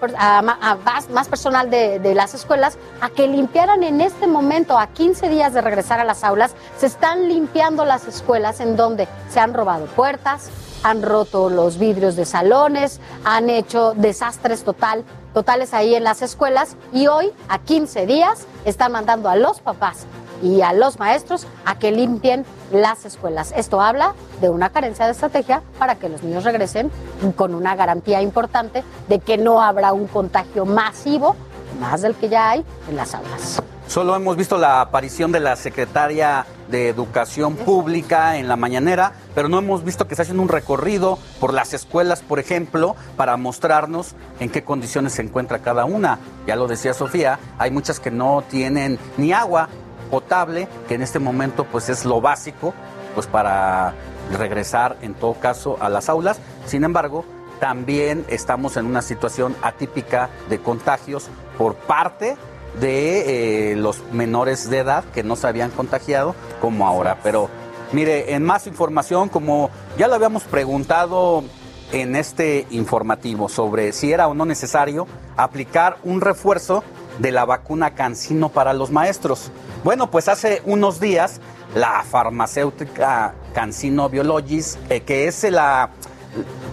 más, 1.11 1.27
personal 1.27 1.69
de, 1.69 1.99
de, 1.99 2.15
las 2.15 2.33
escuelas 2.33 2.77
a 3.01 3.09
que 3.09 3.27
limpiaran 3.27 3.83
en 3.83 4.01
este 4.01 4.25
momento, 4.25 4.79
a 4.79 4.87
15 4.87 5.29
días 5.29 5.53
de 5.53 5.61
regresar 5.61 5.99
a 5.99 6.03
las 6.03 6.23
aulas, 6.23 6.55
se 6.77 6.87
están 6.87 7.27
limpiando 7.27 7.85
las 7.85 8.07
escuelas 8.07 8.59
en 8.59 8.75
donde 8.75 9.07
se 9.29 9.39
han 9.39 9.53
robado 9.53 9.85
puertas, 9.85 10.49
han 10.83 11.01
roto 11.01 11.49
los 11.49 11.77
vidrios 11.77 12.15
de 12.15 12.25
salones, 12.25 12.99
han 13.23 13.49
hecho 13.49 13.93
desastres 13.95 14.63
total, 14.63 15.03
totales 15.33 15.73
ahí 15.73 15.95
en 15.95 16.03
las 16.03 16.21
escuelas 16.21 16.75
y 16.93 17.07
hoy, 17.07 17.31
a 17.47 17.59
15 17.59 18.05
días, 18.05 18.45
están 18.65 18.91
mandando 18.91 19.29
a 19.29 19.35
los 19.35 19.59
papás 19.59 20.05
y 20.41 20.61
a 20.61 20.73
los 20.73 20.99
maestros 20.99 21.47
a 21.65 21.77
que 21.77 21.91
limpien 21.91 22.45
las 22.71 23.05
escuelas. 23.05 23.53
Esto 23.55 23.81
habla 23.81 24.13
de 24.41 24.49
una 24.49 24.69
carencia 24.69 25.05
de 25.05 25.11
estrategia 25.11 25.61
para 25.77 25.95
que 25.95 26.09
los 26.09 26.23
niños 26.23 26.43
regresen 26.43 26.91
con 27.35 27.55
una 27.55 27.75
garantía 27.75 28.21
importante 28.21 28.83
de 29.07 29.19
que 29.19 29.37
no 29.37 29.61
habrá 29.61 29.93
un 29.93 30.07
contagio 30.07 30.65
masivo, 30.65 31.35
más 31.79 32.01
del 32.01 32.15
que 32.15 32.29
ya 32.29 32.51
hay 32.51 32.65
en 32.89 32.95
las 32.95 33.13
aulas. 33.13 33.61
Solo 33.87 34.15
hemos 34.15 34.37
visto 34.37 34.57
la 34.57 34.81
aparición 34.81 35.31
de 35.31 35.39
la 35.39 35.55
secretaria 35.55 36.45
de 36.69 36.89
Educación 36.89 37.55
Pública 37.55 38.37
en 38.37 38.47
la 38.47 38.55
mañanera, 38.55 39.13
pero 39.35 39.49
no 39.49 39.59
hemos 39.59 39.83
visto 39.83 40.07
que 40.07 40.15
se 40.15 40.21
haciendo 40.21 40.43
un 40.43 40.49
recorrido 40.49 41.17
por 41.39 41.53
las 41.53 41.73
escuelas, 41.73 42.21
por 42.21 42.39
ejemplo, 42.39 42.95
para 43.17 43.37
mostrarnos 43.37 44.15
en 44.39 44.49
qué 44.49 44.63
condiciones 44.63 45.13
se 45.13 45.21
encuentra 45.21 45.59
cada 45.59 45.85
una. 45.85 46.19
Ya 46.45 46.55
lo 46.55 46.67
decía 46.67 46.93
Sofía, 46.93 47.39
hay 47.57 47.71
muchas 47.71 47.99
que 47.99 48.11
no 48.11 48.43
tienen 48.49 48.99
ni 49.17 49.33
agua, 49.33 49.69
potable, 50.09 50.67
que 50.87 50.95
en 50.95 51.01
este 51.01 51.19
momento 51.19 51.65
pues 51.65 51.89
es 51.89 52.05
lo 52.05 52.21
básico 52.21 52.73
pues 53.15 53.27
para 53.27 53.93
regresar 54.37 54.97
en 55.01 55.13
todo 55.13 55.33
caso 55.33 55.77
a 55.79 55.89
las 55.89 56.09
aulas. 56.09 56.39
Sin 56.65 56.83
embargo, 56.83 57.25
también 57.59 58.25
estamos 58.29 58.77
en 58.77 58.85
una 58.85 59.01
situación 59.01 59.55
atípica 59.61 60.29
de 60.49 60.59
contagios 60.59 61.29
por 61.57 61.75
parte 61.75 62.37
de 62.79 63.71
eh, 63.71 63.75
los 63.75 64.03
menores 64.11 64.69
de 64.69 64.79
edad 64.79 65.03
que 65.13 65.23
no 65.23 65.35
se 65.35 65.47
habían 65.47 65.71
contagiado 65.71 66.35
como 66.61 66.87
ahora. 66.87 67.19
Pero 67.23 67.49
mire, 67.91 68.33
en 68.33 68.43
más 68.43 68.67
información, 68.67 69.29
como 69.29 69.69
ya 69.97 70.07
lo 70.07 70.15
habíamos 70.15 70.43
preguntado 70.43 71.43
en 71.91 72.15
este 72.15 72.67
informativo 72.69 73.49
sobre 73.49 73.93
si 73.93 74.13
era 74.13 74.27
o 74.27 74.33
no 74.33 74.45
necesario 74.45 75.07
aplicar 75.37 75.97
un 76.03 76.21
refuerzo 76.21 76.83
de 77.19 77.31
la 77.31 77.45
vacuna 77.45 77.95
Cancino 77.95 78.49
para 78.49 78.73
los 78.73 78.91
maestros. 78.91 79.51
Bueno, 79.83 80.11
pues 80.11 80.27
hace 80.27 80.61
unos 80.65 80.99
días 80.99 81.41
la 81.75 82.03
farmacéutica 82.03 83.33
Cancino 83.53 84.09
Biologis, 84.09 84.77
eh, 84.89 85.01
que 85.01 85.27
es 85.27 85.43
la 85.43 85.89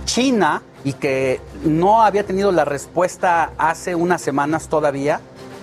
China 0.05 0.63
y 0.85 0.93
que 0.93 1.41
no 1.65 2.03
había 2.03 2.25
tenido 2.25 2.53
la 2.53 2.65
respuesta 2.65 3.53
hace 3.59 3.95
unas 3.95 4.23
semanas 4.23 4.69
todavía, 4.69 5.21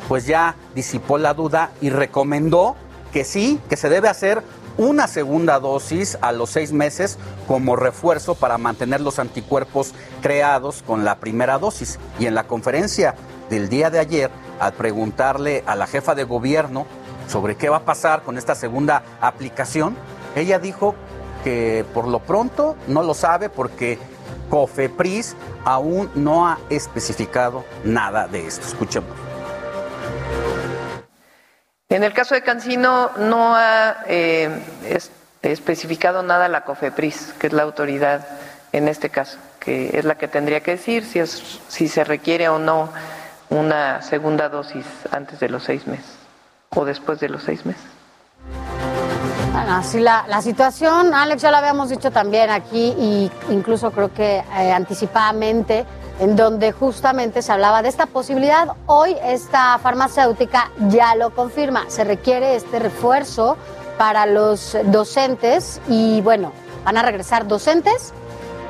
pues 0.07 0.25
ya 0.25 0.55
disipó 0.75 1.17
la 1.17 1.33
duda 1.33 1.71
y 1.81 1.89
recomendó 1.89 2.75
que 3.11 3.23
sí, 3.23 3.59
que 3.69 3.77
se 3.77 3.89
debe 3.89 4.09
hacer 4.09 4.43
una 4.77 5.07
segunda 5.07 5.59
dosis 5.59 6.17
a 6.21 6.31
los 6.31 6.49
seis 6.49 6.71
meses 6.71 7.19
como 7.47 7.75
refuerzo 7.75 8.35
para 8.35 8.57
mantener 8.57 9.01
los 9.01 9.19
anticuerpos 9.19 9.93
creados 10.21 10.83
con 10.85 11.05
la 11.05 11.19
primera 11.19 11.59
dosis. 11.59 11.99
Y 12.19 12.25
en 12.25 12.35
la 12.35 12.45
conferencia 12.45 13.15
del 13.49 13.69
día 13.69 13.89
de 13.89 13.99
ayer, 13.99 14.31
al 14.59 14.73
preguntarle 14.73 15.63
a 15.67 15.75
la 15.75 15.85
jefa 15.85 16.15
de 16.15 16.23
gobierno 16.23 16.87
sobre 17.27 17.55
qué 17.55 17.69
va 17.69 17.77
a 17.77 17.85
pasar 17.85 18.23
con 18.23 18.37
esta 18.37 18.55
segunda 18.55 19.03
aplicación, 19.21 19.95
ella 20.35 20.57
dijo 20.57 20.95
que 21.43 21.85
por 21.93 22.07
lo 22.07 22.19
pronto 22.19 22.75
no 22.87 23.03
lo 23.03 23.13
sabe 23.13 23.49
porque 23.49 23.99
COFEPRIS 24.49 25.35
aún 25.65 26.09
no 26.15 26.47
ha 26.47 26.57
especificado 26.69 27.63
nada 27.83 28.27
de 28.27 28.47
esto. 28.47 28.65
Escuchemos. 28.65 29.22
En 31.89 32.03
el 32.03 32.13
caso 32.13 32.33
de 32.33 32.41
Cancino 32.41 33.11
no 33.17 33.55
ha 33.55 33.97
eh, 34.07 34.49
especificado 35.43 36.23
nada 36.23 36.49
la 36.49 36.63
COFEPRIS, 36.63 37.35
que 37.37 37.47
es 37.47 37.53
la 37.53 37.63
autoridad 37.63 38.25
en 38.71 38.87
este 38.87 39.09
caso, 39.09 39.37
que 39.59 39.97
es 39.97 40.03
la 40.03 40.15
que 40.15 40.27
tendría 40.27 40.61
que 40.61 40.71
decir 40.71 41.05
si, 41.05 41.19
es, 41.19 41.61
si 41.67 41.87
se 41.87 42.03
requiere 42.03 42.49
o 42.49 42.57
no 42.57 42.89
una 43.49 44.01
segunda 44.01 44.49
dosis 44.49 44.85
antes 45.11 45.39
de 45.39 45.49
los 45.49 45.63
seis 45.63 45.85
meses 45.85 46.15
o 46.69 46.83
después 46.83 47.19
de 47.19 47.29
los 47.29 47.43
seis 47.43 47.63
meses. 47.65 47.83
Bueno, 49.51 49.75
así 49.75 49.99
la, 49.99 50.25
la 50.27 50.41
situación, 50.41 51.13
Alex, 51.13 51.43
ya 51.43 51.51
lo 51.51 51.57
habíamos 51.57 51.89
dicho 51.89 52.09
también 52.09 52.49
aquí 52.49 52.95
y 52.97 53.31
incluso 53.49 53.91
creo 53.91 54.11
que 54.11 54.37
eh, 54.37 54.71
anticipadamente, 54.71 55.85
en 56.19 56.35
donde 56.35 56.71
justamente 56.71 57.41
se 57.41 57.51
hablaba 57.51 57.81
de 57.81 57.89
esta 57.89 58.05
posibilidad. 58.05 58.75
Hoy 58.85 59.15
esta 59.23 59.77
farmacéutica 59.79 60.71
ya 60.89 61.15
lo 61.15 61.31
confirma, 61.31 61.85
se 61.89 62.03
requiere 62.03 62.55
este 62.55 62.79
refuerzo 62.79 63.57
para 63.97 64.25
los 64.25 64.77
docentes 64.85 65.79
y 65.87 66.21
bueno, 66.21 66.51
van 66.85 66.97
a 66.97 67.03
regresar 67.03 67.47
docentes 67.47 68.13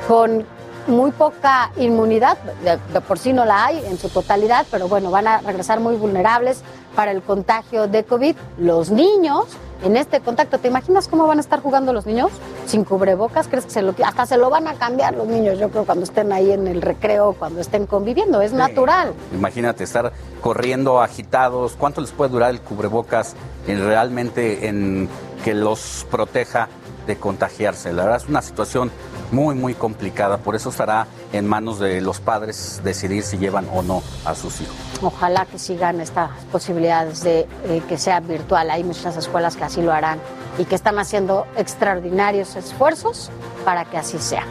con 0.07 0.45
muy 0.87 1.11
poca 1.11 1.71
inmunidad, 1.77 2.37
de, 2.63 2.77
de, 2.93 3.01
por 3.01 3.19
sí 3.19 3.33
no 3.33 3.45
la 3.45 3.65
hay 3.65 3.83
en 3.85 3.97
su 3.97 4.09
totalidad, 4.09 4.65
pero 4.71 4.87
bueno, 4.87 5.11
van 5.11 5.27
a 5.27 5.39
regresar 5.39 5.79
muy 5.79 5.95
vulnerables 5.95 6.61
para 6.95 7.11
el 7.11 7.21
contagio 7.21 7.87
de 7.87 8.03
COVID. 8.03 8.35
Los 8.57 8.91
niños 8.91 9.45
en 9.83 9.97
este 9.97 10.21
contacto. 10.21 10.57
¿Te 10.57 10.67
imaginas 10.67 11.07
cómo 11.07 11.27
van 11.27 11.37
a 11.37 11.41
estar 11.41 11.61
jugando 11.61 11.93
los 11.93 12.05
niños? 12.05 12.31
Sin 12.65 12.83
cubrebocas, 12.83 13.47
¿crees 13.47 13.65
que 13.65 13.71
se 13.71 13.81
lo, 13.81 13.93
hasta 14.03 14.25
se 14.25 14.37
lo 14.37 14.49
van 14.49 14.67
a 14.67 14.73
cambiar 14.75 15.15
los 15.15 15.27
niños? 15.27 15.59
Yo 15.59 15.69
creo 15.69 15.85
cuando 15.85 16.03
estén 16.03 16.31
ahí 16.31 16.51
en 16.51 16.67
el 16.67 16.81
recreo, 16.81 17.35
cuando 17.37 17.61
estén 17.61 17.85
conviviendo, 17.85 18.41
es 18.41 18.51
sí. 18.51 18.57
natural. 18.57 19.13
Imagínate 19.33 19.83
estar 19.83 20.13
corriendo 20.41 21.01
agitados. 21.01 21.75
¿Cuánto 21.77 22.01
les 22.01 22.11
puede 22.11 22.31
durar 22.31 22.51
el 22.51 22.61
cubrebocas 22.61 23.35
en 23.67 23.85
realmente 23.85 24.67
en 24.67 25.09
que 25.43 25.53
los 25.53 26.07
proteja 26.09 26.69
de 27.07 27.17
contagiarse? 27.17 27.93
La 27.93 28.03
verdad 28.03 28.21
es 28.21 28.29
una 28.29 28.41
situación 28.41 28.91
muy, 29.31 29.55
muy 29.55 29.73
complicada. 29.73 30.37
Por 30.37 30.55
eso 30.55 30.69
estará 30.69 31.07
en 31.31 31.47
manos 31.47 31.79
de 31.79 32.01
los 32.01 32.19
padres 32.19 32.81
decidir 32.83 33.23
si 33.23 33.37
llevan 33.37 33.67
o 33.73 33.81
no 33.81 34.01
a 34.25 34.35
sus 34.35 34.61
hijos. 34.61 34.75
Ojalá 35.01 35.45
que 35.45 35.59
sigan 35.59 35.99
estas 35.99 36.31
posibilidades 36.51 37.23
de 37.23 37.47
eh, 37.65 37.81
que 37.87 37.97
sea 37.97 38.19
virtual. 38.19 38.69
Hay 38.69 38.83
muchas 38.83 39.17
escuelas 39.17 39.55
que 39.55 39.63
así 39.63 39.81
lo 39.81 39.91
harán 39.91 40.19
y 40.57 40.65
que 40.65 40.75
están 40.75 40.99
haciendo 40.99 41.47
extraordinarios 41.57 42.55
esfuerzos 42.55 43.31
para 43.65 43.85
que 43.85 43.97
así 43.97 44.19
sea. 44.19 44.45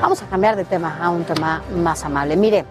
Vamos 0.00 0.22
a 0.22 0.26
cambiar 0.26 0.56
de 0.56 0.64
tema 0.64 0.98
a 1.00 1.10
un 1.10 1.24
tema 1.24 1.62
más 1.76 2.04
amable. 2.04 2.36
Mire, 2.36 2.64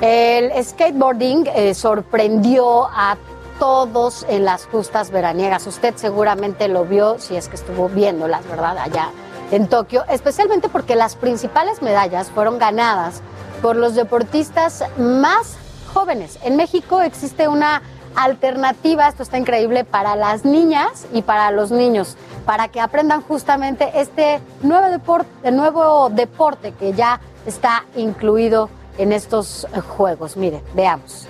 el 0.00 0.52
skateboarding 0.62 1.46
eh, 1.54 1.74
sorprendió 1.74 2.84
a 2.86 3.16
todos 3.58 4.26
en 4.28 4.44
las 4.44 4.66
justas 4.66 5.10
veraniegas. 5.10 5.66
Usted 5.66 5.94
seguramente 5.96 6.68
lo 6.68 6.84
vio 6.84 7.18
si 7.18 7.36
es 7.36 7.48
que 7.48 7.56
estuvo 7.56 7.88
viéndolas, 7.88 8.46
¿verdad? 8.48 8.78
Allá 8.78 9.10
en 9.50 9.68
Tokio, 9.68 10.04
especialmente 10.08 10.68
porque 10.68 10.96
las 10.96 11.16
principales 11.16 11.82
medallas 11.82 12.30
fueron 12.30 12.58
ganadas 12.58 13.22
por 13.62 13.76
los 13.76 13.94
deportistas 13.94 14.84
más 14.98 15.56
jóvenes. 15.92 16.38
En 16.42 16.56
México 16.56 17.00
existe 17.00 17.48
una 17.48 17.82
alternativa, 18.16 19.08
esto 19.08 19.22
está 19.22 19.38
increíble, 19.38 19.84
para 19.84 20.16
las 20.16 20.44
niñas 20.44 21.06
y 21.12 21.22
para 21.22 21.50
los 21.50 21.70
niños, 21.70 22.16
para 22.44 22.68
que 22.68 22.80
aprendan 22.80 23.22
justamente 23.22 23.90
este 23.94 24.40
nuevo 24.62 24.88
deporte, 24.88 25.50
nuevo 25.52 26.10
deporte 26.10 26.72
que 26.72 26.92
ya 26.92 27.20
está 27.46 27.84
incluido 27.94 28.68
en 28.98 29.12
estos 29.12 29.66
juegos. 29.96 30.36
Mire, 30.36 30.62
veamos. 30.74 31.28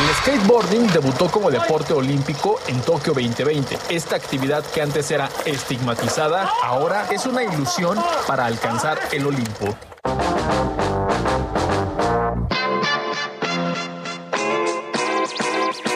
El 0.00 0.14
skateboarding 0.14 0.86
debutó 0.92 1.30
como 1.30 1.50
deporte 1.50 1.92
olímpico 1.92 2.58
en 2.68 2.80
Tokio 2.80 3.12
2020. 3.12 3.76
Esta 3.90 4.16
actividad 4.16 4.64
que 4.64 4.80
antes 4.80 5.10
era 5.10 5.28
estigmatizada, 5.44 6.50
ahora 6.62 7.06
es 7.10 7.26
una 7.26 7.44
ilusión 7.44 7.98
para 8.26 8.46
alcanzar 8.46 8.98
el 9.12 9.26
Olimpo. 9.26 9.76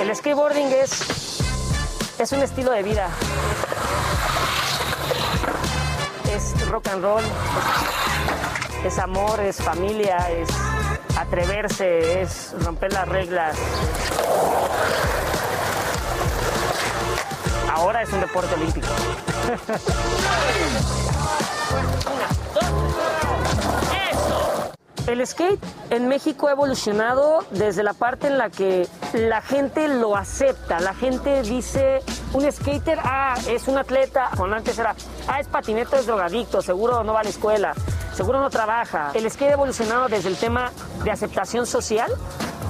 El 0.03 0.15
skateboarding 0.15 0.71
es, 0.73 1.41
es 2.19 2.33
un 2.33 2.43
estilo 2.43 2.73
de 2.73 2.83
vida. 2.83 3.09
Es 6.31 6.69
rock 6.69 6.89
and 6.89 7.03
roll, 7.03 7.25
es, 8.85 8.93
es 8.93 8.99
amor, 8.99 9.41
es 9.41 9.57
familia, 9.57 10.19
es 10.31 10.49
atreverse, 11.16 12.23
es 12.23 12.55
romper 12.61 12.93
las 12.93 13.09
reglas. 13.09 13.57
Ahora 17.73 18.03
es 18.03 18.12
un 18.12 18.20
deporte 18.20 18.55
olímpico. 18.55 18.86
El 25.07 25.27
skate 25.27 25.62
en 25.91 26.09
México 26.09 26.49
ha 26.49 26.53
evolucionado 26.53 27.45
desde 27.51 27.82
la 27.82 27.93
parte 27.93 28.28
en 28.28 28.39
la 28.39 28.49
que 28.49 28.89
la 29.12 29.43
gente 29.43 29.86
lo 29.86 30.16
acepta. 30.16 30.81
La 30.81 30.95
gente 30.95 31.43
dice, 31.43 32.01
un 32.32 32.51
skater, 32.51 32.99
ah, 33.03 33.35
es 33.47 33.69
un 33.69 33.77
atleta. 33.77 34.31
Antes 34.31 34.78
era, 34.78 34.97
ah, 35.28 35.41
es 35.41 35.49
patineta, 35.49 35.99
es 35.99 36.07
drogadicto, 36.07 36.62
seguro 36.62 37.05
no 37.05 37.12
va 37.12 37.20
a 37.20 37.24
la 37.24 37.28
escuela, 37.28 37.74
seguro 38.15 38.41
no 38.41 38.51
trabaja. 38.51 39.11
El 39.15 39.31
skate 39.31 39.51
ha 39.51 39.55
evolucionado 39.55 40.09
desde 40.09 40.28
el 40.28 40.36
tema 40.36 40.70
de 41.03 41.11
aceptación 41.11 41.66
social, 41.66 42.11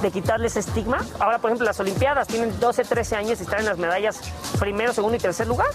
de 0.01 0.11
quitarles 0.11 0.57
estigma. 0.57 0.97
Ahora, 1.19 1.39
por 1.39 1.49
ejemplo, 1.49 1.65
las 1.65 1.79
Olimpiadas 1.79 2.27
tienen 2.27 2.59
12, 2.59 2.83
13 2.83 3.15
años 3.15 3.39
y 3.39 3.43
están 3.43 3.59
en 3.59 3.65
las 3.65 3.77
medallas 3.77 4.19
primero, 4.59 4.93
segundo 4.93 5.17
y 5.17 5.19
tercer 5.19 5.47
lugar. 5.47 5.69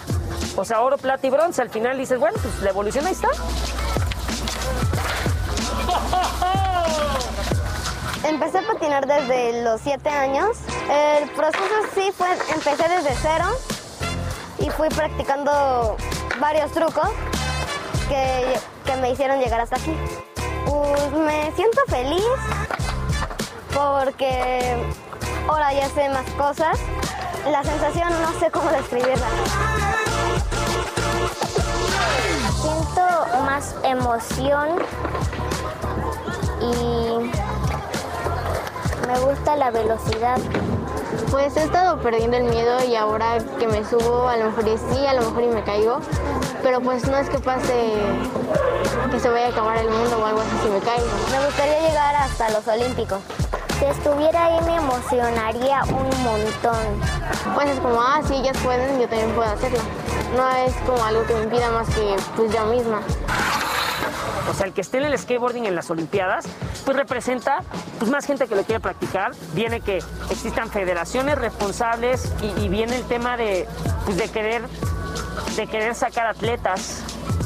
O 0.55 0.65
sea, 0.65 0.81
oro, 0.81 0.97
plata 0.97 1.25
y 1.25 1.29
bronce. 1.29 1.61
Al 1.61 1.69
final 1.69 1.97
dices, 1.97 2.19
bueno, 2.19 2.37
pues 2.41 2.61
la 2.61 2.69
evolución 2.69 3.05
ahí 3.05 3.13
está. 3.13 3.29
Empecé 8.23 8.59
a 8.59 8.67
patinar 8.67 9.07
desde 9.07 9.63
los 9.63 9.81
7 9.81 10.09
años. 10.09 10.57
El 10.89 11.29
proceso 11.31 11.73
sí 11.95 12.11
fue, 12.15 12.27
empecé 12.53 12.87
desde 12.87 13.15
cero 13.21 13.45
y 14.59 14.69
fui 14.69 14.89
practicando 14.89 15.97
varios 16.39 16.71
trucos 16.71 17.09
que, 18.07 18.59
que 18.85 18.95
me 18.97 19.11
hicieron 19.11 19.39
llegar 19.39 19.61
hasta 19.61 19.75
aquí. 19.77 19.95
Pues 20.65 21.11
me 21.13 21.51
siento 21.55 21.81
feliz 21.87 22.23
porque 23.73 24.75
ahora 25.47 25.73
ya 25.73 25.89
sé 25.89 26.09
más 26.09 26.29
cosas. 26.31 26.79
La 27.49 27.63
sensación 27.63 28.09
no 28.21 28.39
sé 28.39 28.51
cómo 28.51 28.69
describirla. 28.69 29.27
Siento 32.61 33.01
más 33.45 33.75
emoción 33.83 34.77
y 36.61 37.31
me 39.07 39.19
gusta 39.19 39.55
la 39.55 39.71
velocidad. 39.71 40.37
Pues 41.29 41.55
he 41.55 41.63
estado 41.63 41.99
perdiendo 42.01 42.37
el 42.37 42.43
miedo 42.43 42.83
y 42.83 42.95
ahora 42.95 43.37
que 43.59 43.67
me 43.67 43.85
subo 43.85 44.27
a 44.27 44.37
lo 44.37 44.45
mejor 44.45 44.67
y 44.67 44.77
sí, 44.77 45.05
a 45.05 45.13
lo 45.13 45.21
mejor 45.21 45.43
y 45.43 45.47
me 45.47 45.63
caigo, 45.63 45.99
pero 46.63 46.81
pues 46.81 47.07
no 47.07 47.17
es 47.17 47.29
que 47.29 47.39
pase 47.39 47.93
que 49.11 49.19
se 49.19 49.29
vaya 49.29 49.47
a 49.47 49.49
acabar 49.49 49.77
el 49.77 49.89
mundo 49.89 50.19
o 50.19 50.25
algo 50.25 50.41
así 50.41 50.49
si 50.63 50.69
me 50.69 50.79
caigo. 50.79 51.05
Me 51.31 51.45
gustaría 51.45 51.79
llegar 51.87 52.15
hasta 52.15 52.49
los 52.49 52.67
Olímpicos. 52.67 53.19
Si 53.79 53.85
estuviera 53.85 54.45
ahí 54.45 54.61
me 54.65 54.75
emocionaría 54.75 55.83
un 55.85 56.23
montón. 56.23 57.01
Pues 57.55 57.69
es 57.69 57.79
como, 57.79 58.01
ah, 58.01 58.21
si 58.27 58.35
ellas 58.35 58.57
pueden, 58.63 58.99
yo 58.99 59.07
también 59.07 59.31
puedo 59.31 59.49
hacerlo. 59.49 59.79
No 60.35 60.47
es 60.65 60.73
como 60.85 61.03
algo 61.03 61.23
que 61.25 61.33
me 61.33 61.43
impida 61.43 61.71
más 61.71 61.87
que 61.89 62.15
pues 62.35 62.51
yo 62.53 62.65
misma. 62.65 63.01
O 64.49 64.53
sea, 64.53 64.65
el 64.65 64.73
que 64.73 64.81
esté 64.81 64.97
en 64.97 65.05
el 65.05 65.17
skateboarding 65.17 65.65
en 65.65 65.75
las 65.75 65.89
Olimpiadas, 65.89 66.45
pues 66.85 66.97
representa 66.97 67.63
pues, 67.99 68.09
más 68.09 68.25
gente 68.25 68.47
que 68.47 68.55
lo 68.55 68.63
quiere 68.63 68.79
practicar. 68.79 69.31
Viene 69.53 69.81
que 69.81 69.99
existan 70.29 70.69
federaciones 70.69 71.37
responsables 71.37 72.31
y, 72.57 72.67
viene 72.69 72.95
el 72.95 73.03
tema 73.03 73.37
de, 73.37 73.67
pues, 74.05 74.17
de, 74.17 74.29
querer, 74.29 74.63
de 75.55 75.67
querer 75.67 75.95
sacar 75.95 76.27
atletas. 76.27 77.03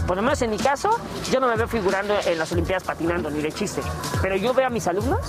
Por 0.08 0.18
lo 0.18 0.22
menos 0.22 0.42
en 0.42 0.52
mi 0.52 0.58
caso, 0.58 0.90
yo 1.32 1.40
no 1.40 1.48
me 1.48 1.56
veo 1.56 1.68
figurando 1.68 2.16
en 2.26 2.38
las 2.38 2.52
Olimpiadas 2.52 2.84
patinando, 2.84 3.30
ni 3.30 3.42
de 3.42 3.52
chiste. 3.52 3.82
Pero 4.22 4.36
yo 4.36 4.54
veo 4.54 4.68
a 4.68 4.70
mis 4.70 4.88
alumnos 4.88 5.22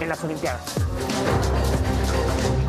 en 0.00 0.08
las 0.08 0.22
Olimpiadas. 0.24 0.74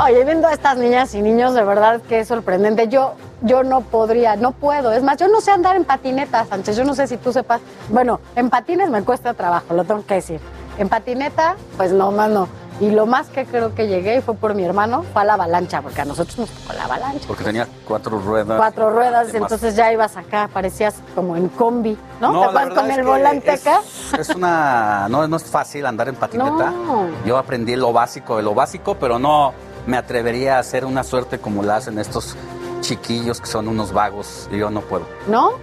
Oye, 0.03 0.23
viendo 0.23 0.47
a 0.47 0.53
estas 0.53 0.77
niñas 0.77 1.13
y 1.13 1.21
niños, 1.21 1.53
de 1.53 1.63
verdad 1.63 2.01
que 2.01 2.21
es 2.21 2.27
sorprendente. 2.27 2.87
Yo, 2.87 3.15
yo 3.41 3.63
no 3.63 3.81
podría, 3.81 4.35
no 4.35 4.51
puedo. 4.51 4.91
Es 4.91 5.03
más, 5.03 5.17
yo 5.17 5.27
no 5.27 5.41
sé 5.41 5.51
andar 5.51 5.75
en 5.75 5.83
patineta, 5.85 6.45
Sánchez. 6.45 6.77
Yo 6.77 6.83
no 6.83 6.95
sé 6.95 7.07
si 7.07 7.17
tú 7.17 7.31
sepas. 7.33 7.61
Bueno, 7.89 8.19
en 8.35 8.49
patines 8.49 8.89
me 8.89 9.03
cuesta 9.03 9.33
trabajo, 9.33 9.73
lo 9.73 9.83
tengo 9.83 10.05
que 10.05 10.15
decir. 10.15 10.39
En 10.77 10.89
patineta, 10.89 11.55
pues 11.77 11.91
no, 11.91 12.11
más 12.11 12.29
no. 12.29 12.47
Y 12.79 12.89
lo 12.89 13.05
más 13.05 13.27
que 13.27 13.45
creo 13.45 13.75
que 13.75 13.87
llegué 13.87 14.17
y 14.17 14.21
fue 14.21 14.33
por 14.33 14.55
mi 14.55 14.63
hermano, 14.63 15.03
fue 15.13 15.21
a 15.21 15.25
la 15.25 15.33
avalancha, 15.35 15.83
porque 15.83 16.01
a 16.01 16.05
nosotros 16.05 16.39
nos 16.39 16.49
tocó 16.49 16.73
la 16.73 16.85
avalancha. 16.85 17.27
Porque 17.27 17.43
tenía 17.43 17.67
cuatro 17.87 18.17
ruedas. 18.17 18.57
Cuatro 18.57 18.89
ruedas, 18.89 19.27
Además, 19.29 19.51
entonces 19.51 19.75
ya 19.75 19.93
ibas 19.93 20.17
acá, 20.17 20.49
parecías 20.51 20.95
como 21.13 21.35
en 21.35 21.47
combi, 21.49 21.95
¿no? 22.19 22.31
No, 22.31 22.47
Te 22.49 22.55
verdad 22.57 22.75
con 22.75 22.89
el 22.89 23.03
volante 23.03 23.53
es- 23.53 23.67
acá. 23.67 23.81
Es 24.17 24.29
una. 24.29 25.07
No, 25.09 25.27
no 25.27 25.35
es 25.37 25.43
fácil 25.43 25.85
andar 25.85 26.07
en 26.09 26.15
patineta. 26.15 26.71
No. 26.71 27.07
Yo 27.23 27.37
aprendí 27.37 27.75
lo 27.75 27.93
básico 27.93 28.37
de 28.37 28.43
lo 28.43 28.55
básico, 28.55 28.95
pero 28.95 29.19
no 29.19 29.53
me 29.85 29.97
atrevería 29.97 30.57
a 30.57 30.59
hacer 30.59 30.83
una 30.85 31.03
suerte 31.03 31.37
como 31.37 31.61
la 31.61 31.75
hacen 31.75 31.99
estos 31.99 32.35
chiquillos 32.81 33.39
que 33.39 33.47
son 33.47 33.67
unos 33.67 33.93
vagos. 33.93 34.49
Yo 34.51 34.69
no 34.69 34.81
puedo. 34.81 35.05
¿No? 35.27 35.53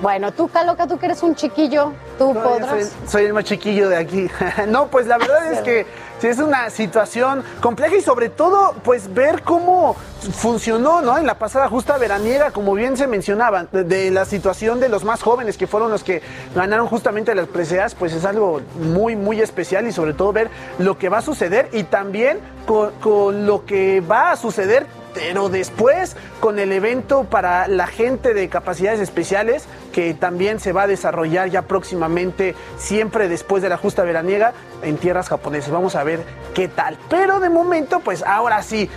Bueno, 0.00 0.32
tú, 0.32 0.48
Caloca, 0.48 0.86
tú 0.86 0.96
que 0.96 1.06
eres 1.06 1.22
un 1.24 1.34
chiquillo, 1.34 1.92
tú 2.18 2.32
podrás. 2.32 2.70
Soy, 2.70 3.08
soy 3.08 3.24
el 3.24 3.32
más 3.32 3.44
chiquillo 3.44 3.88
de 3.88 3.96
aquí. 3.96 4.30
no, 4.68 4.86
pues 4.86 5.08
la 5.08 5.18
verdad 5.18 5.52
es 5.52 5.60
que 5.60 5.86
es 6.22 6.38
una 6.38 6.70
situación 6.70 7.42
compleja 7.60 7.96
y 7.96 8.00
sobre 8.00 8.28
todo, 8.28 8.74
pues 8.84 9.12
ver 9.12 9.42
cómo 9.42 9.96
funcionó, 10.32 11.00
¿no? 11.00 11.18
En 11.18 11.26
la 11.26 11.38
pasada 11.38 11.68
justa 11.68 11.98
veraniega, 11.98 12.52
como 12.52 12.74
bien 12.74 12.96
se 12.96 13.08
mencionaba, 13.08 13.64
de, 13.64 13.82
de 13.82 14.10
la 14.12 14.24
situación 14.24 14.78
de 14.78 14.88
los 14.88 15.02
más 15.02 15.20
jóvenes 15.20 15.56
que 15.56 15.66
fueron 15.66 15.90
los 15.90 16.04
que 16.04 16.22
ganaron 16.54 16.86
justamente 16.86 17.34
las 17.34 17.48
preseas, 17.48 17.96
pues 17.96 18.12
es 18.12 18.24
algo 18.24 18.60
muy, 18.80 19.16
muy 19.16 19.40
especial 19.40 19.86
y 19.88 19.92
sobre 19.92 20.14
todo 20.14 20.32
ver 20.32 20.48
lo 20.78 20.96
que 20.96 21.08
va 21.08 21.18
a 21.18 21.22
suceder 21.22 21.70
y 21.72 21.84
también 21.84 22.38
con, 22.66 22.92
con 23.00 23.46
lo 23.46 23.64
que 23.64 24.00
va 24.00 24.30
a 24.30 24.36
suceder 24.36 24.86
pero 25.14 25.48
después 25.48 26.16
con 26.40 26.58
el 26.58 26.72
evento 26.72 27.24
para 27.24 27.68
la 27.68 27.86
gente 27.86 28.34
de 28.34 28.48
capacidades 28.48 29.00
especiales 29.00 29.66
que 29.92 30.14
también 30.14 30.60
se 30.60 30.72
va 30.72 30.82
a 30.82 30.86
desarrollar 30.86 31.50
ya 31.50 31.62
próximamente, 31.62 32.54
siempre 32.76 33.28
después 33.28 33.62
de 33.62 33.68
la 33.68 33.76
justa 33.76 34.04
veraniega 34.04 34.52
en 34.82 34.96
tierras 34.96 35.28
japonesas. 35.28 35.70
Vamos 35.70 35.96
a 35.96 36.04
ver 36.04 36.22
qué 36.54 36.68
tal. 36.68 36.98
Pero 37.08 37.40
de 37.40 37.50
momento, 37.50 38.00
pues 38.00 38.22
ahora 38.22 38.62
sí, 38.62 38.88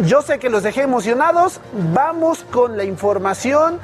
yo 0.00 0.22
sé 0.22 0.38
que 0.38 0.50
los 0.50 0.62
dejé 0.62 0.82
emocionados. 0.82 1.60
Vamos 1.92 2.44
con 2.50 2.76
la 2.76 2.84
información 2.84 3.78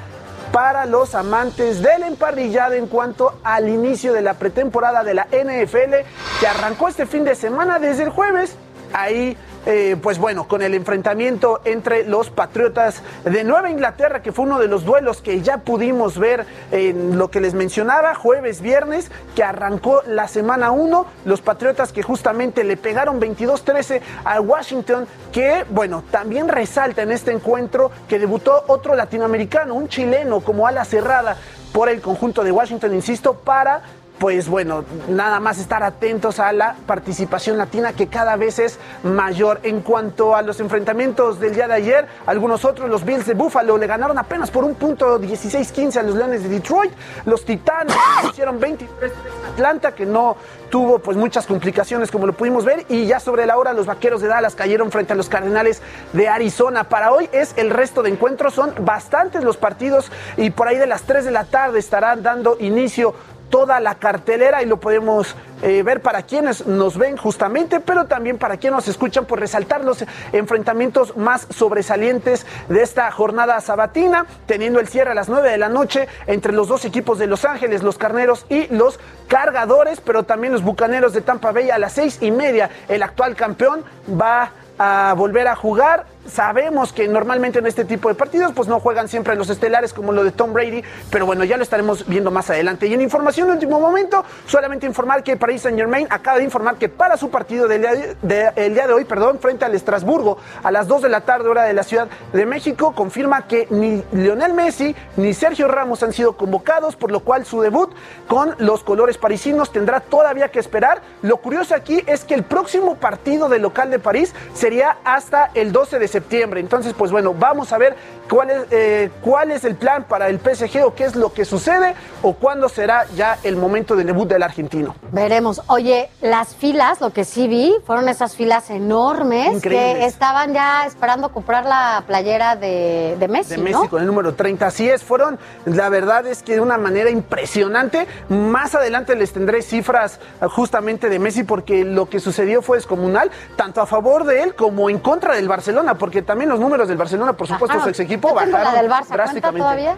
para 0.53 0.87
los 0.87 1.17
amantes 1.17 1.83
del 1.83 2.05
emparrillado 2.05 2.75
en 2.75 2.87
cuanto 2.87 3.41
al 3.43 3.69
inicio 3.69 4.13
de 4.13 4.23
la 4.23 4.35
pretemporada 4.35 5.03
de 5.03 5.15
la 5.15 5.25
NFL 5.25 6.07
que 6.39 6.47
arrancó 6.47 6.87
este 6.89 7.07
fin 7.07 7.25
de 7.25 7.35
semana 7.35 7.81
desde 7.81 8.05
el 8.05 8.11
jueves. 8.11 8.57
Ahí, 8.93 9.37
eh, 9.67 9.97
pues 10.03 10.19
bueno, 10.19 10.47
con 10.47 10.63
el 10.63 10.75
enfrentamiento 10.75 11.61
entre 11.65 12.05
los 12.05 12.31
Patriotas 12.31 13.03
de 13.25 13.45
Nueva 13.45 13.71
Inglaterra, 13.71 14.23
que 14.23 14.33
fue 14.33 14.45
uno 14.45 14.59
de 14.59 14.69
los 14.69 14.85
duelos 14.85 15.23
que 15.23 15.41
ya 15.41 15.59
pudimos 15.59 16.19
ver 16.19 16.47
en 16.71 17.19
lo 17.19 17.31
que 17.31 17.41
les 17.41 17.55
mencionaba, 17.55 18.15
jueves, 18.15 18.61
viernes, 18.61 19.11
que 19.35 19.43
arrancó 19.43 20.03
la 20.07 20.29
semana 20.29 20.71
1. 20.71 21.07
Los 21.25 21.41
Patriotas 21.41 21.93
que 21.93 22.03
justamente 22.03 22.65
le 22.65 22.77
pegaron 22.77 23.21
22-13 23.21 24.01
a 24.25 24.41
Washington, 24.41 25.07
que 25.33 25.65
bueno, 25.71 26.05
también 26.11 26.49
resalta 26.49 27.03
en 27.03 27.13
este 27.13 27.33
encuentro 27.33 27.91
que 28.09 28.19
debutó 28.19 28.65
otro 28.69 28.95
latinoamericano, 28.95 29.75
un 29.75 29.89
chileno 29.89 30.41
como 30.41 30.67
ala 30.67 30.85
cerrada 30.85 31.37
por 31.73 31.89
el 31.89 32.01
conjunto 32.01 32.45
de 32.45 32.53
Washington, 32.53 32.95
insisto, 32.95 33.35
para 33.35 33.83
pues 34.19 34.49
bueno, 34.49 34.85
nada 35.09 35.41
más 35.41 35.59
estar 35.59 35.83
atentos 35.83 36.39
a 36.39 36.53
la 36.53 36.77
participación 36.87 37.59
latina 37.59 37.93
que 37.93 38.07
cada 38.07 38.37
vez 38.37 38.59
es 38.59 38.79
mayor. 39.03 39.61
En 39.65 39.81
cuanto 39.81 40.37
a 40.37 40.43
los 40.43 40.61
enfrentamientos 40.61 41.41
del 41.41 41.55
día 41.55 41.67
de 41.67 41.75
ayer, 41.75 42.07
algunos 42.27 42.65
otros, 42.65 42.89
los 42.89 43.05
Bills 43.05 43.27
de 43.27 43.35
Buffalo 43.35 43.77
le 43.77 43.87
ganaron 43.87 44.17
apenas 44.17 44.51
por 44.51 44.65
un 44.65 44.77
punto 44.77 45.21
16-15 45.21 45.97
a 45.97 46.03
los 46.03 46.15
Leones 46.15 46.45
de 46.45 46.49
Detroit. 46.49 46.93
Los 47.27 47.45
Titanes 47.45 47.95
hicieron 48.31 48.61
23 48.61 49.13
a 49.13 49.49
Atlanta, 49.53 49.95
que 49.95 50.07
no 50.07 50.37
tuvo 50.71 50.99
pues 50.99 51.17
muchas 51.17 51.47
complicaciones 51.47 52.11
como 52.11 52.27
lo 52.27 52.33
pudimos 52.33 52.65
ver. 52.65 52.87
Y 52.89 53.07
ya 53.07 53.21
sobre 53.21 53.47
la 53.47 53.59
hora, 53.59 53.73
los 53.73 53.87
Vaqueros 53.87 54.23
de 54.23 54.29
Dallas 54.29 54.55
cayeron 54.55 54.91
frente 54.93 55.13
a 55.13 55.17
los 55.17 55.29
Cardenales 55.29 55.83
de 56.13 56.29
Arizona. 56.29 56.85
Para 56.85 57.13
hoy 57.13 57.29
es 57.33 57.55
el 57.57 57.71
resto 57.71 58.03
de 58.03 58.11
encuentros, 58.11 58.55
son 58.55 58.75
bastantes 58.81 59.43
los 59.43 59.57
partidos 59.57 60.11
y 60.37 60.51
por 60.51 60.69
ahí 60.69 60.77
de 60.77 60.87
las 60.87 61.03
3 61.03 61.25
de 61.25 61.31
la 61.31 61.45
tarde 61.45 61.79
estarán 61.79 62.23
dando 62.23 62.57
inicio 62.61 63.15
toda 63.55 63.79
la 63.79 63.95
cartelera 63.95 64.65
y 64.65 64.67
lo 64.67 64.81
podemos 64.81 65.37
eh, 65.63 65.85
ver 65.85 66.03
para 66.03 66.23
quienes 66.23 66.67
nos 66.67 66.99
ven 66.99 67.17
justamente, 67.17 67.79
pero 67.79 68.07
también 68.07 68.37
para 68.37 68.57
quienes 68.57 68.79
nos 68.79 68.89
escuchan 68.89 69.27
por 69.27 69.39
resaltar 69.39 69.85
los 69.85 70.05
enfrentamientos 70.33 71.17
más 71.17 71.47
sobresalientes 71.51 72.47
de 72.69 72.83
esta 72.83 73.13
jornada 73.13 73.61
sabatina, 73.61 74.27
teniendo 74.47 74.81
el 74.81 74.89
cierre 74.89 75.13
a 75.13 75.15
las 75.15 75.29
9 75.29 75.53
de 75.53 75.59
la 75.59 75.69
noche 75.69 76.09
entre 76.27 76.53
los 76.53 76.67
dos 76.67 76.85
equipos 76.85 77.21
de 77.21 77.29
Los 77.29 77.45
Ángeles, 77.45 77.85
los 77.85 77.97
Carneros 77.97 78.45
y 78.49 78.67
los 78.75 78.99
Cargadores, 79.29 80.01
pero 80.01 80.25
también 80.25 80.53
los 80.53 80.65
Bucaneros 80.65 81.13
de 81.13 81.21
Tampa 81.21 81.53
Bay 81.53 81.71
a 81.71 81.79
las 81.79 81.93
seis 81.93 82.19
y 82.21 82.33
media. 82.33 82.71
El 82.89 83.05
actual 83.05 83.37
campeón 83.37 83.85
va 84.21 84.51
a 84.81 85.15
volver 85.17 85.47
a 85.47 85.55
jugar. 85.55 86.07
Sabemos 86.27 86.93
que 86.93 87.07
normalmente 87.07 87.59
en 87.59 87.67
este 87.67 87.85
tipo 87.85 88.09
de 88.09 88.15
partidos 88.15 88.53
pues 88.55 88.67
no 88.69 88.81
juegan 88.81 89.09
siempre 89.09 89.35
los 89.37 89.51
estelares 89.51 89.93
como 89.93 90.13
lo 90.13 90.25
de 90.25 90.33
Tom 90.33 90.53
Brady, 90.53 90.83
pero 91.11 91.27
bueno, 91.27 91.45
ya 91.45 91.57
lo 91.57 91.63
estaremos 91.63 92.07
viendo 92.07 92.31
más 92.31 92.49
adelante. 92.51 92.87
Y 92.87 92.95
en 92.95 93.03
información 93.03 93.49
de 93.49 93.55
último 93.55 93.79
momento, 93.79 94.25
solamente 94.47 94.87
informar 94.87 95.23
que 95.23 95.37
Paris 95.37 95.63
Saint 95.63 95.79
Germain 95.79 96.07
acaba 96.11 96.39
de 96.39 96.45
informar 96.45 96.77
que 96.77 96.89
para 96.89 97.17
su 97.17 97.31
partido 97.31 97.69
del 97.69 97.83
día 97.83 97.93
de, 97.93 98.17
de- 98.23 98.53
el 98.57 98.75
día 98.75 98.87
de 98.87 98.95
hoy, 98.95 99.05
perdón, 99.05 99.39
frente 99.39 99.65
al 99.65 99.75
Estrasburgo 99.75 100.39
a 100.63 100.71
las 100.71 100.89
2 100.89 101.03
de 101.03 101.09
la 101.11 101.21
tarde 101.23 101.49
hora 101.49 101.65
de 101.65 101.73
la 101.75 101.83
Ciudad 101.83 102.09
de 102.33 102.47
México, 102.47 102.95
confirma 102.95 103.47
que 103.47 103.67
ni 103.71 104.03
Lionel 104.13 104.55
Messi 104.55 104.95
ni 105.17 105.35
Sergio 105.35 105.69
Ramos 105.69 106.03
han 106.03 106.13
sido 106.13 106.37
convocados, 106.37 106.97
por 106.97 107.11
lo 107.13 107.21
cual 107.21 107.45
su 107.45 107.61
debut 107.61 107.93
con 108.29 108.55
los 108.59 108.83
colores 108.83 109.19
parisinos 109.19 109.73
tendrá 109.73 110.01
todavía 110.01 110.49
que 110.49 110.59
esperar. 110.59 111.03
Lo 111.23 111.37
curioso 111.37 111.75
aquí 111.75 112.03
es 112.07 112.25
que 112.25 112.35
el 112.35 112.45
próximo 112.45 112.97
partido 112.97 113.49
del 113.49 113.63
local 113.63 113.91
de 113.91 113.99
París 113.99 114.35
sería 114.55 114.97
hasta 115.05 115.51
el 115.55 115.71
12 115.73 115.99
de 115.99 116.09
septiembre. 116.15 116.61
Entonces, 116.61 116.95
pues 116.97 117.11
bueno, 117.11 117.35
vamos 117.35 117.73
a 117.73 117.79
ver 117.79 117.97
cuál 118.31 118.51
es, 118.51 118.67
eh, 118.71 119.11
cuál 119.21 119.51
es 119.51 119.65
el 119.65 119.75
plan 119.75 120.05
para 120.05 120.29
el 120.29 120.39
PSG 120.39 120.85
o 120.85 120.95
qué 120.95 121.05
es 121.05 121.17
lo 121.17 121.33
que 121.33 121.45
sucede 121.45 121.95
o 122.23 122.35
cuándo 122.35 122.69
será 122.69 123.07
ya 123.17 123.37
el 123.43 123.57
momento 123.57 123.97
del 123.97 124.07
debut 124.07 124.29
del 124.29 124.43
argentino. 124.43 124.95
Veremos. 125.11 125.63
Oye, 125.67 126.09
las 126.23 126.55
filas, 126.55 127.01
lo 127.01 127.11
que 127.11 127.25
sí 127.25 127.49
vi, 127.49 127.75
fueron 127.85 128.09
esas 128.09 128.37
filas 128.37 128.71
enormes 128.71 129.61
que 129.61 130.07
estaban 130.07 130.55
ya 130.55 130.87
esperando 130.87 131.33
comprar 131.33 131.65
la 131.65 132.05
playera 132.07 132.55
de, 132.55 133.17
de 133.19 133.29
Messi, 133.29 133.57
de 133.57 133.59
Messi 133.59 133.83
¿no? 133.83 133.91
con 133.91 134.01
el 134.01 134.07
número 134.07 134.35
30. 134.35 134.67
Así 134.67 134.89
es, 134.89 135.03
fueron, 135.03 135.39
la 135.65 135.89
verdad 135.89 136.27
es 136.27 136.43
que 136.43 136.55
de 136.55 136.61
una 136.61 136.79
manera 136.79 137.11
impresionante. 137.11 138.07
Más 138.29 138.75
adelante 138.75 139.17
les 139.17 139.33
tendré 139.33 139.63
cifras 139.63 140.21
eh, 140.41 140.47
justamente 140.47 141.09
de 141.09 141.19
Messi 141.19 141.43
porque 141.43 141.85
lo 141.85 142.09
que 142.09 142.21
sucedió 142.21 142.63
fue 142.63 142.79
descomunal, 142.79 143.31
tanto 143.57 143.81
a 143.81 143.87
favor 143.87 144.25
de 144.25 144.43
él 144.43 144.55
como 144.55 144.89
en 144.89 144.99
contra 144.99 145.35
del 145.35 145.49
Barcelona, 145.49 145.97
porque 146.05 146.21
también 146.21 146.51
los 146.51 146.61
números 146.61 146.87
del 146.87 146.99
Barcelona, 146.99 147.33
por 147.33 147.47
supuesto, 147.47 147.79
Ajá. 147.79 147.85
su 147.85 147.89
ex 147.89 148.01
equipo 148.01 148.35
bajaron 148.35 148.63
la 148.63 148.73
del 148.75 148.91
Barça, 148.91 149.07
¿cuenta 149.07 149.15
drásticamente. 149.17 149.61
todavía? 149.61 149.97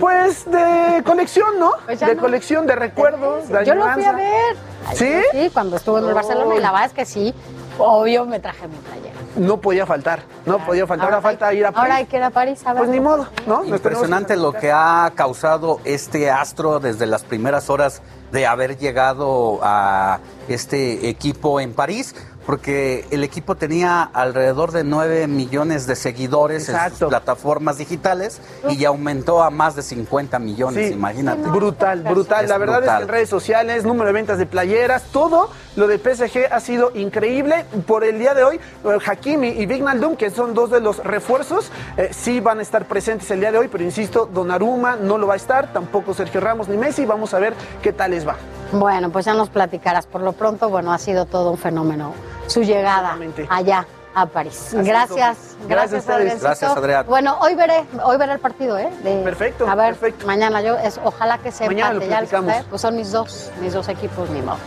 Pues 0.00 0.50
de 0.50 1.00
colección, 1.06 1.60
¿no? 1.60 1.70
Pues 1.84 2.00
ya 2.00 2.08
de 2.08 2.16
no. 2.16 2.22
colección, 2.22 2.66
de 2.66 2.74
recuerdos, 2.74 3.48
de 3.48 3.64
Yo 3.64 3.76
lo 3.76 3.88
fui 3.90 4.04
a 4.04 4.12
ver. 4.14 4.56
Ay, 4.84 4.96
¿Sí? 4.96 5.14
Sí, 5.30 5.50
cuando 5.52 5.76
estuve 5.76 6.00
en 6.00 6.08
el 6.08 6.14
Barcelona 6.14 6.56
y 6.56 6.58
la 6.58 6.72
verdad 6.72 6.86
es 6.86 6.92
que 6.92 7.04
sí, 7.04 7.32
obvio 7.78 8.26
me 8.26 8.40
traje 8.40 8.66
mi 8.66 8.74
playera. 8.78 9.14
No 9.36 9.60
podía 9.60 9.86
faltar, 9.86 10.22
no 10.44 10.58
podía 10.58 10.88
faltar. 10.88 11.06
Ahora, 11.06 11.20
falta 11.22 11.54
ir 11.54 11.66
a 11.66 11.70
París. 11.70 11.82
Ahora 11.84 11.96
hay 11.98 12.06
que 12.06 12.16
ir 12.16 12.22
a 12.24 12.30
París 12.30 12.60
a 12.66 12.72
ver. 12.72 12.78
Pues 12.78 12.90
ni 12.90 12.98
modo, 12.98 13.28
¿no? 13.46 13.64
Impresionante 13.64 14.36
lo 14.36 14.54
que 14.54 14.72
ha 14.72 15.12
causado 15.14 15.78
este 15.84 16.32
astro 16.32 16.80
desde 16.80 17.06
las 17.06 17.22
primeras 17.22 17.70
horas 17.70 18.02
de 18.32 18.46
haber 18.48 18.76
llegado 18.76 19.60
a 19.62 20.18
este 20.48 21.08
equipo 21.08 21.60
en 21.60 21.72
París, 21.72 22.16
porque 22.46 23.06
el 23.10 23.24
equipo 23.24 23.54
tenía 23.54 24.02
alrededor 24.02 24.72
de 24.72 24.84
9 24.84 25.26
millones 25.26 25.86
de 25.86 25.96
seguidores 25.96 26.68
en 26.68 26.76
sus 26.90 27.08
plataformas 27.08 27.78
digitales 27.78 28.40
y 28.68 28.76
ya 28.76 28.88
aumentó 28.88 29.42
a 29.42 29.50
más 29.50 29.76
de 29.76 29.82
50 29.82 30.38
millones, 30.38 30.88
Sí, 30.88 30.92
imagínate. 30.92 31.48
Brutal, 31.48 32.02
brutal. 32.02 32.44
Es 32.44 32.50
la 32.50 32.58
verdad 32.58 32.76
es 32.76 32.82
brutal. 32.82 32.98
que 32.98 33.02
en 33.04 33.08
redes 33.08 33.28
sociales, 33.28 33.84
número 33.84 34.06
de 34.06 34.12
ventas 34.12 34.38
de 34.38 34.46
playeras, 34.46 35.04
todo 35.04 35.50
lo 35.76 35.86
de 35.86 35.98
PSG 35.98 36.52
ha 36.52 36.60
sido 36.60 36.90
increíble. 36.94 37.64
Por 37.86 38.04
el 38.04 38.18
día 38.18 38.34
de 38.34 38.44
hoy, 38.44 38.56
eh, 38.84 38.98
Hakimi 39.04 39.48
y 39.48 39.66
Vignaldum, 39.66 40.16
que 40.16 40.30
son 40.30 40.54
dos 40.54 40.70
de 40.70 40.80
los 40.80 40.98
refuerzos, 40.98 41.70
eh, 41.96 42.10
sí 42.12 42.40
van 42.40 42.58
a 42.58 42.62
estar 42.62 42.86
presentes 42.86 43.30
el 43.30 43.40
día 43.40 43.52
de 43.52 43.58
hoy, 43.58 43.68
pero 43.68 43.82
insisto, 43.84 44.26
Donnarumma 44.32 44.96
no 44.96 45.18
lo 45.18 45.26
va 45.26 45.34
a 45.34 45.36
estar, 45.36 45.72
tampoco 45.72 46.14
Sergio 46.14 46.40
Ramos 46.40 46.68
ni 46.68 46.76
Messi. 46.76 47.04
Vamos 47.06 47.34
a 47.34 47.38
ver 47.38 47.54
qué 47.82 47.92
tal 47.92 48.10
les 48.10 48.26
va. 48.26 48.36
Bueno, 48.72 49.10
pues 49.10 49.24
ya 49.24 49.34
nos 49.34 49.50
platicarás. 49.50 50.06
Por 50.06 50.20
lo 50.20 50.32
pronto, 50.32 50.68
bueno, 50.68 50.92
ha 50.92 50.98
sido 50.98 51.26
todo 51.26 51.50
un 51.50 51.58
fenómeno 51.58 52.12
su 52.46 52.62
llegada 52.62 53.16
allá 53.48 53.86
a 54.14 54.26
París. 54.26 54.66
Así 54.68 54.76
gracias, 54.88 55.18
gracias, 55.18 55.68
Gracias 55.68 55.92
a 55.92 55.98
ustedes. 55.98 56.10
Adriancito. 56.14 56.44
Gracias, 56.46 56.76
Adrián. 56.76 57.06
Bueno, 57.08 57.36
hoy 57.40 57.54
veré, 57.56 57.84
hoy 58.04 58.16
veré 58.16 58.32
el 58.34 58.38
partido, 58.38 58.78
¿eh? 58.78 58.88
De- 59.02 59.22
Perfecto, 59.24 59.66
A 59.68 59.74
ver, 59.74 59.96
mañana 60.24 60.60
yo, 60.62 60.76
es, 60.76 61.00
ojalá 61.02 61.38
que 61.38 61.50
se 61.50 61.66
Mañana 61.66 61.94
lo 61.94 62.02
empate 62.02 62.10
ya 62.10 62.18
el 62.20 62.26
platicamos. 62.28 62.52
café, 62.54 62.66
pues 62.70 62.82
son 62.82 62.96
mis 62.96 63.10
dos, 63.10 63.50
mis 63.60 63.72
dos 63.72 63.88
equipos, 63.88 64.30
ni 64.30 64.40
modo. 64.40 64.58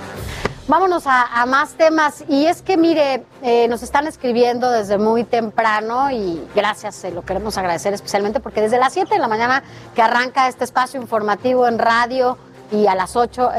Vámonos 0.67 1.03
a, 1.07 1.45
más 1.45 1.75
temas. 1.75 2.25
Y 2.27 2.45
es 2.45 2.61
que, 2.61 2.75
mire, 2.75 3.23
eh, 3.41 3.69
nos 3.69 3.83
están 3.83 4.05
escribiendo 4.05 4.69
desde 4.69 4.97
muy 4.97 5.23
temprano 5.23 6.11
y 6.11 6.45
gracias, 6.53 6.93
se 6.95 7.11
lo 7.11 7.21
queremos 7.21 7.57
agradecer 7.57 7.93
especialmente 7.93 8.41
porque 8.41 8.59
desde 8.59 8.77
las 8.77 8.91
7 8.91 9.13
de 9.13 9.19
la 9.21 9.29
mañana 9.29 9.63
que 9.95 10.01
arranca 10.01 10.49
este 10.49 10.65
espacio 10.65 11.01
informativo 11.01 11.69
en 11.69 11.79
radio 11.79 12.37
y 12.71 12.87
a 12.87 12.95
las 12.95 13.15
8 13.15 13.51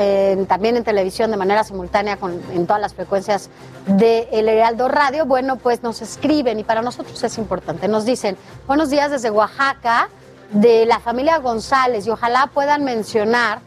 también 0.47 0.77
en 0.77 0.85
televisión 0.85 1.31
de 1.31 1.37
manera 1.37 1.65
simultánea 1.65 2.17
con, 2.17 2.41
en 2.53 2.67
todas 2.67 2.81
las 2.81 2.95
frecuencias 2.95 3.49
de 3.87 4.29
El 4.33 4.49
Heraldo 4.49 4.89
Radio, 4.89 5.25
bueno, 5.25 5.57
pues 5.57 5.83
nos 5.83 6.03
escriben 6.03 6.59
y 6.59 6.65
para 6.65 6.83
nosotros 6.83 7.23
es 7.23 7.39
importante. 7.39 7.89
Nos 7.89 8.05
dicen, 8.05 8.37
buenos 8.67 8.91
días 8.91 9.11
desde 9.11 9.31
Oaxaca, 9.31 10.09
de 10.51 10.87
la 10.87 10.99
familia 10.99 11.39
González 11.39 12.07
y 12.07 12.11
ojalá 12.11 12.51
puedan 12.53 12.85
mencionar 12.85 13.61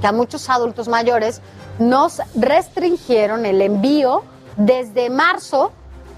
que 0.00 0.06
a 0.06 0.12
muchos 0.12 0.48
adultos 0.48 0.88
mayores 0.88 1.40
nos 1.78 2.20
restringieron 2.34 3.46
el 3.46 3.62
envío 3.62 4.22
desde 4.56 5.10
marzo 5.10 5.72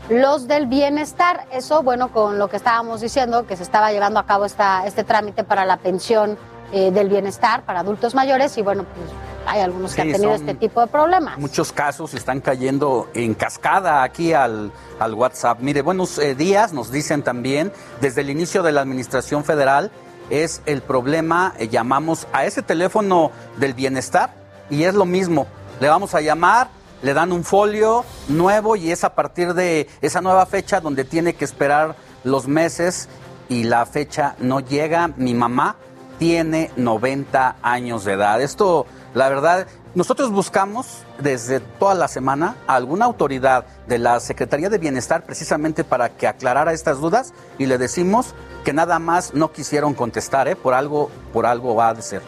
los 0.09 0.49
del 0.49 0.67
bienestar. 0.67 1.47
Eso, 1.53 1.83
bueno, 1.83 2.13
con 2.13 2.39
lo 2.39 2.49
que 2.49 2.57
estábamos 2.57 3.01
diciendo, 3.01 3.47
que 3.47 3.57
se 3.57 3.63
estaba 3.63 3.93
llevando 3.93 4.19
a 4.19 4.27
cabo 4.27 4.45
esta, 4.45 4.87
este 4.87 5.05
trámite 5.05 5.45
para 5.45 5.65
la 5.65 5.77
pensión 5.77 6.39
eh, 6.73 6.91
del 6.91 7.09
bienestar 7.09 7.65
para 7.65 7.81
adultos 7.81 8.15
mayores 8.15 8.57
y 8.59 8.63
bueno, 8.63 8.85
pues 8.85 9.11
hay 9.47 9.61
algunos 9.61 9.95
que 9.95 10.03
han 10.03 10.13
tenido 10.13 10.35
este 10.35 10.55
tipo 10.55 10.81
de 10.81 10.87
problemas. 10.87 11.39
Muchos 11.39 11.73
casos 11.73 12.15
están 12.15 12.41
cayendo 12.41 13.09
en 13.15 13.35
cascada 13.35 14.03
aquí 14.03 14.33
al, 14.33 14.71
al 14.99 15.15
WhatsApp. 15.15 15.61
Mire, 15.61 15.83
buenos 15.83 16.19
eh, 16.19 16.35
días, 16.35 16.73
nos 16.73 16.91
dicen 16.93 17.23
también, 17.23 17.73
desde 18.01 18.21
el 18.21 18.31
inicio 18.31 18.63
de 18.63 18.73
la 18.73 18.83
Administración 18.83 19.45
Federal 19.45 19.91
es 20.31 20.63
el 20.67 20.81
problema, 20.83 21.55
eh, 21.59 21.69
llamamos 21.69 22.27
a 22.33 22.45
ese 22.45 22.63
teléfono 22.63 23.33
del 23.57 23.75
bienestar, 23.75 24.31
y 24.71 24.85
es 24.85 24.95
lo 24.95 25.05
mismo. 25.05 25.47
Le 25.81 25.89
vamos 25.89 26.15
a 26.15 26.21
llamar, 26.21 26.69
le 27.03 27.15
dan 27.15 27.33
un 27.33 27.45
folio 27.45 28.05
nuevo 28.29 28.77
y 28.77 28.93
es 28.93 29.05
a 29.05 29.15
partir 29.15 29.55
de 29.55 29.89
esa 30.01 30.21
nueva 30.21 30.47
fecha 30.47 30.81
donde 30.81 31.05
tiene 31.05 31.35
que 31.35 31.45
esperar 31.45 31.97
los 32.25 32.47
meses 32.47 33.09
y 33.49 33.65
la 33.65 33.85
fecha 33.87 34.37
no 34.39 34.61
llega. 34.61 35.09
Mi 35.17 35.35
mamá 35.35 35.77
tiene 36.21 36.71
90 36.77 37.57
años 37.63 38.05
de 38.05 38.13
edad. 38.13 38.43
Esto, 38.43 38.85
la 39.15 39.31
verdad, 39.31 39.67
nosotros 39.95 40.31
buscamos 40.31 40.99
desde 41.19 41.61
toda 41.61 41.95
la 41.95 42.09
semana 42.09 42.57
a 42.67 42.75
alguna 42.75 43.07
autoridad 43.07 43.65
de 43.87 43.99
la 43.99 44.21
Secretaría 44.21 44.69
de 44.69 44.77
Bienestar 44.77 45.25
precisamente 45.25 45.83
para 45.83 46.11
que 46.11 46.29
aclarara 46.29 46.75
estas 46.75 47.01
dudas 47.01 47.33
y 47.57 47.65
le 47.65 47.79
decimos 47.79 48.35
que 48.65 48.75
nada 48.75 48.99
más 48.99 49.33
no 49.33 49.51
quisieron 49.51 49.95
contestar, 49.95 50.47
¿eh? 50.47 50.57
por 50.57 50.75
algo, 50.75 51.11
por 51.33 51.47
algo 51.47 51.75
va 51.75 51.89
a 51.89 52.03
ser. 52.03 52.21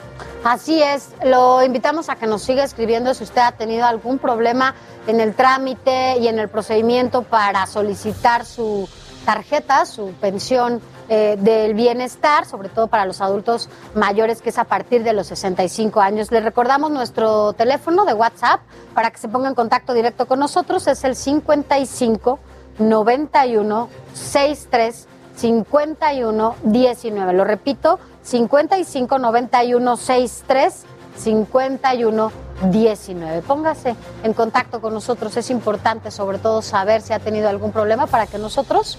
Así 0.42 0.82
es, 0.82 1.10
lo 1.22 1.62
invitamos 1.62 2.08
a 2.08 2.16
que 2.16 2.26
nos 2.26 2.40
siga 2.40 2.64
escribiendo 2.64 3.12
si 3.12 3.24
usted 3.24 3.42
ha 3.42 3.52
tenido 3.52 3.84
algún 3.84 4.18
problema 4.18 4.74
en 5.06 5.20
el 5.20 5.34
trámite 5.34 6.16
y 6.18 6.28
en 6.28 6.38
el 6.38 6.48
procedimiento 6.48 7.24
para 7.24 7.66
solicitar 7.66 8.46
su 8.46 8.88
tarjeta, 9.26 9.84
su 9.84 10.14
pensión 10.18 10.80
eh, 11.08 11.36
del 11.38 11.74
bienestar, 11.74 12.46
sobre 12.46 12.68
todo 12.68 12.86
para 12.86 13.04
los 13.04 13.20
adultos 13.20 13.68
mayores, 13.94 14.40
que 14.40 14.50
es 14.50 14.58
a 14.58 14.64
partir 14.64 15.02
de 15.02 15.12
los 15.12 15.26
65 15.26 16.00
años. 16.00 16.30
Les 16.30 16.42
recordamos 16.42 16.90
nuestro 16.90 17.52
teléfono 17.52 18.04
de 18.04 18.14
WhatsApp 18.14 18.60
para 18.94 19.10
que 19.10 19.18
se 19.18 19.28
ponga 19.28 19.48
en 19.48 19.54
contacto 19.54 19.94
directo 19.94 20.26
con 20.26 20.38
nosotros, 20.38 20.86
es 20.86 21.04
el 21.04 21.16
55 21.16 22.38
91 22.78 23.88
63 24.14 25.08
51 25.36 26.54
19. 26.62 27.32
Lo 27.32 27.44
repito, 27.44 27.98
55 28.22 29.18
91 29.18 29.96
63 29.96 30.84
51 31.16 32.32
19. 32.70 33.42
Póngase 33.42 33.96
en 34.22 34.32
contacto 34.34 34.80
con 34.80 34.94
nosotros, 34.94 35.36
es 35.36 35.50
importante 35.50 36.10
sobre 36.10 36.38
todo 36.38 36.62
saber 36.62 37.00
si 37.00 37.12
ha 37.12 37.18
tenido 37.18 37.48
algún 37.48 37.72
problema 37.72 38.06
para 38.06 38.26
que 38.26 38.38
nosotros 38.38 38.98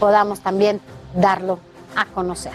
podamos 0.00 0.40
también 0.40 0.80
darlo 1.14 1.58
a 1.96 2.06
conocer. 2.06 2.54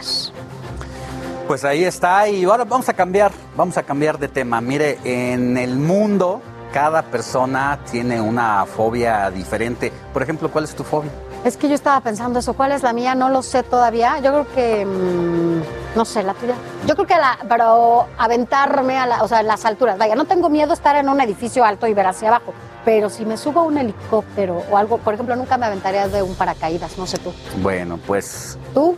Pues 1.48 1.66
ahí 1.66 1.84
está 1.84 2.30
y 2.30 2.44
ahora 2.44 2.64
vamos 2.64 2.90
a 2.90 2.94
cambiar, 2.94 3.32
vamos 3.56 3.78
a 3.78 3.84
cambiar 3.84 4.20
de 4.20 4.28
tema. 4.28 4.62
Mire, 4.62 5.00
en 5.04 5.58
el 5.58 5.78
mundo 5.78 6.42
cada 6.72 7.02
persona 7.02 7.80
tiene 7.90 8.22
una 8.22 8.66
fobia 8.66 9.32
diferente. 9.32 9.92
Por 10.14 10.22
ejemplo, 10.22 10.52
¿cuál 10.52 10.66
es 10.66 10.76
tu 10.76 10.84
fobia? 10.84 11.12
Es 11.46 11.56
que 11.56 11.70
yo 11.70 11.76
estaba 11.76 12.02
pensando 12.02 12.40
eso, 12.40 12.54
¿cuál 12.54 12.74
es 12.74 12.84
la 12.84 12.92
mía? 12.92 13.16
No 13.16 13.30
lo 13.30 13.42
sé 13.42 13.64
todavía. 13.64 14.20
Yo 14.20 14.32
creo 14.32 14.48
que 14.54 14.86
mm, 14.86 15.40
no 15.96 16.06
sé, 16.06 16.24
la 16.24 16.34
tuya. 16.34 16.56
Yo 16.86 16.96
creo 16.96 17.08
que 17.08 17.16
la 17.16 17.38
pero 17.48 18.08
aventarme 18.18 18.98
a 18.98 19.06
la, 19.06 19.24
o 19.24 19.28
sea, 19.28 19.42
las 19.44 19.66
alturas. 19.66 19.98
Vaya, 19.98 20.16
no 20.16 20.26
tengo 20.26 20.50
miedo 20.50 20.74
estar 20.74 20.96
en 20.96 21.10
un 21.10 21.20
edificio 21.22 21.64
alto 21.64 21.88
y 21.88 21.94
ver 21.94 22.08
hacia 22.08 22.30
abajo, 22.30 22.54
pero 22.86 23.10
si 23.10 23.26
me 23.26 23.38
subo 23.38 23.62
a 23.62 23.64
un 23.64 23.78
helicóptero 23.78 24.64
o 24.70 24.78
algo, 24.78 24.98
por 24.98 25.14
ejemplo, 25.14 25.36
nunca 25.36 25.58
me 25.58 25.66
aventaría 25.66 26.08
de 26.08 26.22
un 26.22 26.36
paracaídas, 26.36 26.98
no 26.98 27.08
sé 27.08 27.18
tú. 27.18 27.34
Bueno, 27.62 28.00
pues. 28.06 28.58
¿Tú? 28.74 28.98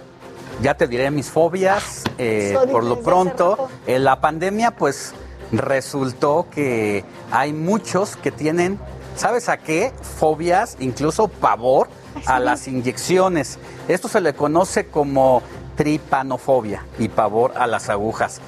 Ya 0.61 0.75
te 0.75 0.87
diré 0.87 1.09
mis 1.11 1.29
fobias. 1.29 2.03
Eh, 2.17 2.55
por 2.71 2.83
lo 2.83 2.99
pronto, 3.01 3.69
en 3.87 4.03
la 4.03 4.19
pandemia, 4.19 4.71
pues 4.71 5.13
resultó 5.51 6.47
que 6.51 7.03
hay 7.31 7.51
muchos 7.51 8.15
que 8.15 8.31
tienen, 8.31 8.79
¿sabes 9.15 9.49
a 9.49 9.57
qué? 9.57 9.91
Fobias, 10.01 10.77
incluso 10.79 11.27
pavor 11.27 11.87
a 12.25 12.39
las 12.39 12.67
inyecciones. 12.67 13.59
Esto 13.87 14.07
se 14.07 14.21
le 14.21 14.33
conoce 14.33 14.87
como 14.87 15.41
tripanofobia 15.75 16.85
y 16.99 17.09
pavor 17.09 17.53
a 17.55 17.67
las 17.67 17.89
agujas. 17.89 18.41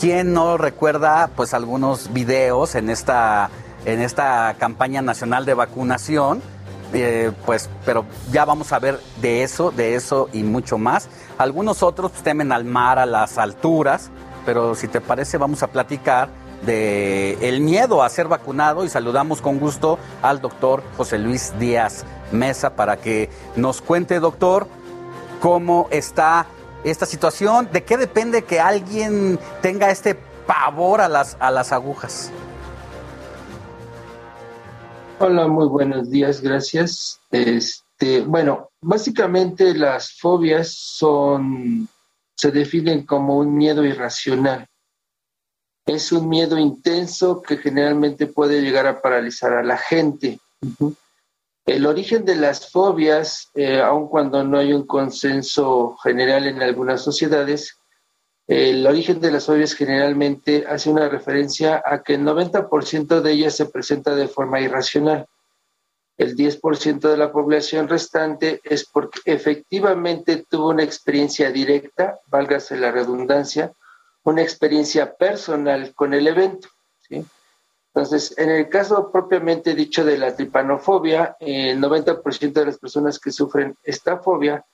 ¿Quién 0.00 0.32
no 0.32 0.56
recuerda 0.58 1.30
pues 1.34 1.54
algunos 1.54 2.12
videos 2.12 2.74
en 2.74 2.88
esta 2.88 3.50
en 3.84 4.00
esta 4.00 4.54
campaña 4.58 5.02
nacional 5.02 5.44
de 5.44 5.54
vacunación. 5.54 6.42
Eh, 6.92 7.32
pues, 7.44 7.68
pero 7.84 8.06
ya 8.32 8.46
vamos 8.46 8.72
a 8.72 8.78
ver 8.78 8.98
de 9.20 9.42
eso, 9.42 9.70
de 9.70 9.94
eso 9.94 10.28
y 10.32 10.42
mucho 10.42 10.78
más. 10.78 11.08
Algunos 11.36 11.82
otros 11.82 12.12
pues, 12.12 12.22
temen 12.22 12.50
al 12.50 12.64
mar, 12.64 12.98
a 12.98 13.06
las 13.06 13.36
alturas, 13.36 14.10
pero 14.46 14.74
si 14.74 14.88
te 14.88 15.00
parece 15.00 15.36
vamos 15.36 15.62
a 15.62 15.68
platicar 15.68 16.28
de 16.64 17.38
el 17.46 17.60
miedo 17.60 18.02
a 18.02 18.08
ser 18.08 18.26
vacunado 18.26 18.84
y 18.84 18.88
saludamos 18.88 19.40
con 19.40 19.58
gusto 19.58 19.98
al 20.22 20.40
doctor 20.40 20.82
José 20.96 21.18
Luis 21.18 21.52
Díaz 21.58 22.04
Mesa 22.32 22.76
para 22.76 22.96
que 22.96 23.30
nos 23.56 23.80
cuente, 23.80 24.20
doctor, 24.20 24.66
cómo 25.40 25.88
está 25.90 26.46
esta 26.84 27.06
situación, 27.06 27.68
de 27.72 27.84
qué 27.84 27.96
depende 27.96 28.44
que 28.44 28.60
alguien 28.60 29.38
tenga 29.62 29.90
este 29.90 30.14
pavor 30.46 31.00
a 31.00 31.08
las, 31.08 31.36
a 31.40 31.50
las 31.50 31.72
agujas. 31.72 32.30
Hola, 35.20 35.48
muy 35.48 35.66
buenos 35.66 36.10
días, 36.10 36.40
gracias. 36.40 37.20
Este, 37.30 38.20
bueno, 38.20 38.70
básicamente 38.80 39.74
las 39.74 40.12
fobias 40.12 40.72
son, 40.72 41.88
se 42.36 42.52
definen 42.52 43.04
como 43.04 43.38
un 43.38 43.54
miedo 43.54 43.84
irracional. 43.84 44.66
Es 45.84 46.12
un 46.12 46.28
miedo 46.28 46.56
intenso 46.56 47.42
que 47.42 47.56
generalmente 47.56 48.26
puede 48.26 48.60
llegar 48.60 48.86
a 48.86 49.00
paralizar 49.02 49.52
a 49.54 49.64
la 49.64 49.76
gente. 49.76 50.38
El 51.68 51.84
origen 51.84 52.24
de 52.24 52.34
las 52.34 52.70
fobias, 52.70 53.50
eh, 53.54 53.78
aun 53.78 54.08
cuando 54.08 54.42
no 54.42 54.58
hay 54.58 54.72
un 54.72 54.86
consenso 54.86 55.98
general 56.02 56.46
en 56.46 56.62
algunas 56.62 57.02
sociedades, 57.02 57.76
el 58.46 58.86
origen 58.86 59.20
de 59.20 59.30
las 59.30 59.44
fobias 59.44 59.74
generalmente 59.74 60.64
hace 60.66 60.88
una 60.88 61.10
referencia 61.10 61.82
a 61.84 62.02
que 62.02 62.14
el 62.14 62.22
90% 62.22 63.20
de 63.20 63.32
ellas 63.32 63.54
se 63.54 63.66
presenta 63.66 64.14
de 64.14 64.28
forma 64.28 64.62
irracional. 64.62 65.26
El 66.16 66.34
10% 66.34 67.00
de 67.00 67.16
la 67.18 67.30
población 67.30 67.86
restante 67.86 68.62
es 68.64 68.86
porque 68.86 69.20
efectivamente 69.26 70.46
tuvo 70.48 70.70
una 70.70 70.84
experiencia 70.84 71.52
directa, 71.52 72.18
válgase 72.28 72.78
la 72.78 72.90
redundancia, 72.90 73.72
una 74.22 74.40
experiencia 74.40 75.14
personal 75.14 75.92
con 75.94 76.14
el 76.14 76.28
evento. 76.28 76.68
Entonces, 77.98 78.32
en 78.38 78.48
el 78.48 78.68
caso 78.68 79.10
propiamente 79.10 79.74
dicho 79.74 80.04
de 80.04 80.16
la 80.16 80.32
tripanofobia, 80.32 81.36
el 81.40 81.80
90% 81.80 82.52
de 82.52 82.66
las 82.66 82.78
personas 82.78 83.18
que 83.18 83.32
sufren 83.32 83.76
esta 83.82 84.18
fobia 84.18 84.64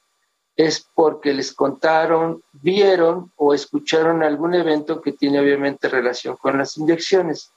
es 0.55 0.87
porque 0.95 1.33
les 1.33 1.55
contaron, 1.55 2.43
vieron 2.53 3.33
o 3.37 3.55
escucharon 3.55 4.23
algún 4.23 4.53
evento 4.53 5.01
que 5.01 5.13
tiene 5.13 5.41
obviamente 5.41 5.89
relación 5.89 6.37
con 6.37 6.59
las 6.59 6.77
inyecciones. 6.77 7.51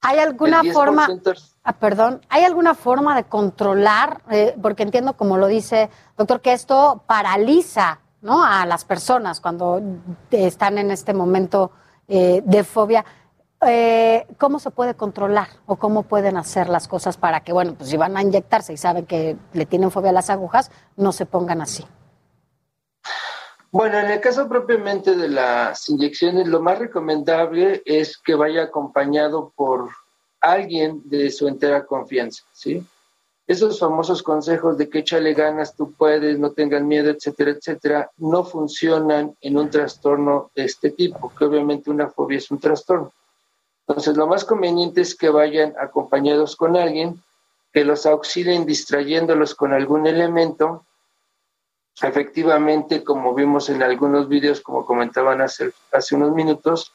¿Hay 0.00 0.18
alguna 0.18 0.62
forma, 0.72 1.06
ah, 1.64 1.72
perdón, 1.74 2.24
hay 2.30 2.44
alguna 2.44 2.74
forma 2.74 3.16
de 3.16 3.24
controlar, 3.24 4.22
eh, 4.30 4.56
porque 4.62 4.82
entiendo 4.82 5.12
como 5.12 5.36
lo 5.36 5.46
dice 5.46 5.90
doctor, 6.16 6.40
que 6.40 6.54
esto 6.54 7.02
paraliza 7.06 8.00
¿no? 8.22 8.42
a 8.42 8.64
las 8.64 8.86
personas 8.86 9.40
cuando 9.40 9.82
están 10.30 10.78
en 10.78 10.90
este 10.90 11.12
momento 11.12 11.70
eh, 12.08 12.40
de 12.46 12.64
fobia? 12.64 13.04
Eh, 13.66 14.26
¿cómo 14.38 14.58
se 14.58 14.70
puede 14.70 14.94
controlar 14.94 15.48
o 15.66 15.76
cómo 15.76 16.04
pueden 16.04 16.36
hacer 16.36 16.68
las 16.68 16.86
cosas 16.88 17.16
para 17.16 17.40
que, 17.40 17.52
bueno, 17.52 17.74
pues 17.74 17.90
si 17.90 17.96
van 17.96 18.16
a 18.16 18.22
inyectarse 18.22 18.72
y 18.72 18.76
saben 18.76 19.06
que 19.06 19.36
le 19.52 19.66
tienen 19.66 19.90
fobia 19.90 20.10
a 20.10 20.14
las 20.14 20.30
agujas, 20.30 20.70
no 20.96 21.12
se 21.12 21.26
pongan 21.26 21.60
así? 21.60 21.84
Bueno, 23.70 23.98
en 23.98 24.10
el 24.10 24.20
caso 24.20 24.48
propiamente 24.48 25.14
de 25.14 25.28
las 25.28 25.88
inyecciones, 25.90 26.48
lo 26.48 26.60
más 26.60 26.78
recomendable 26.78 27.82
es 27.84 28.16
que 28.16 28.34
vaya 28.34 28.62
acompañado 28.62 29.52
por 29.54 29.90
alguien 30.40 31.02
de 31.04 31.30
su 31.30 31.48
entera 31.48 31.84
confianza, 31.84 32.44
¿sí? 32.52 32.82
Esos 33.46 33.78
famosos 33.78 34.22
consejos 34.22 34.78
de 34.78 34.88
que 34.88 35.00
échale 35.00 35.34
ganas, 35.34 35.74
tú 35.74 35.92
puedes, 35.92 36.38
no 36.38 36.52
tengas 36.52 36.82
miedo, 36.82 37.10
etcétera, 37.10 37.52
etcétera, 37.52 38.10
no 38.18 38.44
funcionan 38.44 39.34
en 39.40 39.58
un 39.58 39.70
trastorno 39.70 40.50
de 40.54 40.64
este 40.64 40.90
tipo, 40.90 41.32
que 41.34 41.44
obviamente 41.44 41.90
una 41.90 42.08
fobia 42.08 42.38
es 42.38 42.50
un 42.50 42.60
trastorno. 42.60 43.12
Entonces, 43.88 44.18
lo 44.18 44.26
más 44.26 44.44
conveniente 44.44 45.00
es 45.00 45.16
que 45.16 45.30
vayan 45.30 45.74
acompañados 45.80 46.56
con 46.56 46.76
alguien 46.76 47.22
que 47.72 47.84
los 47.84 48.04
auxilien 48.04 48.66
distrayéndolos 48.66 49.54
con 49.54 49.72
algún 49.72 50.06
elemento. 50.06 50.84
Efectivamente, 52.00 53.02
como 53.02 53.34
vimos 53.34 53.70
en 53.70 53.82
algunos 53.82 54.28
videos, 54.28 54.60
como 54.60 54.84
comentaban 54.84 55.40
hace, 55.40 55.70
hace 55.90 56.16
unos 56.16 56.32
minutos, 56.32 56.92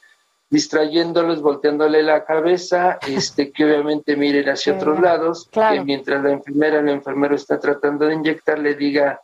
distrayéndolos, 0.48 1.42
volteándole 1.42 2.02
la 2.04 2.24
cabeza, 2.24 3.00
este, 3.06 3.50
que 3.50 3.64
obviamente 3.64 4.16
miren 4.16 4.48
hacia 4.50 4.74
otros 4.74 5.00
lados, 5.00 5.48
que 5.50 5.80
mientras 5.80 6.22
la 6.22 6.30
enfermera 6.30 6.76
o 6.76 6.80
el 6.80 6.90
enfermero 6.90 7.34
está 7.34 7.58
tratando 7.58 8.06
de 8.06 8.14
inyectar, 8.14 8.58
le 8.58 8.74
diga, 8.74 9.20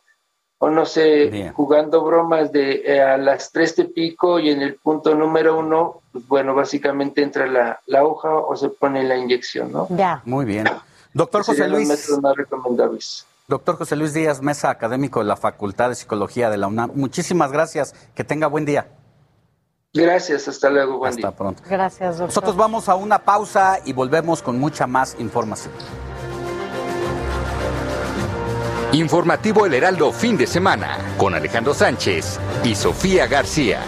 o 0.63 0.69
no 0.69 0.85
sé, 0.85 1.51
jugando 1.55 2.03
bromas 2.03 2.51
de 2.51 2.83
eh, 2.85 3.01
a 3.01 3.17
las 3.17 3.51
tres 3.51 3.73
te 3.73 3.85
pico 3.85 4.37
y 4.37 4.51
en 4.51 4.61
el 4.61 4.75
punto 4.75 5.15
número 5.15 5.57
uno, 5.57 6.01
pues 6.11 6.27
bueno, 6.27 6.53
básicamente 6.53 7.23
entra 7.23 7.47
la, 7.47 7.79
la 7.87 8.05
hoja 8.05 8.29
o 8.29 8.55
se 8.55 8.69
pone 8.69 9.03
la 9.03 9.17
inyección, 9.17 9.71
¿no? 9.71 9.87
Ya. 9.89 10.21
Muy 10.23 10.45
bien. 10.45 10.65
Doctor 11.15 11.43
José 11.43 11.67
Luis. 11.67 11.89
Más 12.21 12.35
recomendables. 12.35 13.25
Doctor 13.47 13.75
José 13.75 13.95
Luis 13.95 14.13
Díaz 14.13 14.43
Mesa, 14.43 14.69
académico 14.69 15.19
de 15.19 15.25
la 15.25 15.35
Facultad 15.35 15.89
de 15.89 15.95
Psicología 15.95 16.51
de 16.51 16.57
la 16.57 16.67
UNAM. 16.67 16.91
Muchísimas 16.93 17.51
gracias. 17.51 17.95
Que 18.13 18.23
tenga 18.23 18.45
buen 18.45 18.63
día. 18.63 18.87
Gracias, 19.95 20.47
hasta 20.47 20.69
luego, 20.69 20.99
buen 20.99 21.09
Hasta 21.09 21.31
pronto. 21.31 21.63
Gracias, 21.67 22.19
doctor. 22.19 22.27
Nosotros 22.27 22.55
vamos 22.55 22.87
a 22.87 22.93
una 22.93 23.17
pausa 23.17 23.79
y 23.83 23.93
volvemos 23.93 24.43
con 24.43 24.59
mucha 24.59 24.85
más 24.85 25.15
información. 25.17 25.73
Informativo 28.93 29.65
El 29.65 29.73
Heraldo 29.73 30.11
fin 30.11 30.37
de 30.37 30.45
semana 30.45 30.97
con 31.17 31.33
Alejandro 31.33 31.73
Sánchez 31.73 32.37
y 32.65 32.75
Sofía 32.75 33.25
García. 33.25 33.79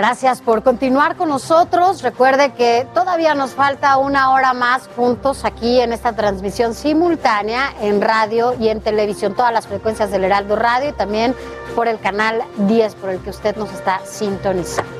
Gracias 0.00 0.40
por 0.40 0.62
continuar 0.62 1.14
con 1.14 1.28
nosotros. 1.28 2.00
Recuerde 2.00 2.54
que 2.54 2.86
todavía 2.94 3.34
nos 3.34 3.50
falta 3.50 3.98
una 3.98 4.30
hora 4.30 4.54
más 4.54 4.88
juntos 4.96 5.44
aquí 5.44 5.78
en 5.78 5.92
esta 5.92 6.14
transmisión 6.14 6.72
simultánea 6.72 7.74
en 7.82 8.00
radio 8.00 8.54
y 8.58 8.70
en 8.70 8.80
televisión, 8.80 9.34
todas 9.34 9.52
las 9.52 9.66
frecuencias 9.66 10.10
del 10.10 10.24
Heraldo 10.24 10.56
Radio 10.56 10.88
y 10.88 10.92
también 10.92 11.34
por 11.74 11.86
el 11.86 12.00
canal 12.00 12.42
10 12.66 12.94
por 12.94 13.10
el 13.10 13.20
que 13.20 13.28
usted 13.28 13.54
nos 13.56 13.70
está 13.74 14.00
sintonizando. 14.06 14.90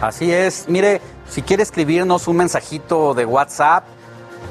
Así 0.00 0.32
es. 0.32 0.64
Mire, 0.68 1.02
si 1.28 1.42
quiere 1.42 1.62
escribirnos 1.62 2.26
un 2.26 2.38
mensajito 2.38 3.12
de 3.12 3.26
WhatsApp, 3.26 3.84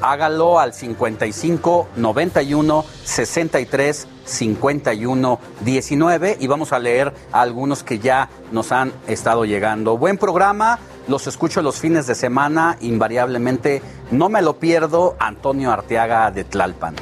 hágalo 0.02 0.60
al 0.60 0.72
55 0.72 1.88
91 1.96 2.84
63 3.02 4.06
51 4.30 5.38
19 5.60 6.36
y 6.40 6.46
vamos 6.46 6.72
a 6.72 6.78
leer 6.78 7.12
algunos 7.32 7.82
que 7.82 7.98
ya 7.98 8.28
nos 8.52 8.72
han 8.72 8.92
estado 9.06 9.44
llegando. 9.44 9.98
Buen 9.98 10.18
programa, 10.18 10.78
los 11.08 11.26
escucho 11.26 11.62
los 11.62 11.78
fines 11.78 12.06
de 12.06 12.14
semana, 12.14 12.76
invariablemente 12.80 13.82
no 14.10 14.28
me 14.28 14.42
lo 14.42 14.56
pierdo, 14.56 15.16
Antonio 15.18 15.72
Arteaga 15.72 16.30
de 16.30 16.44
Tlalpan. 16.44 16.94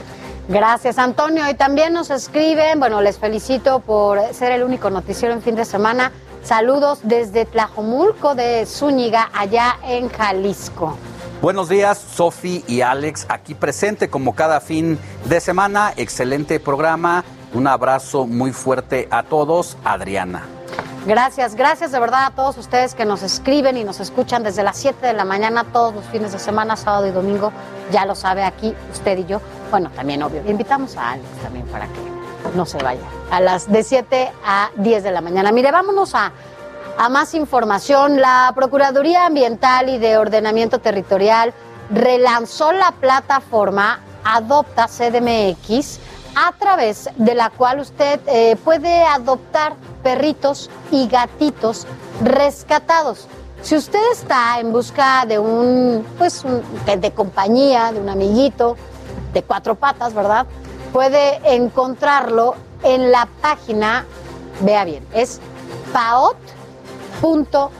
Gracias, 0.48 0.98
Antonio. 0.98 1.48
Y 1.50 1.54
también 1.54 1.92
nos 1.92 2.10
escriben, 2.10 2.80
bueno, 2.80 3.02
les 3.02 3.18
felicito 3.18 3.80
por 3.80 4.18
ser 4.32 4.52
el 4.52 4.62
único 4.62 4.88
noticiero 4.88 5.34
en 5.34 5.42
fin 5.42 5.54
de 5.54 5.66
semana. 5.66 6.10
Saludos 6.42 7.00
desde 7.02 7.44
Tlajomulco 7.44 8.34
de 8.34 8.64
Zúñiga, 8.64 9.28
allá 9.34 9.78
en 9.84 10.08
Jalisco. 10.08 10.96
Buenos 11.40 11.68
días, 11.68 11.98
Sofi 11.98 12.64
y 12.66 12.80
Alex, 12.80 13.26
aquí 13.28 13.54
presente 13.54 14.10
como 14.10 14.34
cada 14.34 14.60
fin 14.60 14.98
de 15.26 15.38
semana. 15.38 15.92
Excelente 15.96 16.58
programa. 16.58 17.24
Un 17.54 17.68
abrazo 17.68 18.26
muy 18.26 18.50
fuerte 18.50 19.06
a 19.12 19.22
todos. 19.22 19.76
Adriana. 19.84 20.42
Gracias, 21.06 21.54
gracias 21.54 21.92
de 21.92 22.00
verdad 22.00 22.26
a 22.26 22.30
todos 22.32 22.58
ustedes 22.58 22.96
que 22.96 23.04
nos 23.04 23.22
escriben 23.22 23.76
y 23.76 23.84
nos 23.84 24.00
escuchan 24.00 24.42
desde 24.42 24.64
las 24.64 24.78
7 24.78 25.06
de 25.06 25.12
la 25.12 25.24
mañana 25.24 25.62
todos 25.62 25.94
los 25.94 26.04
fines 26.06 26.32
de 26.32 26.40
semana, 26.40 26.76
sábado 26.76 27.06
y 27.06 27.12
domingo. 27.12 27.52
Ya 27.92 28.04
lo 28.04 28.16
sabe 28.16 28.42
aquí 28.42 28.74
usted 28.90 29.18
y 29.18 29.24
yo. 29.24 29.40
Bueno, 29.70 29.90
también 29.94 30.24
obvio. 30.24 30.42
Invitamos 30.44 30.96
a 30.96 31.12
Alex 31.12 31.28
también 31.40 31.66
para 31.68 31.86
que 31.86 32.00
no 32.56 32.66
se 32.66 32.78
vaya. 32.78 33.06
A 33.30 33.40
las 33.40 33.70
de 33.70 33.84
7 33.84 34.32
a 34.44 34.70
10 34.74 35.04
de 35.04 35.12
la 35.12 35.20
mañana. 35.20 35.52
Mire, 35.52 35.70
vámonos 35.70 36.16
a 36.16 36.32
a 36.98 37.08
más 37.08 37.34
información, 37.34 38.20
la 38.20 38.52
Procuraduría 38.56 39.26
Ambiental 39.26 39.88
y 39.88 39.98
de 39.98 40.18
Ordenamiento 40.18 40.80
Territorial 40.80 41.54
relanzó 41.90 42.72
la 42.72 42.90
plataforma 42.90 44.00
Adopta 44.24 44.88
CDMX 44.88 46.00
a 46.34 46.52
través 46.58 47.08
de 47.16 47.36
la 47.36 47.50
cual 47.50 47.78
usted 47.80 48.20
eh, 48.26 48.56
puede 48.64 49.04
adoptar 49.04 49.74
perritos 50.02 50.70
y 50.90 51.06
gatitos 51.06 51.86
rescatados. 52.20 53.28
Si 53.62 53.76
usted 53.76 54.00
está 54.12 54.58
en 54.58 54.72
busca 54.72 55.24
de 55.24 55.38
un, 55.38 56.04
pues, 56.18 56.44
de 56.84 57.10
compañía, 57.12 57.92
de 57.92 58.00
un 58.00 58.08
amiguito, 58.08 58.76
de 59.32 59.42
cuatro 59.44 59.76
patas, 59.76 60.14
¿verdad? 60.14 60.46
Puede 60.92 61.40
encontrarlo 61.54 62.56
en 62.82 63.12
la 63.12 63.28
página, 63.40 64.04
vea 64.60 64.84
bien, 64.84 65.06
es 65.12 65.40
.org.mx 67.20 67.70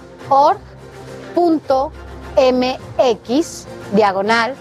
diagonal 3.92 4.54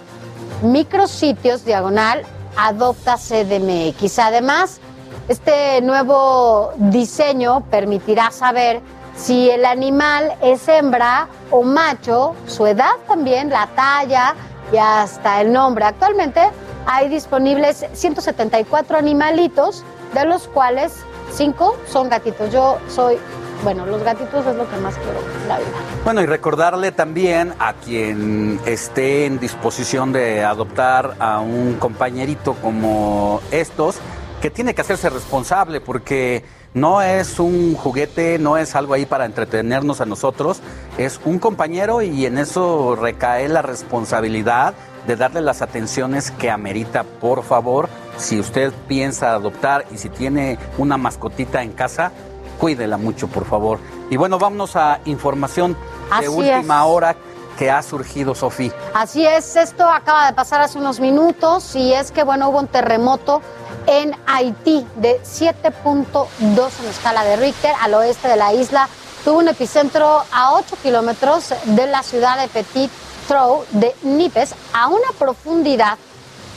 micrositios 0.61 1.65
diagonal 1.65 2.23
adopta 2.55 3.17
CDMX. 3.17 4.19
Además, 4.19 4.79
este 5.27 5.81
nuevo 5.81 6.71
diseño 6.77 7.61
permitirá 7.69 8.31
saber 8.31 8.81
si 9.15 9.49
el 9.49 9.65
animal 9.65 10.35
es 10.41 10.67
hembra 10.67 11.27
o 11.51 11.63
macho, 11.63 12.35
su 12.47 12.65
edad 12.67 12.91
también, 13.07 13.49
la 13.49 13.67
talla 13.75 14.35
y 14.71 14.77
hasta 14.77 15.41
el 15.41 15.51
nombre. 15.51 15.85
Actualmente 15.85 16.41
hay 16.85 17.09
disponibles 17.09 17.85
174 17.93 18.97
animalitos, 18.97 19.83
de 20.13 20.25
los 20.25 20.47
cuales 20.47 20.93
5 21.33 21.77
son 21.87 22.09
gatitos. 22.09 22.51
Yo 22.51 22.77
soy 22.87 23.17
bueno, 23.63 23.85
los 23.85 24.03
gatitos 24.03 24.45
es 24.45 24.55
lo 24.55 24.69
que 24.69 24.77
más 24.77 24.95
quiero 24.95 25.19
la 25.47 25.57
vida. 25.57 25.67
Bueno, 26.03 26.21
y 26.21 26.25
recordarle 26.25 26.91
también 26.91 27.53
a 27.59 27.73
quien 27.73 28.59
esté 28.65 29.25
en 29.25 29.39
disposición 29.39 30.11
de 30.11 30.43
adoptar 30.43 31.15
a 31.19 31.39
un 31.39 31.75
compañerito 31.75 32.53
como 32.55 33.41
estos, 33.51 33.97
que 34.41 34.49
tiene 34.51 34.75
que 34.75 34.81
hacerse 34.81 35.09
responsable 35.09 35.81
porque 35.81 36.43
no 36.73 37.01
es 37.01 37.39
un 37.39 37.73
juguete, 37.75 38.37
no 38.37 38.57
es 38.57 38.75
algo 38.75 38.93
ahí 38.93 39.05
para 39.05 39.25
entretenernos 39.25 39.99
a 39.99 40.05
nosotros, 40.05 40.61
es 40.97 41.19
un 41.25 41.39
compañero 41.39 42.03
y 42.03 42.25
en 42.25 42.37
eso 42.37 42.95
recae 42.95 43.49
la 43.49 43.63
responsabilidad 43.63 44.75
de 45.07 45.15
darle 45.15 45.41
las 45.41 45.61
atenciones 45.61 46.31
que 46.31 46.51
amerita, 46.51 47.03
por 47.03 47.43
favor. 47.43 47.89
Si 48.17 48.39
usted 48.39 48.73
piensa 48.87 49.33
adoptar 49.33 49.85
y 49.91 49.97
si 49.97 50.09
tiene 50.09 50.59
una 50.77 50.97
mascotita 50.97 51.63
en 51.63 51.71
casa, 51.71 52.11
cuídela 52.57 52.97
mucho, 52.97 53.27
por 53.27 53.45
favor. 53.45 53.79
Y 54.09 54.17
bueno, 54.17 54.39
vámonos 54.39 54.75
a 54.75 54.99
información 55.05 55.77
de 56.19 56.29
última 56.29 56.85
hora 56.85 57.15
que 57.57 57.71
ha 57.71 57.81
surgido, 57.81 58.35
Sofía. 58.35 58.71
Así 58.93 59.25
es, 59.25 59.55
esto 59.55 59.83
acaba 59.89 60.27
de 60.27 60.33
pasar 60.33 60.61
hace 60.61 60.77
unos 60.77 60.99
minutos 60.99 61.75
y 61.75 61.93
es 61.93 62.11
que, 62.11 62.23
bueno, 62.23 62.49
hubo 62.49 62.59
un 62.59 62.67
terremoto 62.67 63.41
en 63.87 64.15
Haití 64.27 64.85
de 64.95 65.19
7.2 65.23 66.27
en 66.39 66.89
escala 66.89 67.23
de 67.23 67.35
Richter 67.37 67.73
al 67.81 67.93
oeste 67.95 68.27
de 68.27 68.35
la 68.35 68.53
isla. 68.53 68.87
Tuvo 69.25 69.39
un 69.39 69.47
epicentro 69.47 70.23
a 70.31 70.53
8 70.53 70.77
kilómetros 70.83 71.53
de 71.65 71.87
la 71.87 72.03
ciudad 72.03 72.39
de 72.39 72.47
Petit 72.47 72.91
Trou 73.27 73.65
de 73.71 73.95
Nipes 74.03 74.55
a 74.73 74.87
una 74.87 75.07
profundidad 75.17 75.97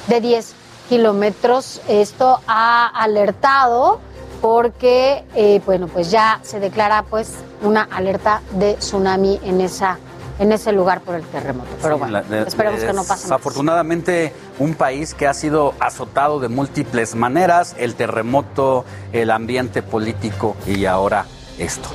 de 0.07 0.21
10 0.21 0.55
kilómetros. 0.89 1.81
Esto 1.89 2.41
ha 2.47 2.87
alertado 2.89 4.01
porque 4.41 5.25
eh, 5.35 5.61
bueno 5.65 5.89
pues 5.89 6.11
ya 6.11 6.41
se 6.43 6.61
declara 6.61 7.03
pues 7.03 7.35
una 7.63 7.83
alerta 7.83 8.43
de 8.53 8.75
tsunami 8.75 9.41
en 9.45 9.61
esa 9.61 9.99
en 10.39 10.53
ese 10.53 10.73
lugar 10.73 11.03
por 11.03 11.17
el 11.17 11.23
terremoto. 11.25 11.69
Pero 11.83 11.99
bueno, 11.99 12.19
esperemos 12.47 12.81
que 12.81 12.95
no 12.95 13.05
pase 13.05 13.29
más. 13.29 13.33
Afortunadamente, 13.33 14.33
un 14.59 14.73
país 14.73 15.13
que 15.13 15.27
ha 15.27 15.35
sido 15.35 15.75
azotado 15.79 16.41
de 16.41 16.49
múltiples 16.49 17.15
maneras, 17.15 17.77
el 17.79 17.95
terremoto, 17.95 18.87
el 19.13 19.31
ambiente 19.31 19.83
político 19.83 20.57
y 20.67 20.87
ahora 20.87 21.27
esto. 21.59 21.91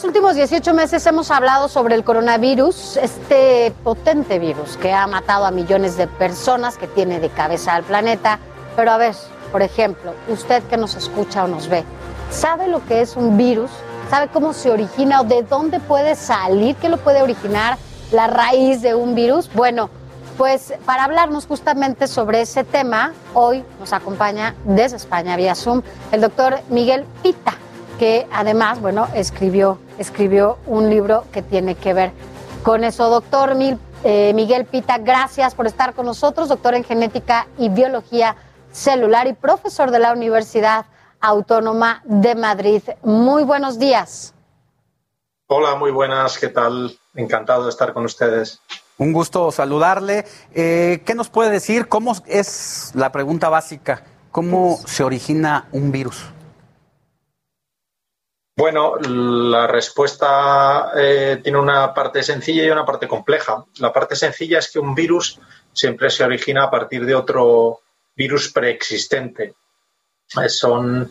Los 0.00 0.06
últimos 0.06 0.34
18 0.34 0.72
meses 0.72 1.04
hemos 1.04 1.30
hablado 1.30 1.68
sobre 1.68 1.94
el 1.94 2.04
coronavirus, 2.04 2.96
este 2.96 3.70
potente 3.84 4.38
virus 4.38 4.78
que 4.78 4.94
ha 4.94 5.06
matado 5.06 5.44
a 5.44 5.50
millones 5.50 5.98
de 5.98 6.06
personas, 6.06 6.78
que 6.78 6.86
tiene 6.86 7.20
de 7.20 7.28
cabeza 7.28 7.74
al 7.74 7.82
planeta. 7.82 8.38
Pero 8.76 8.92
a 8.92 8.96
ver, 8.96 9.14
por 9.52 9.60
ejemplo, 9.60 10.14
usted 10.28 10.62
que 10.70 10.78
nos 10.78 10.94
escucha 10.94 11.44
o 11.44 11.48
nos 11.48 11.68
ve, 11.68 11.84
¿sabe 12.30 12.66
lo 12.66 12.82
que 12.86 13.02
es 13.02 13.14
un 13.14 13.36
virus? 13.36 13.70
¿Sabe 14.08 14.28
cómo 14.28 14.54
se 14.54 14.70
origina 14.70 15.20
o 15.20 15.24
de 15.24 15.42
dónde 15.42 15.80
puede 15.80 16.14
salir? 16.14 16.76
¿Qué 16.76 16.88
lo 16.88 16.96
puede 16.96 17.20
originar? 17.20 17.76
La 18.10 18.26
raíz 18.26 18.80
de 18.80 18.94
un 18.94 19.14
virus. 19.14 19.52
Bueno, 19.52 19.90
pues 20.38 20.72
para 20.86 21.04
hablarnos 21.04 21.46
justamente 21.46 22.06
sobre 22.06 22.40
ese 22.40 22.64
tema, 22.64 23.12
hoy 23.34 23.62
nos 23.78 23.92
acompaña 23.92 24.54
desde 24.64 24.96
España 24.96 25.36
vía 25.36 25.54
Zoom 25.54 25.82
el 26.10 26.22
doctor 26.22 26.58
Miguel 26.70 27.04
Pita, 27.22 27.59
que 28.00 28.26
además, 28.32 28.80
bueno, 28.80 29.08
escribió, 29.14 29.78
escribió 29.98 30.56
un 30.64 30.88
libro 30.88 31.26
que 31.32 31.42
tiene 31.42 31.74
que 31.74 31.92
ver 31.92 32.12
con 32.62 32.82
eso. 32.82 33.10
Doctor 33.10 33.54
eh, 34.04 34.32
Miguel 34.34 34.64
Pita, 34.64 34.96
gracias 34.96 35.54
por 35.54 35.66
estar 35.66 35.92
con 35.92 36.06
nosotros, 36.06 36.48
doctor 36.48 36.72
en 36.72 36.82
genética 36.82 37.46
y 37.58 37.68
biología 37.68 38.36
celular 38.72 39.26
y 39.26 39.34
profesor 39.34 39.90
de 39.90 39.98
la 39.98 40.14
Universidad 40.14 40.86
Autónoma 41.20 42.00
de 42.06 42.34
Madrid. 42.36 42.82
Muy 43.02 43.42
buenos 43.42 43.78
días. 43.78 44.32
Hola, 45.48 45.74
muy 45.74 45.90
buenas, 45.90 46.38
¿qué 46.38 46.48
tal? 46.48 46.98
Encantado 47.14 47.64
de 47.64 47.68
estar 47.68 47.92
con 47.92 48.06
ustedes. 48.06 48.62
Un 48.96 49.12
gusto 49.12 49.52
saludarle. 49.52 50.24
Eh, 50.54 51.02
¿Qué 51.04 51.14
nos 51.14 51.28
puede 51.28 51.50
decir? 51.50 51.86
¿Cómo 51.86 52.14
es 52.24 52.92
la 52.94 53.12
pregunta 53.12 53.50
básica? 53.50 54.04
¿Cómo 54.30 54.78
se 54.86 55.04
origina 55.04 55.68
un 55.72 55.92
virus? 55.92 56.24
Bueno, 58.60 58.96
la 58.96 59.66
respuesta 59.66 60.92
eh, 60.94 61.40
tiene 61.42 61.58
una 61.58 61.94
parte 61.94 62.22
sencilla 62.22 62.62
y 62.62 62.68
una 62.68 62.84
parte 62.84 63.08
compleja. 63.08 63.64
La 63.78 63.90
parte 63.90 64.14
sencilla 64.14 64.58
es 64.58 64.70
que 64.70 64.78
un 64.78 64.94
virus 64.94 65.40
siempre 65.72 66.10
se 66.10 66.24
origina 66.24 66.64
a 66.64 66.70
partir 66.70 67.06
de 67.06 67.14
otro 67.14 67.80
virus 68.14 68.52
preexistente. 68.52 69.54
Eh, 70.42 70.48
son 70.50 71.10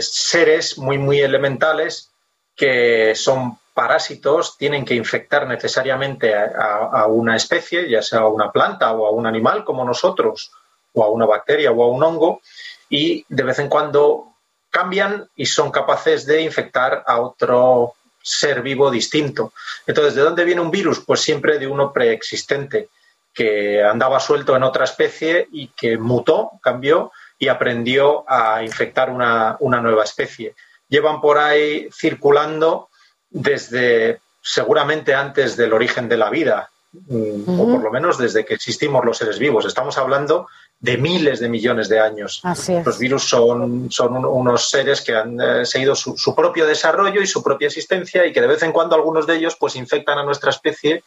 seres 0.00 0.76
muy, 0.76 0.98
muy 0.98 1.20
elementales 1.20 2.10
que 2.56 3.14
son 3.14 3.56
parásitos 3.72 4.58
tienen 4.58 4.84
que 4.84 4.96
infectar 4.96 5.46
necesariamente 5.46 6.34
a, 6.34 7.06
una 7.06 7.36
especie, 7.36 7.88
ya 7.88 8.02
sea 8.02 8.22
a 8.22 8.28
una 8.28 8.50
planta 8.50 8.90
o 8.92 9.06
a 9.06 9.10
un 9.12 9.24
animal 9.24 9.62
como 9.62 9.84
nosotros, 9.84 10.50
o 10.94 11.04
a 11.04 11.10
una 11.10 11.26
bacteria 11.26 11.70
o 11.70 11.84
a 11.84 11.88
un 11.88 12.02
hongo, 12.02 12.40
y 12.88 13.24
de 13.28 13.42
vez 13.44 13.60
en 13.60 13.68
cuando 13.68 14.29
cambian 14.70 15.28
y 15.36 15.46
son 15.46 15.70
capaces 15.70 16.24
de 16.26 16.42
infectar 16.42 17.02
a 17.06 17.20
otro 17.20 17.94
ser 18.22 18.62
vivo 18.62 18.90
distinto. 18.90 19.52
Entonces, 19.86 20.14
¿de 20.14 20.22
dónde 20.22 20.44
viene 20.44 20.60
un 20.60 20.70
virus? 20.70 21.00
Pues 21.00 21.20
siempre 21.20 21.58
de 21.58 21.66
uno 21.66 21.92
preexistente, 21.92 22.88
que 23.32 23.82
andaba 23.82 24.20
suelto 24.20 24.56
en 24.56 24.62
otra 24.62 24.84
especie 24.84 25.48
y 25.52 25.68
que 25.68 25.96
mutó, 25.96 26.52
cambió 26.62 27.12
y 27.38 27.48
aprendió 27.48 28.24
a 28.30 28.62
infectar 28.62 29.10
una, 29.10 29.56
una 29.60 29.80
nueva 29.80 30.04
especie. 30.04 30.54
Llevan 30.88 31.20
por 31.20 31.38
ahí 31.38 31.88
circulando 31.92 32.88
desde 33.30 34.20
seguramente 34.42 35.14
antes 35.14 35.56
del 35.56 35.72
origen 35.72 36.08
de 36.08 36.16
la 36.16 36.30
vida, 36.30 36.70
mm, 36.92 37.60
o 37.60 37.66
por 37.66 37.82
lo 37.82 37.90
menos 37.90 38.18
desde 38.18 38.44
que 38.44 38.54
existimos 38.54 39.04
los 39.04 39.18
seres 39.18 39.38
vivos. 39.38 39.64
Estamos 39.64 39.96
hablando 39.98 40.48
de 40.80 40.96
miles 40.96 41.40
de 41.40 41.48
millones 41.48 41.88
de 41.90 42.00
años. 42.00 42.42
Los 42.84 42.98
virus 42.98 43.28
son, 43.28 43.90
son 43.90 44.24
unos 44.24 44.70
seres 44.70 45.02
que 45.02 45.14
han 45.14 45.38
eh, 45.40 45.66
seguido 45.66 45.94
su, 45.94 46.34
propio 46.34 46.66
desarrollo 46.66 47.20
y 47.20 47.26
su 47.26 47.42
propia 47.42 47.66
existencia 47.66 48.24
y 48.26 48.32
que 48.32 48.40
de 48.40 48.46
vez 48.46 48.62
en 48.62 48.72
cuando 48.72 48.96
algunos 48.96 49.26
de 49.26 49.36
ellos 49.36 49.56
pues 49.60 49.76
infectan 49.76 50.18
a 50.18 50.22
nuestra 50.22 50.50
especie 50.50 51.04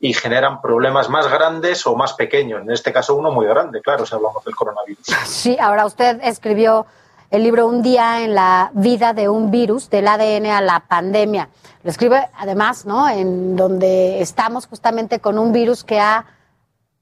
y 0.00 0.12
generan 0.12 0.60
problemas 0.60 1.08
más 1.08 1.30
grandes 1.30 1.86
o 1.86 1.94
más 1.94 2.14
pequeños. 2.14 2.62
En 2.62 2.72
este 2.72 2.92
caso 2.92 3.14
uno 3.14 3.30
muy 3.30 3.46
grande, 3.46 3.80
claro, 3.80 4.04
si 4.04 4.14
hablamos 4.14 4.44
del 4.44 4.56
coronavirus. 4.56 5.06
Sí, 5.26 5.56
ahora 5.60 5.86
usted 5.86 6.18
escribió 6.24 6.86
el 7.30 7.44
libro 7.44 7.68
Un 7.68 7.82
día 7.82 8.24
en 8.24 8.34
la 8.34 8.72
vida 8.74 9.12
de 9.12 9.28
un 9.28 9.52
virus, 9.52 9.88
del 9.88 10.08
ADN 10.08 10.46
a 10.46 10.60
la 10.60 10.80
pandemia. 10.80 11.48
Lo 11.84 11.90
escribe 11.90 12.28
además, 12.36 12.84
¿no? 12.86 13.08
En 13.08 13.54
donde 13.54 14.20
estamos 14.20 14.66
justamente 14.66 15.20
con 15.20 15.38
un 15.38 15.52
virus 15.52 15.84
que 15.84 16.00
ha 16.00 16.26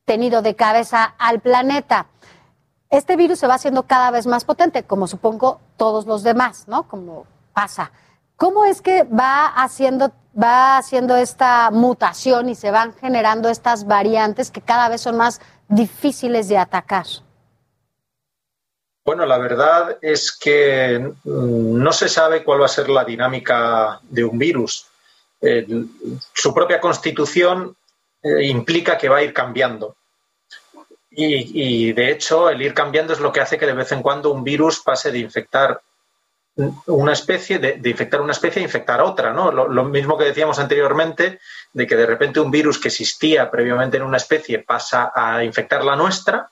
tenido 0.05 0.43
de 0.43 0.55
cabeza 0.55 1.15
al 1.19 1.41
planeta. 1.41 2.07
Este 2.91 3.15
virus 3.15 3.39
se 3.39 3.47
va 3.47 3.55
haciendo 3.55 3.85
cada 3.85 4.11
vez 4.11 4.27
más 4.27 4.45
potente, 4.45 4.83
como 4.83 5.07
supongo 5.07 5.61
todos 5.77 6.07
los 6.07 6.25
demás, 6.25 6.67
¿no? 6.67 6.89
Como 6.89 7.25
pasa. 7.55 7.93
¿Cómo 8.35 8.65
es 8.65 8.83
que 8.83 9.05
va 9.05 9.47
haciendo, 9.47 10.13
va 10.41 10.77
haciendo 10.77 11.17
esta 11.17 11.71
mutación 11.71 12.49
y 12.49 12.57
se 12.57 12.73
van 12.73 12.93
generando 12.95 13.49
estas 13.49 13.87
variantes 13.87 14.51
que 14.51 14.61
cada 14.61 14.89
vez 14.89 15.03
son 15.03 15.17
más 15.17 15.41
difíciles 15.69 16.49
de 16.49 16.59
atacar? 16.59 17.07
Bueno, 19.05 19.25
la 19.25 19.39
verdad 19.39 19.99
es 20.03 20.33
que 20.33 21.13
no 21.25 21.93
se 21.93 22.09
sabe 22.09 22.43
cuál 22.43 22.63
va 22.63 22.67
a 22.67 22.69
ser 22.69 22.89
la 22.89 23.05
dinámica 23.05 24.01
de 24.03 24.25
un 24.25 24.37
virus. 24.37 24.87
Su 26.35 26.53
propia 26.53 26.81
constitución 26.81 27.77
eh, 28.23 28.47
implica 28.47 28.99
que 28.99 29.09
va 29.09 29.19
a 29.19 29.23
ir 29.23 29.33
cambiando. 29.33 29.97
Y, 31.13 31.93
de 31.93 32.11
hecho, 32.13 32.49
el 32.49 32.63
ir 32.63 32.73
cambiando 32.73 33.13
es 33.13 33.21
lo 33.21 33.33
que 33.33 33.41
hace 33.41 33.59
que 33.59 33.67
de 33.67 33.73
vez 33.73 33.91
en 33.91 34.03
cuando 34.03 34.31
un 34.31 34.45
virus 34.45 34.81
pase 34.81 35.11
de 35.11 35.19
infectar 35.19 35.81
una 36.87 37.13
especie, 37.13 37.59
de, 37.59 37.81
infectar 37.89 38.21
una 38.21 38.33
especie 38.33 38.61
a 38.61 38.65
infectar 38.65 39.01
otra, 39.01 39.33
¿no? 39.33 39.51
lo, 39.51 39.85
mismo 39.85 40.17
que 40.17 40.25
decíamos 40.25 40.59
anteriormente, 40.59 41.41
de 41.73 41.87
que 41.87 41.97
de 41.97 42.07
repente 42.07 42.39
un 42.39 42.51
virus 42.51 42.79
que 42.79 42.89
existía 42.89 43.51
previamente 43.51 43.97
en 43.97 44.03
una 44.03 44.19
especie 44.19 44.61
pasa 44.61 45.11
a 45.15 45.43
infectar 45.43 45.85
la 45.85 45.97
nuestra, 45.97 46.51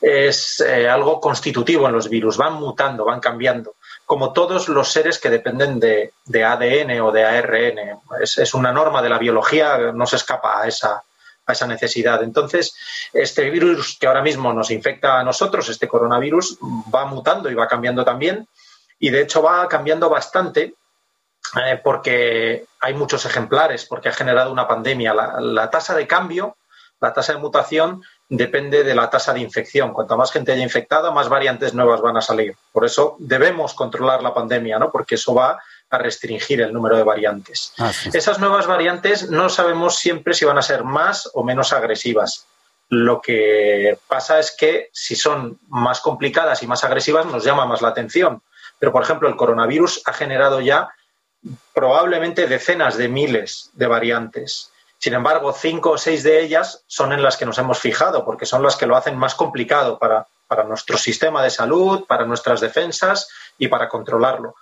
es 0.00 0.60
eh, 0.60 0.88
algo 0.88 1.20
constitutivo 1.20 1.86
en 1.86 1.92
los 1.92 2.08
virus, 2.08 2.36
van 2.36 2.54
mutando, 2.54 3.04
van 3.04 3.20
cambiando, 3.20 3.76
como 4.04 4.32
todos 4.32 4.68
los 4.68 4.90
seres 4.90 5.18
que 5.18 5.30
dependen 5.30 5.78
de, 5.78 6.12
ADN 6.44 7.00
o 7.00 7.12
de 7.12 7.24
ARN. 7.24 7.78
Es, 8.20 8.54
una 8.54 8.72
norma 8.72 9.02
de 9.02 9.08
la 9.08 9.18
biología, 9.18 9.92
no 9.92 10.06
se 10.06 10.16
escapa 10.16 10.62
a 10.62 10.66
esa, 10.66 11.02
a 11.48 11.52
esa 11.52 11.66
necesidad. 11.66 12.22
Entonces, 12.22 12.74
este 13.12 13.50
virus 13.50 13.96
que 13.98 14.06
ahora 14.06 14.22
mismo 14.22 14.52
nos 14.52 14.70
infecta 14.70 15.18
a 15.18 15.24
nosotros, 15.24 15.68
este 15.68 15.88
coronavirus, 15.88 16.58
va 16.94 17.06
mutando 17.06 17.50
y 17.50 17.54
va 17.54 17.66
cambiando 17.66 18.04
también, 18.04 18.46
y 18.98 19.10
de 19.10 19.22
hecho 19.22 19.42
va 19.42 19.68
cambiando 19.68 20.08
bastante 20.10 20.74
eh, 21.64 21.80
porque 21.82 22.66
hay 22.80 22.94
muchos 22.94 23.24
ejemplares, 23.24 23.86
porque 23.86 24.08
ha 24.08 24.12
generado 24.12 24.52
una 24.52 24.68
pandemia. 24.68 25.14
la 25.14 25.70
tasa 25.70 25.94
de 25.94 26.06
cambio, 26.06 26.56
la 27.00 27.12
tasa 27.12 27.32
de 27.32 27.38
mutación 27.38 28.02
depende 28.28 28.84
de 28.84 28.94
la 28.94 29.08
tasa 29.08 29.32
de 29.32 29.40
infección. 29.40 29.92
Cuanto 29.92 30.16
más 30.16 30.32
gente 30.32 30.52
haya 30.52 30.62
infectada, 30.62 31.10
más 31.10 31.28
variantes 31.28 31.74
nuevas 31.74 32.00
van 32.00 32.16
a 32.16 32.20
salir. 32.20 32.56
Por 32.72 32.84
eso 32.84 33.16
debemos 33.18 33.74
controlar 33.74 34.22
la 34.22 34.34
pandemia, 34.34 34.78
¿no? 34.78 34.90
Porque 34.90 35.14
eso 35.14 35.34
va 35.34 35.58
a 35.90 35.98
restringir 35.98 36.60
el 36.60 36.72
número 36.72 36.96
de 36.96 37.02
variantes. 37.02 37.72
Esas 38.12 38.38
nuevas 38.38 38.66
variantes 38.66 39.30
no 39.30 39.48
sabemos 39.48 39.96
siempre 39.96 40.34
si 40.34 40.44
van 40.44 40.58
a 40.58 40.62
ser 40.62 40.84
más 40.84 41.30
o 41.34 41.42
menos 41.42 41.72
agresivas. 41.72 42.46
Lo 42.90 43.20
que 43.20 43.98
pasa 44.08 44.38
es 44.38 44.54
que 44.56 44.88
si 44.92 45.14
son 45.14 45.58
más 45.68 46.00
complicadas 46.00 46.62
y 46.62 46.66
más 46.66 46.84
agresivas 46.84 47.26
nos 47.26 47.44
llama 47.44 47.66
más 47.66 47.82
la 47.82 47.88
atención. 47.88 48.42
Pero, 48.78 48.92
por 48.92 49.02
ejemplo, 49.02 49.28
el 49.28 49.36
coronavirus 49.36 50.02
ha 50.06 50.12
generado 50.12 50.60
ya 50.60 50.88
probablemente 51.74 52.46
decenas 52.46 52.96
de 52.96 53.08
miles 53.08 53.70
de 53.74 53.86
variantes. 53.86 54.72
Sin 54.98 55.14
embargo, 55.14 55.52
cinco 55.52 55.92
o 55.92 55.98
seis 55.98 56.22
de 56.22 56.42
ellas 56.42 56.82
son 56.86 57.12
en 57.12 57.22
las 57.22 57.36
que 57.36 57.46
nos 57.46 57.58
hemos 57.58 57.78
fijado, 57.78 58.24
porque 58.24 58.46
son 58.46 58.62
las 58.62 58.76
que 58.76 58.86
lo 58.86 58.96
hacen 58.96 59.16
más 59.16 59.34
complicado 59.34 59.98
para, 59.98 60.26
nuestro 60.66 60.98
sistema 60.98 61.42
de 61.42 61.50
salud, 61.50 62.04
para 62.06 62.24
nuestras 62.24 62.60
defensas 62.60 63.28
y 63.58 63.68
para 63.68 63.88
controlarlo. 63.88 64.56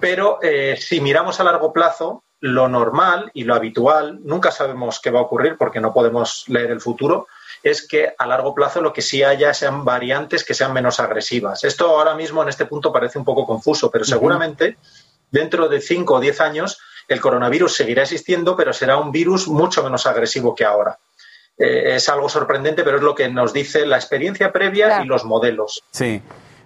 Pero 0.00 0.38
eh, 0.42 0.76
si 0.80 1.00
miramos 1.00 1.40
a 1.40 1.44
largo 1.44 1.72
plazo, 1.72 2.24
lo 2.40 2.68
normal 2.68 3.30
y 3.34 3.44
lo 3.44 3.54
habitual, 3.54 4.20
nunca 4.22 4.50
sabemos 4.50 5.00
qué 5.00 5.10
va 5.10 5.20
a 5.20 5.22
ocurrir 5.22 5.56
porque 5.56 5.80
no 5.80 5.92
podemos 5.92 6.44
leer 6.48 6.70
el 6.70 6.80
futuro, 6.80 7.26
es 7.62 7.86
que 7.86 8.14
a 8.16 8.26
largo 8.26 8.54
plazo 8.54 8.80
lo 8.80 8.92
que 8.92 9.02
sí 9.02 9.22
haya 9.22 9.52
sean 9.54 9.84
variantes 9.84 10.44
que 10.44 10.54
sean 10.54 10.72
menos 10.72 11.00
agresivas. 11.00 11.64
Esto 11.64 11.88
ahora 11.98 12.14
mismo 12.14 12.42
en 12.42 12.48
este 12.48 12.66
punto 12.66 12.92
parece 12.92 13.18
un 13.18 13.24
poco 13.24 13.46
confuso, 13.46 13.90
pero 13.90 14.04
seguramente 14.04 14.76
dentro 15.30 15.68
de 15.68 15.80
cinco 15.80 16.14
o 16.14 16.20
diez 16.20 16.40
años 16.40 16.78
el 17.08 17.20
coronavirus 17.20 17.74
seguirá 17.74 18.02
existiendo, 18.02 18.56
pero 18.56 18.72
será 18.72 18.96
un 18.98 19.12
virus 19.12 19.48
mucho 19.48 19.82
menos 19.82 20.06
agresivo 20.06 20.54
que 20.54 20.64
ahora. 20.64 20.98
Eh, 21.58 21.94
es 21.96 22.08
algo 22.08 22.28
sorprendente, 22.28 22.82
pero 22.84 22.98
es 22.98 23.02
lo 23.02 23.14
que 23.14 23.28
nos 23.28 23.52
dice 23.52 23.86
la 23.86 23.96
experiencia 23.96 24.52
previa 24.52 25.02
y 25.02 25.06
los 25.06 25.24
modelos. 25.24 25.82
Sí. 25.90 26.20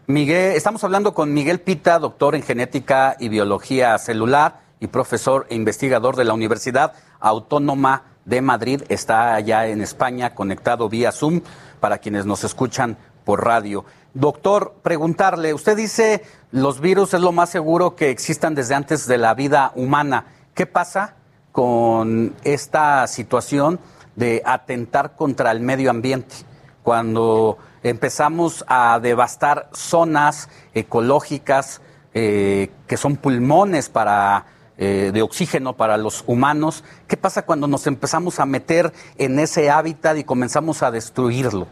Miguel, 0.07 0.57
estamos 0.57 0.83
hablando 0.83 1.15
con 1.15 1.33
Miguel 1.33 1.61
Pita, 1.61 1.99
doctor 1.99 2.35
en 2.35 2.43
genética 2.43 3.17
y 3.21 3.29
biología 3.29 3.97
celular 3.99 4.61
y 4.81 4.89
profesor 4.89 5.47
e 5.51 5.55
investigador 5.55 6.17
de 6.17 6.25
la 6.25 6.35
Universidad 6.35 6.95
Autónoma 7.21 8.05
de 8.25 8.41
Madrid. 8.41 8.83
Está 8.89 9.35
allá 9.35 9.67
en 9.69 9.81
España 9.83 10.35
conectado 10.35 10.89
vía 10.89 11.13
Zoom 11.13 11.43
para 11.79 11.99
quienes 11.99 12.27
nos 12.27 12.43
escuchan 12.43 12.97
por 13.25 13.45
radio. 13.45 13.85
Doctor, 14.15 14.75
preguntarle, 14.83 15.55
usted 15.55 15.77
dice 15.77 16.25
los 16.51 16.81
virus 16.81 17.15
es 17.15 17.21
lo 17.21 17.31
más 17.31 17.51
seguro 17.51 17.95
que 17.95 18.11
existan 18.11 18.55
desde 18.55 18.75
antes 18.75 19.07
de 19.07 19.19
la 19.19 19.35
vida 19.35 19.71
humana. 19.77 20.25
¿Qué 20.55 20.67
pasa 20.67 21.15
con 21.53 22.35
esta 22.43 23.07
situación 23.07 23.79
de 24.17 24.43
atentar 24.45 25.15
contra 25.15 25.53
el 25.53 25.61
medio 25.61 25.91
ambiente? 25.91 26.35
Cuando 26.83 27.59
empezamos 27.83 28.65
a 28.69 28.99
devastar 29.01 29.69
zonas 29.73 30.49
ecológicas 30.75 31.81
eh, 32.15 32.71
que 32.87 32.97
son 32.97 33.17
pulmones 33.17 33.89
para 33.89 34.47
eh, 34.77 35.11
de 35.13 35.23
oxígeno 35.23 35.77
para 35.77 35.97
los 35.97 36.25
humanos. 36.27 36.85
¿Qué 37.07 37.17
pasa 37.17 37.45
cuando 37.45 37.67
nos 37.67 37.87
empezamos 37.87 38.41
a 38.41 38.47
meter 38.47 38.93
en 39.19 39.39
ese 39.39 39.71
hábitat 39.71 40.17
y 40.17 40.25
comenzamos 40.25 40.83
a 40.83 40.91
destruirlo? 40.91 41.67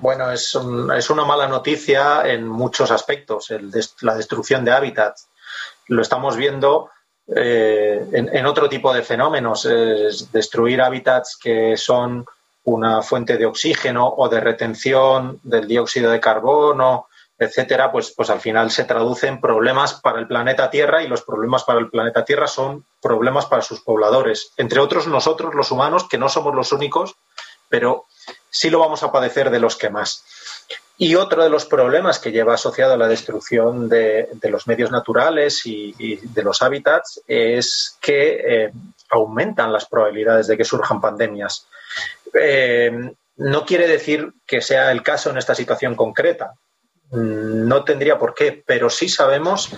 Bueno, 0.00 0.30
es, 0.30 0.56
es 0.96 1.10
una 1.10 1.24
mala 1.24 1.48
noticia 1.48 2.22
en 2.26 2.46
muchos 2.46 2.90
aspectos, 2.90 3.52
la 4.02 4.14
destrucción 4.14 4.64
de 4.64 4.72
hábitats. 4.72 5.28
Lo 5.88 6.00
estamos 6.00 6.36
viendo 6.36 6.90
eh, 7.34 8.06
en, 8.12 8.46
otro 8.46 8.68
tipo 8.68 8.92
de 8.92 9.02
fenómenos, 9.02 9.64
es 9.64 10.30
destruir 10.30 10.82
hábitats 10.82 11.36
que 11.36 11.76
son 11.76 12.26
una 12.64 13.02
fuente 13.02 13.36
de 13.36 13.46
oxígeno 13.46 14.08
o 14.16 14.28
de 14.28 14.40
retención 14.40 15.40
del 15.42 15.68
dióxido 15.68 16.10
de 16.10 16.20
carbono, 16.20 17.08
etcétera, 17.38 17.90
pues, 17.90 18.12
pues 18.12 18.30
al 18.30 18.40
final 18.40 18.70
se 18.70 18.84
traduce 18.84 19.26
en 19.26 19.40
problemas 19.40 19.94
para 19.94 20.18
el 20.18 20.26
planeta 20.26 20.70
Tierra 20.70 21.02
y 21.02 21.08
los 21.08 21.22
problemas 21.22 21.64
para 21.64 21.80
el 21.80 21.90
planeta 21.90 22.24
Tierra 22.24 22.46
son 22.46 22.84
problemas 23.02 23.46
para 23.46 23.62
sus 23.62 23.80
pobladores. 23.80 24.52
Entre 24.56 24.80
otros 24.80 25.06
nosotros, 25.06 25.54
los 25.54 25.70
humanos, 25.70 26.06
que 26.08 26.18
no 26.18 26.28
somos 26.28 26.54
los 26.54 26.72
únicos, 26.72 27.16
pero 27.68 28.04
sí 28.50 28.70
lo 28.70 28.78
vamos 28.78 29.02
a 29.02 29.12
padecer 29.12 29.50
de 29.50 29.58
los 29.58 29.76
que 29.76 29.90
más. 29.90 30.24
Y 30.96 31.16
otro 31.16 31.42
de 31.42 31.50
los 31.50 31.66
problemas 31.66 32.20
que 32.20 32.30
lleva 32.30 32.54
asociado 32.54 32.94
a 32.94 32.96
la 32.96 33.08
destrucción 33.08 33.88
de, 33.88 34.28
los 34.44 34.68
medios 34.68 34.92
naturales 34.92 35.62
y, 35.66 36.16
de 36.22 36.42
los 36.44 36.62
hábitats 36.62 37.20
es 37.26 37.98
que 38.00 38.42
eh, 38.46 38.72
aumentan 39.10 39.72
las 39.72 39.86
probabilidades 39.86 40.46
de 40.46 40.56
que 40.56 40.64
surjan 40.64 41.00
pandemias. 41.00 41.66
Eh, 42.34 43.12
no 43.36 43.64
quiere 43.64 43.88
decir 43.88 44.32
que 44.46 44.60
sea 44.60 44.92
el 44.92 45.02
caso 45.02 45.30
en 45.30 45.38
esta 45.38 45.54
situación 45.54 45.94
concreta. 45.94 46.54
Mm, 47.10 47.66
no 47.68 47.84
tendría 47.84 48.18
por 48.18 48.34
qué, 48.34 48.62
pero 48.66 48.90
sí 48.90 49.08
sabemos 49.08 49.70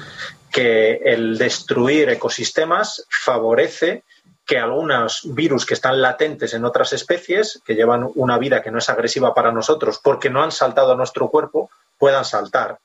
que 0.53 0.95
el 1.05 1.39
destruir 1.39 2.09
ecosistemas 2.11 3.07
favorece 3.11 4.05
que 4.47 4.59
algunos 4.59 5.23
virus 5.25 5.67
que 5.67 5.75
están 5.75 6.01
latentes 6.01 6.55
en 6.55 6.65
otras 6.65 6.93
especies, 6.93 7.61
que 7.67 7.75
llevan 7.75 8.09
una 8.15 8.39
vida 8.39 8.63
que 8.63 8.71
no 8.71 8.79
es 8.79 8.89
agresiva 8.89 9.35
para 9.35 9.51
nosotros 9.51 10.01
porque 10.03 10.31
no 10.31 10.43
han 10.43 10.53
saltado 10.53 10.93
a 10.93 10.97
nuestro 10.97 11.29
cuerpo, 11.29 11.69
puedan 11.99 12.25
saltar. 12.25 12.79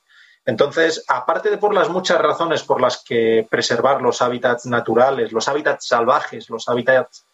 Entonces, 0.43 1.05
aparte 1.07 1.51
de 1.51 1.59
por 1.59 1.73
las 1.73 1.87
muchas 1.87 2.19
razones 2.19 2.63
por 2.63 2.81
las 2.81 3.03
que 3.03 3.45
preservar 3.47 4.01
los 4.01 4.23
hábitats 4.23 4.65
naturales, 4.65 5.31
los 5.31 5.47
hábitats 5.47 5.85
salvajes, 5.85 6.49
los 6.49 6.67
hábitats 6.67 7.25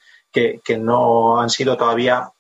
que, 0.63 0.77
no 0.77 1.39
han 1.39 1.49
sido 1.49 1.77
todavía 1.77 2.31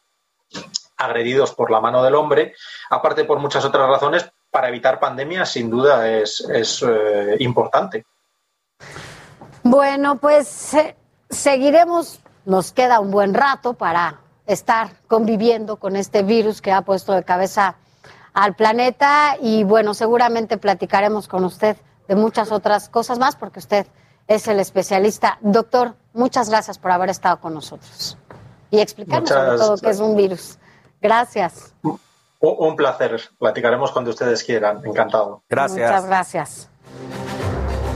agredidos 0.97 1.53
por 1.53 1.71
la 1.71 1.79
mano 1.79 2.03
del 2.03 2.15
hombre, 2.15 2.53
aparte 2.89 3.23
por 3.23 3.39
muchas 3.39 3.65
otras 3.65 3.89
razones, 3.89 4.29
para 4.49 4.69
evitar 4.69 4.99
pandemias, 4.99 5.51
sin 5.51 5.69
duda 5.69 6.09
es, 6.09 6.43
eh, 6.87 7.35
importante. 7.39 8.05
Bueno, 9.63 10.17
pues 10.17 10.73
eh, 10.73 10.95
seguiremos, 11.29 12.19
nos 12.45 12.71
queda 12.71 12.99
un 12.99 13.11
buen 13.11 13.33
rato 13.33 13.73
para 13.73 14.21
estar 14.45 14.91
conviviendo 15.07 15.75
con 15.75 15.95
este 15.95 16.23
virus 16.23 16.61
que 16.61 16.71
ha 16.71 16.81
puesto 16.81 17.13
de 17.13 17.23
cabeza 17.23 17.75
al 18.33 18.55
planeta 18.55 19.35
y 19.41 19.63
bueno, 19.63 19.93
seguramente 19.93 20.57
platicaremos 20.57 21.27
con 21.27 21.43
usted 21.43 21.75
de 22.07 22.15
muchas 22.15 22.51
otras 22.51 22.87
cosas 22.87 23.19
más 23.19 23.35
porque 23.35 23.59
usted 23.59 23.87
es 24.27 24.47
el 24.47 24.59
especialista. 24.59 25.37
Doctor, 25.41 25.95
muchas 26.13 26.49
gracias 26.49 26.77
por 26.77 26.91
haber 26.91 27.09
estado 27.09 27.39
con 27.39 27.53
nosotros 27.53 28.17
y 28.69 28.79
explicarnos 28.79 29.29
sobre 29.29 29.57
todo 29.57 29.77
qué 29.77 29.89
es 29.89 29.99
un 29.99 30.15
virus. 30.15 30.57
Gracias. 31.01 31.73
Un 32.39 32.75
placer. 32.75 33.19
Platicaremos 33.39 33.91
cuando 33.91 34.11
ustedes 34.11 34.43
quieran. 34.43 34.81
Encantado. 34.85 35.43
Gracias. 35.49 35.89
Muchas 35.89 36.05
gracias. 36.05 36.69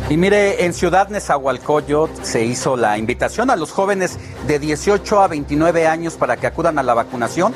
Y 0.10 0.18
mire, 0.18 0.66
en 0.66 0.74
Ciudad 0.74 1.08
Nezahualcóyotl 1.08 2.24
se 2.24 2.44
hizo 2.44 2.76
la 2.76 2.98
invitación 2.98 3.50
a 3.50 3.56
los 3.56 3.72
jóvenes 3.72 4.20
de 4.46 4.60
18 4.60 5.22
a 5.22 5.28
29 5.28 5.88
años 5.88 6.16
para 6.16 6.36
que 6.36 6.48
acudan 6.48 6.78
a 6.80 6.84
la 6.84 6.94
vacunación 6.94 7.54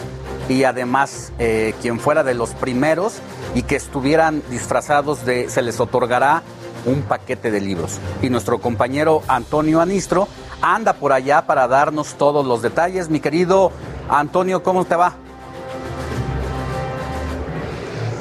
y 0.48 0.64
además 0.64 1.34
eh, 1.38 1.74
quien 1.82 2.00
fuera 2.00 2.24
de 2.24 2.34
los 2.34 2.52
primeros 2.52 3.16
y 3.56 3.64
que 3.64 3.76
estuvieran 3.76 4.42
disfrazados 4.50 5.26
de, 5.26 5.50
se 5.50 5.62
les 5.64 5.82
otorgará 5.82 6.44
un 6.86 7.02
paquete 7.02 7.52
de 7.52 7.62
libros. 7.62 8.00
Y 8.22 8.30
nuestro 8.30 8.60
compañero 8.60 9.22
Antonio 9.28 9.82
Anistro 9.82 10.28
anda 10.62 10.94
por 10.94 11.12
allá 11.12 11.46
para 11.46 11.68
darnos 11.68 12.16
todos 12.16 12.46
los 12.46 12.62
detalles. 12.62 13.10
Mi 13.10 13.20
querido 13.20 13.72
Antonio, 14.10 14.64
¿cómo 14.64 14.86
te 14.86 14.96
va? 14.96 15.16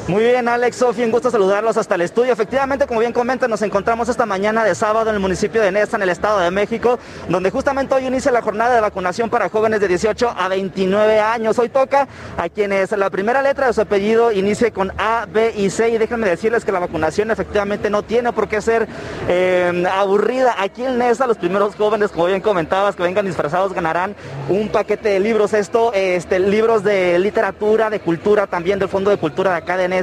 Muy 0.06 0.22
bien, 0.22 0.46
Alex, 0.48 0.76
Sofía, 0.76 1.06
un 1.06 1.12
gusto 1.12 1.30
saludarlos 1.30 1.78
hasta 1.78 1.94
el 1.94 2.02
estudio. 2.02 2.30
Efectivamente, 2.34 2.86
como 2.86 3.00
bien 3.00 3.14
comentan, 3.14 3.48
nos 3.48 3.62
encontramos 3.62 4.10
esta 4.10 4.26
mañana 4.26 4.62
de 4.62 4.74
sábado 4.74 5.08
en 5.08 5.16
el 5.16 5.20
municipio 5.20 5.62
de 5.62 5.72
Nesa, 5.72 5.96
en 5.96 6.02
el 6.02 6.10
Estado 6.10 6.40
de 6.40 6.50
México, 6.50 6.98
donde 7.30 7.50
justamente 7.50 7.94
hoy 7.94 8.06
inicia 8.06 8.30
la 8.30 8.42
jornada 8.42 8.74
de 8.74 8.82
vacunación 8.82 9.30
para 9.30 9.48
jóvenes 9.48 9.80
de 9.80 9.88
18 9.88 10.34
a 10.36 10.48
29 10.48 11.20
años. 11.20 11.58
Hoy 11.58 11.70
toca 11.70 12.06
a 12.36 12.50
quienes 12.50 12.92
la 12.92 13.08
primera 13.08 13.40
letra 13.40 13.68
de 13.68 13.72
su 13.72 13.80
apellido 13.80 14.30
inicie 14.30 14.72
con 14.72 14.92
A, 14.98 15.26
B 15.26 15.54
y 15.56 15.70
C. 15.70 15.88
Y 15.88 15.96
déjenme 15.96 16.28
decirles 16.28 16.66
que 16.66 16.72
la 16.72 16.80
vacunación 16.80 17.30
efectivamente 17.30 17.88
no 17.88 18.02
tiene 18.02 18.30
por 18.34 18.46
qué 18.46 18.60
ser 18.60 18.86
eh, 19.26 19.86
aburrida. 19.90 20.54
Aquí 20.58 20.84
en 20.84 20.98
Nesa, 20.98 21.26
los 21.26 21.38
primeros 21.38 21.76
jóvenes, 21.76 22.10
como 22.10 22.26
bien 22.26 22.42
comentabas, 22.42 22.94
que 22.94 23.02
vengan 23.02 23.24
disfrazados, 23.24 23.72
ganarán 23.72 24.14
un 24.50 24.68
paquete 24.68 25.08
de 25.08 25.20
libros. 25.20 25.54
Esto, 25.54 25.94
este, 25.94 26.40
libros 26.40 26.84
de 26.84 27.18
literatura, 27.18 27.88
de 27.88 28.00
cultura, 28.00 28.46
también 28.46 28.78
del 28.78 28.90
Fondo 28.90 29.10
de 29.10 29.16
Cultura 29.16 29.52
de 29.52 29.56
acá 29.56 29.78
de 29.78 29.93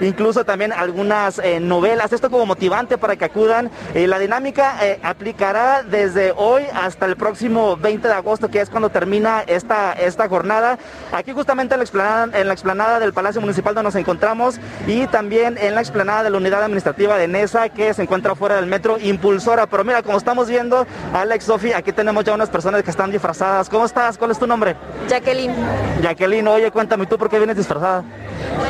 incluso 0.00 0.44
también 0.44 0.72
algunas 0.72 1.38
eh, 1.38 1.60
novelas. 1.60 2.12
Esto 2.12 2.30
como 2.30 2.46
motivante 2.46 2.98
para 2.98 3.16
que 3.16 3.24
acudan. 3.24 3.70
Eh, 3.94 4.06
la 4.06 4.18
dinámica 4.18 4.76
eh, 4.82 4.98
aplicará 5.02 5.82
desde 5.82 6.32
hoy 6.36 6.64
hasta 6.74 7.06
el 7.06 7.16
próximo 7.16 7.76
20 7.76 8.08
de 8.08 8.14
agosto, 8.14 8.48
que 8.48 8.60
es 8.60 8.70
cuando 8.70 8.90
termina 8.90 9.42
esta, 9.46 9.92
esta 9.92 10.28
jornada. 10.28 10.78
Aquí 11.12 11.32
justamente 11.32 11.74
en 11.74 11.80
la, 11.80 11.84
explanada, 11.84 12.38
en 12.38 12.46
la 12.46 12.54
explanada 12.54 13.00
del 13.00 13.12
Palacio 13.12 13.40
Municipal 13.40 13.74
donde 13.74 13.88
nos 13.88 13.96
encontramos 13.96 14.58
y 14.86 15.06
también 15.06 15.58
en 15.58 15.74
la 15.74 15.80
explanada 15.80 16.22
de 16.22 16.30
la 16.30 16.38
Unidad 16.38 16.62
Administrativa 16.62 17.16
de 17.16 17.28
NESA, 17.28 17.68
que 17.68 17.94
se 17.94 18.02
encuentra 18.02 18.34
fuera 18.34 18.56
del 18.56 18.66
metro 18.66 18.98
Impulsora. 18.98 19.66
Pero 19.66 19.84
mira, 19.84 20.02
como 20.02 20.18
estamos 20.18 20.48
viendo, 20.48 20.86
Alex, 21.12 21.44
Sofi, 21.44 21.72
aquí 21.72 21.92
tenemos 21.92 22.24
ya 22.24 22.34
unas 22.34 22.50
personas 22.50 22.82
que 22.82 22.90
están 22.90 23.10
disfrazadas. 23.10 23.68
¿Cómo 23.68 23.84
estás? 23.84 24.18
¿Cuál 24.18 24.30
es 24.30 24.38
tu 24.38 24.46
nombre? 24.46 24.76
Jacqueline. 25.08 25.54
Jacqueline, 26.02 26.46
oye, 26.48 26.70
cuéntame, 26.70 27.06
¿tú 27.06 27.18
por 27.18 27.28
qué 27.28 27.38
vienes 27.38 27.56
disfrazada? 27.56 28.04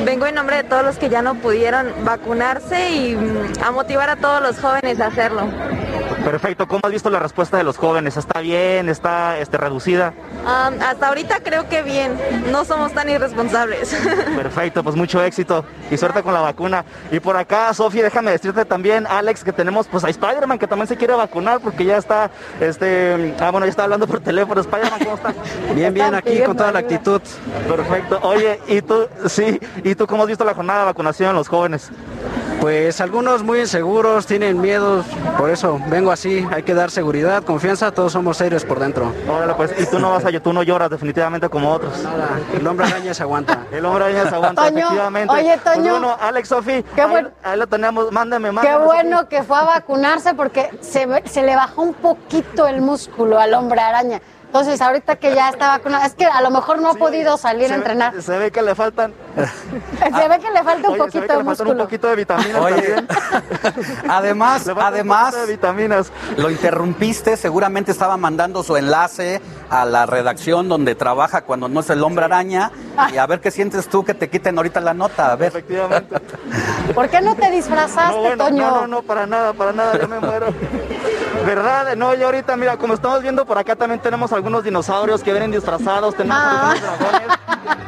Vengo 0.05 0.27
en 0.27 0.35
nombre 0.35 0.57
de 0.57 0.60
todos 0.65 0.85
los 0.85 0.97
que 0.97 1.09
ya 1.09 1.23
no 1.23 1.35
pudieron 1.37 1.93
vacunarse 2.05 2.91
y 2.91 3.15
mm, 3.15 3.63
a 3.65 3.71
motivar 3.71 4.11
a 4.11 4.17
todos 4.17 4.43
los 4.43 4.59
jóvenes 4.59 5.01
a 5.01 5.07
hacerlo. 5.07 5.49
Perfecto, 6.25 6.69
¿cómo 6.69 6.81
has 6.85 6.93
visto 6.93 7.11
la 7.11 7.19
respuesta 7.19 7.57
de 7.57 7.65
los 7.65 7.77
jóvenes? 7.77 8.17
¿Está 8.17 8.41
bien? 8.41 8.89
¿Está 8.89 9.39
este, 9.39 9.57
reducida? 9.57 10.13
hasta 10.45 11.09
ahorita 11.09 11.41
creo 11.43 11.69
que 11.69 11.83
bien, 11.83 12.19
no 12.51 12.65
somos 12.65 12.93
tan 12.93 13.09
irresponsables. 13.09 13.97
Perfecto, 14.37 14.83
pues 14.83 14.97
mucho 14.97 15.23
éxito 15.23 15.65
y 15.91 15.97
suerte 15.97 16.23
con 16.23 16.35
la 16.35 16.41
vacuna. 16.41 16.85
Y 17.11 17.21
por 17.21 17.37
acá, 17.37 17.73
Sofía, 17.75 18.03
déjame 18.03 18.33
decirte 18.33 18.65
también, 18.65 19.07
Alex, 19.07 19.45
que 19.45 19.53
tenemos 19.53 19.87
pues 19.89 20.05
a 20.05 20.11
Spider-Man 20.11 20.59
que 20.59 20.67
también 20.67 20.89
se 20.89 20.97
quiere 20.97 21.15
vacunar 21.15 21.61
porque 21.61 21.85
ya 21.85 21.97
está, 21.97 22.31
este, 22.61 23.35
ah 23.41 23.51
bueno, 23.51 23.67
ya 23.67 23.71
está 23.71 23.85
hablando 23.85 24.07
por 24.07 24.21
teléfono. 24.21 24.61
Spider-Man, 24.61 25.01
¿cómo 25.05 25.17
estás? 25.17 25.35
Bien, 25.75 25.95
bien, 25.95 26.15
aquí 26.15 26.41
con 26.43 26.57
toda 26.57 26.73
la 26.73 26.81
actitud. 26.81 27.21
Perfecto. 27.69 28.19
Oye, 28.23 28.61
¿y 28.67 28.83
tú, 28.83 29.07
sí, 29.27 29.59
y 29.85 29.95
tú 29.95 30.07
cómo 30.07 30.23
has 30.25 30.29
visto 30.29 30.45
la 30.45 30.55
jornada 30.55 30.81
de 30.81 30.85
vacunación 30.87 31.31
en 31.31 31.37
los 31.37 31.49
jóvenes? 31.49 31.91
Pues 32.61 33.01
algunos 33.01 33.43
muy 33.43 33.61
inseguros, 33.61 34.27
tienen 34.27 34.61
miedo, 34.61 35.03
por 35.39 35.49
eso 35.49 35.81
vengo 35.89 36.13
así, 36.13 36.47
hay 36.53 36.63
que 36.63 36.75
dar 36.75 36.91
seguridad, 36.91 37.43
confianza, 37.43 37.91
todos 37.91 38.13
somos 38.13 38.37
serios 38.37 38.67
por 38.67 38.79
dentro. 38.79 39.15
Órale, 39.27 39.55
pues, 39.55 39.75
y 39.79 39.87
tú 39.87 39.99
no 39.99 40.11
vas 40.11 40.27
a, 40.27 40.41
tú 40.41 40.53
no 40.53 40.63
lloras 40.63 40.91
definitivamente 40.91 41.49
como 41.49 41.71
otros. 41.71 42.03
Nada, 42.03 42.39
el 42.55 42.67
hombre 42.67 42.87
araña 42.87 43.15
se 43.15 43.23
aguanta. 43.23 43.61
el 43.73 43.85
hombre 43.85 44.05
araña 44.05 44.29
se 44.29 44.35
aguanta, 44.35 44.69
efectivamente. 44.69 45.35
Oye, 45.35 45.59
pues 45.63 45.75
Toño. 45.75 45.91
bueno, 45.93 46.17
Alex, 46.21 46.49
Sofi, 46.49 46.85
qué 46.95 47.07
bueno. 47.07 47.31
Ahí, 47.43 47.59
lo 47.59 47.67
tenemos, 47.67 48.13
mándame, 48.13 48.53
mándame. 48.53 48.77
Qué 48.79 48.85
bueno 48.85 49.27
que 49.29 49.43
fue 49.43 49.57
a 49.57 49.65
vacunarse 49.65 50.35
porque 50.35 50.71
se, 50.83 51.07
se 51.25 51.43
le 51.43 51.57
bajó 51.57 51.81
un 51.81 51.95
poquito 51.95 52.67
el 52.67 52.83
músculo 52.83 53.41
al 53.41 53.55
hombre 53.55 53.81
araña. 53.81 54.21
Entonces, 54.51 54.81
ahorita 54.81 55.15
que 55.15 55.33
ya 55.33 55.49
está 55.49 55.69
vacunado, 55.69 56.05
es 56.05 56.15
que 56.15 56.25
a 56.25 56.43
lo 56.43 56.51
mejor 56.51 56.83
no 56.83 56.91
ha 56.91 56.95
podido 56.95 57.37
salir 57.37 57.71
a 57.71 57.77
entrenar. 57.77 58.21
se 58.21 58.37
ve 58.37 58.51
que 58.51 58.63
le 58.63 58.75
faltan. 58.75 59.15
se 59.37 60.29
ve 60.29 60.39
que 60.41 60.51
le 60.51 60.65
falta 60.65 60.89
un 60.91 60.99
poquito 60.99 61.37
de 61.37 61.43
músculo. 61.45 61.71
un 61.71 61.79
poquito 61.79 62.09
de 62.09 62.17
vitaminas 62.17 62.61
Oye, 62.61 62.97
además, 64.09 64.67
además, 64.67 65.37
de 65.37 65.53
vitaminas. 65.53 66.11
Lo 66.37 66.51
interrumpiste, 66.51 67.37
seguramente 67.37 67.93
estaba 67.93 68.17
mandando 68.17 68.65
su 68.65 68.77
enlace 68.77 69.41
a 69.71 69.85
la 69.85 70.05
redacción 70.07 70.69
donde 70.69 70.97
trabaja 70.97 71.43
cuando 71.43 71.69
no 71.69 71.79
es 71.79 71.91
el 71.91 72.03
hombre 72.03 72.25
araña 72.25 72.73
y 73.15 73.19
a 73.19 73.27
ver 73.29 73.41
qué 73.41 73.53
sientes 73.53 73.89
tú 73.89 74.05
que 74.05 74.15
te 74.15 74.29
quiten 74.29 74.57
ahorita 74.57 74.81
la 74.81 74.95
nota, 74.95 75.31
a 75.31 75.37
ver. 75.37 75.51
Efectivamente. 75.51 76.17
¿Por 76.93 77.09
qué 77.09 77.21
no 77.21 77.37
te 77.37 77.53
disfrazaste, 77.53 78.17
No, 78.17 78.21
bueno, 78.21 78.45
Toño? 78.47 78.63
no, 78.69 78.81
no, 78.81 78.87
no, 78.89 79.03
para 79.03 79.29
nada, 79.29 79.53
para 79.53 79.73
nada, 79.73 79.97
yo 79.97 80.09
me 80.09 80.19
muero. 80.19 80.47
¿Verdad? 81.45 81.97
No, 81.97 82.15
yo 82.15 82.27
ahorita, 82.27 82.57
mira, 82.57 82.77
como 82.77 82.95
estamos 82.95 83.23
viendo 83.23 83.45
por 83.47 83.59
acá 83.59 83.75
también 83.77 84.01
tenemos 84.01 84.33
algunos 84.33 84.63
dinosaurios 84.63 85.23
que 85.23 85.33
vienen 85.33 85.51
disfrazados, 85.51 86.15
tenemos 86.15 86.39
Ah. 86.41 86.73
algunos 86.73 86.99
dragones. 86.99 87.39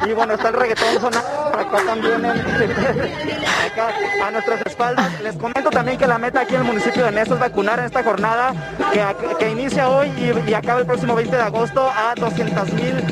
Y 0.07 0.13
bueno, 0.13 0.33
está 0.33 0.49
el 0.49 0.55
reggaetón 0.55 0.99
zona, 0.99 1.21
por 1.21 1.59
acá 1.59 1.77
también, 1.85 2.25
en- 2.25 2.31
acá 3.71 3.87
a 4.27 4.31
nuestras 4.31 4.61
espaldas. 4.65 5.21
Les 5.21 5.35
comento 5.37 5.69
también 5.69 5.97
que 5.97 6.07
la 6.07 6.17
meta 6.17 6.41
aquí 6.41 6.55
en 6.55 6.61
el 6.61 6.67
municipio 6.67 7.05
de 7.05 7.11
Nesa 7.11 7.33
es 7.35 7.39
vacunar 7.39 7.79
en 7.79 7.85
esta 7.85 8.03
jornada 8.03 8.53
que, 8.91 9.01
que 9.39 9.49
inicia 9.51 9.89
hoy 9.89 10.07
y, 10.17 10.49
y 10.49 10.53
acaba 10.53 10.79
el 10.81 10.85
próximo 10.85 11.15
20 11.15 11.35
de 11.35 11.41
agosto 11.41 11.89
a 11.89 12.13
200 12.15 12.73
mil 12.73 13.03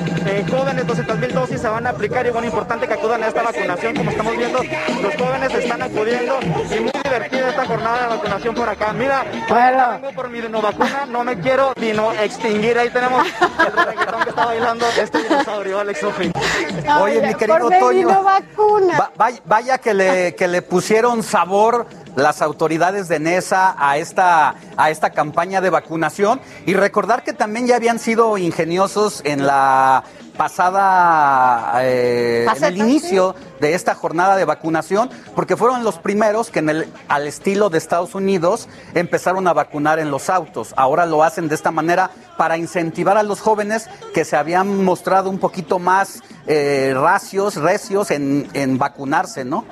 jóvenes, 0.52 0.86
200 0.88 1.18
mil 1.18 1.34
dosis 1.34 1.62
se 1.62 1.68
van 1.70 1.88
a 1.88 1.92
aplicar 1.92 2.26
y 2.26 2.30
bueno, 2.30 2.48
importante 2.48 2.88
que 2.88 2.94
acudan 2.94 3.24
a 3.24 3.28
esta 3.28 3.42
vacunación, 3.42 3.96
como 3.96 4.12
estamos 4.12 4.38
viendo, 4.38 4.60
los 5.02 5.16
jóvenes 5.16 5.54
están 5.54 5.82
acudiendo 5.82 6.40
y 6.44 6.80
muy 6.80 6.92
divertida 7.04 7.50
esta 7.50 7.66
jornada 7.66 8.02
de 8.02 8.08
vacunación 8.16 8.56
por 8.56 8.70
acá. 8.70 8.94
Mira, 8.94 9.24
Bueno. 9.50 10.00
Mi 10.32 10.42
vacuna, 10.42 11.06
no 11.08 11.24
me 11.24 11.40
quiero 11.40 11.74
vino 11.76 12.12
extinguir. 12.14 12.78
Ahí 12.78 12.90
tenemos 12.90 13.26
el 13.28 13.86
reggaetón 13.86 14.24
que 14.24 14.30
está 14.30 14.46
bailando 14.46 14.86
este 15.00 15.24
dinosaurio, 15.24 15.80
Alex 15.80 16.00
Sofi. 16.00 16.32
Oye, 17.02 17.22
mi 17.28 17.34
querido 17.36 17.60
Por 17.60 17.70
Toño. 17.80 17.90
vino 18.08 18.24
vacuna. 18.24 18.98
Va- 18.98 19.12
vaya, 19.18 19.40
vaya 19.46 19.78
que 19.78 19.94
le, 19.94 20.36
que 20.36 20.48
le 20.48 20.62
pusieron 20.62 21.22
sabor 21.24 21.86
las 22.16 22.42
autoridades 22.42 23.08
de 23.08 23.20
NESA 23.20 23.76
a 23.78 23.98
esta, 23.98 24.56
a 24.78 24.90
esta 24.90 25.12
campaña 25.12 25.62
de 25.62 25.70
vacunación 25.70 26.42
y 26.66 26.74
recordar 26.74 27.24
que 27.24 27.34
también 27.34 27.68
ya 27.68 27.76
habían 27.78 28.00
sido 28.00 28.38
ingeniosos 28.38 29.22
en 29.24 29.46
la 29.48 30.04
pasada, 30.38 31.74
eh, 31.84 32.46
en 32.56 32.64
el 32.64 32.78
inicio 32.78 33.36
de 33.60 33.74
esta 33.74 33.96
jornada 33.96 34.36
de 34.36 34.46
vacunación, 34.46 35.10
porque 35.36 35.56
fueron 35.56 35.84
los 35.84 35.98
primeros 36.00 36.50
que 36.50 36.60
en 36.60 36.70
el, 36.70 36.88
al 37.08 37.28
estilo 37.28 37.70
de 37.70 37.78
Estados 37.78 38.16
Unidos 38.16 38.68
empezaron 38.94 39.48
a 39.48 39.54
vacunar 39.54 40.00
en 40.00 40.12
los 40.12 40.30
autos. 40.30 40.74
Ahora 40.78 41.06
lo 41.06 41.24
hacen 41.24 41.48
de 41.48 41.56
esta 41.56 41.72
manera 41.72 42.12
para 42.38 42.58
incentivar 42.58 43.18
a 43.18 43.24
los 43.24 43.40
jóvenes 43.40 43.90
que 44.14 44.26
se 44.26 44.36
habían 44.36 44.84
mostrado 44.84 45.30
un 45.30 45.40
poquito 45.40 45.80
más 45.80 46.22
eh, 46.48 46.94
racios, 46.96 47.56
recios 47.56 48.12
en, 48.12 48.50
en 48.54 48.78
vacunarse, 48.78 49.46
¿no? 49.46 49.66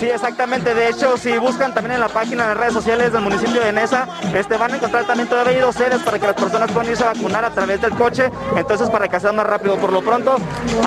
Sí, 0.00 0.08
exactamente. 0.08 0.72
De 0.72 0.88
hecho, 0.88 1.18
si 1.18 1.36
buscan 1.36 1.74
también 1.74 1.96
en 1.96 2.00
la 2.00 2.08
página 2.08 2.48
de 2.48 2.54
redes 2.54 2.72
sociales 2.72 3.12
del 3.12 3.20
municipio 3.20 3.60
de 3.60 3.70
Nesa, 3.70 4.08
este, 4.34 4.56
van 4.56 4.72
a 4.72 4.76
encontrar 4.76 5.04
también 5.04 5.28
todavía 5.28 5.52
hay 5.52 5.60
dos 5.60 5.76
sedes 5.76 6.00
para 6.00 6.18
que 6.18 6.26
las 6.26 6.36
personas 6.36 6.72
puedan 6.72 6.90
irse 6.90 7.04
a 7.04 7.12
vacunar 7.12 7.44
a 7.44 7.50
través 7.50 7.82
del 7.82 7.90
coche. 7.90 8.30
Entonces, 8.56 8.88
para 8.88 9.08
que 9.08 9.20
sea 9.20 9.32
más 9.32 9.46
rápido. 9.46 9.76
Por 9.76 9.92
lo 9.92 10.00
pronto, 10.00 10.36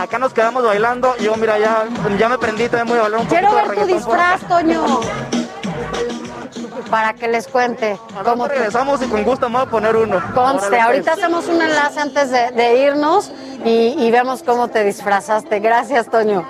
acá 0.01 0.17
nos 0.17 0.33
quedamos 0.33 0.65
bailando. 0.65 1.15
Yo, 1.17 1.35
mira, 1.35 1.59
ya, 1.59 1.85
ya 2.17 2.27
me 2.27 2.39
prendí, 2.39 2.67
también 2.69 2.87
voy 2.87 2.97
a 2.97 3.01
bailar 3.03 3.19
un 3.19 3.27
Quiero 3.27 3.49
poquito 3.49 3.69
de 3.69 3.75
ver 3.75 3.87
tu 3.87 3.93
disfraz, 3.93 4.41
Toño. 4.47 4.83
Para 6.89 7.13
que 7.13 7.27
les 7.27 7.47
cuente 7.47 7.99
cómo 8.23 8.47
te- 8.47 8.55
Regresamos 8.55 9.01
y 9.01 9.07
con 9.07 9.23
gusto 9.23 9.49
voy 9.49 9.61
a 9.61 9.65
poner 9.65 9.95
uno. 9.95 10.21
Conste, 10.33 10.67
Órale, 10.67 10.81
ahorita 10.81 11.11
pues. 11.13 11.23
hacemos 11.23 11.47
un 11.47 11.61
enlace 11.61 11.99
antes 11.99 12.29
de, 12.29 12.51
de 12.51 12.77
irnos 12.85 13.31
y, 13.65 13.95
y 13.97 14.11
vemos 14.11 14.43
cómo 14.43 14.67
te 14.67 14.83
disfrazaste. 14.83 15.59
Gracias, 15.59 16.07
Toño. 16.09 16.45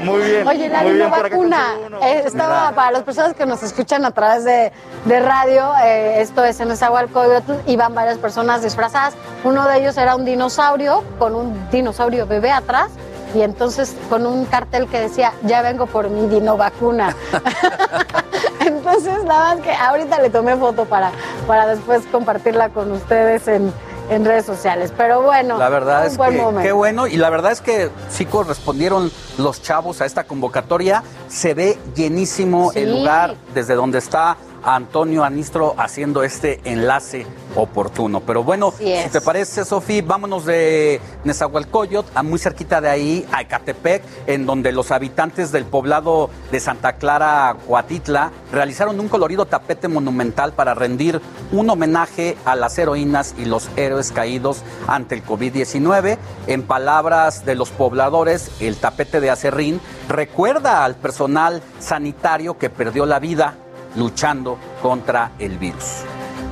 Muy 0.00 0.22
bien. 0.22 0.48
Oye, 0.48 0.68
la 0.68 0.80
acá 0.80 1.22
vacuna 1.22 1.74
eh, 2.02 2.22
estaba 2.24 2.72
para 2.72 2.90
las 2.90 3.02
personas 3.02 3.34
que 3.34 3.44
nos 3.44 3.62
escuchan 3.62 4.04
a 4.06 4.10
través 4.12 4.44
de, 4.44 4.72
de 5.04 5.20
radio, 5.20 5.72
eh, 5.84 6.22
esto 6.22 6.42
es 6.44 6.58
en 6.60 6.68
Nezahualcóyotl, 6.68 7.52
y 7.66 7.76
van 7.76 7.94
varias 7.94 8.16
personas 8.18 8.62
disfrazadas. 8.62 9.14
Uno 9.44 9.66
de 9.68 9.78
ellos 9.78 9.96
era 9.98 10.16
un 10.16 10.24
dinosaurio 10.24 11.04
con 11.18 11.34
un 11.34 11.68
dinosaurio 11.70 12.26
bebé 12.26 12.50
atrás 12.50 12.88
y 13.34 13.42
entonces 13.42 13.94
con 14.08 14.26
un 14.26 14.44
cartel 14.44 14.88
que 14.88 15.00
decía, 15.00 15.32
ya 15.42 15.62
vengo 15.62 15.86
por 15.86 16.10
mi 16.10 16.26
dinovacuna. 16.26 17.16
entonces, 18.60 19.24
nada 19.24 19.54
más 19.54 19.64
que 19.64 19.72
ahorita 19.72 20.20
le 20.20 20.30
tomé 20.30 20.56
foto 20.56 20.84
para, 20.84 21.10
para 21.46 21.66
después 21.66 22.02
compartirla 22.10 22.68
con 22.70 22.92
ustedes 22.92 23.48
en, 23.48 23.72
en 24.10 24.24
redes 24.24 24.44
sociales. 24.46 24.92
Pero 24.96 25.22
bueno, 25.22 25.58
La 25.58 25.68
verdad 25.68 26.02
un 26.02 26.06
es 26.12 26.16
buen 26.16 26.32
que 26.32 26.42
momento. 26.42 26.62
qué 26.62 26.72
bueno 26.72 27.06
y 27.06 27.16
la 27.16 27.30
verdad 27.30 27.52
es 27.52 27.60
que 27.60 27.90
sí 28.08 28.26
correspondieron 28.26 29.10
los 29.38 29.62
chavos 29.62 30.00
a 30.00 30.06
esta 30.06 30.24
convocatoria. 30.24 31.02
Se 31.28 31.54
ve 31.54 31.78
llenísimo 31.94 32.70
Sí. 32.72 32.80
el 32.80 32.92
lugar 32.98 33.34
desde 33.54 33.74
donde 33.74 33.98
está 33.98 34.36
Antonio 34.62 35.24
Anistro 35.24 35.74
haciendo 35.78 36.22
este 36.22 36.60
enlace 36.64 37.26
oportuno. 37.54 38.20
Pero 38.20 38.42
bueno, 38.42 38.72
si 38.78 39.10
te 39.10 39.20
parece, 39.20 39.64
Sofi, 39.64 40.00
vámonos 40.00 40.46
de 40.46 41.00
Nezahualcóyotl 41.24 42.10
a 42.14 42.22
muy 42.22 42.38
cerquita 42.38 42.80
de 42.80 42.88
ahí, 42.88 43.26
a 43.32 43.42
Ecatepec, 43.42 44.02
en 44.26 44.46
donde 44.46 44.72
los 44.72 44.90
habitantes 44.90 45.52
del 45.52 45.64
poblado 45.64 46.30
de 46.50 46.60
Santa 46.60 46.94
Clara, 46.94 47.56
Coatitla, 47.66 48.32
realizaron 48.52 48.98
un 49.00 49.08
colorido 49.08 49.46
tapete 49.46 49.88
monumental 49.88 50.52
para 50.52 50.74
rendir 50.74 51.20
un 51.52 51.68
homenaje 51.68 52.36
a 52.44 52.56
las 52.56 52.78
heroínas 52.78 53.34
y 53.38 53.44
los 53.44 53.68
héroes 53.76 54.12
caídos 54.12 54.62
ante 54.86 55.14
el 55.14 55.24
COVID-19. 55.24 56.18
En 56.46 56.62
palabras 56.62 57.44
de 57.44 57.54
los 57.54 57.70
pobladores, 57.70 58.50
el 58.60 58.76
tapete 58.76 59.20
de 59.20 59.30
acerrín 59.30 59.80
recuerda 60.08 60.84
al 60.84 60.94
personal 60.94 61.62
sanitario 61.78 62.58
que 62.58 62.70
perdió 62.70 63.06
la 63.06 63.18
vida 63.18 63.56
luchando 63.96 64.58
contra 64.80 65.32
el 65.38 65.58
virus. 65.58 66.02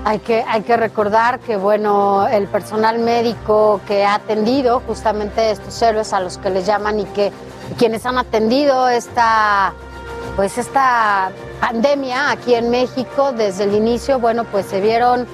Hay 0.04 0.18
que, 0.20 0.42
hay 0.48 0.62
que 0.62 0.76
recordar 0.76 1.40
que 1.40 1.56
bueno, 1.56 2.26
el 2.26 2.46
personal 2.48 2.98
médico 2.98 3.80
que 3.86 4.04
ha 4.04 4.14
atendido 4.14 4.80
justamente 4.86 5.50
estos 5.50 5.80
héroes 5.82 6.12
a 6.12 6.20
los 6.20 6.38
que 6.38 6.48
les 6.50 6.64
llaman 6.66 7.00
y 7.00 7.04
que 7.04 7.32
quienes 7.78 8.06
han 8.06 8.16
atendido 8.18 8.88
esta 8.88 9.72
pues 10.36 10.56
esta 10.58 11.30
pandemia 11.60 12.30
aquí 12.30 12.54
en 12.54 12.70
México 12.70 13.32
desde 13.32 13.64
el 13.64 13.74
inicio, 13.74 14.18
bueno, 14.20 14.44
pues 14.44 14.66
se 14.66 14.80
vieron 14.80 15.26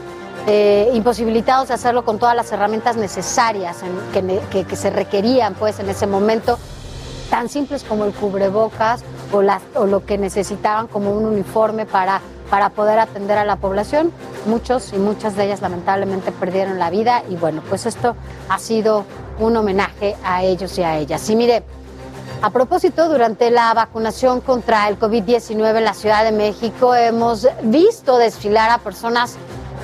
eh, 0.48 0.90
imposibilitados 0.94 1.68
de 1.68 1.74
hacerlo 1.74 2.04
con 2.04 2.18
todas 2.18 2.34
las 2.34 2.50
herramientas 2.50 2.96
necesarias 2.96 3.78
en- 3.82 4.12
que, 4.12 4.40
que- 4.50 4.64
que 4.64 4.76
se 4.76 4.90
requerían 4.90 5.54
pues 5.54 5.78
en 5.78 5.88
ese 5.88 6.06
momento 6.06 6.58
tan 7.30 7.48
simples 7.48 7.84
como 7.84 8.04
el 8.04 8.12
cubrebocas 8.12 9.02
o, 9.32 9.42
o 9.80 9.86
lo 9.86 10.04
que 10.04 10.18
necesitaban 10.18 10.86
como 10.86 11.12
un 11.12 11.24
uniforme 11.24 11.86
para, 11.86 12.20
para 12.50 12.70
poder 12.70 12.98
atender 12.98 13.38
a 13.38 13.44
la 13.44 13.56
población. 13.56 14.12
Muchos 14.46 14.92
y 14.92 14.98
muchas 14.98 15.36
de 15.36 15.46
ellas 15.46 15.60
lamentablemente 15.60 16.32
perdieron 16.32 16.78
la 16.78 16.90
vida 16.90 17.22
y 17.28 17.36
bueno, 17.36 17.62
pues 17.68 17.86
esto 17.86 18.16
ha 18.48 18.58
sido 18.58 19.04
un 19.38 19.56
homenaje 19.56 20.16
a 20.24 20.42
ellos 20.42 20.78
y 20.78 20.82
a 20.82 20.98
ellas. 20.98 21.28
Y 21.30 21.36
mire, 21.36 21.62
a 22.42 22.50
propósito, 22.50 23.08
durante 23.08 23.50
la 23.50 23.72
vacunación 23.72 24.40
contra 24.40 24.88
el 24.88 24.98
COVID-19 24.98 25.78
en 25.78 25.84
la 25.84 25.94
Ciudad 25.94 26.22
de 26.22 26.32
México 26.32 26.94
hemos 26.94 27.48
visto 27.62 28.18
desfilar 28.18 28.70
a 28.70 28.78
personas 28.78 29.36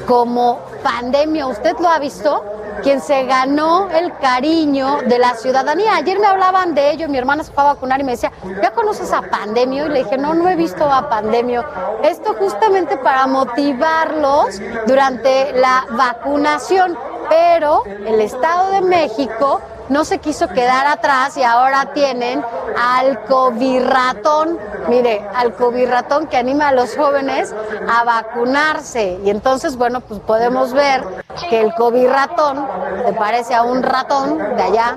como 0.07 0.59
Pandemia. 0.83 1.47
¿Usted 1.47 1.79
lo 1.79 1.89
ha 1.89 1.99
visto? 1.99 2.45
Quien 2.83 3.01
se 3.01 3.25
ganó 3.25 3.89
el 3.91 4.17
cariño 4.19 4.99
de 5.07 5.19
la 5.19 5.35
ciudadanía. 5.35 5.97
Ayer 5.97 6.19
me 6.19 6.27
hablaban 6.27 6.75
de 6.75 6.91
ello, 6.91 7.09
mi 7.09 7.19
hermana 7.19 7.45
se 7.45 7.53
fue 7.53 7.63
a 7.63 7.75
vacunar 7.75 8.01
y 8.01 8.05
me 8.05 8.13
decía, 8.13 8.33
¿ya 8.63 8.73
conoces 8.73 9.13
a 9.13 9.23
Pandemio? 9.23 9.87
Y 9.87 9.89
le 9.91 10.05
dije, 10.05 10.19
no, 10.19 10.35
no 10.35 10.49
he 10.49 10.57
visto 10.57 10.85
a 10.85 11.09
Pandemio. 11.09 11.65
Esto 12.03 12.35
justamente 12.39 12.97
para 12.97 13.27
motivarlos 13.27 14.61
durante 14.87 15.53
la 15.53 15.87
vacunación. 15.91 16.99
Pero 17.29 17.85
el 17.87 18.21
Estado 18.21 18.73
de 18.73 18.81
México 18.81 19.61
no 19.89 20.05
se 20.05 20.19
quiso 20.19 20.49
quedar 20.49 20.87
atrás 20.87 21.37
y 21.37 21.43
ahora 21.43 21.93
tienen 21.93 22.45
al 22.81 23.25
covirratón, 23.25 24.59
mire, 24.89 25.27
al 25.35 25.55
covirratón 25.55 26.27
que 26.27 26.37
anima 26.37 26.69
a 26.69 26.73
los 26.73 26.97
jóvenes 26.97 27.55
a 27.89 28.05
vacunarse. 28.05 29.19
Y 29.25 29.31
entonces, 29.31 29.77
bueno, 29.77 30.01
pues 30.01 30.21
podemos 30.21 30.73
ver 30.73 31.05
que 31.51 31.61
el 31.61 31.75
covirratón 31.75 32.67
se 33.07 33.13
parece 33.15 33.55
a 33.55 33.63
un 33.63 33.83
ratón 33.83 34.39
de 34.39 34.63
allá, 34.63 34.97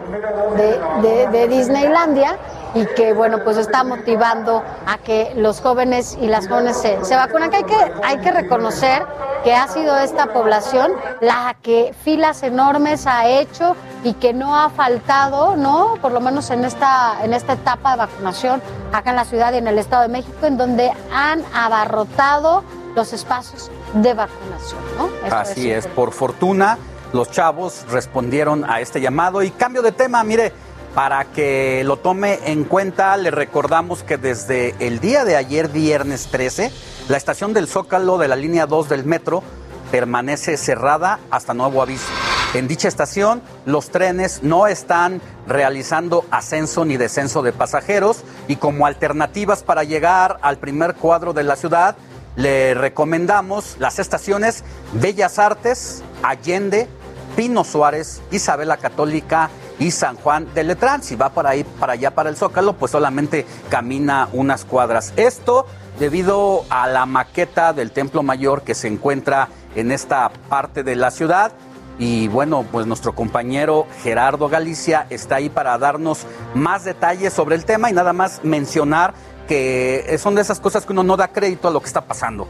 de, 0.56 1.08
de- 1.08 1.28
de 1.28 1.48
Disneylandia, 1.48 2.38
y 2.76 2.86
que, 2.88 3.14
bueno, 3.14 3.44
pues 3.44 3.58
está 3.58 3.84
motivando 3.84 4.62
a 4.86 4.98
que 4.98 5.34
los 5.38 5.62
jóvenes 5.62 6.18
y 6.22 6.28
las 6.28 6.48
jóvenes 6.48 6.78
se, 6.78 7.04
se 7.04 7.16
vacunen. 7.16 7.50
Que 7.50 7.58
hay, 7.58 7.64
que 7.64 7.94
hay 8.04 8.18
que 8.20 8.32
reconocer 8.32 9.04
que 9.46 9.56
ha 9.56 9.68
sido 9.68 9.98
esta 9.98 10.34
población 10.34 10.92
la 11.22 11.56
que 11.62 11.96
filas 12.04 12.44
enormes 12.44 13.08
ha 13.08 13.28
hecho 13.28 13.76
y 14.04 14.14
que 14.14 14.34
no 14.34 14.60
ha 14.60 14.70
faltado, 14.70 15.56
¿no? 15.56 15.96
Por 16.02 16.12
lo 16.12 16.20
menos 16.20 16.50
en 16.50 16.66
esta, 16.66 17.24
en 17.24 17.34
esta 17.34 17.54
etapa 17.54 17.92
de 17.92 17.98
vacunación 17.98 18.62
acá 18.92 19.12
en 19.12 19.16
la 19.16 19.26
ciudad 19.26 19.54
y 19.54 19.58
en 19.58 19.68
el 19.68 19.80
Estado 19.80 20.04
de 20.04 20.10
México, 20.10 20.46
en 20.46 20.58
donde 20.58 20.92
han 21.14 21.44
abarrotado 21.54 22.64
los 22.94 23.14
espacios 23.14 23.72
de 23.94 24.14
vacunación, 24.14 24.82
¿no? 24.98 25.08
Esto 25.24 25.36
Así 25.36 25.72
es, 25.72 25.88
por 25.88 26.12
fortuna 26.12 26.78
los 27.14 27.32
chavos 27.32 27.86
respondieron 27.90 28.70
a 28.70 28.82
este 28.82 29.00
llamado 29.00 29.42
y 29.42 29.52
cambio 29.52 29.82
de 29.82 29.94
tema, 29.94 30.24
mire, 30.24 30.52
para 30.96 31.26
que 31.26 31.84
lo 31.84 31.98
tome 31.98 32.40
en 32.46 32.64
cuenta, 32.64 33.18
le 33.18 33.30
recordamos 33.30 34.02
que 34.02 34.18
desde 34.18 34.74
el 34.80 35.02
día 35.02 35.26
de 35.26 35.36
ayer, 35.36 35.68
viernes 35.68 36.28
13, 36.32 36.72
la 37.10 37.18
estación 37.18 37.54
del 37.54 37.68
Zócalo 37.68 38.18
de 38.18 38.30
la 38.30 38.38
línea 38.38 38.66
2 38.66 38.88
del 38.88 39.04
metro 39.04 39.44
permanece 39.92 40.56
cerrada 40.56 41.20
hasta 41.30 41.54
nuevo 41.54 41.82
aviso. 41.82 42.08
En 42.54 42.70
dicha 42.70 42.88
estación, 42.88 43.42
los 43.66 43.90
trenes 43.90 44.42
no 44.42 44.68
están 44.68 45.22
realizando 45.46 46.24
ascenso 46.32 46.86
ni 46.86 46.96
descenso 46.96 47.42
de 47.42 47.52
pasajeros 47.52 48.24
y 48.48 48.56
como 48.56 48.86
alternativas 48.86 49.64
para 49.64 49.84
llegar 49.84 50.38
al 50.42 50.58
primer 50.60 50.96
cuadro 50.96 51.34
de 51.34 51.44
la 51.44 51.58
ciudad, 51.58 51.98
le 52.38 52.74
recomendamos 52.74 53.76
las 53.80 54.00
estaciones 54.00 54.64
Bellas 54.94 55.40
Artes, 55.40 56.04
Allende, 56.24 56.88
Pino 57.36 57.66
Suárez, 57.66 58.22
Isabela 58.32 58.78
Católica 58.78 59.50
y 59.80 59.92
San 59.92 60.16
Juan 60.16 60.48
de 60.54 60.64
Letrán. 60.64 61.04
Si 61.04 61.16
va 61.16 61.30
para 61.30 61.52
ahí, 61.52 61.64
para 61.80 61.94
allá, 61.94 62.12
para 62.12 62.30
el 62.30 62.38
Zócalo, 62.38 62.74
pues 62.74 62.92
solamente 62.92 63.46
camina 63.70 64.30
unas 64.34 64.66
cuadras. 64.66 65.14
Esto 65.16 65.66
debido 66.00 66.66
a 66.70 66.88
la 66.88 67.06
maqueta 67.06 67.74
del 67.74 67.92
Templo 67.92 68.24
Mayor 68.24 68.64
que 68.64 68.76
se 68.76 68.88
encuentra 68.88 69.50
en 69.76 69.92
esta 69.92 70.30
parte 70.50 70.84
de 70.84 70.96
la 70.96 71.12
ciudad. 71.12 71.52
Y 71.98 72.28
bueno, 72.28 72.66
pues 72.72 72.86
nuestro 72.88 73.16
compañero 73.16 73.88
Gerardo 74.04 74.50
Galicia 74.50 75.08
está 75.10 75.36
ahí 75.36 75.50
para 75.50 75.78
darnos 75.78 76.26
más 76.54 76.84
detalles 76.84 77.32
sobre 77.32 77.56
el 77.56 77.64
tema 77.64 77.90
y 77.90 77.94
nada 77.94 78.12
más 78.12 78.42
mencionar 78.44 79.14
que 79.48 80.18
son 80.20 80.36
de 80.36 80.42
esas 80.42 80.60
cosas 80.60 80.86
que 80.86 80.92
uno 80.92 81.04
no 81.04 81.16
da 81.16 81.30
crédito 81.30 81.68
a 81.68 81.72
lo 81.72 81.80
que 81.80 81.88
está 81.88 82.02
pasando. 82.02 82.48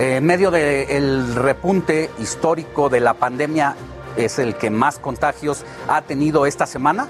En 0.00 0.24
medio 0.24 0.50
del 0.50 1.34
repunte 1.34 2.10
histórico 2.18 2.88
de 2.88 3.00
la 3.00 3.14
pandemia 3.14 3.76
es 4.18 4.38
el 4.38 4.56
que 4.56 4.70
más 4.70 4.98
contagios 4.98 5.64
ha 5.88 6.02
tenido 6.02 6.46
esta 6.46 6.66
semana. 6.66 7.08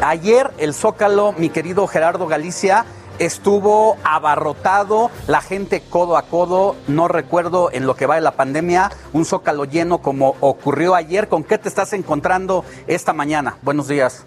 Ayer 0.00 0.50
el 0.58 0.74
Zócalo, 0.74 1.32
mi 1.32 1.50
querido 1.50 1.86
Gerardo 1.86 2.26
Galicia, 2.26 2.84
estuvo 3.18 3.96
abarrotado, 4.02 5.10
la 5.28 5.40
gente 5.40 5.82
codo 5.88 6.16
a 6.16 6.22
codo, 6.22 6.74
no 6.88 7.06
recuerdo 7.06 7.70
en 7.72 7.86
lo 7.86 7.94
que 7.94 8.06
va 8.06 8.16
de 8.16 8.20
la 8.20 8.32
pandemia, 8.32 8.90
un 9.12 9.24
zócalo 9.24 9.64
lleno 9.64 9.98
como 9.98 10.36
ocurrió 10.40 10.94
ayer. 10.94 11.28
¿Con 11.28 11.44
qué 11.44 11.58
te 11.58 11.68
estás 11.68 11.92
encontrando 11.92 12.64
esta 12.86 13.12
mañana? 13.12 13.58
Buenos 13.62 13.86
días. 13.86 14.26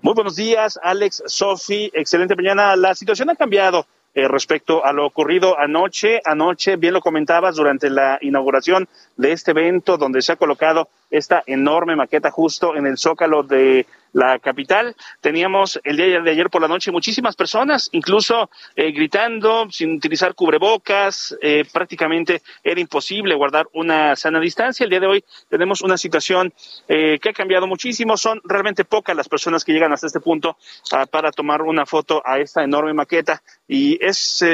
Muy 0.00 0.14
buenos 0.14 0.34
días, 0.34 0.80
Alex, 0.82 1.22
Sofi, 1.26 1.90
excelente 1.94 2.34
mañana. 2.34 2.74
La 2.74 2.94
situación 2.96 3.30
ha 3.30 3.36
cambiado. 3.36 3.86
Eh, 4.14 4.28
respecto 4.28 4.84
a 4.84 4.92
lo 4.92 5.06
ocurrido 5.06 5.58
anoche. 5.58 6.20
Anoche, 6.24 6.76
bien 6.76 6.92
lo 6.92 7.00
comentabas, 7.00 7.56
durante 7.56 7.88
la 7.88 8.18
inauguración 8.20 8.86
de 9.16 9.32
este 9.32 9.52
evento, 9.52 9.96
donde 9.96 10.20
se 10.20 10.32
ha 10.32 10.36
colocado 10.36 10.88
esta 11.10 11.42
enorme 11.46 11.96
maqueta 11.96 12.30
justo 12.30 12.76
en 12.76 12.86
el 12.86 12.98
zócalo 12.98 13.42
de 13.42 13.86
la 14.12 14.38
capital. 14.38 14.94
Teníamos 15.20 15.80
el 15.84 15.96
día 15.96 16.20
de 16.20 16.30
ayer 16.30 16.50
por 16.50 16.62
la 16.62 16.68
noche 16.68 16.90
muchísimas 16.90 17.36
personas, 17.36 17.88
incluso 17.92 18.50
eh, 18.76 18.92
gritando 18.92 19.68
sin 19.70 19.96
utilizar 19.96 20.34
cubrebocas. 20.34 21.36
Eh, 21.40 21.64
prácticamente 21.70 22.42
era 22.62 22.80
imposible 22.80 23.34
guardar 23.34 23.66
una 23.72 24.16
sana 24.16 24.40
distancia. 24.40 24.84
El 24.84 24.90
día 24.90 25.00
de 25.00 25.06
hoy 25.06 25.24
tenemos 25.48 25.82
una 25.82 25.96
situación 25.96 26.52
eh, 26.88 27.18
que 27.20 27.30
ha 27.30 27.32
cambiado 27.32 27.66
muchísimo. 27.66 28.16
Son 28.16 28.40
realmente 28.44 28.84
pocas 28.84 29.16
las 29.16 29.28
personas 29.28 29.64
que 29.64 29.72
llegan 29.72 29.92
hasta 29.92 30.06
este 30.06 30.20
punto 30.20 30.56
ah, 30.92 31.06
para 31.06 31.32
tomar 31.32 31.62
una 31.62 31.86
foto 31.86 32.22
a 32.24 32.38
esta 32.38 32.62
enorme 32.62 32.92
maqueta. 32.92 33.42
Y 33.66 33.98
es 34.04 34.44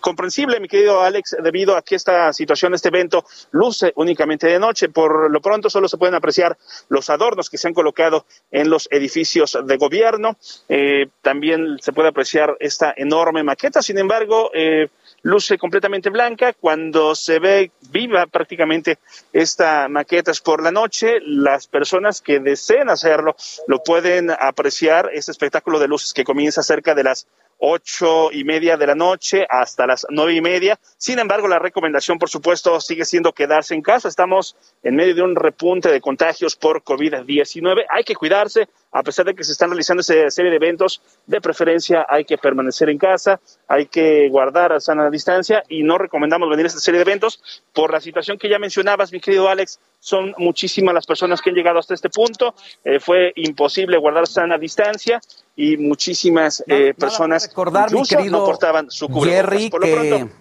comprensible, 0.00 0.60
mi 0.60 0.68
querido 0.68 1.00
Alex, 1.00 1.36
debido 1.42 1.76
a 1.76 1.82
que 1.82 1.96
esta 1.96 2.32
situación, 2.32 2.74
este 2.74 2.88
evento, 2.88 3.24
luce 3.50 3.92
únicamente 3.96 4.46
de 4.46 4.60
noche. 4.60 4.88
Por 4.88 5.30
lo 5.30 5.40
pronto 5.40 5.68
solo 5.68 5.88
se 5.88 5.96
pueden 5.96 6.14
apreciar 6.14 6.56
los 6.88 7.10
adornos 7.10 7.50
que 7.50 7.58
se 7.58 7.66
han 7.66 7.74
colocado 7.74 8.26
en 8.52 8.70
los 8.70 8.75
edificios 8.90 9.58
de 9.64 9.76
gobierno. 9.76 10.36
Eh, 10.68 11.08
también 11.22 11.78
se 11.80 11.92
puede 11.92 12.08
apreciar 12.08 12.56
esta 12.60 12.92
enorme 12.96 13.42
maqueta. 13.42 13.82
Sin 13.82 13.98
embargo, 13.98 14.50
eh, 14.54 14.88
luce 15.22 15.58
completamente 15.58 16.10
blanca. 16.10 16.52
Cuando 16.52 17.14
se 17.14 17.38
ve 17.38 17.70
viva 17.90 18.26
prácticamente 18.26 18.98
esta 19.32 19.88
maqueta 19.88 20.30
es 20.30 20.40
por 20.40 20.62
la 20.62 20.70
noche, 20.70 21.18
las 21.22 21.66
personas 21.66 22.20
que 22.20 22.40
deseen 22.40 22.88
hacerlo 22.88 23.36
lo 23.66 23.82
pueden 23.82 24.30
apreciar. 24.30 25.10
Este 25.12 25.32
espectáculo 25.32 25.78
de 25.78 25.88
luces 25.88 26.12
que 26.14 26.24
comienza 26.24 26.62
cerca 26.62 26.94
de 26.94 27.04
las 27.04 27.26
ocho 27.58 28.30
y 28.32 28.44
media 28.44 28.76
de 28.76 28.86
la 28.86 28.94
noche 28.94 29.46
hasta 29.48 29.86
las 29.86 30.06
nueve 30.10 30.34
y 30.34 30.40
media. 30.40 30.78
Sin 30.96 31.18
embargo, 31.18 31.48
la 31.48 31.58
recomendación, 31.58 32.18
por 32.18 32.28
supuesto, 32.28 32.80
sigue 32.80 33.04
siendo 33.04 33.32
quedarse 33.32 33.74
en 33.74 33.82
casa. 33.82 34.08
Estamos 34.08 34.56
en 34.82 34.96
medio 34.96 35.14
de 35.14 35.22
un 35.22 35.36
repunte 35.36 35.90
de 35.90 36.00
contagios 36.00 36.56
por 36.56 36.82
COVID-19. 36.82 37.84
Hay 37.88 38.04
que 38.04 38.14
cuidarse, 38.14 38.68
a 38.92 39.02
pesar 39.02 39.26
de 39.26 39.34
que 39.34 39.44
se 39.44 39.52
están 39.52 39.70
realizando 39.70 40.00
esa 40.00 40.30
serie 40.30 40.50
de 40.50 40.56
eventos. 40.56 41.02
De 41.26 41.40
preferencia, 41.40 42.06
hay 42.08 42.24
que 42.24 42.38
permanecer 42.38 42.88
en 42.88 42.98
casa, 42.98 43.40
hay 43.68 43.86
que 43.86 44.28
guardar 44.28 44.72
a 44.72 44.80
sana 44.80 45.10
distancia 45.10 45.62
y 45.68 45.82
no 45.82 45.98
recomendamos 45.98 46.48
venir 46.48 46.66
a 46.66 46.68
esta 46.68 46.80
serie 46.80 46.98
de 46.98 47.10
eventos 47.10 47.62
por 47.72 47.92
la 47.92 48.00
situación 48.00 48.38
que 48.38 48.48
ya 48.48 48.58
mencionabas, 48.58 49.12
mi 49.12 49.20
querido 49.20 49.48
Alex. 49.48 49.80
Son 49.98 50.34
muchísimas 50.38 50.94
las 50.94 51.06
personas 51.06 51.40
que 51.40 51.50
han 51.50 51.56
llegado 51.56 51.78
hasta 51.78 51.94
este 51.94 52.10
punto. 52.10 52.54
Eh, 52.84 53.00
fue 53.00 53.32
imposible 53.36 53.96
guardar 53.96 54.26
sana 54.26 54.58
distancia 54.58 55.20
y 55.56 55.78
muchísimas 55.78 56.62
eh, 56.66 56.94
personas 56.96 57.48
recordar, 57.48 57.90
mi 57.90 58.02
querido 58.02 58.40
no 58.40 58.44
portaban 58.44 58.90
su 58.90 59.08
Jerry, 59.08 59.70
Por 59.70 59.80
lo 59.80 59.86
que... 59.86 60.08
pronto, 60.08 60.34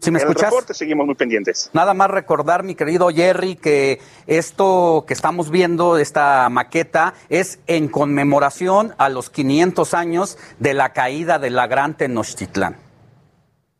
¿Sí 0.00 0.10
me 0.10 0.18
escuchas? 0.18 0.50
reporte 0.50 0.72
seguimos 0.72 1.04
muy 1.04 1.14
pendientes. 1.14 1.68
Nada 1.74 1.92
más 1.92 2.10
recordar, 2.10 2.62
mi 2.62 2.74
querido 2.74 3.08
Jerry, 3.10 3.56
que 3.56 4.00
esto 4.26 5.04
que 5.06 5.12
estamos 5.12 5.50
viendo, 5.50 5.98
esta 5.98 6.48
maqueta, 6.48 7.12
es 7.28 7.58
en 7.66 7.88
conmemoración 7.88 8.94
a 8.96 9.10
los 9.10 9.28
500 9.28 9.92
años 9.92 10.38
de 10.58 10.72
la 10.72 10.94
caída 10.94 11.38
de 11.38 11.50
la 11.50 11.66
Gran 11.66 11.98
Tenochtitlán. 11.98 12.78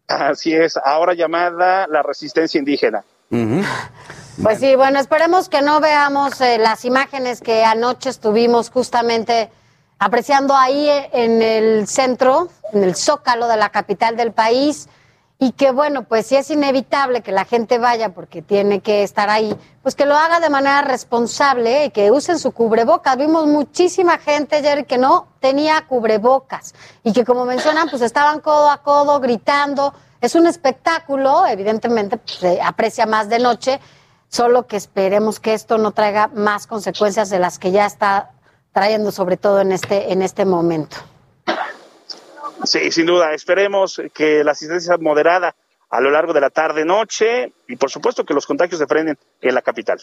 Así 0.09 0.52
es, 0.52 0.77
ahora 0.77 1.15
llamada 1.15 1.86
la 1.86 2.02
resistencia 2.02 2.59
indígena. 2.59 3.02
Pues 4.43 4.59
sí, 4.59 4.74
bueno, 4.74 4.98
esperemos 4.98 5.48
que 5.48 5.62
no 5.62 5.81
veamos 5.81 6.40
eh, 6.40 6.59
las 6.59 6.85
imágenes 6.85 7.40
que 7.40 7.65
anoche 7.65 8.11
estuvimos 8.11 8.70
justamente 8.70 9.51
apreciando 10.01 10.56
ahí 10.56 10.89
eh, 10.89 11.10
en 11.12 11.43
el 11.43 11.86
centro, 11.86 12.48
en 12.72 12.82
el 12.82 12.97
zócalo 12.97 13.47
de 13.47 13.56
la 13.56 13.68
capital 13.68 14.16
del 14.16 14.32
país, 14.32 14.89
y 15.39 15.52
que 15.52 15.70
bueno, 15.70 16.05
pues 16.05 16.27
si 16.27 16.36
es 16.36 16.51
inevitable 16.51 17.22
que 17.22 17.32
la 17.32 17.47
gente 17.47 17.78
vaya 17.78 18.12
porque 18.12 18.43
tiene 18.43 18.81
que 18.81 19.02
estar 19.02 19.31
ahí, 19.31 19.56
pues 19.82 19.94
que 19.94 20.05
lo 20.05 20.14
haga 20.14 20.39
de 20.39 20.51
manera 20.51 20.82
responsable 20.82 21.86
y 21.86 21.90
que 21.90 22.10
usen 22.10 22.39
su 22.39 22.52
cubrebocas. 22.52 23.16
Vimos 23.16 23.47
muchísima 23.47 24.18
gente 24.18 24.56
ayer 24.56 24.85
que 24.85 24.98
no 24.98 25.28
tenía 25.40 25.86
cubrebocas 25.86 26.74
y 27.02 27.14
que 27.14 27.24
como 27.24 27.47
mencionan, 27.47 27.89
pues 27.89 28.02
estaban 28.02 28.40
codo 28.40 28.68
a 28.68 28.82
codo 28.82 29.18
gritando. 29.18 29.94
Es 30.20 30.35
un 30.35 30.47
espectáculo, 30.47 31.47
evidentemente 31.47 32.18
pues, 32.18 32.35
se 32.35 32.60
aprecia 32.60 33.06
más 33.06 33.31
de 33.31 33.39
noche, 33.39 33.81
solo 34.28 34.66
que 34.66 34.77
esperemos 34.77 35.40
que 35.40 35.55
esto 35.55 35.78
no 35.78 35.93
traiga 35.93 36.28
más 36.35 36.66
consecuencias 36.66 37.31
de 37.31 37.39
las 37.39 37.59
que 37.59 37.70
ya 37.70 37.86
está 37.86 38.32
trayendo, 38.72 39.10
sobre 39.12 39.36
todo 39.36 39.60
en 39.60 39.72
este, 39.72 40.12
en 40.12 40.22
este 40.22 40.44
momento. 40.44 40.97
Sí, 42.64 42.90
sin 42.90 43.06
duda. 43.06 43.32
Esperemos 43.32 44.01
que 44.14 44.44
la 44.44 44.52
asistencia 44.52 44.94
sea 44.94 44.98
moderada 44.98 45.55
a 45.88 46.01
lo 46.01 46.10
largo 46.10 46.32
de 46.32 46.40
la 46.40 46.51
tarde-noche 46.51 47.52
y, 47.66 47.76
por 47.76 47.90
supuesto, 47.90 48.24
que 48.24 48.34
los 48.34 48.47
contagios 48.47 48.78
se 48.78 48.86
frenen 48.86 49.18
en 49.40 49.55
la 49.55 49.62
capital. 49.62 50.01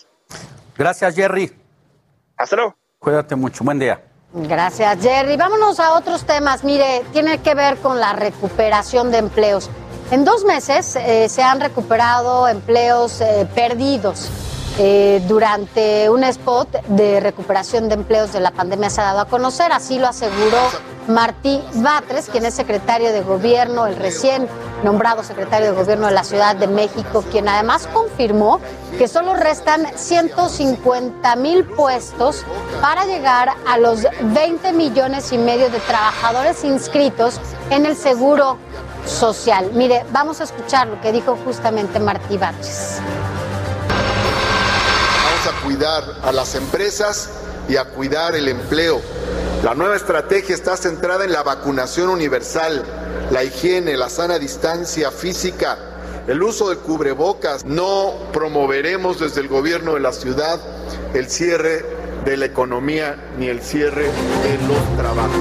Gracias, 0.77 1.15
Jerry. 1.15 1.51
Hasta 2.35 2.55
luego. 2.55 2.75
Cuídate 2.99 3.35
mucho. 3.35 3.63
Buen 3.63 3.79
día. 3.79 4.01
Gracias, 4.33 5.01
Jerry. 5.01 5.37
Vámonos 5.37 5.79
a 5.79 5.93
otros 5.93 6.25
temas. 6.25 6.63
Mire, 6.63 7.03
tiene 7.13 7.39
que 7.39 7.55
ver 7.55 7.77
con 7.77 7.99
la 7.99 8.13
recuperación 8.13 9.11
de 9.11 9.19
empleos. 9.19 9.69
En 10.11 10.25
dos 10.25 10.43
meses 10.43 10.95
eh, 10.95 11.29
se 11.29 11.43
han 11.43 11.59
recuperado 11.59 12.47
empleos 12.47 13.21
eh, 13.21 13.47
perdidos. 13.55 14.29
Eh, 14.79 15.23
durante 15.27 16.07
un 16.07 16.23
spot 16.23 16.69
de 16.85 17.19
recuperación 17.19 17.89
de 17.89 17.95
empleos 17.95 18.31
de 18.31 18.39
la 18.39 18.51
pandemia 18.51 18.91
se 18.91 19.01
ha 19.01 19.05
dado 19.05 19.21
a 19.21 19.25
conocer, 19.25 19.71
así 19.71 19.97
lo 19.97 20.05
aseguró 20.07 20.59
Martí 21.07 21.63
Batres, 21.73 22.29
quien 22.29 22.45
es 22.45 22.53
secretario 22.53 23.11
de 23.11 23.21
gobierno, 23.21 23.87
el 23.87 23.95
recién 23.95 24.47
nombrado 24.83 25.23
secretario 25.23 25.71
de 25.71 25.75
gobierno 25.75 26.05
de 26.05 26.13
la 26.13 26.23
Ciudad 26.23 26.55
de 26.55 26.67
México, 26.67 27.23
quien 27.31 27.49
además 27.49 27.87
confirmó 27.91 28.59
que 28.99 29.07
solo 29.07 29.33
restan 29.33 29.87
150 29.95 31.35
mil 31.37 31.65
puestos 31.65 32.45
para 32.79 33.05
llegar 33.05 33.55
a 33.67 33.79
los 33.79 34.05
20 34.21 34.73
millones 34.73 35.31
y 35.31 35.39
medio 35.39 35.71
de 35.71 35.79
trabajadores 35.79 36.63
inscritos 36.63 37.41
en 37.71 37.87
el 37.87 37.95
seguro 37.95 38.57
social. 39.07 39.71
Mire, 39.73 40.05
vamos 40.11 40.39
a 40.39 40.43
escuchar 40.43 40.87
lo 40.87 41.01
que 41.01 41.11
dijo 41.11 41.35
justamente 41.43 41.99
Martí 41.99 42.37
Batres 42.37 43.01
cuidar 45.67 46.01
a 46.23 46.31
las 46.31 46.55
empresas 46.55 47.29
y 47.67 47.75
a 47.75 47.83
cuidar 47.83 48.37
el 48.37 48.47
empleo. 48.47 49.01
La 49.65 49.75
nueva 49.75 49.97
estrategia 49.97 50.55
está 50.55 50.77
centrada 50.77 51.25
en 51.25 51.33
la 51.33 51.43
vacunación 51.43 52.07
universal, 52.07 52.85
la 53.31 53.43
higiene, 53.43 53.97
la 53.97 54.07
sana 54.07 54.39
distancia 54.39 55.11
física, 55.11 55.77
el 56.25 56.41
uso 56.41 56.69
de 56.69 56.77
cubrebocas. 56.77 57.65
No 57.65 58.13
promoveremos 58.31 59.19
desde 59.19 59.41
el 59.41 59.49
gobierno 59.49 59.95
de 59.95 59.99
la 59.99 60.13
ciudad 60.13 60.57
el 61.13 61.29
cierre 61.29 61.85
de 62.23 62.37
la 62.37 62.45
economía 62.45 63.33
ni 63.37 63.47
el 63.47 63.61
cierre 63.61 64.03
de 64.03 64.67
los 64.69 64.97
trabajos. 64.97 65.35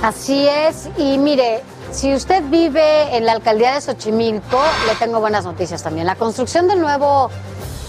Así 0.00 0.46
es, 0.46 0.88
y 0.96 1.18
mire, 1.18 1.60
si 1.90 2.14
usted 2.14 2.42
vive 2.44 3.16
en 3.16 3.26
la 3.26 3.32
alcaldía 3.32 3.74
de 3.74 3.80
Xochimilco, 3.80 4.60
le 4.86 4.94
tengo 4.96 5.20
buenas 5.20 5.44
noticias 5.44 5.82
también. 5.82 6.06
La 6.06 6.14
construcción 6.14 6.68
del 6.68 6.80
nuevo 6.80 7.30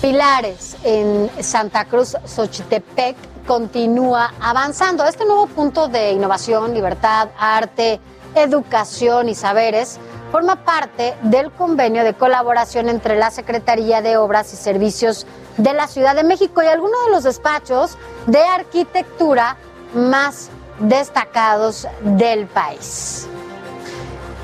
Pilares 0.02 0.78
en 0.84 1.30
Santa 1.42 1.86
Cruz, 1.86 2.16
Xochitepec, 2.26 3.18
continúa 3.46 4.34
avanzando. 4.40 5.04
Este 5.04 5.26
nuevo 5.26 5.48
punto 5.48 5.88
de 5.88 6.12
innovación, 6.12 6.74
libertad, 6.74 7.30
arte, 7.38 8.00
educación 8.36 9.28
y 9.28 9.36
saberes 9.36 10.00
forma 10.32 10.64
parte 10.64 11.16
del 11.24 11.52
convenio 11.52 12.04
de 12.04 12.14
colaboración 12.14 12.88
entre 12.88 13.18
la 13.18 13.32
Secretaría 13.32 14.02
de 14.02 14.18
Obras 14.18 14.54
y 14.54 14.56
Servicios 14.56 15.26
de 15.58 15.74
la 15.74 15.88
Ciudad 15.88 16.16
de 16.16 16.24
México 16.24 16.62
y 16.64 16.68
algunos 16.68 17.06
de 17.06 17.12
los 17.12 17.24
despachos 17.24 17.98
de 18.28 18.42
arquitectura 18.42 19.58
más 19.94 20.50
destacados 20.80 21.88
del 22.02 22.46
país. 22.48 23.28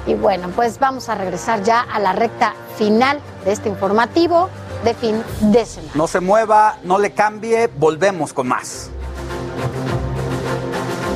Y 0.08 0.14
bueno, 0.14 0.50
pues 0.56 0.80
vamos 0.80 1.10
a 1.10 1.16
regresar 1.16 1.64
ya 1.64 1.82
a 1.82 2.00
la 2.00 2.14
recta 2.14 2.54
final 2.78 3.20
de 3.44 3.52
este 3.52 3.70
informativo 3.70 4.50
de 4.84 4.94
fin 4.94 5.24
de 5.42 5.66
semana. 5.66 5.92
No 5.96 6.08
se 6.08 6.20
mueva, 6.20 6.78
no 6.84 7.00
le 7.00 7.12
cambie, 7.12 7.68
volvemos 7.68 8.34
con 8.34 8.48
más. 8.48 8.92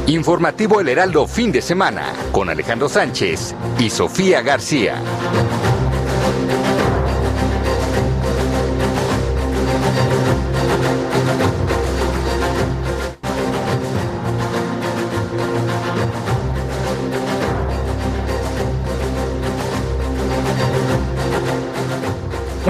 Informativo 0.07 0.80
El 0.80 0.90
Heraldo 0.90 1.28
fin 1.28 1.52
de 1.52 1.61
semana 1.61 2.14
con 2.32 2.49
Alejandro 2.49 2.90
Sánchez 2.90 3.53
y 3.78 3.91
Sofía 3.91 4.41
García. 4.41 4.95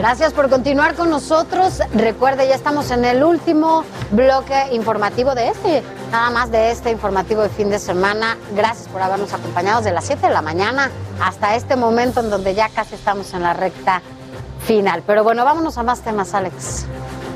Gracias 0.10 0.34
por 0.34 0.50
continuar 0.50 0.96
con 0.96 1.12
nosotros. 1.12 1.82
Recuerde, 1.94 2.48
ya 2.48 2.56
estamos 2.56 2.90
en 2.90 3.06
el 3.06 3.24
último 3.24 3.84
bloque 4.10 4.70
informativo 4.72 5.36
de 5.36 5.50
este, 5.50 5.84
nada 6.12 6.32
más 6.32 6.50
de 6.50 6.72
este 6.72 6.90
informativo 6.90 7.44
de 7.44 7.50
fin 7.50 7.70
de 7.70 7.78
semana. 7.78 8.36
Gracias 8.56 8.88
por 8.88 9.04
habernos 9.04 9.32
acompañado 9.34 9.82
desde 9.82 9.94
las 9.94 10.06
7 10.06 10.26
de 10.26 10.34
la 10.34 10.42
mañana 10.42 10.90
hasta 11.22 11.56
este 11.56 11.76
momento 11.76 12.22
en 12.22 12.32
donde 12.32 12.56
ya 12.56 12.70
casi 12.70 12.96
estamos 12.96 13.32
en 13.36 13.44
la 13.44 13.54
recta 13.54 14.02
final. 14.62 15.04
Pero 15.06 15.24
bueno, 15.24 15.46
vámonos 15.46 15.78
a 15.78 15.84
más 15.84 16.02
temas, 16.02 16.34
Alex. 16.34 16.88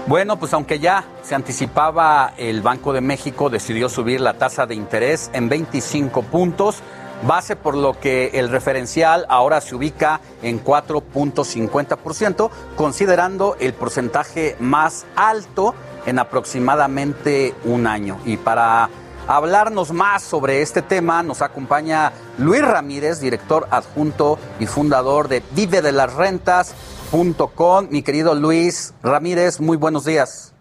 Bueno, 0.08 0.40
pues 0.40 0.52
aunque 0.56 0.80
ya 0.80 1.06
se 1.22 1.36
anticipaba, 1.36 2.34
el 2.38 2.64
Banco 2.64 2.92
de 2.92 3.02
México 3.02 3.52
decidió 3.52 3.88
subir 3.88 4.20
la 4.20 4.34
tasa 4.40 4.66
de 4.66 4.74
interés 4.74 5.30
en 5.34 5.48
25 5.48 6.24
puntos 6.24 6.82
base 7.26 7.56
por 7.56 7.76
lo 7.76 8.00
que 8.00 8.32
el 8.34 8.50
referencial 8.50 9.26
ahora 9.30 9.62
se 9.62 9.76
ubica 9.76 10.22
en 10.42 10.64
4.50%, 10.64 12.50
considerando 12.76 13.56
el 13.60 13.74
porcentaje 13.74 14.56
más 14.60 15.06
alto 15.16 15.74
en 16.06 16.20
aproximadamente 16.20 17.54
un 17.64 17.88
año. 17.88 18.20
Y 18.26 18.38
para 18.38 18.90
hablarnos 19.28 19.92
más 19.92 20.24
sobre 20.24 20.62
este 20.62 20.82
tema 20.82 21.24
nos 21.24 21.42
acompaña 21.42 22.12
Luis 22.38 22.62
Ramírez, 22.62 23.20
director 23.20 23.68
adjunto 23.72 24.38
y 24.60 24.68
fundador 24.68 25.28
de 25.28 25.44
Vive 25.52 25.82
de 25.82 25.92
las 25.92 26.14
Rentas.com. 26.14 27.88
Mi 27.90 28.02
querido 28.02 28.36
Luis 28.36 28.94
Ramírez, 29.02 29.60
muy 29.60 29.78
buenos 29.78 30.06
días. 30.06 30.53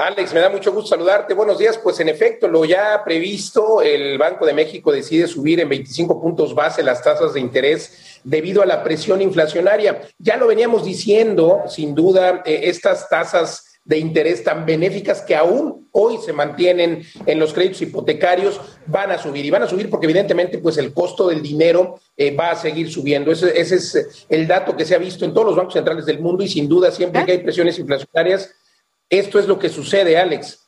Alex, 0.00 0.32
me 0.32 0.40
da 0.40 0.48
mucho 0.48 0.72
gusto 0.72 0.88
saludarte. 0.88 1.34
Buenos 1.34 1.58
días. 1.58 1.76
Pues 1.76 2.00
en 2.00 2.08
efecto, 2.08 2.48
lo 2.48 2.64
ya 2.64 3.02
previsto, 3.04 3.82
el 3.82 4.16
Banco 4.16 4.46
de 4.46 4.54
México 4.54 4.90
decide 4.90 5.26
subir 5.26 5.60
en 5.60 5.68
25 5.68 6.22
puntos 6.22 6.54
base 6.54 6.82
las 6.82 7.02
tasas 7.02 7.34
de 7.34 7.40
interés 7.40 8.20
debido 8.24 8.62
a 8.62 8.66
la 8.66 8.82
presión 8.82 9.20
inflacionaria. 9.20 10.00
Ya 10.16 10.38
lo 10.38 10.46
veníamos 10.46 10.86
diciendo, 10.86 11.64
sin 11.68 11.94
duda, 11.94 12.42
eh, 12.46 12.60
estas 12.64 13.10
tasas 13.10 13.78
de 13.84 13.98
interés 13.98 14.42
tan 14.42 14.64
benéficas 14.64 15.20
que 15.20 15.36
aún 15.36 15.88
hoy 15.92 16.16
se 16.24 16.32
mantienen 16.32 17.02
en 17.26 17.38
los 17.38 17.52
créditos 17.52 17.82
hipotecarios 17.82 18.58
van 18.86 19.10
a 19.10 19.18
subir 19.18 19.44
y 19.44 19.50
van 19.50 19.64
a 19.64 19.66
subir 19.66 19.90
porque 19.90 20.06
evidentemente 20.06 20.58
pues 20.58 20.78
el 20.78 20.94
costo 20.94 21.28
del 21.28 21.42
dinero 21.42 21.98
eh, 22.16 22.34
va 22.34 22.52
a 22.52 22.56
seguir 22.56 22.90
subiendo. 22.90 23.32
Ese, 23.32 23.58
ese, 23.58 23.76
es 23.76 24.26
el 24.30 24.46
dato 24.46 24.74
que 24.74 24.86
se 24.86 24.94
ha 24.94 24.98
visto 24.98 25.26
en 25.26 25.34
todos 25.34 25.48
los 25.48 25.56
bancos 25.56 25.74
centrales 25.74 26.06
del 26.06 26.20
mundo 26.20 26.42
y 26.42 26.48
sin 26.48 26.68
duda 26.68 26.90
siempre 26.90 27.24
que 27.26 27.32
hay 27.32 27.38
presiones 27.38 27.78
inflacionarias 27.78 28.54
esto 29.10 29.38
es 29.38 29.46
lo 29.46 29.58
que 29.58 29.68
sucede, 29.68 30.16
Alex. 30.16 30.60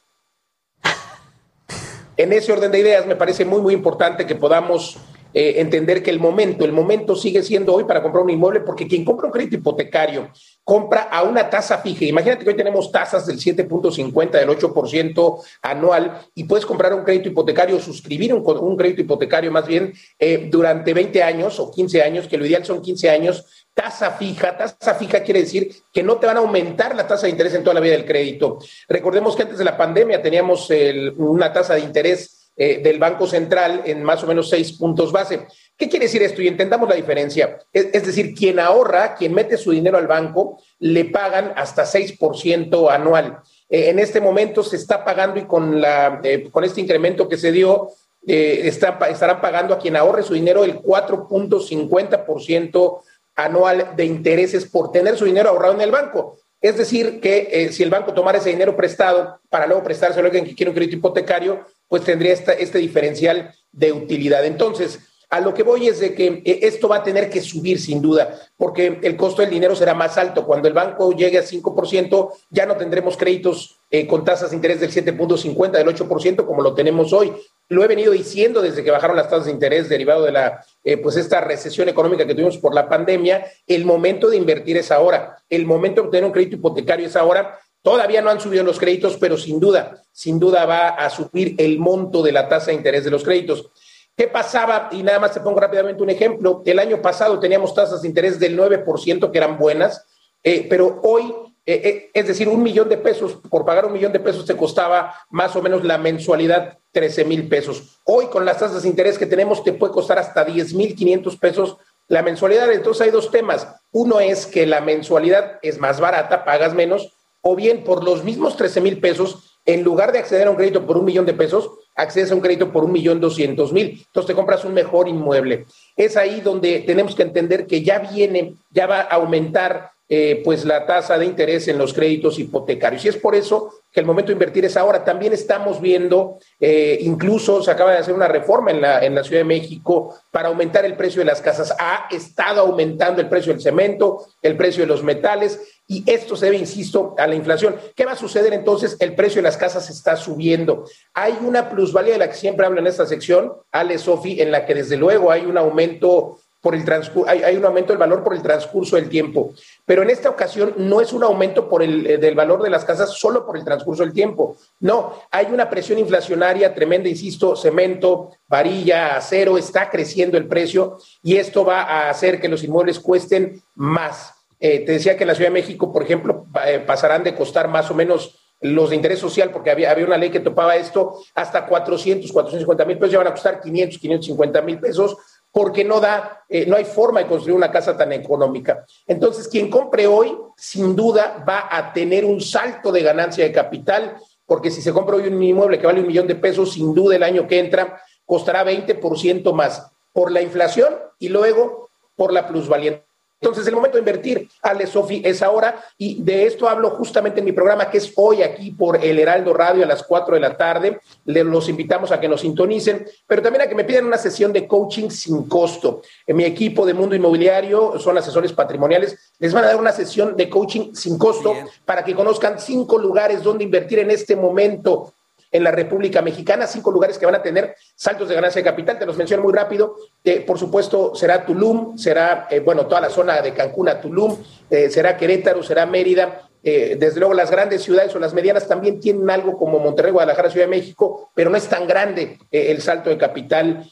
En 2.17 2.33
ese 2.33 2.53
orden 2.53 2.71
de 2.71 2.81
ideas 2.81 3.07
me 3.07 3.17
parece 3.17 3.45
muy, 3.45 3.63
muy 3.63 3.73
importante 3.73 4.27
que 4.27 4.35
podamos 4.35 4.99
eh, 5.35 5.55
entender 5.61 6.03
que 6.03 6.11
el 6.11 6.21
momento, 6.21 6.65
el 6.65 6.73
momento 6.73 7.17
sigue 7.17 7.43
siendo 7.43 7.73
hoy 7.75 7.85
para 7.85 8.03
comprar 8.03 8.25
un 8.25 8.31
inmueble, 8.31 8.61
porque 8.61 8.87
quien 8.87 9.05
compra 9.05 9.27
un 9.27 9.33
crédito 9.33 9.57
hipotecario 9.57 10.31
compra 10.63 11.03
a 11.11 11.23
una 11.23 11.49
tasa 11.49 11.79
fija. 11.79 12.05
Imagínate 12.05 12.45
que 12.45 12.51
hoy 12.51 12.57
tenemos 12.57 12.93
tasas 12.93 13.27
del 13.27 13.39
7.50, 13.39 14.31
del 14.31 14.49
8% 14.49 15.43
anual, 15.63 16.21
y 16.35 16.45
puedes 16.45 16.67
comprar 16.67 16.93
un 16.93 17.03
crédito 17.03 17.29
hipotecario, 17.29 17.81
suscribir 17.81 18.35
un, 18.35 18.45
un 18.47 18.77
crédito 18.77 19.01
hipotecario 19.01 19.51
más 19.51 19.67
bien 19.67 19.93
eh, 20.19 20.49
durante 20.51 20.93
20 20.93 21.23
años 21.23 21.59
o 21.59 21.71
15 21.71 22.03
años, 22.03 22.29
que 22.29 22.37
lo 22.37 22.45
ideal 22.45 22.65
son 22.65 22.83
15 22.83 23.11
años, 23.11 23.62
tasa 23.75 24.13
fija. 24.13 24.57
Tasa 24.57 24.95
fija 24.95 25.23
quiere 25.23 25.41
decir 25.41 25.71
que 25.93 26.03
no 26.03 26.17
te 26.17 26.27
van 26.27 26.37
a 26.37 26.41
aumentar 26.41 26.95
la 26.95 27.07
tasa 27.07 27.27
de 27.27 27.31
interés 27.31 27.55
en 27.55 27.63
toda 27.63 27.75
la 27.75 27.81
vida 27.81 27.93
del 27.93 28.07
crédito. 28.07 28.59
Recordemos 28.89 29.37
que 29.37 29.43
antes 29.43 29.59
de 29.59 29.65
la 29.65 29.77
pandemia 29.77 30.23
teníamos 30.23 30.69
una 31.17 31.53
tasa 31.53 31.75
de 31.75 31.81
interés 31.81 32.43
eh, 32.55 32.83
del 32.83 32.99
Banco 32.99 33.27
Central 33.27 33.81
en 33.87 34.03
más 34.03 34.23
o 34.23 34.27
menos 34.27 34.51
seis 34.51 34.73
puntos 34.73 35.11
base. 35.11 35.47
¿Qué 35.75 35.89
quiere 35.89 36.05
decir 36.05 36.23
esto? 36.23 36.43
Y 36.43 36.49
entendamos 36.49 36.87
la 36.87 36.95
diferencia. 36.95 37.59
Es, 37.73 38.05
decir, 38.05 38.35
quien 38.35 38.61
ahorra, 38.61 39.15
quien 39.15 39.33
mete 39.33 39.57
su 39.57 39.71
dinero 39.71 39.97
al 39.97 40.07
banco, 40.07 40.61
le 40.79 41.07
pagan 41.07 41.55
hasta 41.57 41.85
6% 41.85 42.91
anual. 42.91 43.39
Eh, 43.71 43.89
en 43.89 43.99
este 43.99 44.21
momento 44.21 44.63
se 44.63 44.77
está 44.77 45.03
pagando 45.03 45.41
y 45.41 45.47
con, 45.47 45.81
la, 45.81 46.21
eh, 46.23 46.51
con 46.51 46.65
este 46.65 46.83
incremento 46.83 47.27
que 47.27 47.39
se 47.39 47.53
dio, 47.53 47.89
está, 48.25 48.99
estarán 49.09 49.41
pagando 49.41 49.75
a 49.75 49.79
quien 49.79 49.97
ahorre 49.97 50.23
su 50.23 50.35
dinero 50.35 50.63
el 50.63 50.83
4.50% 50.83 53.01
anual 53.37 53.95
de 53.97 54.05
intereses 54.05 54.67
por 54.67 54.93
tener 54.93 55.17
su 55.17 55.25
dinero 55.25 55.51
ahorrado 55.51 55.75
en 55.75 55.81
el 55.81 55.91
banco. 55.91 56.39
Es 56.61 56.77
decir, 56.77 57.21
que 57.21 57.71
si 57.73 57.83
el 57.83 57.91
banco 57.91 58.15
tomara 58.15 58.39
ese 58.39 58.51
dinero 58.51 58.77
prestado 58.77 59.41
para 59.51 59.67
luego 59.67 59.83
prestárselo 59.83 60.27
a 60.27 60.27
alguien 60.27 60.45
que 60.45 60.55
quiere 60.55 60.71
un 60.71 60.77
crédito 60.77 60.97
hipotecario, 60.97 61.67
pues 61.89 62.05
tendría 62.05 62.33
este 62.33 62.79
diferencial 62.79 63.53
de 63.73 63.93
utilidad. 63.93 64.45
Entonces, 64.45 65.01
a 65.33 65.41
lo 65.41 65.55
que 65.55 65.63
voy 65.63 65.89
es 65.89 65.99
de 65.99 66.15
que 66.15 66.43
eh, 66.45 66.59
esto 66.61 66.89
va 66.89 66.97
a 66.97 67.03
tener 67.03 67.31
que 67.31 67.41
subir 67.41 67.81
sin 67.81 68.03
duda, 68.03 68.39
porque 68.59 68.99
el 69.03 69.17
costo 69.17 69.41
del 69.41 69.51
dinero 69.51 69.75
será 69.75 69.95
más 69.95 70.19
alto. 70.19 70.45
Cuando 70.45 70.69
el 70.69 70.75
banco 70.75 71.11
llegue 71.13 71.39
a 71.39 71.43
5%, 71.43 72.33
ya 72.51 72.67
no 72.67 72.77
tendremos 72.77 73.17
créditos 73.17 73.79
eh, 73.91 74.07
con 74.07 74.27
tasas 74.27 74.51
de 74.51 74.57
interés 74.57 74.81
del 74.81 74.91
7.50, 74.91 75.71
del 75.71 75.87
8%, 75.87 76.45
como 76.45 76.61
lo 76.61 76.75
tenemos 76.75 77.15
hoy. 77.15 77.33
Lo 77.71 77.83
he 77.83 77.89
venido 77.89 78.13
diciendo 78.13 78.61
desde 78.61 78.85
que 78.85 78.91
bajaron 78.91 79.17
las 79.17 79.31
tasas 79.31 79.47
de 79.47 79.53
interés 79.53 79.89
derivado 79.89 80.25
de 80.25 80.33
la, 80.33 80.67
eh, 80.85 80.97
pues 80.97 81.17
esta 81.17 81.41
recesión 81.41 81.89
económica 81.89 82.27
que 82.27 82.35
tuvimos 82.35 82.59
por 82.59 82.75
la 82.75 82.89
pandemia. 82.89 83.47
El 83.67 83.85
momento 83.85 84.29
de 84.29 84.37
invertir 84.37 84.77
es 84.77 84.91
ahora. 84.91 85.37
El 85.49 85.67
momento 85.67 86.01
de 86.01 86.07
obtener 86.07 86.25
un 86.25 86.33
crédito 86.33 86.57
hipotecario 86.57 87.07
es 87.07 87.17
ahora 87.17 87.59
Todavía 87.83 88.23
no 88.23 88.31
han 88.31 88.41
subido 88.41 88.63
los 88.63 88.79
créditos, 88.79 89.17
pero 89.17 89.37
sin 89.37 89.59
duda, 89.59 90.01
sin 90.13 90.39
duda 90.39 90.65
va 90.65 90.91
a 90.91 91.11
subir 91.11 91.57
el 91.59 91.81
monto 91.81 92.23
de 92.23 92.31
la 92.31 92.49
tasa 92.49 92.67
de 92.67 92.77
interés 92.77 93.05
de 93.05 93.11
los 93.11 93.25
créditos. 93.25 93.71
¿Qué 94.17 94.29
pasaba? 94.29 94.89
Y 94.93 95.03
nada 95.03 95.19
más 95.19 95.35
te 95.35 95.41
pongo 95.41 95.59
rápidamente 95.59 96.03
un 96.03 96.11
ejemplo. 96.11 96.63
El 96.65 96.79
año 96.79 97.03
pasado 97.03 97.41
teníamos 97.41 97.75
tasas 97.75 98.03
de 98.03 98.09
interés 98.09 98.39
del 98.39 98.57
9% 98.57 99.33
que 99.33 99.39
eran 99.39 99.59
buenas, 99.59 100.07
eh, 100.45 100.67
pero 100.71 101.01
hoy, 101.03 101.35
eh, 101.65 101.81
eh, 101.85 102.11
es 102.13 102.27
decir, 102.27 102.49
un 102.49 102.63
millón 102.63 102.89
de 102.89 102.97
pesos, 102.97 103.39
por 103.49 103.65
pagar 103.65 103.87
un 103.87 103.93
millón 103.93 104.13
de 104.13 104.21
pesos 104.21 104.45
te 104.45 104.57
costaba 104.57 105.15
más 105.31 105.55
o 105.55 105.63
menos 105.63 105.85
la 105.85 105.97
mensualidad 105.97 106.79
13 106.91 107.25
mil 107.25 107.49
pesos. 107.49 108.01
Hoy 108.05 108.27
con 108.27 108.45
las 108.45 108.59
tasas 108.59 108.83
de 108.83 108.89
interés 108.89 109.19
que 109.19 109.27
tenemos 109.27 109.63
te 109.63 109.73
puede 109.73 109.93
costar 109.93 110.19
hasta 110.19 110.45
10 110.45 110.75
mil 110.75 110.95
500 110.95 111.37
pesos 111.37 111.77
la 112.09 112.23
mensualidad. 112.23 112.71
Entonces 112.73 113.03
hay 113.03 113.11
dos 113.11 113.31
temas. 113.31 113.69
Uno 113.93 114.21
es 114.21 114.47
que 114.47 114.67
la 114.67 114.81
mensualidad 114.81 115.59
es 115.63 115.79
más 115.79 116.01
barata, 116.01 116.45
pagas 116.45 116.75
menos, 116.75 117.13
o 117.41 117.55
bien 117.55 117.85
por 117.85 118.05
los 118.05 118.25
mismos 118.25 118.57
13 118.57 118.81
mil 118.81 119.01
pesos, 119.01 119.59
en 119.65 119.85
lugar 119.85 120.11
de 120.11 120.19
acceder 120.19 120.49
a 120.49 120.51
un 120.51 120.57
crédito 120.57 120.85
por 120.85 120.99
un 120.99 121.05
millón 121.05 121.27
de 121.27 121.35
pesos, 121.35 121.71
accedes 121.95 122.33
a 122.33 122.35
un 122.35 122.41
crédito 122.41 122.73
por 122.73 122.85
un 122.85 122.93
millón 122.93 123.21
doscientos 123.21 123.73
mil. 123.73 124.03
Entonces 124.07 124.27
te 124.27 124.35
compras 124.35 124.65
un 124.65 124.75
mejor 124.75 125.09
inmueble. 125.09 125.67
es 125.97 126.17
ahí 126.17 126.41
donde 126.41 126.81
tenemos 126.81 127.15
que 127.15 127.23
entender 127.23 127.67
que 127.67 127.83
ya 127.83 128.01
viene, 128.01 128.57
ya 128.71 128.87
va 128.87 129.03
a 129.03 129.15
aumentar 129.15 129.93
eh, 130.15 130.43
pues 130.45 130.67
la 130.67 130.85
tasa 130.85 131.17
de 131.17 131.25
interés 131.25 131.69
en 131.69 131.79
los 131.79 131.95
créditos 131.95 132.39
hipotecarios. 132.39 133.03
Y 133.03 133.09
es 133.09 133.17
por 133.17 133.35
eso 133.35 133.73
que 133.91 133.99
el 133.99 134.05
momento 134.05 134.27
de 134.27 134.35
invertir 134.35 134.63
es 134.63 134.77
ahora. 134.77 135.05
También 135.05 135.33
estamos 135.33 135.81
viendo, 135.81 136.37
eh, 136.61 136.99
incluso 137.01 137.63
se 137.63 137.71
acaba 137.71 137.93
de 137.93 137.97
hacer 137.97 138.13
una 138.13 138.29
reforma 138.29 138.73
en 138.73 138.83
la, 138.83 139.03
en 139.03 139.15
la 139.15 139.25
Ciudad 139.25 139.41
de 139.41 139.45
México 139.45 140.15
para 140.31 140.49
aumentar 140.49 140.85
el 140.85 140.97
precio 140.97 141.21
de 141.21 141.25
las 141.25 141.41
casas. 141.41 141.75
Ha 141.79 142.09
estado 142.11 142.61
aumentando 142.61 143.23
el 143.23 143.31
precio 143.31 143.55
del 143.55 143.63
cemento, 143.63 144.27
el 144.43 144.55
precio 144.55 144.83
de 144.83 144.89
los 144.89 145.03
metales, 145.03 145.59
y 145.89 146.05
esto 146.07 146.37
se 146.37 146.45
debe, 146.45 146.59
insisto, 146.59 147.15
a 147.17 147.27
la 147.27 147.35
inflación. 147.35 147.77
¿Qué 147.97 148.05
va 148.05 148.13
a 148.13 148.17
suceder 148.17 148.53
entonces? 148.53 148.99
El 149.01 149.15
precio 149.15 149.37
de 149.37 149.45
las 149.45 149.57
casas 149.57 149.89
está 149.89 150.17
subiendo. 150.17 150.85
Hay 151.15 151.39
una 151.41 151.71
plusvalía 151.71 152.13
de 152.13 152.19
la 152.19 152.29
que 152.29 152.37
siempre 152.37 152.67
hablo 152.67 152.81
en 152.81 152.87
esta 152.87 153.07
sección, 153.07 153.55
Ale 153.71 153.97
Sofi, 153.97 154.43
en 154.43 154.53
la 154.53 154.67
que 154.67 154.75
desde 154.75 154.99
luego 154.99 155.31
hay 155.31 155.47
un 155.47 155.57
aumento 155.57 156.39
por 156.63 156.77
el 156.77 156.85
transcurso, 156.85 157.29
hay, 157.29 157.57
un 157.57 157.65
aumento 157.65 157.93
del 157.93 157.99
valor 157.99 158.23
por 158.23 158.35
el 158.35 158.41
transcurso 158.41 158.95
del 158.95 159.09
tiempo. 159.09 159.53
Pero 159.85 160.03
en 160.03 160.11
esta 160.11 160.31
ocasión 160.31 160.73
no 160.79 161.01
es 161.01 161.13
un 161.13 161.25
aumento 161.25 161.69
por 161.69 161.83
el, 161.83 162.07
eh, 162.07 162.19
del 162.19 162.37
valor 162.37 162.63
de 162.63 162.71
las 162.71 162.85
casas 162.85 163.19
solo 163.19 163.45
por 163.45 163.57
el 163.57 163.65
transcurso 163.65 164.05
del 164.05 164.13
tiempo. 164.13 164.57
No, 164.79 165.13
hay 165.33 165.47
una 165.47 165.69
presión 165.69 165.99
inflacionaria 165.99 166.73
tremenda, 166.73 167.09
insisto, 167.09 167.57
cemento, 167.57 168.31
varilla, 168.47 169.17
acero, 169.17 169.59
está 169.59 169.91
creciendo 169.91 170.39
el 170.39 170.47
precio 170.47 170.99
y 171.21 171.37
esto 171.37 171.65
va 171.65 171.83
a 171.83 172.11
hacer 172.11 172.41
que 172.41 172.49
los 172.49 172.63
inmuebles 172.63 173.01
cuesten 173.01 173.61
más. 173.75 174.33
Eh, 174.61 174.85
te 174.87 174.93
decía 174.93 175.17
que 175.17 175.25
en 175.25 175.29
la 175.29 175.35
Ciudad 175.35 175.51
de 175.51 175.61
México, 175.61 175.93
por 175.93 176.05
ejemplo, 176.05 176.47
eh, 176.65 176.79
pasarán 176.79 177.25
de 177.25 177.35
costar 177.35 177.67
más 177.67 177.91
o 177.91 177.95
menos 177.95 178.39
los 178.61 178.91
de 178.91 178.97
interés 178.97 179.19
social, 179.19 179.51
porque 179.51 179.71
había, 179.71 179.91
había 179.91 180.07
una 180.07 180.17
ley 180.17 180.31
que 180.31 180.39
topaba 180.39 180.77
esto, 180.77 181.21
hasta 181.35 181.67
400, 181.67 182.31
450 182.31 182.85
mil 182.85 182.97
pesos, 182.97 183.11
ya 183.11 183.19
van 183.19 183.27
a 183.27 183.33
costar 183.33 183.61
500, 183.61 183.99
550 183.99 184.63
mil 184.63 184.79
pesos, 184.79 185.17
porque 185.53 185.85
no 185.85 186.01
da, 186.01 186.45
eh, 186.49 186.65
no 186.67 186.77
hay 186.77 186.85
forma 186.85 187.21
de 187.21 187.27
construir 187.27 187.55
una 187.55 187.71
casa 187.71 187.97
tan 187.97 188.13
económica. 188.13 188.87
Entonces, 189.07 189.47
quien 189.47 189.71
compre 189.71 190.07
hoy, 190.07 190.37
sin 190.57 190.97
duda, 190.97 191.45
va 191.47 191.69
a 191.71 191.93
tener 191.93 192.25
un 192.25 192.41
salto 192.41 192.91
de 192.91 193.03
ganancia 193.03 193.45
de 193.45 193.53
capital, 193.53 194.17
porque 194.47 194.71
si 194.71 194.81
se 194.81 194.93
compra 194.93 195.17
hoy 195.17 195.27
un 195.27 195.43
inmueble 195.43 195.79
que 195.79 195.87
vale 195.87 196.01
un 196.01 196.07
millón 196.07 196.27
de 196.27 196.37
pesos, 196.37 196.73
sin 196.73 196.95
duda 196.95 197.17
el 197.17 197.23
año 197.23 197.47
que 197.47 197.59
entra 197.59 198.01
costará 198.25 198.65
20% 198.65 199.53
más 199.53 199.93
por 200.13 200.33
la 200.33 200.41
inflación 200.41 200.95
y 201.19 201.29
luego 201.29 201.91
por 202.17 202.33
la 202.33 202.49
plusvalía. 202.49 203.05
Entonces, 203.43 203.67
el 203.67 203.75
momento 203.75 203.97
de 203.97 204.03
invertir, 204.03 204.49
Ale 204.63 204.87
Sofi, 204.87 205.21
es 205.25 205.43
ahora. 205.43 205.85
Y 205.99 206.23
de 206.23 206.47
esto 206.47 206.69
hablo 206.69 206.91
justamente 206.91 207.41
en 207.41 207.45
mi 207.45 207.51
programa, 207.51 207.91
que 207.91 207.99
es 207.99 208.13
hoy 208.15 208.41
aquí 208.41 208.71
por 208.71 209.05
El 209.05 209.19
Heraldo 209.19 209.53
Radio 209.53 209.83
a 209.83 209.87
las 209.89 210.05
4 210.05 210.37
de 210.37 210.41
la 210.41 210.57
tarde. 210.57 211.01
Les 211.25 211.45
los 211.45 211.69
invitamos 211.69 212.13
a 212.13 212.21
que 212.21 212.29
nos 212.29 212.43
sintonicen, 212.43 213.05
pero 213.27 213.43
también 213.43 213.63
a 213.63 213.67
que 213.67 213.75
me 213.75 213.83
pidan 213.83 214.07
una 214.07 214.17
sesión 214.17 214.53
de 214.53 214.69
coaching 214.69 215.11
sin 215.11 215.49
costo. 215.49 216.03
En 216.25 216.37
mi 216.37 216.45
equipo 216.45 216.87
de 216.87 216.95
Mundo 216.95 217.17
Inmobiliario 217.17 217.99
son 217.99 218.17
asesores 218.17 218.53
patrimoniales. 218.53 219.33
Les 219.41 219.53
van 219.53 219.65
a 219.65 219.67
dar 219.67 219.77
una 219.77 219.91
sesión 219.91 220.37
de 220.37 220.49
coaching 220.49 220.95
sin 220.95 221.19
costo 221.19 221.53
para 221.85 222.05
que 222.05 222.15
conozcan 222.15 222.61
cinco 222.61 222.97
lugares 222.97 223.43
donde 223.43 223.65
invertir 223.65 223.99
en 223.99 224.13
este 224.13 224.37
momento 224.37 225.15
en 225.53 225.63
la 225.63 225.71
República 225.71 226.23
Mexicana, 226.23 226.67
cinco 226.67 226.91
lugares 226.91 227.19
que 227.19 227.27
van 227.27 227.35
a 227.35 227.43
tener 227.43 227.77
saltos 227.95 228.29
de 228.29 228.35
ganancia 228.35 228.61
de 228.61 228.65
capital, 228.65 228.99
te 228.99 229.07
los 229.07 229.19
menciono 229.19 229.43
muy 229.43 229.53
rápido, 229.53 229.97
eh, 230.25 230.41
por 230.41 230.59
supuesto 230.59 231.15
será 231.15 231.45
Tulum, 231.45 231.99
será, 231.99 232.49
eh, 232.51 232.61
bueno, 232.61 232.87
toda 232.87 233.03
la 233.03 233.11
zona 233.11 233.43
de 233.43 233.53
Cancún 233.53 233.91
a 233.91 234.01
Tulum, 234.01 234.37
eh, 234.71 234.89
será 234.89 235.17
Querétaro, 235.17 235.63
será 235.63 235.85
Mérida, 235.87 236.49
desde 236.65 237.19
luego 237.19 237.35
las 237.35 237.51
grandes 237.51 237.83
ciudades 237.83 238.15
o 238.15 238.21
las 238.21 238.35
medianas 238.35 238.69
también 238.69 239.01
tienen 239.01 239.29
algo 239.31 239.59
como 239.59 239.81
Monterrey, 239.81 240.13
Guadalajara, 240.13 240.49
Ciudad 240.49 240.67
de 240.67 240.71
México, 240.71 241.33
pero 241.35 241.51
no 241.51 241.57
es 241.57 241.67
tan 241.67 241.89
grande 241.89 242.39
el 242.53 242.81
salto 242.81 243.11
de 243.11 243.19
capital 243.19 243.85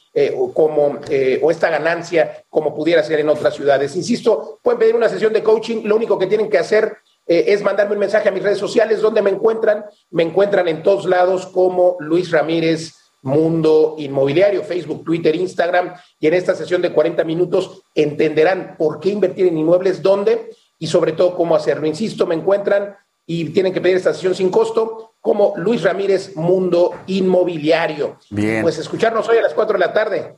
como, 0.55 1.01
o 1.43 1.51
esta 1.51 1.69
ganancia 1.69 2.45
como 2.49 2.73
pudiera 2.73 3.03
ser 3.03 3.19
en 3.19 3.29
otras 3.29 3.57
ciudades. 3.57 3.97
Insisto, 3.97 4.61
pueden 4.63 4.79
pedir 4.79 4.95
una 4.95 5.09
sesión 5.09 5.33
de 5.33 5.43
coaching, 5.43 5.83
lo 5.83 5.97
único 5.97 6.17
que 6.17 6.29
tienen 6.29 6.49
que 6.49 6.59
hacer 6.59 6.99
eh, 7.31 7.53
es 7.53 7.63
mandarme 7.63 7.93
un 7.93 8.01
mensaje 8.01 8.29
a 8.29 8.33
mis 8.33 8.43
redes 8.43 8.59
sociales 8.59 9.01
donde 9.01 9.23
me 9.23 9.31
encuentran. 9.31 9.85
Me 10.11 10.25
encuentran 10.25 10.67
en 10.67 10.83
todos 10.83 11.07
lados 11.07 11.47
como 11.47 11.97
Luis 12.01 12.33
Ramírez 12.33 12.93
Mundo 13.23 13.95
Inmobiliario, 13.99 14.65
Facebook, 14.65 15.05
Twitter, 15.05 15.37
Instagram. 15.37 15.95
Y 16.19 16.27
en 16.27 16.35
esta 16.35 16.57
sesión 16.57 16.83
de 16.83 16.93
40 16.93 17.23
minutos 17.23 17.83
entenderán 17.95 18.75
por 18.77 18.99
qué 18.99 19.11
invertir 19.11 19.47
en 19.47 19.59
inmuebles, 19.59 20.03
dónde 20.03 20.51
y 20.77 20.89
sobre 20.89 21.13
todo 21.13 21.37
cómo 21.37 21.55
hacerlo. 21.55 21.87
Insisto, 21.87 22.27
me 22.27 22.35
encuentran 22.35 22.97
y 23.25 23.51
tienen 23.51 23.73
que 23.73 23.81
pedir 23.81 23.99
esta 23.99 24.13
sesión 24.13 24.35
sin 24.35 24.51
costo 24.51 25.13
como 25.21 25.55
Luis 25.57 25.85
Ramírez 25.85 26.35
Mundo 26.35 26.95
Inmobiliario. 27.07 28.19
Bien. 28.31 28.63
Pues 28.63 28.77
escucharnos 28.79 29.29
hoy 29.29 29.39
a 29.39 29.43
las 29.43 29.55
4 29.55 29.75
de 29.75 29.79
la 29.79 29.93
tarde. 29.93 30.37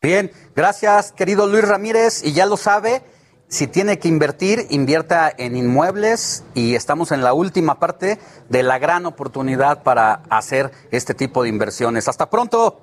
Bien, 0.00 0.32
gracias 0.56 1.12
querido 1.12 1.46
Luis 1.46 1.68
Ramírez 1.68 2.24
y 2.24 2.32
ya 2.32 2.46
lo 2.46 2.56
sabe 2.56 3.02
si 3.50 3.66
tiene 3.66 3.98
que 3.98 4.06
invertir, 4.06 4.66
invierta 4.70 5.30
en 5.36 5.56
inmuebles 5.56 6.44
y 6.54 6.76
estamos 6.76 7.10
en 7.10 7.22
la 7.22 7.34
última 7.34 7.80
parte 7.80 8.20
de 8.48 8.62
la 8.62 8.78
gran 8.78 9.06
oportunidad 9.06 9.82
para 9.82 10.22
hacer 10.30 10.70
este 10.92 11.14
tipo 11.14 11.42
de 11.42 11.48
inversiones. 11.48 12.06
Hasta 12.06 12.30
pronto. 12.30 12.80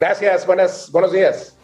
Gracias, 0.00 0.46
buenas, 0.46 0.90
buenos 0.90 1.12
días. 1.12 1.54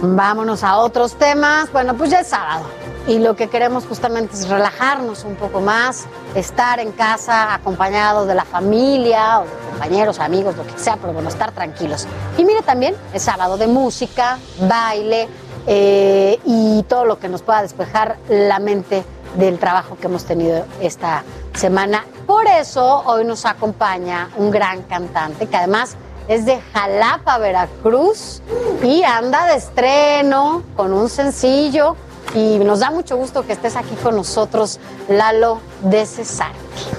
Vámonos 0.00 0.62
a 0.62 0.76
otros 0.78 1.18
temas. 1.18 1.70
Bueno, 1.72 1.96
pues 1.96 2.10
ya 2.10 2.20
es 2.20 2.28
sábado 2.28 2.64
y 3.08 3.18
lo 3.18 3.34
que 3.34 3.48
queremos 3.48 3.84
justamente 3.86 4.34
es 4.34 4.48
relajarnos 4.48 5.24
un 5.24 5.34
poco 5.34 5.60
más, 5.60 6.04
estar 6.36 6.78
en 6.78 6.92
casa 6.92 7.52
acompañados 7.52 8.28
de 8.28 8.36
la 8.36 8.44
familia 8.44 9.40
o 9.40 9.44
de 9.44 9.50
compañeros, 9.70 10.20
amigos, 10.20 10.56
lo 10.56 10.64
que 10.64 10.78
sea, 10.78 10.96
pero 10.96 11.12
bueno, 11.12 11.28
estar 11.28 11.50
tranquilos. 11.50 12.06
Y 12.38 12.44
mire 12.44 12.62
también, 12.62 12.94
es 13.12 13.22
sábado 13.22 13.56
de 13.56 13.66
música, 13.66 14.38
baile, 14.68 15.28
eh, 15.66 16.38
y 16.44 16.82
todo 16.84 17.04
lo 17.04 17.18
que 17.18 17.28
nos 17.28 17.42
pueda 17.42 17.62
despejar 17.62 18.16
la 18.28 18.58
mente 18.58 19.04
del 19.36 19.58
trabajo 19.58 19.96
que 20.00 20.06
hemos 20.06 20.24
tenido 20.24 20.64
esta 20.80 21.22
semana. 21.54 22.04
Por 22.26 22.46
eso 22.46 23.02
hoy 23.06 23.24
nos 23.24 23.46
acompaña 23.46 24.30
un 24.36 24.50
gran 24.50 24.82
cantante 24.82 25.46
que 25.46 25.56
además 25.56 25.96
es 26.28 26.46
de 26.46 26.60
Jalapa, 26.72 27.38
Veracruz 27.38 28.42
y 28.82 29.02
anda 29.02 29.46
de 29.46 29.56
estreno 29.56 30.62
con 30.76 30.92
un 30.92 31.08
sencillo 31.08 31.96
y 32.34 32.58
nos 32.58 32.80
da 32.80 32.90
mucho 32.90 33.16
gusto 33.16 33.44
que 33.44 33.52
estés 33.52 33.74
aquí 33.76 33.94
con 33.96 34.14
nosotros, 34.14 34.78
Lalo 35.08 35.60
de 35.82 36.06
Cesar. 36.06 36.52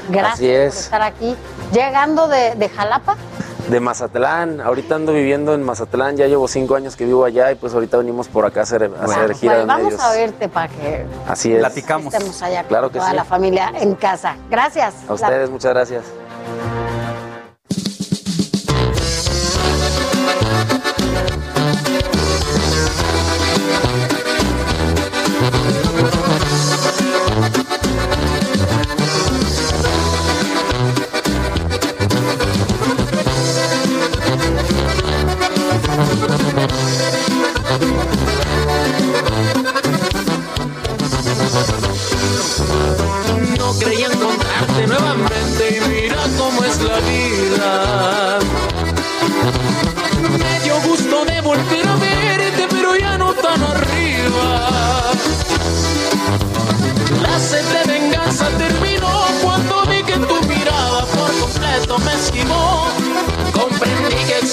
Gracias 0.09 0.73
por 0.73 0.83
estar 0.83 1.01
aquí. 1.01 1.35
Llegando 1.71 2.27
de, 2.27 2.55
de 2.55 2.67
Jalapa 2.67 3.15
de 3.71 3.79
Mazatlán. 3.79 4.61
Ahorita 4.61 4.95
ando 4.95 5.13
viviendo 5.13 5.53
en 5.53 5.63
Mazatlán, 5.63 6.17
ya 6.17 6.27
llevo 6.27 6.47
cinco 6.47 6.75
años 6.75 6.95
que 6.95 7.05
vivo 7.05 7.23
allá 7.23 7.51
y 7.51 7.55
pues 7.55 7.73
ahorita 7.73 7.97
venimos 7.97 8.27
por 8.27 8.45
acá 8.45 8.59
a 8.59 8.63
hacer, 8.63 8.91
hacer 9.01 9.33
gira 9.35 9.55
pues 9.55 9.67
vamos 9.67 9.99
a 9.99 10.11
verte 10.11 10.49
para 10.49 10.67
que 10.67 11.05
Así 11.27 11.53
es. 11.53 11.59
platicamos. 11.59 12.13
Estemos 12.13 12.41
allá 12.41 12.63
claro 12.65 12.87
con 12.87 12.93
que 12.93 12.99
toda 12.99 13.13
la 13.13 13.23
familia 13.23 13.71
en 13.75 13.95
casa. 13.95 14.35
Gracias. 14.49 14.93
A 15.07 15.13
ustedes, 15.13 15.49
muchas 15.49 15.73
gracias. 15.73 16.03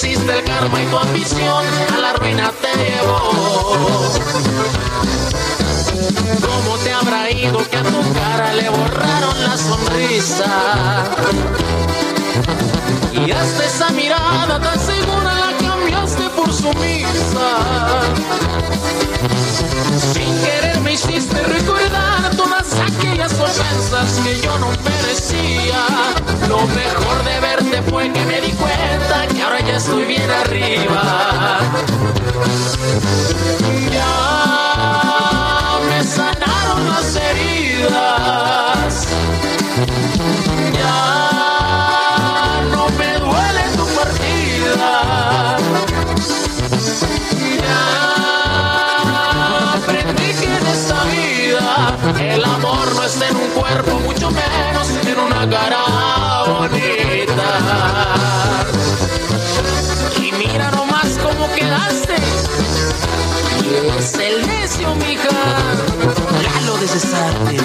El 0.04 0.44
karma 0.44 0.80
y 0.80 0.86
tu 0.86 0.96
ambición 0.96 1.64
a 1.92 1.98
la 1.98 2.12
ruina 2.12 2.52
te 2.62 2.68
llevó. 2.78 4.12
¿Cómo 6.40 6.76
te 6.84 6.92
habrá 6.92 7.28
ido 7.30 7.58
que 7.68 7.76
a 7.78 7.82
tu 7.82 8.12
cara 8.14 8.54
le 8.54 8.68
borraron 8.68 9.42
la 9.42 9.56
sonrisa? 9.56 11.04
Y 13.12 13.30
hasta 13.32 13.64
esa 13.64 13.90
mirada 13.90 14.60
tan 14.60 14.78
segura 14.78 15.37
sumisa. 16.52 17.48
Sin 20.12 20.40
querer 20.40 20.80
me 20.80 20.92
hiciste 20.92 21.42
recordar 21.42 22.34
todas 22.36 22.72
aquellas 22.80 23.32
ofensas 23.32 24.20
que 24.24 24.40
yo 24.40 24.58
no 24.58 24.68
merecía. 24.84 25.86
Lo 26.48 26.58
mejor 26.68 27.24
de 27.24 27.40
verte 27.40 27.82
fue 27.90 28.12
que 28.12 28.24
me 28.24 28.40
di 28.40 28.52
cuenta 28.52 29.26
que 29.28 29.42
ahora 29.42 29.60
ya 29.60 29.76
estoy 29.76 30.04
bien 30.04 30.30
arriba. 30.30 31.60
Ya 33.92 35.78
me 35.88 36.04
sanaron 36.04 36.88
las 36.88 37.16
heridas. 37.16 39.08
En 53.16 53.36
un 53.36 53.48
cuerpo, 53.50 53.98
mucho 54.00 54.30
menos 54.30 54.90
en 55.06 55.18
una 55.18 55.48
cara 55.48 55.78
bonita. 56.46 58.14
Y 60.20 60.32
mira 60.32 60.70
nomás 60.72 61.16
cómo 61.22 61.48
quedaste. 61.54 62.16
Es 63.98 64.14
el 64.14 64.46
necio, 64.46 64.94
mija. 64.96 65.30
Lalo 66.42 66.76
de 66.76 66.86
Cesarte. 66.86 67.56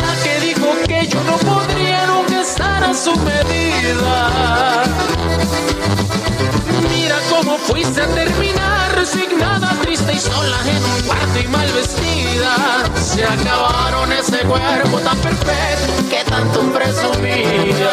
La 0.00 0.12
que 0.22 0.40
dijo 0.40 0.68
que 0.86 1.06
yo 1.06 1.22
no 1.24 1.36
podría 1.38 2.06
nunca 2.06 2.40
estar 2.42 2.84
a 2.84 2.94
su 2.94 3.14
medida. 3.16 4.84
Mira 6.90 7.18
cómo 7.30 7.56
fuiste 7.58 8.02
a 8.02 8.06
terminar, 8.08 8.94
resignada, 8.94 9.74
triste 9.82 10.12
y 10.12 10.18
sola 10.18 10.58
en 10.66 10.84
un 10.84 11.02
cuarto 11.02 11.38
y 11.42 11.48
mal 11.48 11.72
vestida. 11.72 12.56
Se 13.00 13.24
acabaron 13.24 14.12
ese 14.12 14.38
cuerpo 14.40 14.98
tan 15.00 15.18
perfecto 15.18 16.08
que 16.10 16.24
tanto 16.28 16.60
presumías. 16.72 17.88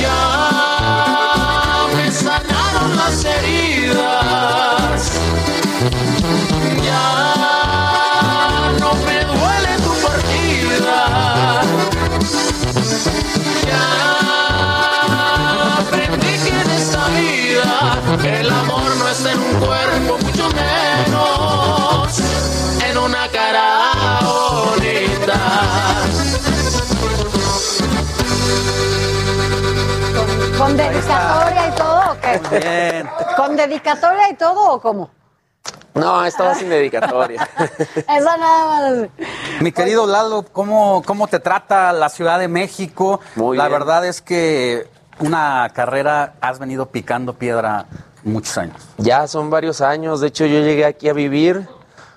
Ya 0.00 1.86
me 1.96 2.12
sanaron 2.12 2.96
las 2.96 3.24
heridas. 3.24 4.37
No 19.08 19.30
en 19.30 19.40
un 19.40 19.54
cuerpo, 19.66 20.18
mucho 20.22 20.50
menos 20.50 22.20
en 22.86 22.98
una 22.98 23.26
cara 23.28 24.20
bonita. 24.22 25.40
¿Con 30.58 30.76
dedicatoria 30.76 31.68
y 31.68 31.70
todo 31.74 32.12
o 32.12 32.16
qué? 32.20 32.58
Bien. 32.60 33.08
¿Con 33.34 33.56
dedicatoria 33.56 34.30
y 34.30 34.34
todo 34.34 34.72
o 34.74 34.80
cómo? 34.80 35.10
No, 35.94 36.26
estaba 36.26 36.54
sin 36.54 36.68
dedicatoria. 36.68 37.48
Eso 37.96 38.36
nada 38.36 38.66
más. 38.66 39.08
Mi 39.60 39.72
querido 39.72 40.06
Lalo, 40.06 40.44
¿cómo, 40.52 41.02
¿cómo 41.02 41.28
te 41.28 41.40
trata 41.40 41.94
la 41.94 42.10
Ciudad 42.10 42.38
de 42.38 42.48
México? 42.48 43.20
Muy 43.36 43.56
la 43.56 43.68
bien. 43.68 43.78
verdad 43.80 44.04
es 44.04 44.20
que 44.20 44.86
una 45.18 45.70
carrera 45.74 46.34
has 46.42 46.58
venido 46.58 46.90
picando 46.90 47.32
piedra 47.34 47.86
muchos 48.28 48.56
años. 48.58 48.76
Ya 48.98 49.26
son 49.26 49.50
varios 49.50 49.80
años. 49.80 50.20
De 50.20 50.28
hecho, 50.28 50.46
yo 50.46 50.60
llegué 50.60 50.84
aquí 50.84 51.08
a 51.08 51.12
vivir 51.12 51.68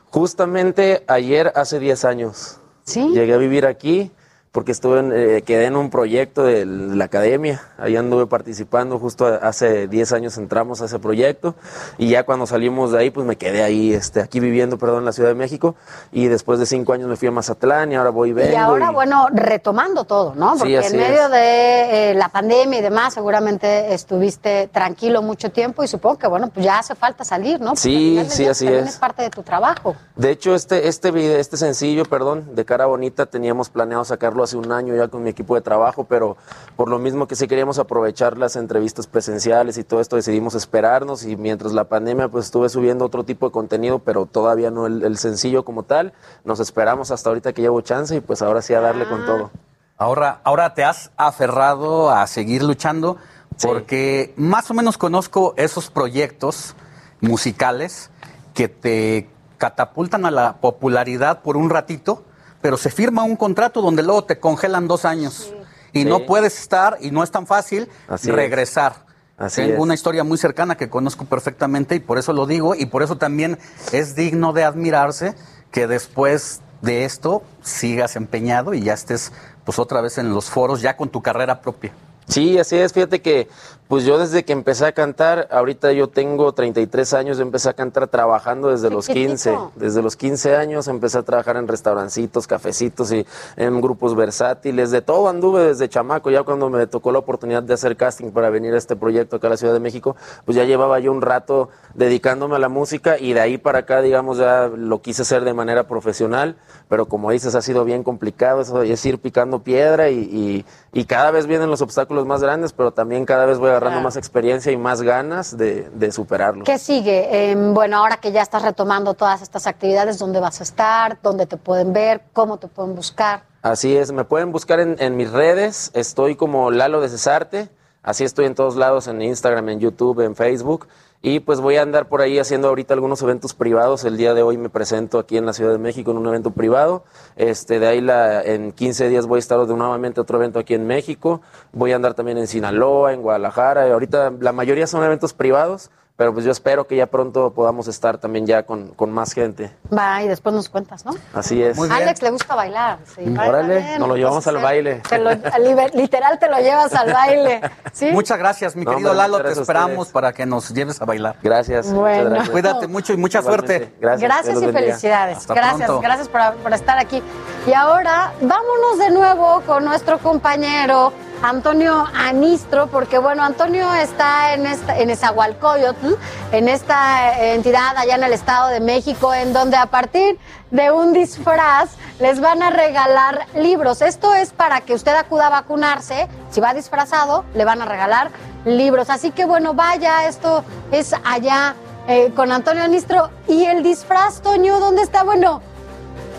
justamente 0.10 1.04
ayer, 1.08 1.52
hace 1.56 1.80
10 1.80 2.06
años. 2.06 2.58
Sí. 2.84 3.10
Llegué 3.10 3.34
a 3.34 3.38
vivir 3.38 3.66
aquí 3.66 4.12
porque 4.52 4.74
estuve 4.74 5.00
en, 5.00 5.14
eh, 5.16 5.44
quedé 5.44 5.66
en 5.66 5.78
un 5.78 5.90
proyecto 5.90 6.44
de 6.44 6.66
la 6.66 7.06
academia. 7.06 7.62
Ahí 7.78 7.96
anduve 7.96 8.28
participando. 8.28 9.00
Justo 9.00 9.26
hace 9.26 9.88
10 9.88 10.12
años 10.12 10.38
entramos 10.38 10.82
a 10.82 10.86
ese 10.86 11.00
proyecto. 11.00 11.56
Y 11.98 12.10
ya 12.10 12.24
cuando 12.24 12.46
salimos 12.46 12.92
de 12.92 13.00
ahí, 13.00 13.12
pues 13.12 13.26
me 13.26 13.38
quedé 13.38 13.64
ahí, 13.64 13.94
este, 13.94 14.20
aquí 14.20 14.42
viviendo, 14.42 14.78
perdón, 14.78 15.00
en 15.00 15.06
la 15.06 15.14
Ciudad 15.14 15.30
de 15.30 15.36
México. 15.36 15.76
Y 16.12 16.28
después 16.28 16.60
de 16.60 16.66
5 16.66 16.92
años 16.92 17.08
me 17.08 17.16
fui 17.16 17.30
a 17.30 17.32
Mazatlán 17.32 17.94
y 17.94 17.96
ahora 17.96 18.10
voy 18.10 18.32
y 18.32 18.34
vengo. 18.34 18.52
Y 18.52 18.56
ahora, 18.56 18.90
y- 18.92 18.94
bueno, 18.94 19.28
retomando 19.32 20.04
todo, 20.04 20.36
¿no? 20.36 20.56
Sí, 20.56 20.60
Porque 20.60 20.78
así 20.80 20.96
en 20.96 21.02
medio 21.02 21.26
es. 21.28 21.32
de 21.32 22.12
eh, 22.12 22.14
la 22.16 22.28
pandemia 22.28 22.80
y 22.80 22.82
demás, 22.82 23.14
seguramente 23.14 23.94
estuviste 23.94 24.68
tranquilo 24.68 25.22
mucho 25.22 25.52
tiempo 25.52 25.82
y 25.82 25.88
supongo 25.88 26.18
que, 26.18 26.28
bueno, 26.28 26.50
pues 26.54 26.66
ya 26.66 26.80
hace 26.80 26.96
falta 26.96 27.24
salir, 27.24 27.60
¿no? 27.62 27.68
Porque 27.68 27.82
Sí, 27.82 28.22
sí, 28.28 28.48
así 28.48 28.66
también 28.66 28.84
es. 28.84 28.96
es 28.96 29.00
parte 29.00 29.24
de 29.24 29.30
tu 29.30 29.44
trabajo. 29.44 29.96
De 30.18 30.30
hecho, 30.30 30.54
este, 30.56 30.90
este, 30.90 31.12
video, 31.12 31.38
este 31.38 31.56
sencillo, 31.56 32.04
perdón, 32.04 32.54
de 32.54 32.66
cara 32.66 32.86
bonita, 32.86 33.26
teníamos 33.28 33.70
planeado 33.70 34.04
sacarlo 34.04 34.41
hace 34.44 34.58
un 34.58 34.72
año 34.72 34.96
ya 34.96 35.08
con 35.08 35.24
mi 35.24 35.30
equipo 35.30 35.56
de 35.56 35.62
trabajo, 35.62 36.06
pero 36.06 36.38
por 36.76 36.90
lo 36.90 37.00
mismo 37.00 37.28
que 37.28 37.36
sí 37.36 37.48
queríamos 37.48 37.80
aprovechar 37.80 38.38
las 38.38 38.56
entrevistas 38.56 39.08
presenciales 39.08 39.78
y 39.78 39.84
todo 39.84 40.02
esto, 40.02 40.16
decidimos 40.16 40.56
esperarnos 40.56 41.26
y 41.26 41.36
mientras 41.36 41.74
la 41.74 41.86
pandemia, 41.86 42.30
pues 42.30 42.46
estuve 42.46 42.70
subiendo 42.70 43.06
otro 43.06 43.24
tipo 43.24 43.48
de 43.48 43.52
contenido, 43.52 44.00
pero 44.00 44.26
todavía 44.26 44.72
no 44.72 44.88
el, 44.88 45.04
el 45.04 45.18
sencillo 45.18 45.66
como 45.66 45.84
tal. 45.84 46.14
Nos 46.44 46.60
esperamos 46.60 47.12
hasta 47.12 47.30
ahorita 47.30 47.54
que 47.54 47.62
llevo 47.62 47.82
chance 47.82 48.16
y 48.16 48.20
pues 48.20 48.42
ahora 48.42 48.62
sí 48.62 48.74
a 48.74 48.82
darle 48.82 49.08
con 49.08 49.26
todo. 49.26 49.52
Ahora, 49.98 50.42
ahora 50.44 50.74
te 50.74 50.84
has 50.84 51.12
aferrado 51.16 52.10
a 52.10 52.26
seguir 52.26 52.64
luchando 52.64 53.18
porque 53.62 54.34
más 54.36 54.72
o 54.72 54.74
menos 54.74 54.98
conozco 54.98 55.54
esos 55.58 55.92
proyectos 55.92 56.76
musicales 57.20 58.10
que 58.54 58.68
te 58.68 59.30
catapultan 59.58 60.26
a 60.26 60.32
la 60.32 60.58
popularidad 60.58 61.42
por 61.44 61.56
un 61.56 61.70
ratito, 61.70 62.24
pero 62.62 62.78
se 62.78 62.90
firma 62.90 63.24
un 63.24 63.36
contrato 63.36 63.82
donde 63.82 64.04
luego 64.04 64.24
te 64.24 64.40
congelan 64.40 64.88
dos 64.88 65.06
años 65.06 65.54
y 65.94 66.04
Sí. 66.04 66.06
no 66.06 66.26
puedes 66.26 66.58
estar 66.60 66.98
y 67.02 67.12
no 67.12 67.24
es 67.24 67.32
tan 67.32 67.46
fácil 67.48 67.90
Así 68.08 68.30
es. 68.30 68.36
regresar. 68.36 69.06
Así 69.38 69.62
Tengo 69.62 69.74
es. 69.76 69.80
una 69.80 69.94
historia 69.96 70.24
muy 70.24 70.38
cercana 70.38 70.78
que 70.78 70.90
conozco 70.90 71.26
perfectamente 71.26 71.96
y 71.96 72.00
por 72.00 72.18
eso 72.20 72.32
lo 72.32 72.46
digo 72.46 72.76
y 72.76 72.86
por 72.86 73.02
eso 73.04 73.18
también 73.18 73.58
es 73.92 74.16
digno 74.16 74.54
de 74.54 74.64
admirarse 74.64 75.34
que 75.72 75.88
después 75.88 76.62
de 76.82 77.06
esto 77.06 77.42
sigas 77.64 78.16
empeñado 78.16 78.74
y 78.74 78.82
ya 78.82 78.94
estés 78.94 79.32
pues 79.66 79.80
otra 79.80 80.02
vez 80.02 80.18
en 80.18 80.34
los 80.34 80.50
foros 80.50 80.82
ya 80.82 80.96
con 80.98 81.10
tu 81.10 81.22
carrera 81.22 81.62
propia. 81.62 81.92
Sí, 82.28 82.58
así 82.60 82.78
es. 82.78 82.94
Fíjate 82.94 83.22
que, 83.22 83.50
pues 83.92 84.06
yo 84.06 84.18
desde 84.18 84.46
que 84.46 84.54
empecé 84.54 84.86
a 84.86 84.94
cantar, 84.94 85.50
ahorita 85.52 85.92
yo 85.92 86.08
tengo 86.08 86.54
33 86.54 87.14
años, 87.14 87.36
yo 87.38 87.44
empecé 87.44 87.68
a 87.68 87.74
cantar 87.74 88.08
trabajando 88.08 88.70
desde 88.70 88.90
los 88.90 89.06
15. 89.08 89.50
Chiquitito. 89.50 89.72
Desde 89.76 90.02
los 90.02 90.16
15 90.16 90.56
años 90.56 90.88
empecé 90.88 91.18
a 91.18 91.24
trabajar 91.24 91.58
en 91.58 91.68
restaurancitos, 91.68 92.48
cafecitos 92.48 93.12
y 93.12 93.26
en 93.58 93.82
grupos 93.82 94.16
versátiles. 94.16 94.92
De 94.92 95.02
todo 95.02 95.28
anduve 95.28 95.66
desde 95.66 95.90
chamaco. 95.90 96.32
Ya 96.32 96.44
cuando 96.44 96.70
me 96.70 96.88
tocó 96.88 97.12
la 97.12 97.20
oportunidad 97.20 97.64
de 97.64 97.74
hacer 97.74 97.98
casting 97.98 98.32
para 98.32 98.50
venir 98.50 98.74
a 98.74 98.78
este 98.78 98.96
proyecto 98.96 99.36
acá 99.36 99.48
a 99.48 99.50
la 99.50 99.58
Ciudad 99.58 99.74
de 99.74 99.82
México, 99.82 100.16
pues 100.46 100.56
ya 100.56 100.64
llevaba 100.64 100.98
yo 101.00 101.12
un 101.12 101.22
rato 101.22 101.68
dedicándome 101.94 102.56
a 102.56 102.60
la 102.60 102.70
música 102.70 103.20
y 103.20 103.34
de 103.34 103.42
ahí 103.42 103.58
para 103.58 103.80
acá, 103.80 104.02
digamos, 104.02 104.38
ya 104.38 104.70
lo 104.74 105.02
quise 105.02 105.24
hacer 105.24 105.44
de 105.44 105.54
manera 105.54 105.84
profesional. 105.90 106.56
Pero 106.88 107.08
como 107.08 107.30
dices, 107.32 107.56
ha 107.56 107.62
sido 107.62 107.84
bien 107.84 108.04
complicado. 108.04 108.62
Eso 108.62 108.84
es 108.84 109.06
ir 109.06 109.20
picando 109.20 109.60
piedra 109.64 110.10
y, 110.10 110.20
y- 110.20 110.66
y 110.94 111.06
cada 111.06 111.32
vez 111.32 111.46
vienen 111.46 111.70
los 111.70 111.82
obstáculos 111.82 112.26
más 112.26 112.42
grandes, 112.42 112.72
pero 112.72 112.92
también 112.92 113.26
cada 113.26 113.46
vez 113.46 113.58
voy 113.58 113.70
agarrando 113.82 114.00
Claro. 114.00 114.04
más 114.04 114.16
experiencia 114.18 114.72
y 114.72 114.78
más 114.78 115.02
ganas 115.02 115.58
de, 115.58 115.90
de 115.94 116.12
superarlo. 116.12 116.64
¿Qué 116.64 116.78
sigue? 116.78 117.52
Em, 117.52 117.74
bueno, 117.74 117.98
ahora 117.98 118.18
que 118.18 118.32
ya 118.32 118.42
estás 118.42 118.62
retomando 118.62 119.14
todas 119.16 119.42
estas 119.42 119.66
actividades, 119.68 120.20
¿dónde 120.20 120.40
vas 120.40 120.60
a 120.60 120.64
estar? 120.64 121.18
¿Dónde 121.22 121.46
te 121.48 121.58
pueden 121.58 121.92
ver? 121.94 122.22
¿Cómo 122.34 122.58
te 122.58 122.68
pueden 122.68 122.96
buscar? 122.96 123.44
Así 123.64 123.96
es, 123.96 124.12
me 124.12 124.24
pueden 124.24 124.52
buscar 124.52 124.80
en, 124.80 124.96
en 125.00 125.16
mis 125.18 125.32
redes, 125.32 125.92
estoy 125.94 126.36
como 126.36 126.72
Lalo 126.72 127.00
de 127.00 127.10
Cesarte, 127.10 127.70
así 128.02 128.24
estoy 128.24 128.46
en 128.46 128.56
todos 128.56 128.76
lados, 128.76 129.08
en 129.08 129.22
Instagram, 129.22 129.70
en 129.70 129.80
YouTube, 129.80 130.22
en 130.22 130.36
Facebook, 130.36 130.88
y 131.22 131.40
pues 131.40 131.60
voy 131.60 131.76
a 131.76 131.84
andar 131.84 132.08
por 132.08 132.22
ahí 132.22 132.40
haciendo 132.40 132.68
ahorita 132.68 132.94
algunos 132.94 133.22
eventos 133.22 133.54
privados, 133.54 134.04
el 134.06 134.18
día 134.18 134.34
de 134.34 134.42
hoy 134.42 134.58
me 134.58 134.70
presento 134.70 135.20
aquí 135.20 135.38
en 135.38 135.46
la 135.46 135.54
Ciudad 135.54 135.72
de 135.72 135.78
México 135.78 136.12
en 136.12 136.18
un 136.18 136.28
evento 136.28 136.52
privado, 136.52 137.04
este, 137.36 137.80
de 137.80 137.88
ahí 137.88 138.02
la, 138.02 138.42
en 138.42 138.72
15 138.72 139.10
días 139.10 139.28
voy 139.28 139.38
a 139.38 139.40
estar 139.40 139.60
nuevamente 139.60 140.20
otro 140.20 140.38
evento 140.38 140.58
aquí 140.58 140.74
en 140.74 140.88
México, 140.88 141.42
voy 141.74 141.92
a 141.92 141.96
andar 141.96 142.16
también 142.16 142.38
en 142.40 142.48
Sinaloa, 142.48 143.14
en 143.14 143.22
Guadalajara, 143.22 143.88
y 143.88 143.92
ahorita 143.92 144.34
la 144.40 144.52
mayoría 144.52 144.88
son 144.88 145.04
eventos 145.04 145.34
privados, 145.34 145.92
pero 146.16 146.34
pues 146.34 146.46
yo 146.46 146.52
espero 146.52 146.86
que 146.86 146.96
ya 146.96 147.08
pronto 147.08 147.52
podamos 147.54 147.88
estar 147.88 148.18
también 148.20 148.46
ya 148.46 148.64
con, 148.64 148.90
con 148.90 149.12
más 149.12 149.34
gente, 149.34 149.76
Va, 149.92 150.22
y 150.22 150.28
después 150.28 150.54
nos 150.54 150.70
cuentas, 150.70 151.04
¿no? 151.06 151.14
así 151.34 151.64
es. 151.64 151.80
A 151.80 151.96
Alex 151.96 152.22
le 152.22 152.30
gusta 152.32 152.54
bailar. 152.56 153.00
Sí, 153.06 153.22
baila 153.26 153.48
Órale, 153.50 153.78
bien, 153.80 154.00
nos 154.00 154.08
lo 154.08 154.16
llevamos 154.18 154.46
al 154.48 154.58
baile. 154.58 155.02
te 155.10 155.18
lo- 155.18 155.32
li- 155.32 155.92
literal 155.94 156.38
te 156.38 156.48
lo 156.50 156.58
llevas 156.60 156.94
al 156.94 157.12
baile. 157.12 157.62
¿sí? 157.94 158.12
Muchas 158.12 158.38
gracias, 158.38 158.76
mi 158.76 158.86
No, 158.86 158.92
querido 158.92 159.12
hombre, 159.12 159.28
Lalo, 159.30 159.44
te 159.44 159.52
esperamos 159.60 160.10
para 160.10 160.32
que 160.34 160.46
nos 160.46 160.70
lleves 160.74 161.02
a 161.02 161.06
bailar. 161.06 161.38
Gracias. 161.42 161.92
Bueno. 161.92 162.30
gracias. 162.30 162.50
Cuídate 162.50 162.88
mucho 162.88 163.14
y 163.14 163.18
mucha 163.18 163.40
Igualmente. 163.40 163.78
suerte. 163.78 163.96
Gracias. 164.00 164.22
Gracias 164.30 164.62
y 164.62 164.72
felicidades. 164.72 165.38
Hasta 165.38 165.54
gracias, 165.54 165.86
pronto. 165.88 166.02
gracias 166.02 166.28
por, 166.30 166.54
por 166.58 166.74
estar 166.74 167.00
aquí. 167.00 167.24
Y 167.66 167.74
ahora 167.74 168.34
vámonos 168.42 168.98
de 169.00 169.10
nuevo 169.12 169.62
con 169.66 169.86
nuestro 169.86 170.20
compañero 170.20 171.12
Antonio 171.44 172.08
Anistro, 172.14 172.88
porque 172.88 173.18
bueno, 173.18 173.44
Antonio 173.44 173.92
está 173.96 174.54
en, 174.54 174.68
esta, 174.68 175.00
en 175.00 175.10
Esahualcoyotl, 175.10 176.14
en 176.52 176.70
esta 176.70 177.54
entidad 177.54 177.98
allá 177.98 178.16
en 178.16 178.24
el 178.24 178.34
Estado 178.34 178.70
de 178.70 178.80
México, 178.80 179.34
en 179.34 179.52
donde 179.52 179.76
a 179.78 179.88
partir 179.88 180.38
de 180.70 180.92
un 180.92 181.14
disfraz 181.14 181.96
les 182.20 182.40
van 182.40 182.62
a 182.62 182.70
regalar 182.70 183.48
libros. 183.56 184.04
Esto 184.04 184.36
es 184.36 184.52
para 184.52 184.82
que 184.82 184.94
usted 184.94 185.16
acuda 185.16 185.48
a 185.48 185.50
vacunarse. 185.50 186.28
Si 186.52 186.62
va 186.62 186.76
disfrazado, 186.76 187.44
le 187.56 187.66
van 187.66 187.82
a 187.82 187.86
regalar 187.86 188.30
libros. 188.66 189.10
Así 189.10 189.32
que 189.32 189.46
bueno, 189.46 189.74
vaya, 189.74 190.28
esto 190.28 190.64
es 190.92 191.16
allá 191.24 191.76
eh, 192.08 192.32
con 192.36 192.52
Antonio 192.52 192.84
Anistro. 192.84 193.32
¿Y 193.48 193.66
el 193.66 193.82
disfraz, 193.82 194.42
Toño, 194.42 194.80
dónde 194.80 195.02
está? 195.02 195.24
Bueno, 195.24 195.62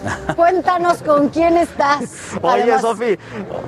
Cuéntanos 0.36 1.02
con 1.02 1.28
quién 1.28 1.56
estás. 1.56 2.32
Oye, 2.40 2.78
Sofi, 2.80 3.18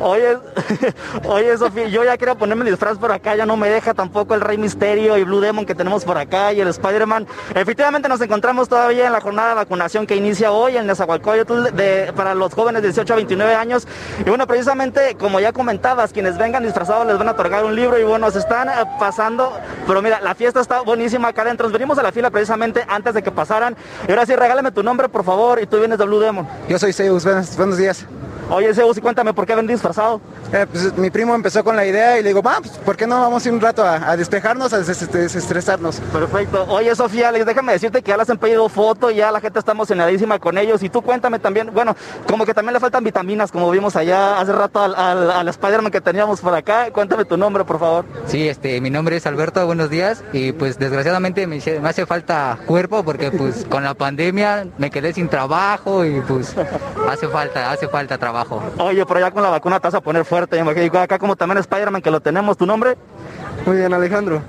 oye, 0.00 0.38
oye, 1.26 1.58
Sofi, 1.58 1.90
yo 1.90 2.04
ya 2.04 2.16
quería 2.16 2.34
ponerme 2.34 2.64
el 2.64 2.70
disfraz 2.70 2.98
por 2.98 3.12
acá, 3.12 3.36
ya 3.36 3.46
no 3.46 3.56
me 3.56 3.68
deja 3.68 3.94
tampoco 3.94 4.34
el 4.34 4.40
Rey 4.40 4.58
Misterio 4.58 5.16
y 5.16 5.24
Blue 5.24 5.40
Demon 5.40 5.66
que 5.66 5.74
tenemos 5.74 6.04
por 6.04 6.18
acá 6.18 6.52
y 6.52 6.60
el 6.60 6.68
Spider-Man. 6.68 7.26
Efectivamente 7.54 8.08
nos 8.08 8.20
encontramos 8.20 8.68
todavía 8.68 9.06
en 9.06 9.12
la 9.12 9.20
jornada 9.20 9.50
de 9.50 9.54
vacunación 9.56 10.06
que 10.06 10.16
inicia 10.16 10.52
hoy 10.52 10.76
en 10.76 10.86
Nezahualcóyotl 10.86 11.74
de, 11.74 12.12
para 12.16 12.34
los 12.34 12.54
jóvenes 12.54 12.82
de 12.82 12.88
18 12.88 13.12
a 13.12 13.16
29 13.16 13.54
años. 13.54 13.86
Y 14.20 14.28
bueno, 14.28 14.46
precisamente, 14.46 15.16
como 15.18 15.40
ya 15.40 15.52
comentabas, 15.52 16.12
quienes 16.12 16.38
vengan 16.38 16.62
disfrazados 16.62 17.06
les 17.06 17.18
van 17.18 17.28
a 17.28 17.32
otorgar 17.32 17.64
un 17.64 17.74
libro 17.74 17.98
y 17.98 18.04
bueno, 18.04 18.30
se 18.30 18.38
están 18.38 18.68
eh, 18.68 18.72
pasando, 18.98 19.52
pero 19.86 20.02
mira, 20.02 20.20
la 20.20 20.34
fiesta 20.34 20.60
está 20.60 20.80
buenísima 20.80 21.28
acá 21.28 21.42
adentro. 21.42 21.66
Nos 21.66 21.72
venimos 21.72 21.98
a 21.98 22.02
la 22.02 22.12
fila 22.12 22.30
precisamente 22.30 22.84
antes 22.88 23.14
de 23.14 23.22
que 23.22 23.30
pasaran. 23.30 23.76
Y 24.08 24.10
ahora 24.10 24.26
sí, 24.26 24.34
regálame 24.34 24.72
tu 24.72 24.82
nombre, 24.82 25.08
por 25.08 25.24
favor, 25.24 25.60
y 25.60 25.66
tú 25.66 25.78
vienes 25.78 25.98
de 25.98 26.04
Blue 26.04 26.23
yo 26.68 26.78
soy 26.78 26.92
Zeus, 26.92 27.24
buenos, 27.56 27.76
días. 27.76 28.06
Oye, 28.50 28.74
Zeus, 28.74 28.98
y 28.98 29.00
cuéntame, 29.00 29.32
¿por 29.32 29.46
qué 29.46 29.54
ven 29.54 29.66
disfrazado? 29.66 30.20
Eh, 30.52 30.66
pues, 30.70 30.96
mi 30.98 31.10
primo 31.10 31.34
empezó 31.34 31.64
con 31.64 31.76
la 31.76 31.86
idea 31.86 32.18
y 32.18 32.22
le 32.22 32.28
digo, 32.28 32.42
va, 32.42 32.58
pues, 32.60 32.72
¿por 32.72 32.96
qué 32.96 33.06
no 33.06 33.18
vamos 33.18 33.44
a 33.44 33.48
ir 33.48 33.54
un 33.54 33.60
rato 33.60 33.82
a, 33.82 34.16
despejarnos, 34.16 34.72
a 34.74 34.78
desestresarnos? 34.80 35.96
Perfecto. 36.12 36.66
Oye, 36.68 36.94
Sofía, 36.94 37.32
déjame 37.32 37.72
decirte 37.72 38.02
que 38.02 38.10
ya 38.10 38.18
les 38.18 38.28
han 38.28 38.36
pedido 38.36 38.68
foto 38.68 39.10
y 39.10 39.16
ya 39.16 39.32
la 39.32 39.40
gente 39.40 39.58
está 39.58 39.72
emocionadísima 39.72 40.38
con 40.38 40.58
ellos. 40.58 40.82
Y 40.82 40.90
tú 40.90 41.00
cuéntame 41.00 41.38
también, 41.38 41.70
bueno, 41.72 41.96
como 42.28 42.44
que 42.44 42.52
también 42.52 42.74
le 42.74 42.80
faltan 42.80 43.02
vitaminas, 43.02 43.50
como 43.50 43.70
vimos 43.70 43.96
allá 43.96 44.38
hace 44.38 44.52
rato 44.52 44.80
al, 44.82 44.94
al, 44.94 45.48
Spider-Man 45.48 45.90
que 45.90 46.02
teníamos 46.02 46.40
por 46.40 46.54
acá. 46.54 46.90
Cuéntame 46.92 47.24
tu 47.24 47.38
nombre, 47.38 47.64
por 47.64 47.78
favor. 47.78 48.04
Sí, 48.26 48.46
este, 48.46 48.80
mi 48.82 48.90
nombre 48.90 49.16
es 49.16 49.26
Alberto, 49.26 49.64
buenos 49.64 49.88
días. 49.88 50.22
Y 50.34 50.52
pues 50.52 50.78
desgraciadamente 50.78 51.46
me, 51.46 51.60
me 51.80 51.88
hace 51.88 52.04
falta 52.04 52.58
cuerpo 52.66 53.04
porque 53.04 53.30
pues 53.30 53.64
con 53.70 53.84
la 53.84 53.94
pandemia 53.94 54.66
me 54.76 54.90
quedé 54.90 55.14
sin 55.14 55.28
trabajo 55.28 56.04
y 56.04 56.20
pues 56.20 56.54
hace 57.08 57.26
falta, 57.28 57.70
hace 57.70 57.88
falta 57.88 58.18
trabajo. 58.18 58.33
Oye, 58.78 59.06
pero 59.06 59.20
ya 59.20 59.30
con 59.30 59.42
la 59.42 59.50
vacuna 59.50 59.80
te 59.80 59.88
vas 59.88 59.94
a 59.94 60.00
poner 60.00 60.24
fuerte. 60.24 60.56
Y 60.56 60.96
acá 60.96 61.18
como 61.18 61.36
también 61.36 61.58
Spider-Man 61.58 62.02
que 62.02 62.10
lo 62.10 62.20
tenemos, 62.20 62.56
¿tu 62.56 62.66
nombre? 62.66 62.96
Muy 63.66 63.76
bien, 63.76 63.94
Alejandro. 63.94 64.42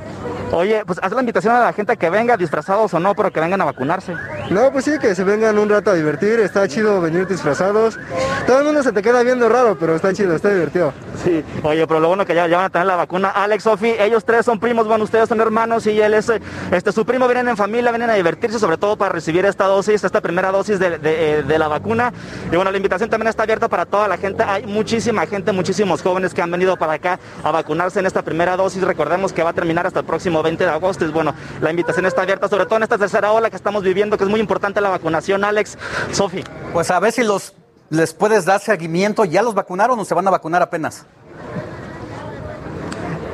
Oye, 0.56 0.85
pues 0.85 1.00
haz 1.01 1.11
la 1.11 1.19
invitación 1.19 1.53
a 1.53 1.59
la 1.59 1.74
gente 1.74 1.98
que 1.98 2.09
venga, 2.09 2.38
disfrazados 2.38 2.93
o 2.93 3.00
no, 3.01 3.14
pero 3.14 3.30
que 3.30 3.42
vengan 3.42 3.59
a 3.59 3.66
vacunarse. 3.66 4.14
No, 4.50 4.72
pues 4.72 4.85
sí, 4.85 4.92
que 5.01 5.14
se 5.14 5.25
vengan 5.25 5.59
un 5.59 5.67
rato 5.67 5.92
a 5.92 5.95
divertir, 5.95 6.40
está 6.40 6.66
chido 6.66 7.01
venir 7.01 7.27
disfrazados. 7.27 8.00
Todo 8.48 8.59
el 8.59 8.64
mundo 8.64 8.82
se 8.82 8.93
te 8.93 9.01
queda 9.01 9.22
viendo 9.22 9.50
raro, 9.50 9.75
pero 9.77 9.98
está 9.98 10.14
chido, 10.14 10.34
está 10.34 10.51
divertido. 10.51 10.93
Sí, 11.22 11.43
oye, 11.61 11.85
pero 11.85 12.00
lo 12.00 12.08
bueno 12.08 12.25
que 12.25 12.34
ya, 12.34 12.48
van 12.48 12.66
a 12.66 12.69
tener 12.69 12.88
la 12.88 12.95
vacuna. 12.95 13.32
Alex, 13.32 13.64
Sofi, 13.64 13.95
ellos 14.00 14.24
tres 14.24 14.45
son 14.45 14.58
primos, 14.58 14.88
bueno, 14.88 15.03
ustedes 15.03 15.27
son 15.27 15.42
hermanos 15.42 15.88
y 15.88 16.00
él 16.00 16.14
es, 16.14 16.32
este, 16.72 16.93
su 16.93 17.06
primo 17.06 17.27
vienen 17.27 17.50
en 17.50 17.58
familia, 17.58 17.92
vienen 17.92 18.09
a 18.09 18.14
divertirse, 18.14 18.58
sobre 18.58 18.77
todo 18.77 18.95
para 18.95 19.11
recibir 19.11 19.43
esta 19.43 19.66
dosis, 19.66 20.06
esta 20.06 20.22
primera 20.22 20.51
dosis 20.51 20.80
de, 20.80 21.00
de, 21.00 21.43
de 21.43 21.59
la 21.59 21.67
vacuna. 21.67 22.14
Y 22.50 22.56
bueno, 22.56 22.72
la 22.72 22.77
invitación 22.77 23.09
también 23.09 23.27
está 23.27 23.43
abierta 23.43 23.67
para 23.67 23.85
toda 23.85 24.08
la 24.08 24.16
gente. 24.16 24.43
Hay 24.43 24.66
muchísima 24.66 25.25
gente, 25.25 25.51
muchísimos 25.51 26.01
jóvenes 26.01 26.34
que 26.34 26.42
han 26.42 26.51
venido 26.51 26.77
para 26.77 26.93
acá 26.93 27.19
a 27.43 27.51
vacunarse 27.51 28.00
en 28.00 28.06
esta 28.06 28.22
primera 28.22 28.56
dosis. 28.56 28.84
Recordemos 28.84 29.34
que 29.34 29.43
va 29.43 29.50
a 29.50 29.53
terminar 29.53 29.85
hasta 29.85 30.00
el 30.00 30.06
próximo 30.06 30.44
20 30.45 30.64
de 30.64 30.69
agosto. 30.69 31.06
Y 31.06 31.09
bueno, 31.09 31.33
la 31.59 31.69
invitación 31.69 32.06
está 32.06 32.22
abierta, 32.22 32.48
sobre 32.48 32.65
todo 32.65 32.77
en 32.77 32.83
esta 32.83 32.98
tercera 32.98 33.32
ola 33.32 33.49
que 33.49 33.57
estamos 33.57 33.83
viviendo, 33.83 34.17
que 34.17 34.24
es 34.24 34.30
muy 34.30 34.40
importante 34.40 34.80
la 34.80 34.90
vacunación. 34.90 35.43
Alex, 35.43 35.77
Sofi. 36.11 36.43
Pues 36.72 36.90
a 36.90 36.99
ver 36.99 37.11
si 37.11 37.24
los 37.24 37.53
les 37.90 38.14
puedes 38.14 38.45
dar 38.45 38.61
seguimiento. 38.61 39.25
¿Ya 39.25 39.41
los 39.41 39.53
vacunaron 39.53 39.99
o 39.99 40.06
se 40.06 40.14
van 40.14 40.27
a 40.27 40.32
vacunar 40.32 40.61
apenas? 40.61 41.06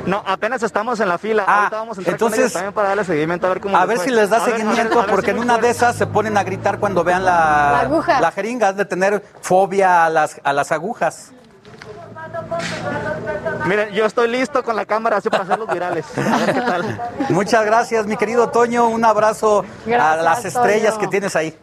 No, 0.06 0.22
apenas 0.26 0.62
estamos 0.62 0.98
en 1.00 1.08
la 1.08 1.18
fila. 1.18 1.44
Ah, 1.46 1.68
vamos 1.70 1.96
a 1.96 2.00
entrar 2.00 2.14
entonces, 2.14 2.52
también 2.52 2.72
para 2.72 2.88
darle 2.88 3.04
seguimiento 3.04 3.46
a 3.46 3.50
ver 3.50 3.60
cómo. 3.60 3.76
A 3.76 3.86
ver 3.86 3.98
si 3.98 4.10
les 4.10 4.30
da 4.30 4.44
seguimiento, 4.44 5.06
porque 5.08 5.30
en 5.30 5.38
una 5.38 5.58
de 5.58 5.70
esas 5.70 5.94
se 5.94 6.06
ponen 6.06 6.36
a 6.36 6.42
gritar 6.42 6.80
cuando 6.80 7.04
vean 7.04 7.24
la, 7.24 7.88
la, 7.88 8.20
la 8.20 8.32
jeringa, 8.32 8.72
de 8.72 8.84
tener 8.84 9.22
fobia 9.40 10.04
a 10.04 10.10
las, 10.10 10.40
a 10.42 10.52
las 10.52 10.72
agujas. 10.72 11.32
Miren, 13.66 13.90
yo 13.90 14.06
estoy 14.06 14.28
listo 14.28 14.62
con 14.62 14.76
la 14.76 14.84
cámara 14.86 15.18
así 15.18 15.28
para 15.30 15.44
hacerlos 15.44 15.72
virales. 15.72 16.06
A 16.16 16.36
ver 16.38 16.54
qué 16.54 16.60
tal. 16.60 17.00
Muchas 17.28 17.64
gracias, 17.64 18.06
mi 18.06 18.16
querido 18.16 18.48
Toño. 18.50 18.88
Un 18.88 19.04
abrazo 19.04 19.64
a 19.86 20.16
las 20.16 20.44
estrellas 20.44 20.96
que 20.98 21.08
tienes 21.08 21.36
ahí. 21.36 21.56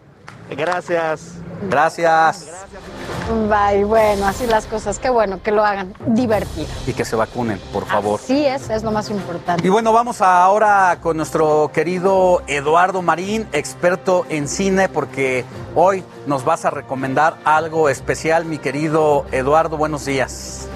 Gracias. 0.50 1.34
Gracias. 1.70 2.48
Bye, 3.30 3.84
bueno, 3.84 4.26
así 4.26 4.48
las 4.48 4.66
cosas. 4.66 4.98
Qué 4.98 5.12
bueno 5.12 5.40
que 5.44 5.52
lo 5.52 5.64
hagan 5.64 5.94
divertir. 6.08 6.66
Y 6.88 6.94
que 6.94 7.06
se 7.06 7.16
vacunen, 7.16 7.60
por 7.72 7.86
favor. 7.86 8.20
Sí 8.20 8.46
es, 8.48 8.72
es 8.72 8.82
lo 8.82 8.90
más 8.90 9.12
importante. 9.12 9.66
Y 9.66 9.70
bueno, 9.70 9.94
vamos 9.94 10.20
ahora 10.22 10.98
con 11.00 11.16
nuestro 11.16 11.70
querido 11.72 12.42
Eduardo 12.48 13.04
Marín, 13.04 13.48
experto 13.52 14.26
en 14.30 14.48
cine, 14.48 14.90
porque 14.90 15.46
hoy 15.76 16.04
nos 16.26 16.44
vas 16.44 16.66
a 16.66 16.72
recomendar 16.72 17.36
algo 17.44 17.88
especial, 17.88 18.46
mi 18.46 18.58
querido 18.58 19.28
Eduardo. 19.32 19.78
Buenos 19.78 20.06
días. 20.06 20.68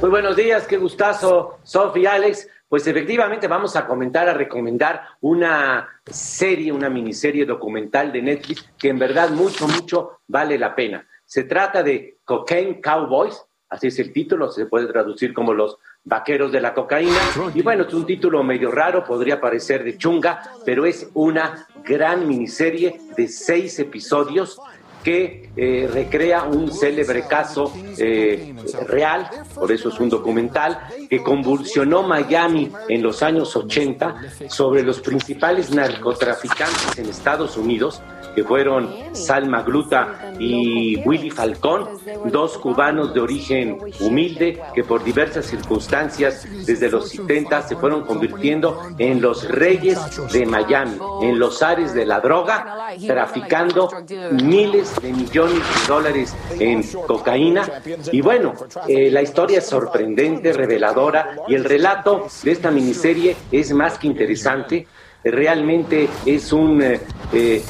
Muy 0.00 0.10
buenos 0.10 0.34
días, 0.34 0.66
qué 0.66 0.78
gustazo, 0.78 1.58
Sofía 1.62 2.14
Alex. 2.14 2.48
Pues 2.68 2.84
efectivamente 2.88 3.46
vamos 3.46 3.76
a 3.76 3.86
comentar, 3.86 4.28
a 4.28 4.34
recomendar 4.34 5.02
una 5.20 5.88
serie, 6.04 6.72
una 6.72 6.90
miniserie 6.90 7.46
documental 7.46 8.10
de 8.10 8.22
Netflix 8.22 8.68
que 8.76 8.88
en 8.88 8.98
verdad 8.98 9.30
mucho, 9.30 9.68
mucho 9.68 10.18
vale 10.26 10.58
la 10.58 10.74
pena. 10.74 11.06
Se 11.26 11.44
trata 11.44 11.82
de 11.82 12.18
Cocaine 12.24 12.80
Cowboys, 12.80 13.42
así 13.68 13.88
es 13.88 13.98
el 13.98 14.12
título, 14.12 14.50
se 14.50 14.66
puede 14.66 14.86
traducir 14.86 15.34
como 15.34 15.52
los 15.52 15.76
vaqueros 16.04 16.52
de 16.52 16.60
la 16.60 16.72
cocaína. 16.72 17.18
Y 17.52 17.62
bueno, 17.62 17.82
es 17.82 17.92
un 17.92 18.06
título 18.06 18.42
medio 18.44 18.70
raro, 18.70 19.04
podría 19.04 19.40
parecer 19.40 19.82
de 19.82 19.98
chunga, 19.98 20.52
pero 20.64 20.86
es 20.86 21.10
una 21.14 21.66
gran 21.84 22.28
miniserie 22.28 23.00
de 23.16 23.26
seis 23.26 23.78
episodios 23.80 24.60
que 25.02 25.50
eh, 25.56 25.88
recrea 25.92 26.42
un 26.42 26.72
célebre 26.72 27.28
caso 27.28 27.72
eh, 27.96 28.52
real, 28.88 29.28
por 29.54 29.70
eso 29.70 29.88
es 29.88 30.00
un 30.00 30.08
documental, 30.08 30.80
que 31.08 31.22
convulsionó 31.22 32.02
Miami 32.02 32.72
en 32.88 33.02
los 33.04 33.22
años 33.22 33.54
80 33.54 34.48
sobre 34.48 34.82
los 34.82 35.00
principales 35.00 35.70
narcotraficantes 35.70 36.98
en 36.98 37.08
Estados 37.08 37.56
Unidos, 37.56 38.02
que 38.36 38.44
fueron 38.44 38.94
Salma 39.12 39.62
Gluta 39.62 40.34
y 40.38 40.98
Willy 41.06 41.30
Falcón, 41.30 41.88
dos 42.26 42.58
cubanos 42.58 43.14
de 43.14 43.20
origen 43.20 43.78
humilde 43.98 44.60
que 44.74 44.84
por 44.84 45.02
diversas 45.02 45.46
circunstancias 45.46 46.46
desde 46.66 46.90
los 46.90 47.08
70 47.08 47.62
se 47.62 47.76
fueron 47.76 48.04
convirtiendo 48.04 48.78
en 48.98 49.22
los 49.22 49.48
reyes 49.48 49.98
de 50.30 50.44
Miami, 50.44 50.98
en 51.22 51.38
los 51.38 51.62
ares 51.62 51.94
de 51.94 52.04
la 52.04 52.20
droga, 52.20 52.90
traficando 53.06 53.88
miles 54.30 55.00
de 55.00 55.12
millones 55.14 55.58
de 55.58 55.88
dólares 55.88 56.36
en 56.60 56.82
cocaína. 57.06 57.66
Y 58.12 58.20
bueno, 58.20 58.52
eh, 58.86 59.10
la 59.10 59.22
historia 59.22 59.58
es 59.58 59.66
sorprendente, 59.66 60.52
reveladora 60.52 61.36
y 61.48 61.54
el 61.54 61.64
relato 61.64 62.26
de 62.42 62.50
esta 62.50 62.70
miniserie 62.70 63.34
es 63.50 63.72
más 63.72 63.98
que 63.98 64.08
interesante 64.08 64.86
realmente 65.30 66.08
es 66.24 66.52
una 66.52 66.94
eh, 67.32 67.62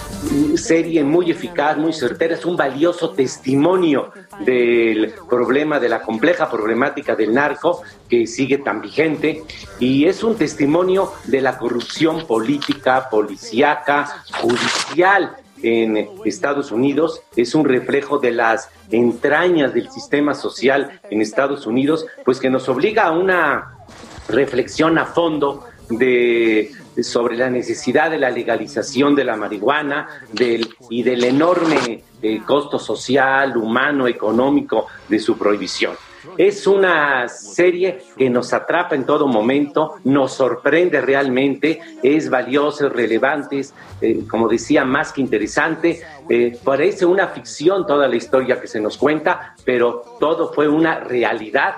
serie 0.57 1.03
muy 1.03 1.31
eficaz, 1.31 1.77
muy 1.77 1.93
certera, 1.93 2.35
es 2.35 2.45
un 2.45 2.57
valioso 2.57 3.11
testimonio 3.11 4.13
del 4.45 5.15
problema, 5.29 5.81
de 5.81 5.89
la 5.89 6.03
compleja 6.03 6.51
problemática 6.51 7.17
del 7.17 7.33
narco 7.33 7.83
que 8.09 8.27
sigue 8.27 8.59
tan 8.59 8.81
vigente 8.81 9.43
y 9.79 10.07
es 10.07 10.23
un 10.23 10.37
testimonio 10.37 11.13
de 11.25 11.41
la 11.41 11.59
corrupción 11.59 12.27
política, 12.27 13.09
policíaca, 13.11 14.23
judicial 14.41 15.37
en 15.63 16.09
Estados 16.25 16.71
Unidos, 16.71 17.23
es 17.35 17.55
un 17.55 17.65
reflejo 17.65 18.19
de 18.19 18.33
las 18.33 18.69
entrañas 18.91 19.73
del 19.73 19.91
sistema 19.91 20.35
social 20.35 21.01
en 21.11 21.21
Estados 21.23 21.67
Unidos, 21.67 22.07
pues 22.25 22.39
que 22.39 22.51
nos 22.51 22.69
obliga 22.69 23.05
a 23.05 23.13
una 23.13 23.79
reflexión 24.29 24.99
a 24.99 25.07
fondo 25.07 25.65
de 25.89 26.73
sobre 27.03 27.37
la 27.37 27.51
necesidad 27.51 28.11
de 28.11 28.19
la 28.19 28.31
legalización 28.31 29.15
de 29.15 29.25
la 29.25 29.37
marihuana 29.37 30.09
del, 30.33 30.69
y 30.91 31.03
del 31.03 31.25
enorme 31.25 32.05
eh, 32.23 32.41
costo 32.47 32.79
social, 32.79 33.57
humano, 33.57 34.07
económico 34.07 34.87
de 35.09 35.19
su 35.19 35.37
prohibición. 35.37 35.95
Es 36.37 36.67
una 36.67 37.29
serie 37.29 38.03
que 38.17 38.29
nos 38.29 38.53
atrapa 38.53 38.95
en 38.95 39.05
todo 39.05 39.27
momento, 39.27 39.97
nos 40.05 40.33
sorprende 40.33 41.01
realmente, 41.01 41.81
es 42.03 42.29
valiosa, 42.29 42.87
es 42.87 42.93
relevante, 42.93 43.65
eh, 44.01 44.25
como 44.29 44.49
decía, 44.49 44.85
más 44.85 45.13
que 45.13 45.21
interesante. 45.21 46.03
Eh, 46.29 46.59
parece 46.63 47.07
una 47.07 47.29
ficción 47.29 47.87
toda 47.87 48.09
la 48.09 48.17
historia 48.17 48.61
que 48.61 48.67
se 48.67 48.81
nos 48.81 48.99
cuenta, 48.99 49.55
pero 49.65 50.17
todo 50.19 50.53
fue 50.53 50.69
una 50.69 51.01
realidad 51.01 51.77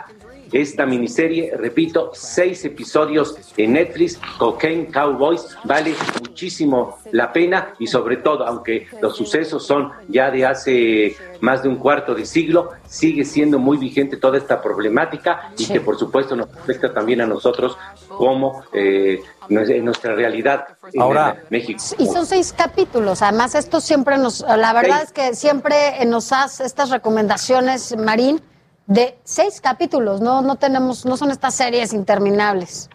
esta 0.53 0.87
miniserie, 0.87 1.53
repito, 1.57 2.11
seis 2.15 2.65
episodios 2.65 3.37
en 3.57 3.75
Netflix, 3.75 4.19
Cocaine 4.39 4.87
Cowboys, 4.87 5.57
vale 5.65 5.95
muchísimo 6.21 6.99
la 7.13 7.33
pena 7.33 7.75
y 7.79 7.87
sobre 7.87 8.19
todo, 8.19 8.47
aunque 8.47 8.87
los 9.01 9.17
sucesos 9.17 9.67
son 9.67 9.93
ya 10.09 10.31
de 10.31 10.47
hace 10.47 11.17
más 11.41 11.63
de 11.63 11.69
un 11.69 11.77
cuarto 11.77 12.15
de 12.15 12.27
siglo, 12.27 12.71
sigue 12.87 13.25
siendo 13.25 13.59
muy 13.59 13.77
vigente 13.77 14.17
toda 14.17 14.39
esta 14.39 14.61
problemática 14.61 15.53
y 15.57 15.67
que 15.67 15.81
por 15.81 15.99
supuesto 15.99 16.37
nos 16.37 16.49
afecta 16.57 16.93
también 16.93 17.21
a 17.21 17.27
nosotros 17.27 17.77
como 18.09 18.65
eh, 18.73 19.21
en 19.49 19.85
nuestra 19.85 20.15
realidad 20.15 20.67
Ahora, 20.99 21.37
en 21.43 21.47
México. 21.51 21.83
Y 21.99 22.07
son 22.07 22.27
seis 22.27 22.55
capítulos. 22.57 23.23
Además, 23.23 23.55
esto 23.55 23.81
siempre 23.81 24.19
nos, 24.19 24.41
la 24.41 24.73
verdad 24.73 25.03
es 25.03 25.13
que 25.13 25.35
siempre 25.35 26.05
nos 26.07 26.33
hace 26.33 26.65
estas 26.65 26.91
recomendaciones, 26.91 27.97
Marín, 27.97 28.41
de 28.89 29.17
seis 29.23 29.61
capítulos. 29.61 30.21
No, 30.21 30.43
no 30.43 30.57
tenemos, 30.57 31.07
no 31.07 31.17
son 31.17 31.31
estas 31.31 31.55
series 31.55 31.93
interminables. 31.93 32.91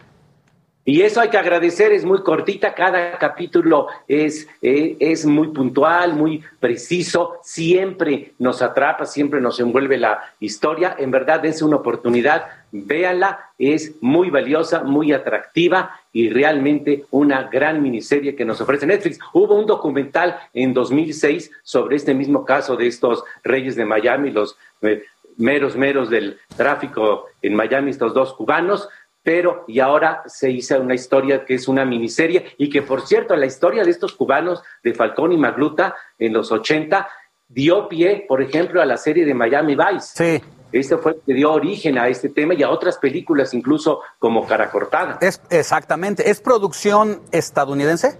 Y 0.86 1.00
eso 1.00 1.22
hay 1.22 1.30
que 1.30 1.38
agradecer, 1.38 1.92
es 1.92 2.04
muy 2.04 2.22
cortita, 2.22 2.74
cada 2.74 3.16
capítulo 3.16 3.86
es, 4.06 4.46
eh, 4.60 4.98
es 5.00 5.24
muy 5.24 5.48
puntual, 5.48 6.12
muy 6.12 6.42
preciso, 6.60 7.38
siempre 7.42 8.34
nos 8.38 8.60
atrapa, 8.60 9.06
siempre 9.06 9.40
nos 9.40 9.58
envuelve 9.60 9.96
la 9.96 10.22
historia. 10.40 10.94
En 10.98 11.10
verdad, 11.10 11.40
dense 11.40 11.64
una 11.64 11.76
oportunidad, 11.76 12.48
véanla, 12.70 13.50
es 13.58 13.94
muy 14.02 14.28
valiosa, 14.28 14.82
muy 14.82 15.14
atractiva 15.14 15.98
y 16.12 16.28
realmente 16.28 17.06
una 17.10 17.44
gran 17.44 17.82
miniserie 17.82 18.36
que 18.36 18.44
nos 18.44 18.60
ofrece 18.60 18.86
Netflix. 18.86 19.18
Hubo 19.32 19.54
un 19.54 19.64
documental 19.64 20.36
en 20.52 20.74
2006 20.74 21.50
sobre 21.62 21.96
este 21.96 22.12
mismo 22.12 22.44
caso 22.44 22.76
de 22.76 22.88
estos 22.88 23.24
reyes 23.42 23.74
de 23.74 23.86
Miami, 23.86 24.32
los 24.32 24.58
eh, 24.82 25.02
meros 25.36 25.76
meros 25.76 26.10
del 26.10 26.38
tráfico 26.56 27.26
en 27.42 27.54
Miami, 27.54 27.90
estos 27.90 28.14
dos 28.14 28.34
cubanos 28.34 28.88
pero 29.24 29.64
y 29.66 29.80
ahora 29.80 30.22
se 30.26 30.50
hizo 30.50 30.78
una 30.78 30.94
historia 30.94 31.46
que 31.46 31.54
es 31.54 31.66
una 31.66 31.86
miniserie 31.86 32.54
y 32.58 32.68
que 32.68 32.82
por 32.82 33.06
cierto 33.06 33.34
la 33.34 33.46
historia 33.46 33.82
de 33.82 33.90
estos 33.90 34.12
cubanos 34.12 34.62
de 34.84 34.92
Falcón 34.92 35.32
y 35.32 35.38
Magluta 35.38 35.96
en 36.18 36.34
los 36.34 36.52
80 36.52 37.08
dio 37.48 37.88
pie, 37.88 38.24
por 38.28 38.42
ejemplo, 38.42 38.82
a 38.82 38.86
la 38.86 38.96
serie 38.96 39.24
de 39.24 39.34
Miami 39.34 39.76
Vice. 39.76 40.40
Sí. 40.40 40.44
Este 40.72 40.98
fue 40.98 41.16
que 41.24 41.32
dio 41.32 41.52
origen 41.52 41.98
a 41.98 42.08
este 42.08 42.28
tema 42.28 42.54
y 42.54 42.62
a 42.62 42.70
otras 42.70 42.98
películas, 42.98 43.54
incluso 43.54 44.00
como 44.18 44.44
Cara 44.44 44.70
Cortada. 44.70 45.18
Es, 45.20 45.40
exactamente. 45.50 46.28
¿Es 46.30 46.40
producción 46.40 47.22
estadounidense? 47.30 48.18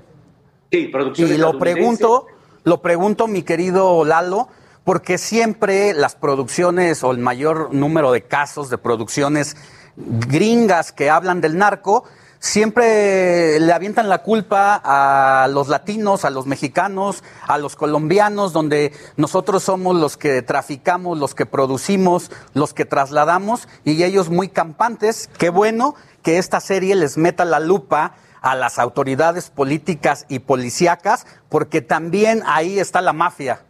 Sí, 0.70 0.86
producción 0.86 1.28
Y 1.28 1.32
lo 1.32 1.48
estadounidense. 1.48 1.74
pregunto, 1.74 2.26
lo 2.62 2.80
pregunto, 2.80 3.26
mi 3.26 3.42
querido 3.42 4.04
Lalo, 4.04 4.48
porque 4.84 5.18
siempre 5.18 5.94
las 5.94 6.14
producciones 6.14 7.02
o 7.02 7.10
el 7.10 7.18
mayor 7.18 7.72
número 7.74 8.12
de 8.12 8.22
casos 8.22 8.70
de 8.70 8.78
producciones 8.78 9.56
gringas 9.96 10.92
que 10.92 11.10
hablan 11.10 11.40
del 11.40 11.56
narco, 11.56 12.04
siempre 12.38 13.58
le 13.58 13.72
avientan 13.72 14.10
la 14.10 14.18
culpa 14.22 14.80
a 14.84 15.48
los 15.48 15.68
latinos, 15.68 16.26
a 16.26 16.30
los 16.30 16.46
mexicanos, 16.46 17.24
a 17.46 17.56
los 17.56 17.74
colombianos, 17.74 18.52
donde 18.52 18.92
nosotros 19.16 19.62
somos 19.62 19.96
los 19.96 20.18
que 20.18 20.42
traficamos, 20.42 21.18
los 21.18 21.34
que 21.34 21.46
producimos, 21.46 22.30
los 22.52 22.74
que 22.74 22.84
trasladamos, 22.84 23.66
y 23.84 24.02
ellos 24.02 24.28
muy 24.28 24.50
campantes. 24.50 25.30
Qué 25.38 25.48
bueno 25.48 25.94
que 26.22 26.36
esta 26.36 26.60
serie 26.60 26.94
les 26.94 27.16
meta 27.16 27.46
la 27.46 27.60
lupa 27.60 28.16
a 28.42 28.54
las 28.54 28.78
autoridades 28.78 29.48
políticas 29.48 30.26
y 30.28 30.40
policíacas, 30.40 31.26
porque 31.48 31.80
también 31.80 32.42
ahí 32.44 32.78
está 32.78 33.00
la 33.00 33.14
mafia. 33.14 33.62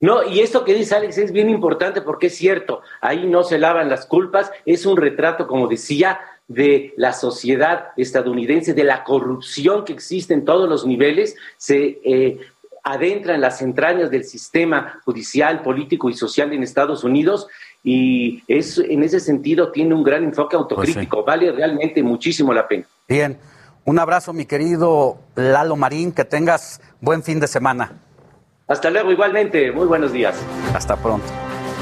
No, 0.00 0.22
y 0.24 0.40
esto 0.40 0.64
que 0.64 0.74
dice 0.74 0.94
Alex 0.94 1.16
es 1.18 1.32
bien 1.32 1.48
importante 1.48 2.02
porque 2.02 2.26
es 2.26 2.36
cierto, 2.36 2.82
ahí 3.00 3.26
no 3.26 3.44
se 3.44 3.58
lavan 3.58 3.88
las 3.88 4.04
culpas, 4.04 4.52
es 4.66 4.84
un 4.84 4.96
retrato, 4.96 5.46
como 5.46 5.68
decía, 5.68 6.20
de 6.48 6.92
la 6.96 7.12
sociedad 7.12 7.88
estadounidense, 7.96 8.74
de 8.74 8.84
la 8.84 9.04
corrupción 9.04 9.84
que 9.84 9.94
existe 9.94 10.34
en 10.34 10.44
todos 10.44 10.68
los 10.68 10.86
niveles, 10.86 11.36
se 11.56 11.98
eh, 12.04 12.38
adentra 12.84 13.34
en 13.34 13.40
las 13.40 13.62
entrañas 13.62 14.10
del 14.10 14.24
sistema 14.24 15.00
judicial, 15.04 15.62
político 15.62 16.08
y 16.08 16.14
social 16.14 16.52
en 16.52 16.62
Estados 16.62 17.02
Unidos 17.02 17.48
y 17.82 18.42
es, 18.46 18.78
en 18.78 19.02
ese 19.02 19.18
sentido 19.18 19.72
tiene 19.72 19.94
un 19.94 20.04
gran 20.04 20.24
enfoque 20.24 20.56
autocrítico, 20.56 21.24
vale 21.24 21.50
realmente 21.52 22.02
muchísimo 22.02 22.52
la 22.52 22.68
pena. 22.68 22.84
Bien, 23.08 23.38
un 23.84 23.98
abrazo 23.98 24.32
mi 24.32 24.44
querido 24.44 25.18
Lalo 25.34 25.74
Marín, 25.74 26.12
que 26.12 26.24
tengas 26.24 26.80
buen 27.00 27.22
fin 27.22 27.40
de 27.40 27.48
semana. 27.48 27.92
Hasta 28.68 28.90
luego 28.90 29.12
igualmente, 29.12 29.70
muy 29.70 29.86
buenos 29.86 30.12
días. 30.12 30.34
Hasta 30.74 30.96
pronto. 30.96 31.26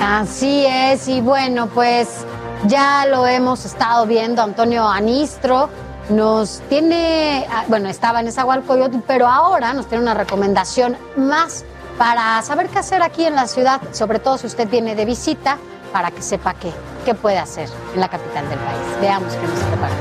Así 0.03 0.67
es, 0.67 1.09
y 1.09 1.23
bueno, 1.23 1.67
pues 1.69 2.27
ya 2.67 3.07
lo 3.07 3.27
hemos 3.27 3.65
estado 3.65 4.07
viendo, 4.07 4.43
Antonio 4.43 4.87
Anistro 4.87 5.71
nos 6.11 6.61
tiene, 6.69 7.47
ah, 7.51 7.65
bueno, 7.69 7.89
estaba 7.89 8.21
en 8.21 8.29
Esahualcoyotl, 8.29 8.99
pero 9.07 9.27
ahora 9.27 9.73
nos 9.73 9.87
tiene 9.87 10.03
una 10.03 10.13
recomendación 10.13 10.99
más 11.17 11.65
para 11.97 12.43
saber 12.43 12.69
qué 12.69 12.81
hacer 12.81 13.03
aquí 13.03 13.25
en 13.25 13.35
la 13.35 13.47
ciudad, 13.47 13.81
sobre 13.93 14.19
todo 14.19 14.37
si 14.37 14.47
usted 14.47 14.69
viene 14.69 14.95
de 14.95 15.07
visita, 15.07 15.57
para 15.91 16.11
que 16.11 16.21
sepa 16.21 16.53
qué, 16.53 16.71
qué 17.07 17.15
puede 17.15 17.39
hacer 17.39 17.71
en 17.95 18.01
la 18.01 18.09
capital 18.09 18.47
del 18.51 18.59
país. 18.59 19.01
Veamos 19.01 19.33
qué 19.33 19.47
nos 19.47 19.61
prepara. 19.61 19.95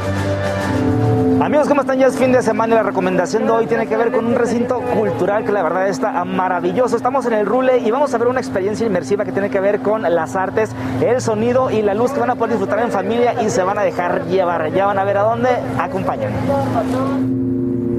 Amigos, 1.43 1.67
¿cómo 1.67 1.81
están? 1.81 1.99
Ya 1.99 2.07
es 2.07 2.15
fin 2.15 2.31
de 2.31 2.41
semana 2.41 2.73
y 2.73 2.77
la 2.77 2.83
recomendación 2.83 3.45
de 3.45 3.51
hoy 3.51 3.67
tiene 3.67 3.85
que 3.85 3.97
ver 3.97 4.13
con 4.13 4.25
un 4.25 4.33
recinto 4.33 4.79
cultural 4.79 5.43
que 5.43 5.51
la 5.51 5.61
verdad 5.61 5.89
está 5.89 6.23
maravilloso. 6.23 6.95
Estamos 6.95 7.25
en 7.25 7.33
el 7.33 7.45
Rule 7.45 7.79
y 7.79 7.91
vamos 7.91 8.13
a 8.13 8.17
ver 8.17 8.29
una 8.29 8.39
experiencia 8.39 8.87
inmersiva 8.87 9.25
que 9.25 9.33
tiene 9.33 9.49
que 9.49 9.59
ver 9.59 9.81
con 9.81 10.03
las 10.03 10.37
artes, 10.37 10.71
el 11.01 11.19
sonido 11.19 11.69
y 11.69 11.81
la 11.81 11.95
luz 11.95 12.13
que 12.13 12.21
van 12.21 12.29
a 12.29 12.35
poder 12.35 12.51
disfrutar 12.51 12.79
en 12.79 12.91
familia 12.91 13.43
y 13.43 13.49
se 13.49 13.61
van 13.61 13.77
a 13.77 13.83
dejar 13.83 14.25
llevar. 14.27 14.71
Ya 14.71 14.85
van 14.85 14.97
a 14.97 15.03
ver 15.03 15.17
a 15.17 15.23
dónde. 15.23 15.49
Acompañan. 15.77 16.31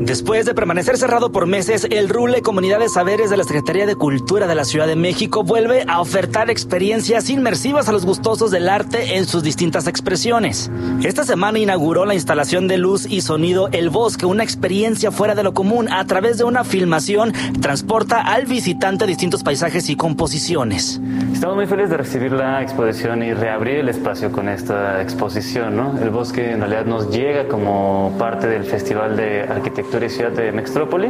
Después 0.04 0.44
de 0.44 0.52
permanecer 0.52 0.98
cerrado 0.98 1.32
por 1.32 1.46
meses, 1.46 1.86
el 1.90 2.10
RULE 2.10 2.42
Comunidad 2.42 2.78
de 2.78 2.90
Saberes 2.90 3.30
de 3.30 3.38
la 3.38 3.44
Secretaría 3.44 3.86
de 3.86 3.96
Cultura 3.96 4.46
de 4.46 4.54
la 4.54 4.66
Ciudad 4.66 4.86
de 4.86 4.96
México 4.96 5.44
vuelve 5.44 5.86
a 5.88 5.98
ofertar 5.98 6.50
experiencias 6.50 7.30
inmersivas 7.30 7.88
a 7.88 7.92
los 7.92 8.04
gustosos 8.04 8.50
del 8.50 8.68
arte 8.68 9.16
en 9.16 9.24
sus 9.24 9.42
distintas 9.42 9.86
expresiones. 9.86 10.70
Esta 11.02 11.24
semana 11.24 11.58
inauguró 11.58 12.04
la 12.04 12.12
instalación 12.12 12.68
de 12.68 12.76
luz 12.76 13.06
y 13.08 13.22
sonido 13.22 13.70
El 13.72 13.88
Bosque, 13.88 14.26
una 14.26 14.44
experiencia 14.44 15.10
fuera 15.10 15.34
de 15.34 15.42
lo 15.42 15.54
común. 15.54 15.90
A 15.90 16.04
través 16.04 16.36
de 16.36 16.44
una 16.44 16.64
filmación, 16.64 17.32
transporta 17.62 18.20
al 18.20 18.44
visitante 18.44 19.04
a 19.04 19.06
distintos 19.06 19.42
paisajes 19.42 19.88
y 19.88 19.96
composiciones. 19.96 21.00
Estamos 21.32 21.56
muy 21.56 21.66
felices 21.66 21.88
de 21.90 21.96
recibir 21.96 22.32
la 22.32 22.60
exposición 22.60 23.22
y 23.22 23.32
reabrir 23.32 23.76
el 23.76 23.88
espacio 23.88 24.30
con 24.30 24.50
esta 24.50 25.00
exposición. 25.00 25.76
¿no? 25.76 25.98
El 25.98 26.10
bosque 26.10 26.50
en 26.50 26.60
realidad 26.60 26.84
nos 26.84 27.10
llega 27.10 27.48
como 27.48 28.14
parte 28.18 28.48
del 28.48 28.64
Festival 28.64 29.16
de 29.16 29.44
Arquitectura 29.44 29.93
Ciudad 29.94 30.32
de 30.32 30.50
Mextrópoli 30.50 31.08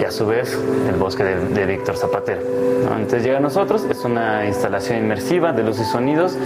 y 0.00 0.04
a 0.04 0.10
su 0.10 0.26
vez 0.26 0.58
el 0.88 0.96
bosque 0.96 1.22
de, 1.22 1.48
de 1.48 1.66
Víctor 1.66 1.96
Zapatero. 1.96 2.40
¿no? 2.84 2.96
Entonces 2.96 3.22
llega 3.22 3.38
a 3.38 3.40
nosotros, 3.40 3.86
es 3.88 4.04
una 4.04 4.46
instalación 4.46 4.98
inmersiva 4.98 5.52
de 5.52 5.62
luz 5.62 5.78
y 5.78 5.84
sonidos 5.84 6.36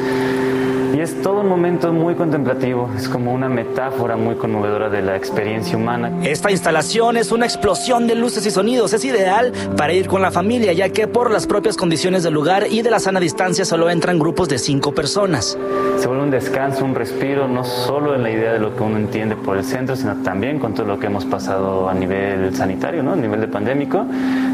y 0.94 1.00
es 1.00 1.20
todo 1.23 1.40
un 1.40 1.48
momento 1.48 1.92
muy 1.92 2.14
contemplativo, 2.14 2.89
es 2.97 3.08
como 3.08 3.32
una 3.32 3.48
metáfora 3.48 4.16
muy 4.16 4.36
conmovedora 4.36 4.89
de 4.89 5.02
la 5.02 5.16
experiencia 5.16 5.76
humana. 5.76 6.10
Esta 6.23 6.50
instalación 6.52 7.16
es 7.16 7.32
una 7.32 7.47
explosión 7.47 8.06
de 8.06 8.14
luces 8.14 8.47
y 8.47 8.50
sonidos. 8.52 8.92
Es 8.92 9.05
ideal 9.05 9.52
para 9.76 9.92
ir 9.92 10.06
con 10.06 10.23
la 10.23 10.31
familia, 10.31 10.73
ya 10.73 10.89
que 10.90 11.08
por 11.08 11.31
las 11.32 11.47
propias 11.47 11.76
condiciones 11.76 12.23
del 12.23 12.34
lugar 12.34 12.66
y 12.70 12.82
de 12.82 12.90
la 12.90 13.00
sana 13.00 13.18
distancia 13.18 13.64
solo 13.64 13.90
entran 13.90 14.18
grupos 14.20 14.48
de 14.48 14.58
cinco 14.58 14.92
personas. 14.92 15.58
Se 15.98 16.06
vuelve 16.06 16.23
un 16.23 16.31
descanso, 16.31 16.84
un 16.84 16.94
respiro, 16.94 17.48
no 17.48 17.64
solo 17.64 18.14
en 18.14 18.23
la 18.23 18.31
idea 18.31 18.52
de 18.52 18.58
lo 18.60 18.76
que 18.76 18.82
uno 18.82 18.97
entiende 18.97 19.34
por 19.36 19.56
el 19.56 19.64
centro, 19.64 19.97
sino 19.97 20.14
también 20.23 20.58
con 20.60 20.74
todo 20.74 20.86
lo 20.86 20.98
que 21.00 21.06
hemos 21.06 21.24
pasado 21.24 21.89
a 21.89 21.94
nivel 21.94 22.55
sanitario, 22.55 23.02
¿no? 23.02 23.14
a 23.14 23.16
nivel 23.16 23.40
de 23.40 23.48
pandémico. 23.48 24.06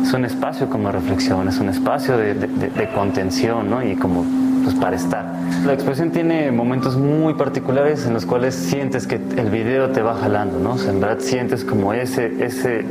Es 0.02 0.12
un 0.14 0.24
espacio 0.24 0.68
como 0.70 0.90
reflexión, 0.90 1.48
es 1.48 1.58
un 1.58 1.68
espacio 1.68 2.16
de, 2.16 2.34
de- 2.34 2.46
de- 2.70 2.88
contención 2.94 3.68
¿no? 3.70 3.82
y 3.84 3.94
como 3.96 4.24
pues, 4.62 4.74
para 4.76 4.96
estar. 4.96 5.24
La 5.64 5.74
exposición 5.74 6.10
tiene 6.10 6.50
momentos 6.50 6.96
muy 6.96 7.34
particulares 7.34 8.06
en 8.06 8.14
los 8.14 8.26
cuales 8.26 8.54
sientes 8.54 9.06
que 9.06 9.20
el 9.36 9.50
video 9.50 9.90
te 9.90 10.02
va 10.02 10.14
jalando, 10.14 10.58
¿no? 10.58 10.80
En 10.88 11.00
verdad 11.00 11.18
sientes 11.20 11.64
como 11.64 11.92
ese, 11.92 12.44
ese, 12.44 12.84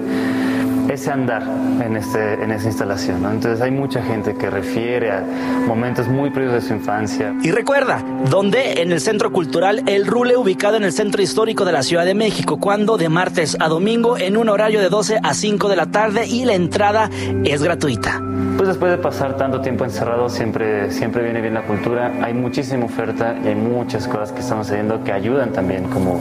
ese 0.90 1.12
andar 1.12 1.44
en, 1.44 1.96
este, 1.96 2.34
en 2.34 2.52
esa 2.52 2.68
instalación, 2.68 3.22
¿no? 3.22 3.32
Entonces 3.32 3.62
hay 3.62 3.72
mucha 3.72 4.02
gente 4.02 4.36
que 4.36 4.50
refiere 4.50 5.12
a 5.12 5.24
momentos 5.68 6.08
muy 6.08 6.30
previos 6.32 6.54
de 6.54 6.62
su 6.62 6.74
infancia. 6.74 7.34
Y 7.44 7.52
recuerda, 7.52 8.04
donde 8.30 8.82
en 8.82 8.92
el 8.92 9.00
Centro 9.00 9.32
Cultural 9.32 9.84
El 9.86 10.08
Rule, 10.08 10.36
ubicado 10.36 10.78
en 10.78 10.84
el 10.84 10.92
Centro 10.92 11.22
Histórico 11.22 11.66
de 11.66 11.72
la 11.72 11.84
Ciudad 11.84 12.06
de 12.06 12.16
México, 12.16 12.60
cuando 12.60 12.98
de 12.98 13.10
martes 13.10 13.56
a 13.60 13.68
domingo 13.68 14.18
en 14.18 14.38
un 14.38 14.50
horario 14.50 14.82
de 14.82 14.90
12 14.90 15.20
a 15.22 15.34
5 15.34 15.70
de 15.70 15.76
la 15.76 15.86
tarde 15.88 16.26
y 16.26 16.46
la 16.46 16.54
entrada 16.54 17.10
es 17.44 17.62
gratuita. 17.62 18.22
Pues 18.58 18.68
después 18.68 18.92
de 18.92 18.98
pasar 18.98 19.38
tanto 19.38 19.62
tiempo 19.62 19.86
encerrado, 19.86 20.28
siempre, 20.28 20.92
siempre 20.92 21.24
viene 21.24 21.40
bien 21.40 21.54
la 21.54 21.64
cultura. 21.64 22.12
Hay 22.22 22.34
muchísima 22.34 22.86
oferta 22.86 23.38
y 23.44 23.48
hay 23.48 23.56
muchas 23.56 24.08
cosas 24.08 24.32
que 24.32 24.42
estamos 24.42 24.70
haciendo 24.70 25.04
que 25.04 25.14
ayudan 25.14 25.54
también 25.54 25.86
como 25.86 26.20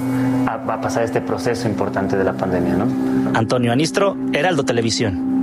a, 0.49 0.55
a 0.55 0.81
pasar 0.81 1.03
este 1.03 1.21
proceso 1.21 1.69
importante 1.69 2.17
de 2.17 2.25
la 2.25 2.33
pandemia, 2.33 2.75
¿no? 2.75 2.87
Antonio 3.39 3.73
Anistro, 3.73 4.17
Heraldo 4.33 4.65
Televisión. 4.65 5.37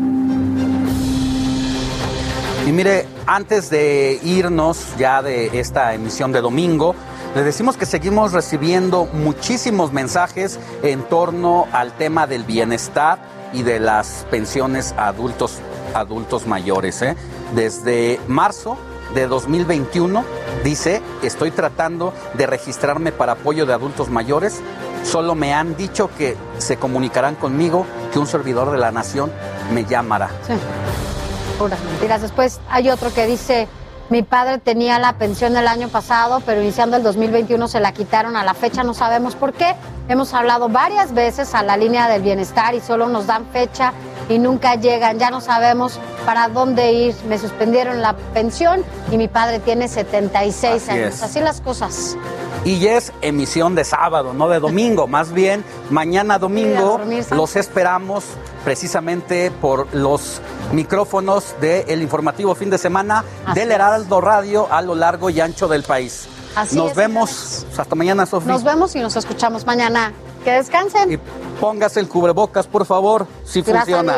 Y 2.68 2.72
mire, 2.72 3.06
antes 3.28 3.70
de 3.70 4.20
irnos 4.24 4.96
ya 4.98 5.22
de 5.22 5.60
esta 5.60 5.94
emisión 5.94 6.32
de 6.32 6.42
domingo, 6.42 6.96
Le 7.36 7.44
decimos 7.44 7.76
que 7.76 7.86
seguimos 7.86 8.32
recibiendo 8.32 9.10
muchísimos 9.12 9.92
mensajes 9.92 10.58
en 10.84 11.04
torno 11.04 11.68
al 11.74 11.92
tema 11.92 12.28
del 12.28 12.46
bienestar 12.46 13.20
y 13.52 13.62
de 13.64 13.82
las 13.82 14.26
pensiones 14.32 14.96
a 14.98 15.08
adultos, 15.08 15.60
adultos 15.94 16.48
mayores. 16.48 17.02
¿eh? 17.02 17.18
Desde 17.54 18.22
marzo 18.30 18.78
de 19.16 19.28
2021 19.28 20.24
dice, 20.64 21.02
estoy 21.24 21.50
tratando 21.50 22.14
de 22.34 22.46
registrarme 22.46 23.12
para 23.12 23.32
apoyo 23.32 23.66
de 23.66 23.74
adultos 23.74 24.10
mayores. 24.10 24.62
Solo 25.04 25.34
me 25.36 25.54
han 25.54 25.76
dicho 25.78 26.10
que 26.18 26.36
se 26.58 26.78
comunicarán 26.78 27.36
conmigo, 27.36 27.86
que 28.12 28.20
un 28.20 28.28
servidor 28.28 28.72
de 28.72 28.78
la 28.78 28.92
nación 28.92 29.32
me 29.74 29.86
llamará. 29.86 30.30
Sí. 30.46 30.54
Puras 31.58 31.80
mentiras. 31.86 32.22
Después 32.22 32.60
hay 32.70 32.90
otro 32.90 33.14
que 33.14 33.26
dice, 33.26 33.68
mi 34.10 34.22
padre 34.22 34.58
tenía 34.58 35.00
la 35.00 35.14
pensión 35.18 35.56
el 35.56 35.68
año 35.68 35.88
pasado, 35.88 36.42
pero 36.46 36.62
iniciando 36.62 36.98
el 36.98 37.04
2021 37.04 37.68
se 37.70 37.80
la 37.80 37.94
quitaron 37.94 38.36
a 38.36 38.44
la 38.44 38.54
fecha, 38.54 38.84
no 38.84 38.94
sabemos 38.94 39.36
por 39.36 39.54
qué. 39.54 39.76
Hemos 40.10 40.34
hablado 40.34 40.68
varias 40.68 41.14
veces 41.14 41.56
a 41.56 41.64
la 41.64 41.78
línea 41.78 42.10
del 42.10 42.22
bienestar 42.22 42.76
y 42.76 42.82
solo 42.82 43.08
nos 43.08 43.28
dan 43.28 43.46
fecha 43.48 43.94
y 44.30 44.40
nunca 44.40 44.76
llegan. 44.76 45.20
Ya 45.20 45.30
no 45.30 45.42
sabemos 45.42 46.00
para 46.26 46.48
dónde 46.48 46.92
ir. 46.92 47.16
Me 47.28 47.38
suspendieron 47.38 48.02
la 48.02 48.16
pensión 48.34 48.84
y 49.12 49.18
mi 49.18 49.28
padre 49.28 49.60
tiene 49.60 49.88
76 49.88 50.84
Así 50.84 50.92
años. 50.92 51.16
es. 51.16 51.24
Así 51.24 51.40
las 51.40 51.62
cosas. 51.62 52.18
Y 52.64 52.80
ya 52.80 52.98
es 52.98 53.12
emisión 53.22 53.76
de 53.76 53.84
sábado, 53.84 54.34
no 54.34 54.50
de 54.50 54.60
domingo. 54.60 55.08
Más 55.16 55.32
bien, 55.32 55.64
mañana 55.90 56.40
domingo 56.40 57.00
los 57.32 57.56
esperamos 57.56 58.24
precisamente 58.64 59.52
por 59.52 59.94
los 59.94 60.42
micrófonos 60.72 61.56
del 61.62 62.02
informativo 62.02 62.56
fin 62.56 62.70
de 62.70 62.78
semana 62.78 63.24
Así 63.46 63.60
del. 63.60 63.72
Heraldo 63.72 64.22
Radio 64.22 64.68
a 64.72 64.82
lo 64.82 64.96
largo 64.96 65.30
y 65.30 65.40
ancho 65.40 65.68
del 65.68 65.84
país. 65.84 66.28
Así 66.56 66.76
nos 66.78 66.92
es, 66.92 66.96
vemos. 66.96 67.66
Hasta 67.78 67.96
mañana, 67.96 68.26
Sofía. 68.26 68.54
Nos 68.54 68.64
vemos 68.64 68.96
y 68.96 69.00
nos 69.00 69.16
escuchamos 69.16 69.66
mañana. 69.66 70.14
Que 70.46 70.52
descansen. 70.52 71.20
Póngase 71.60 72.00
el 72.00 72.08
cubrebocas, 72.08 72.68
por 72.68 72.86
favor, 72.86 73.26
si 73.44 73.60
Y 73.60 73.64
funciona. 73.64 74.18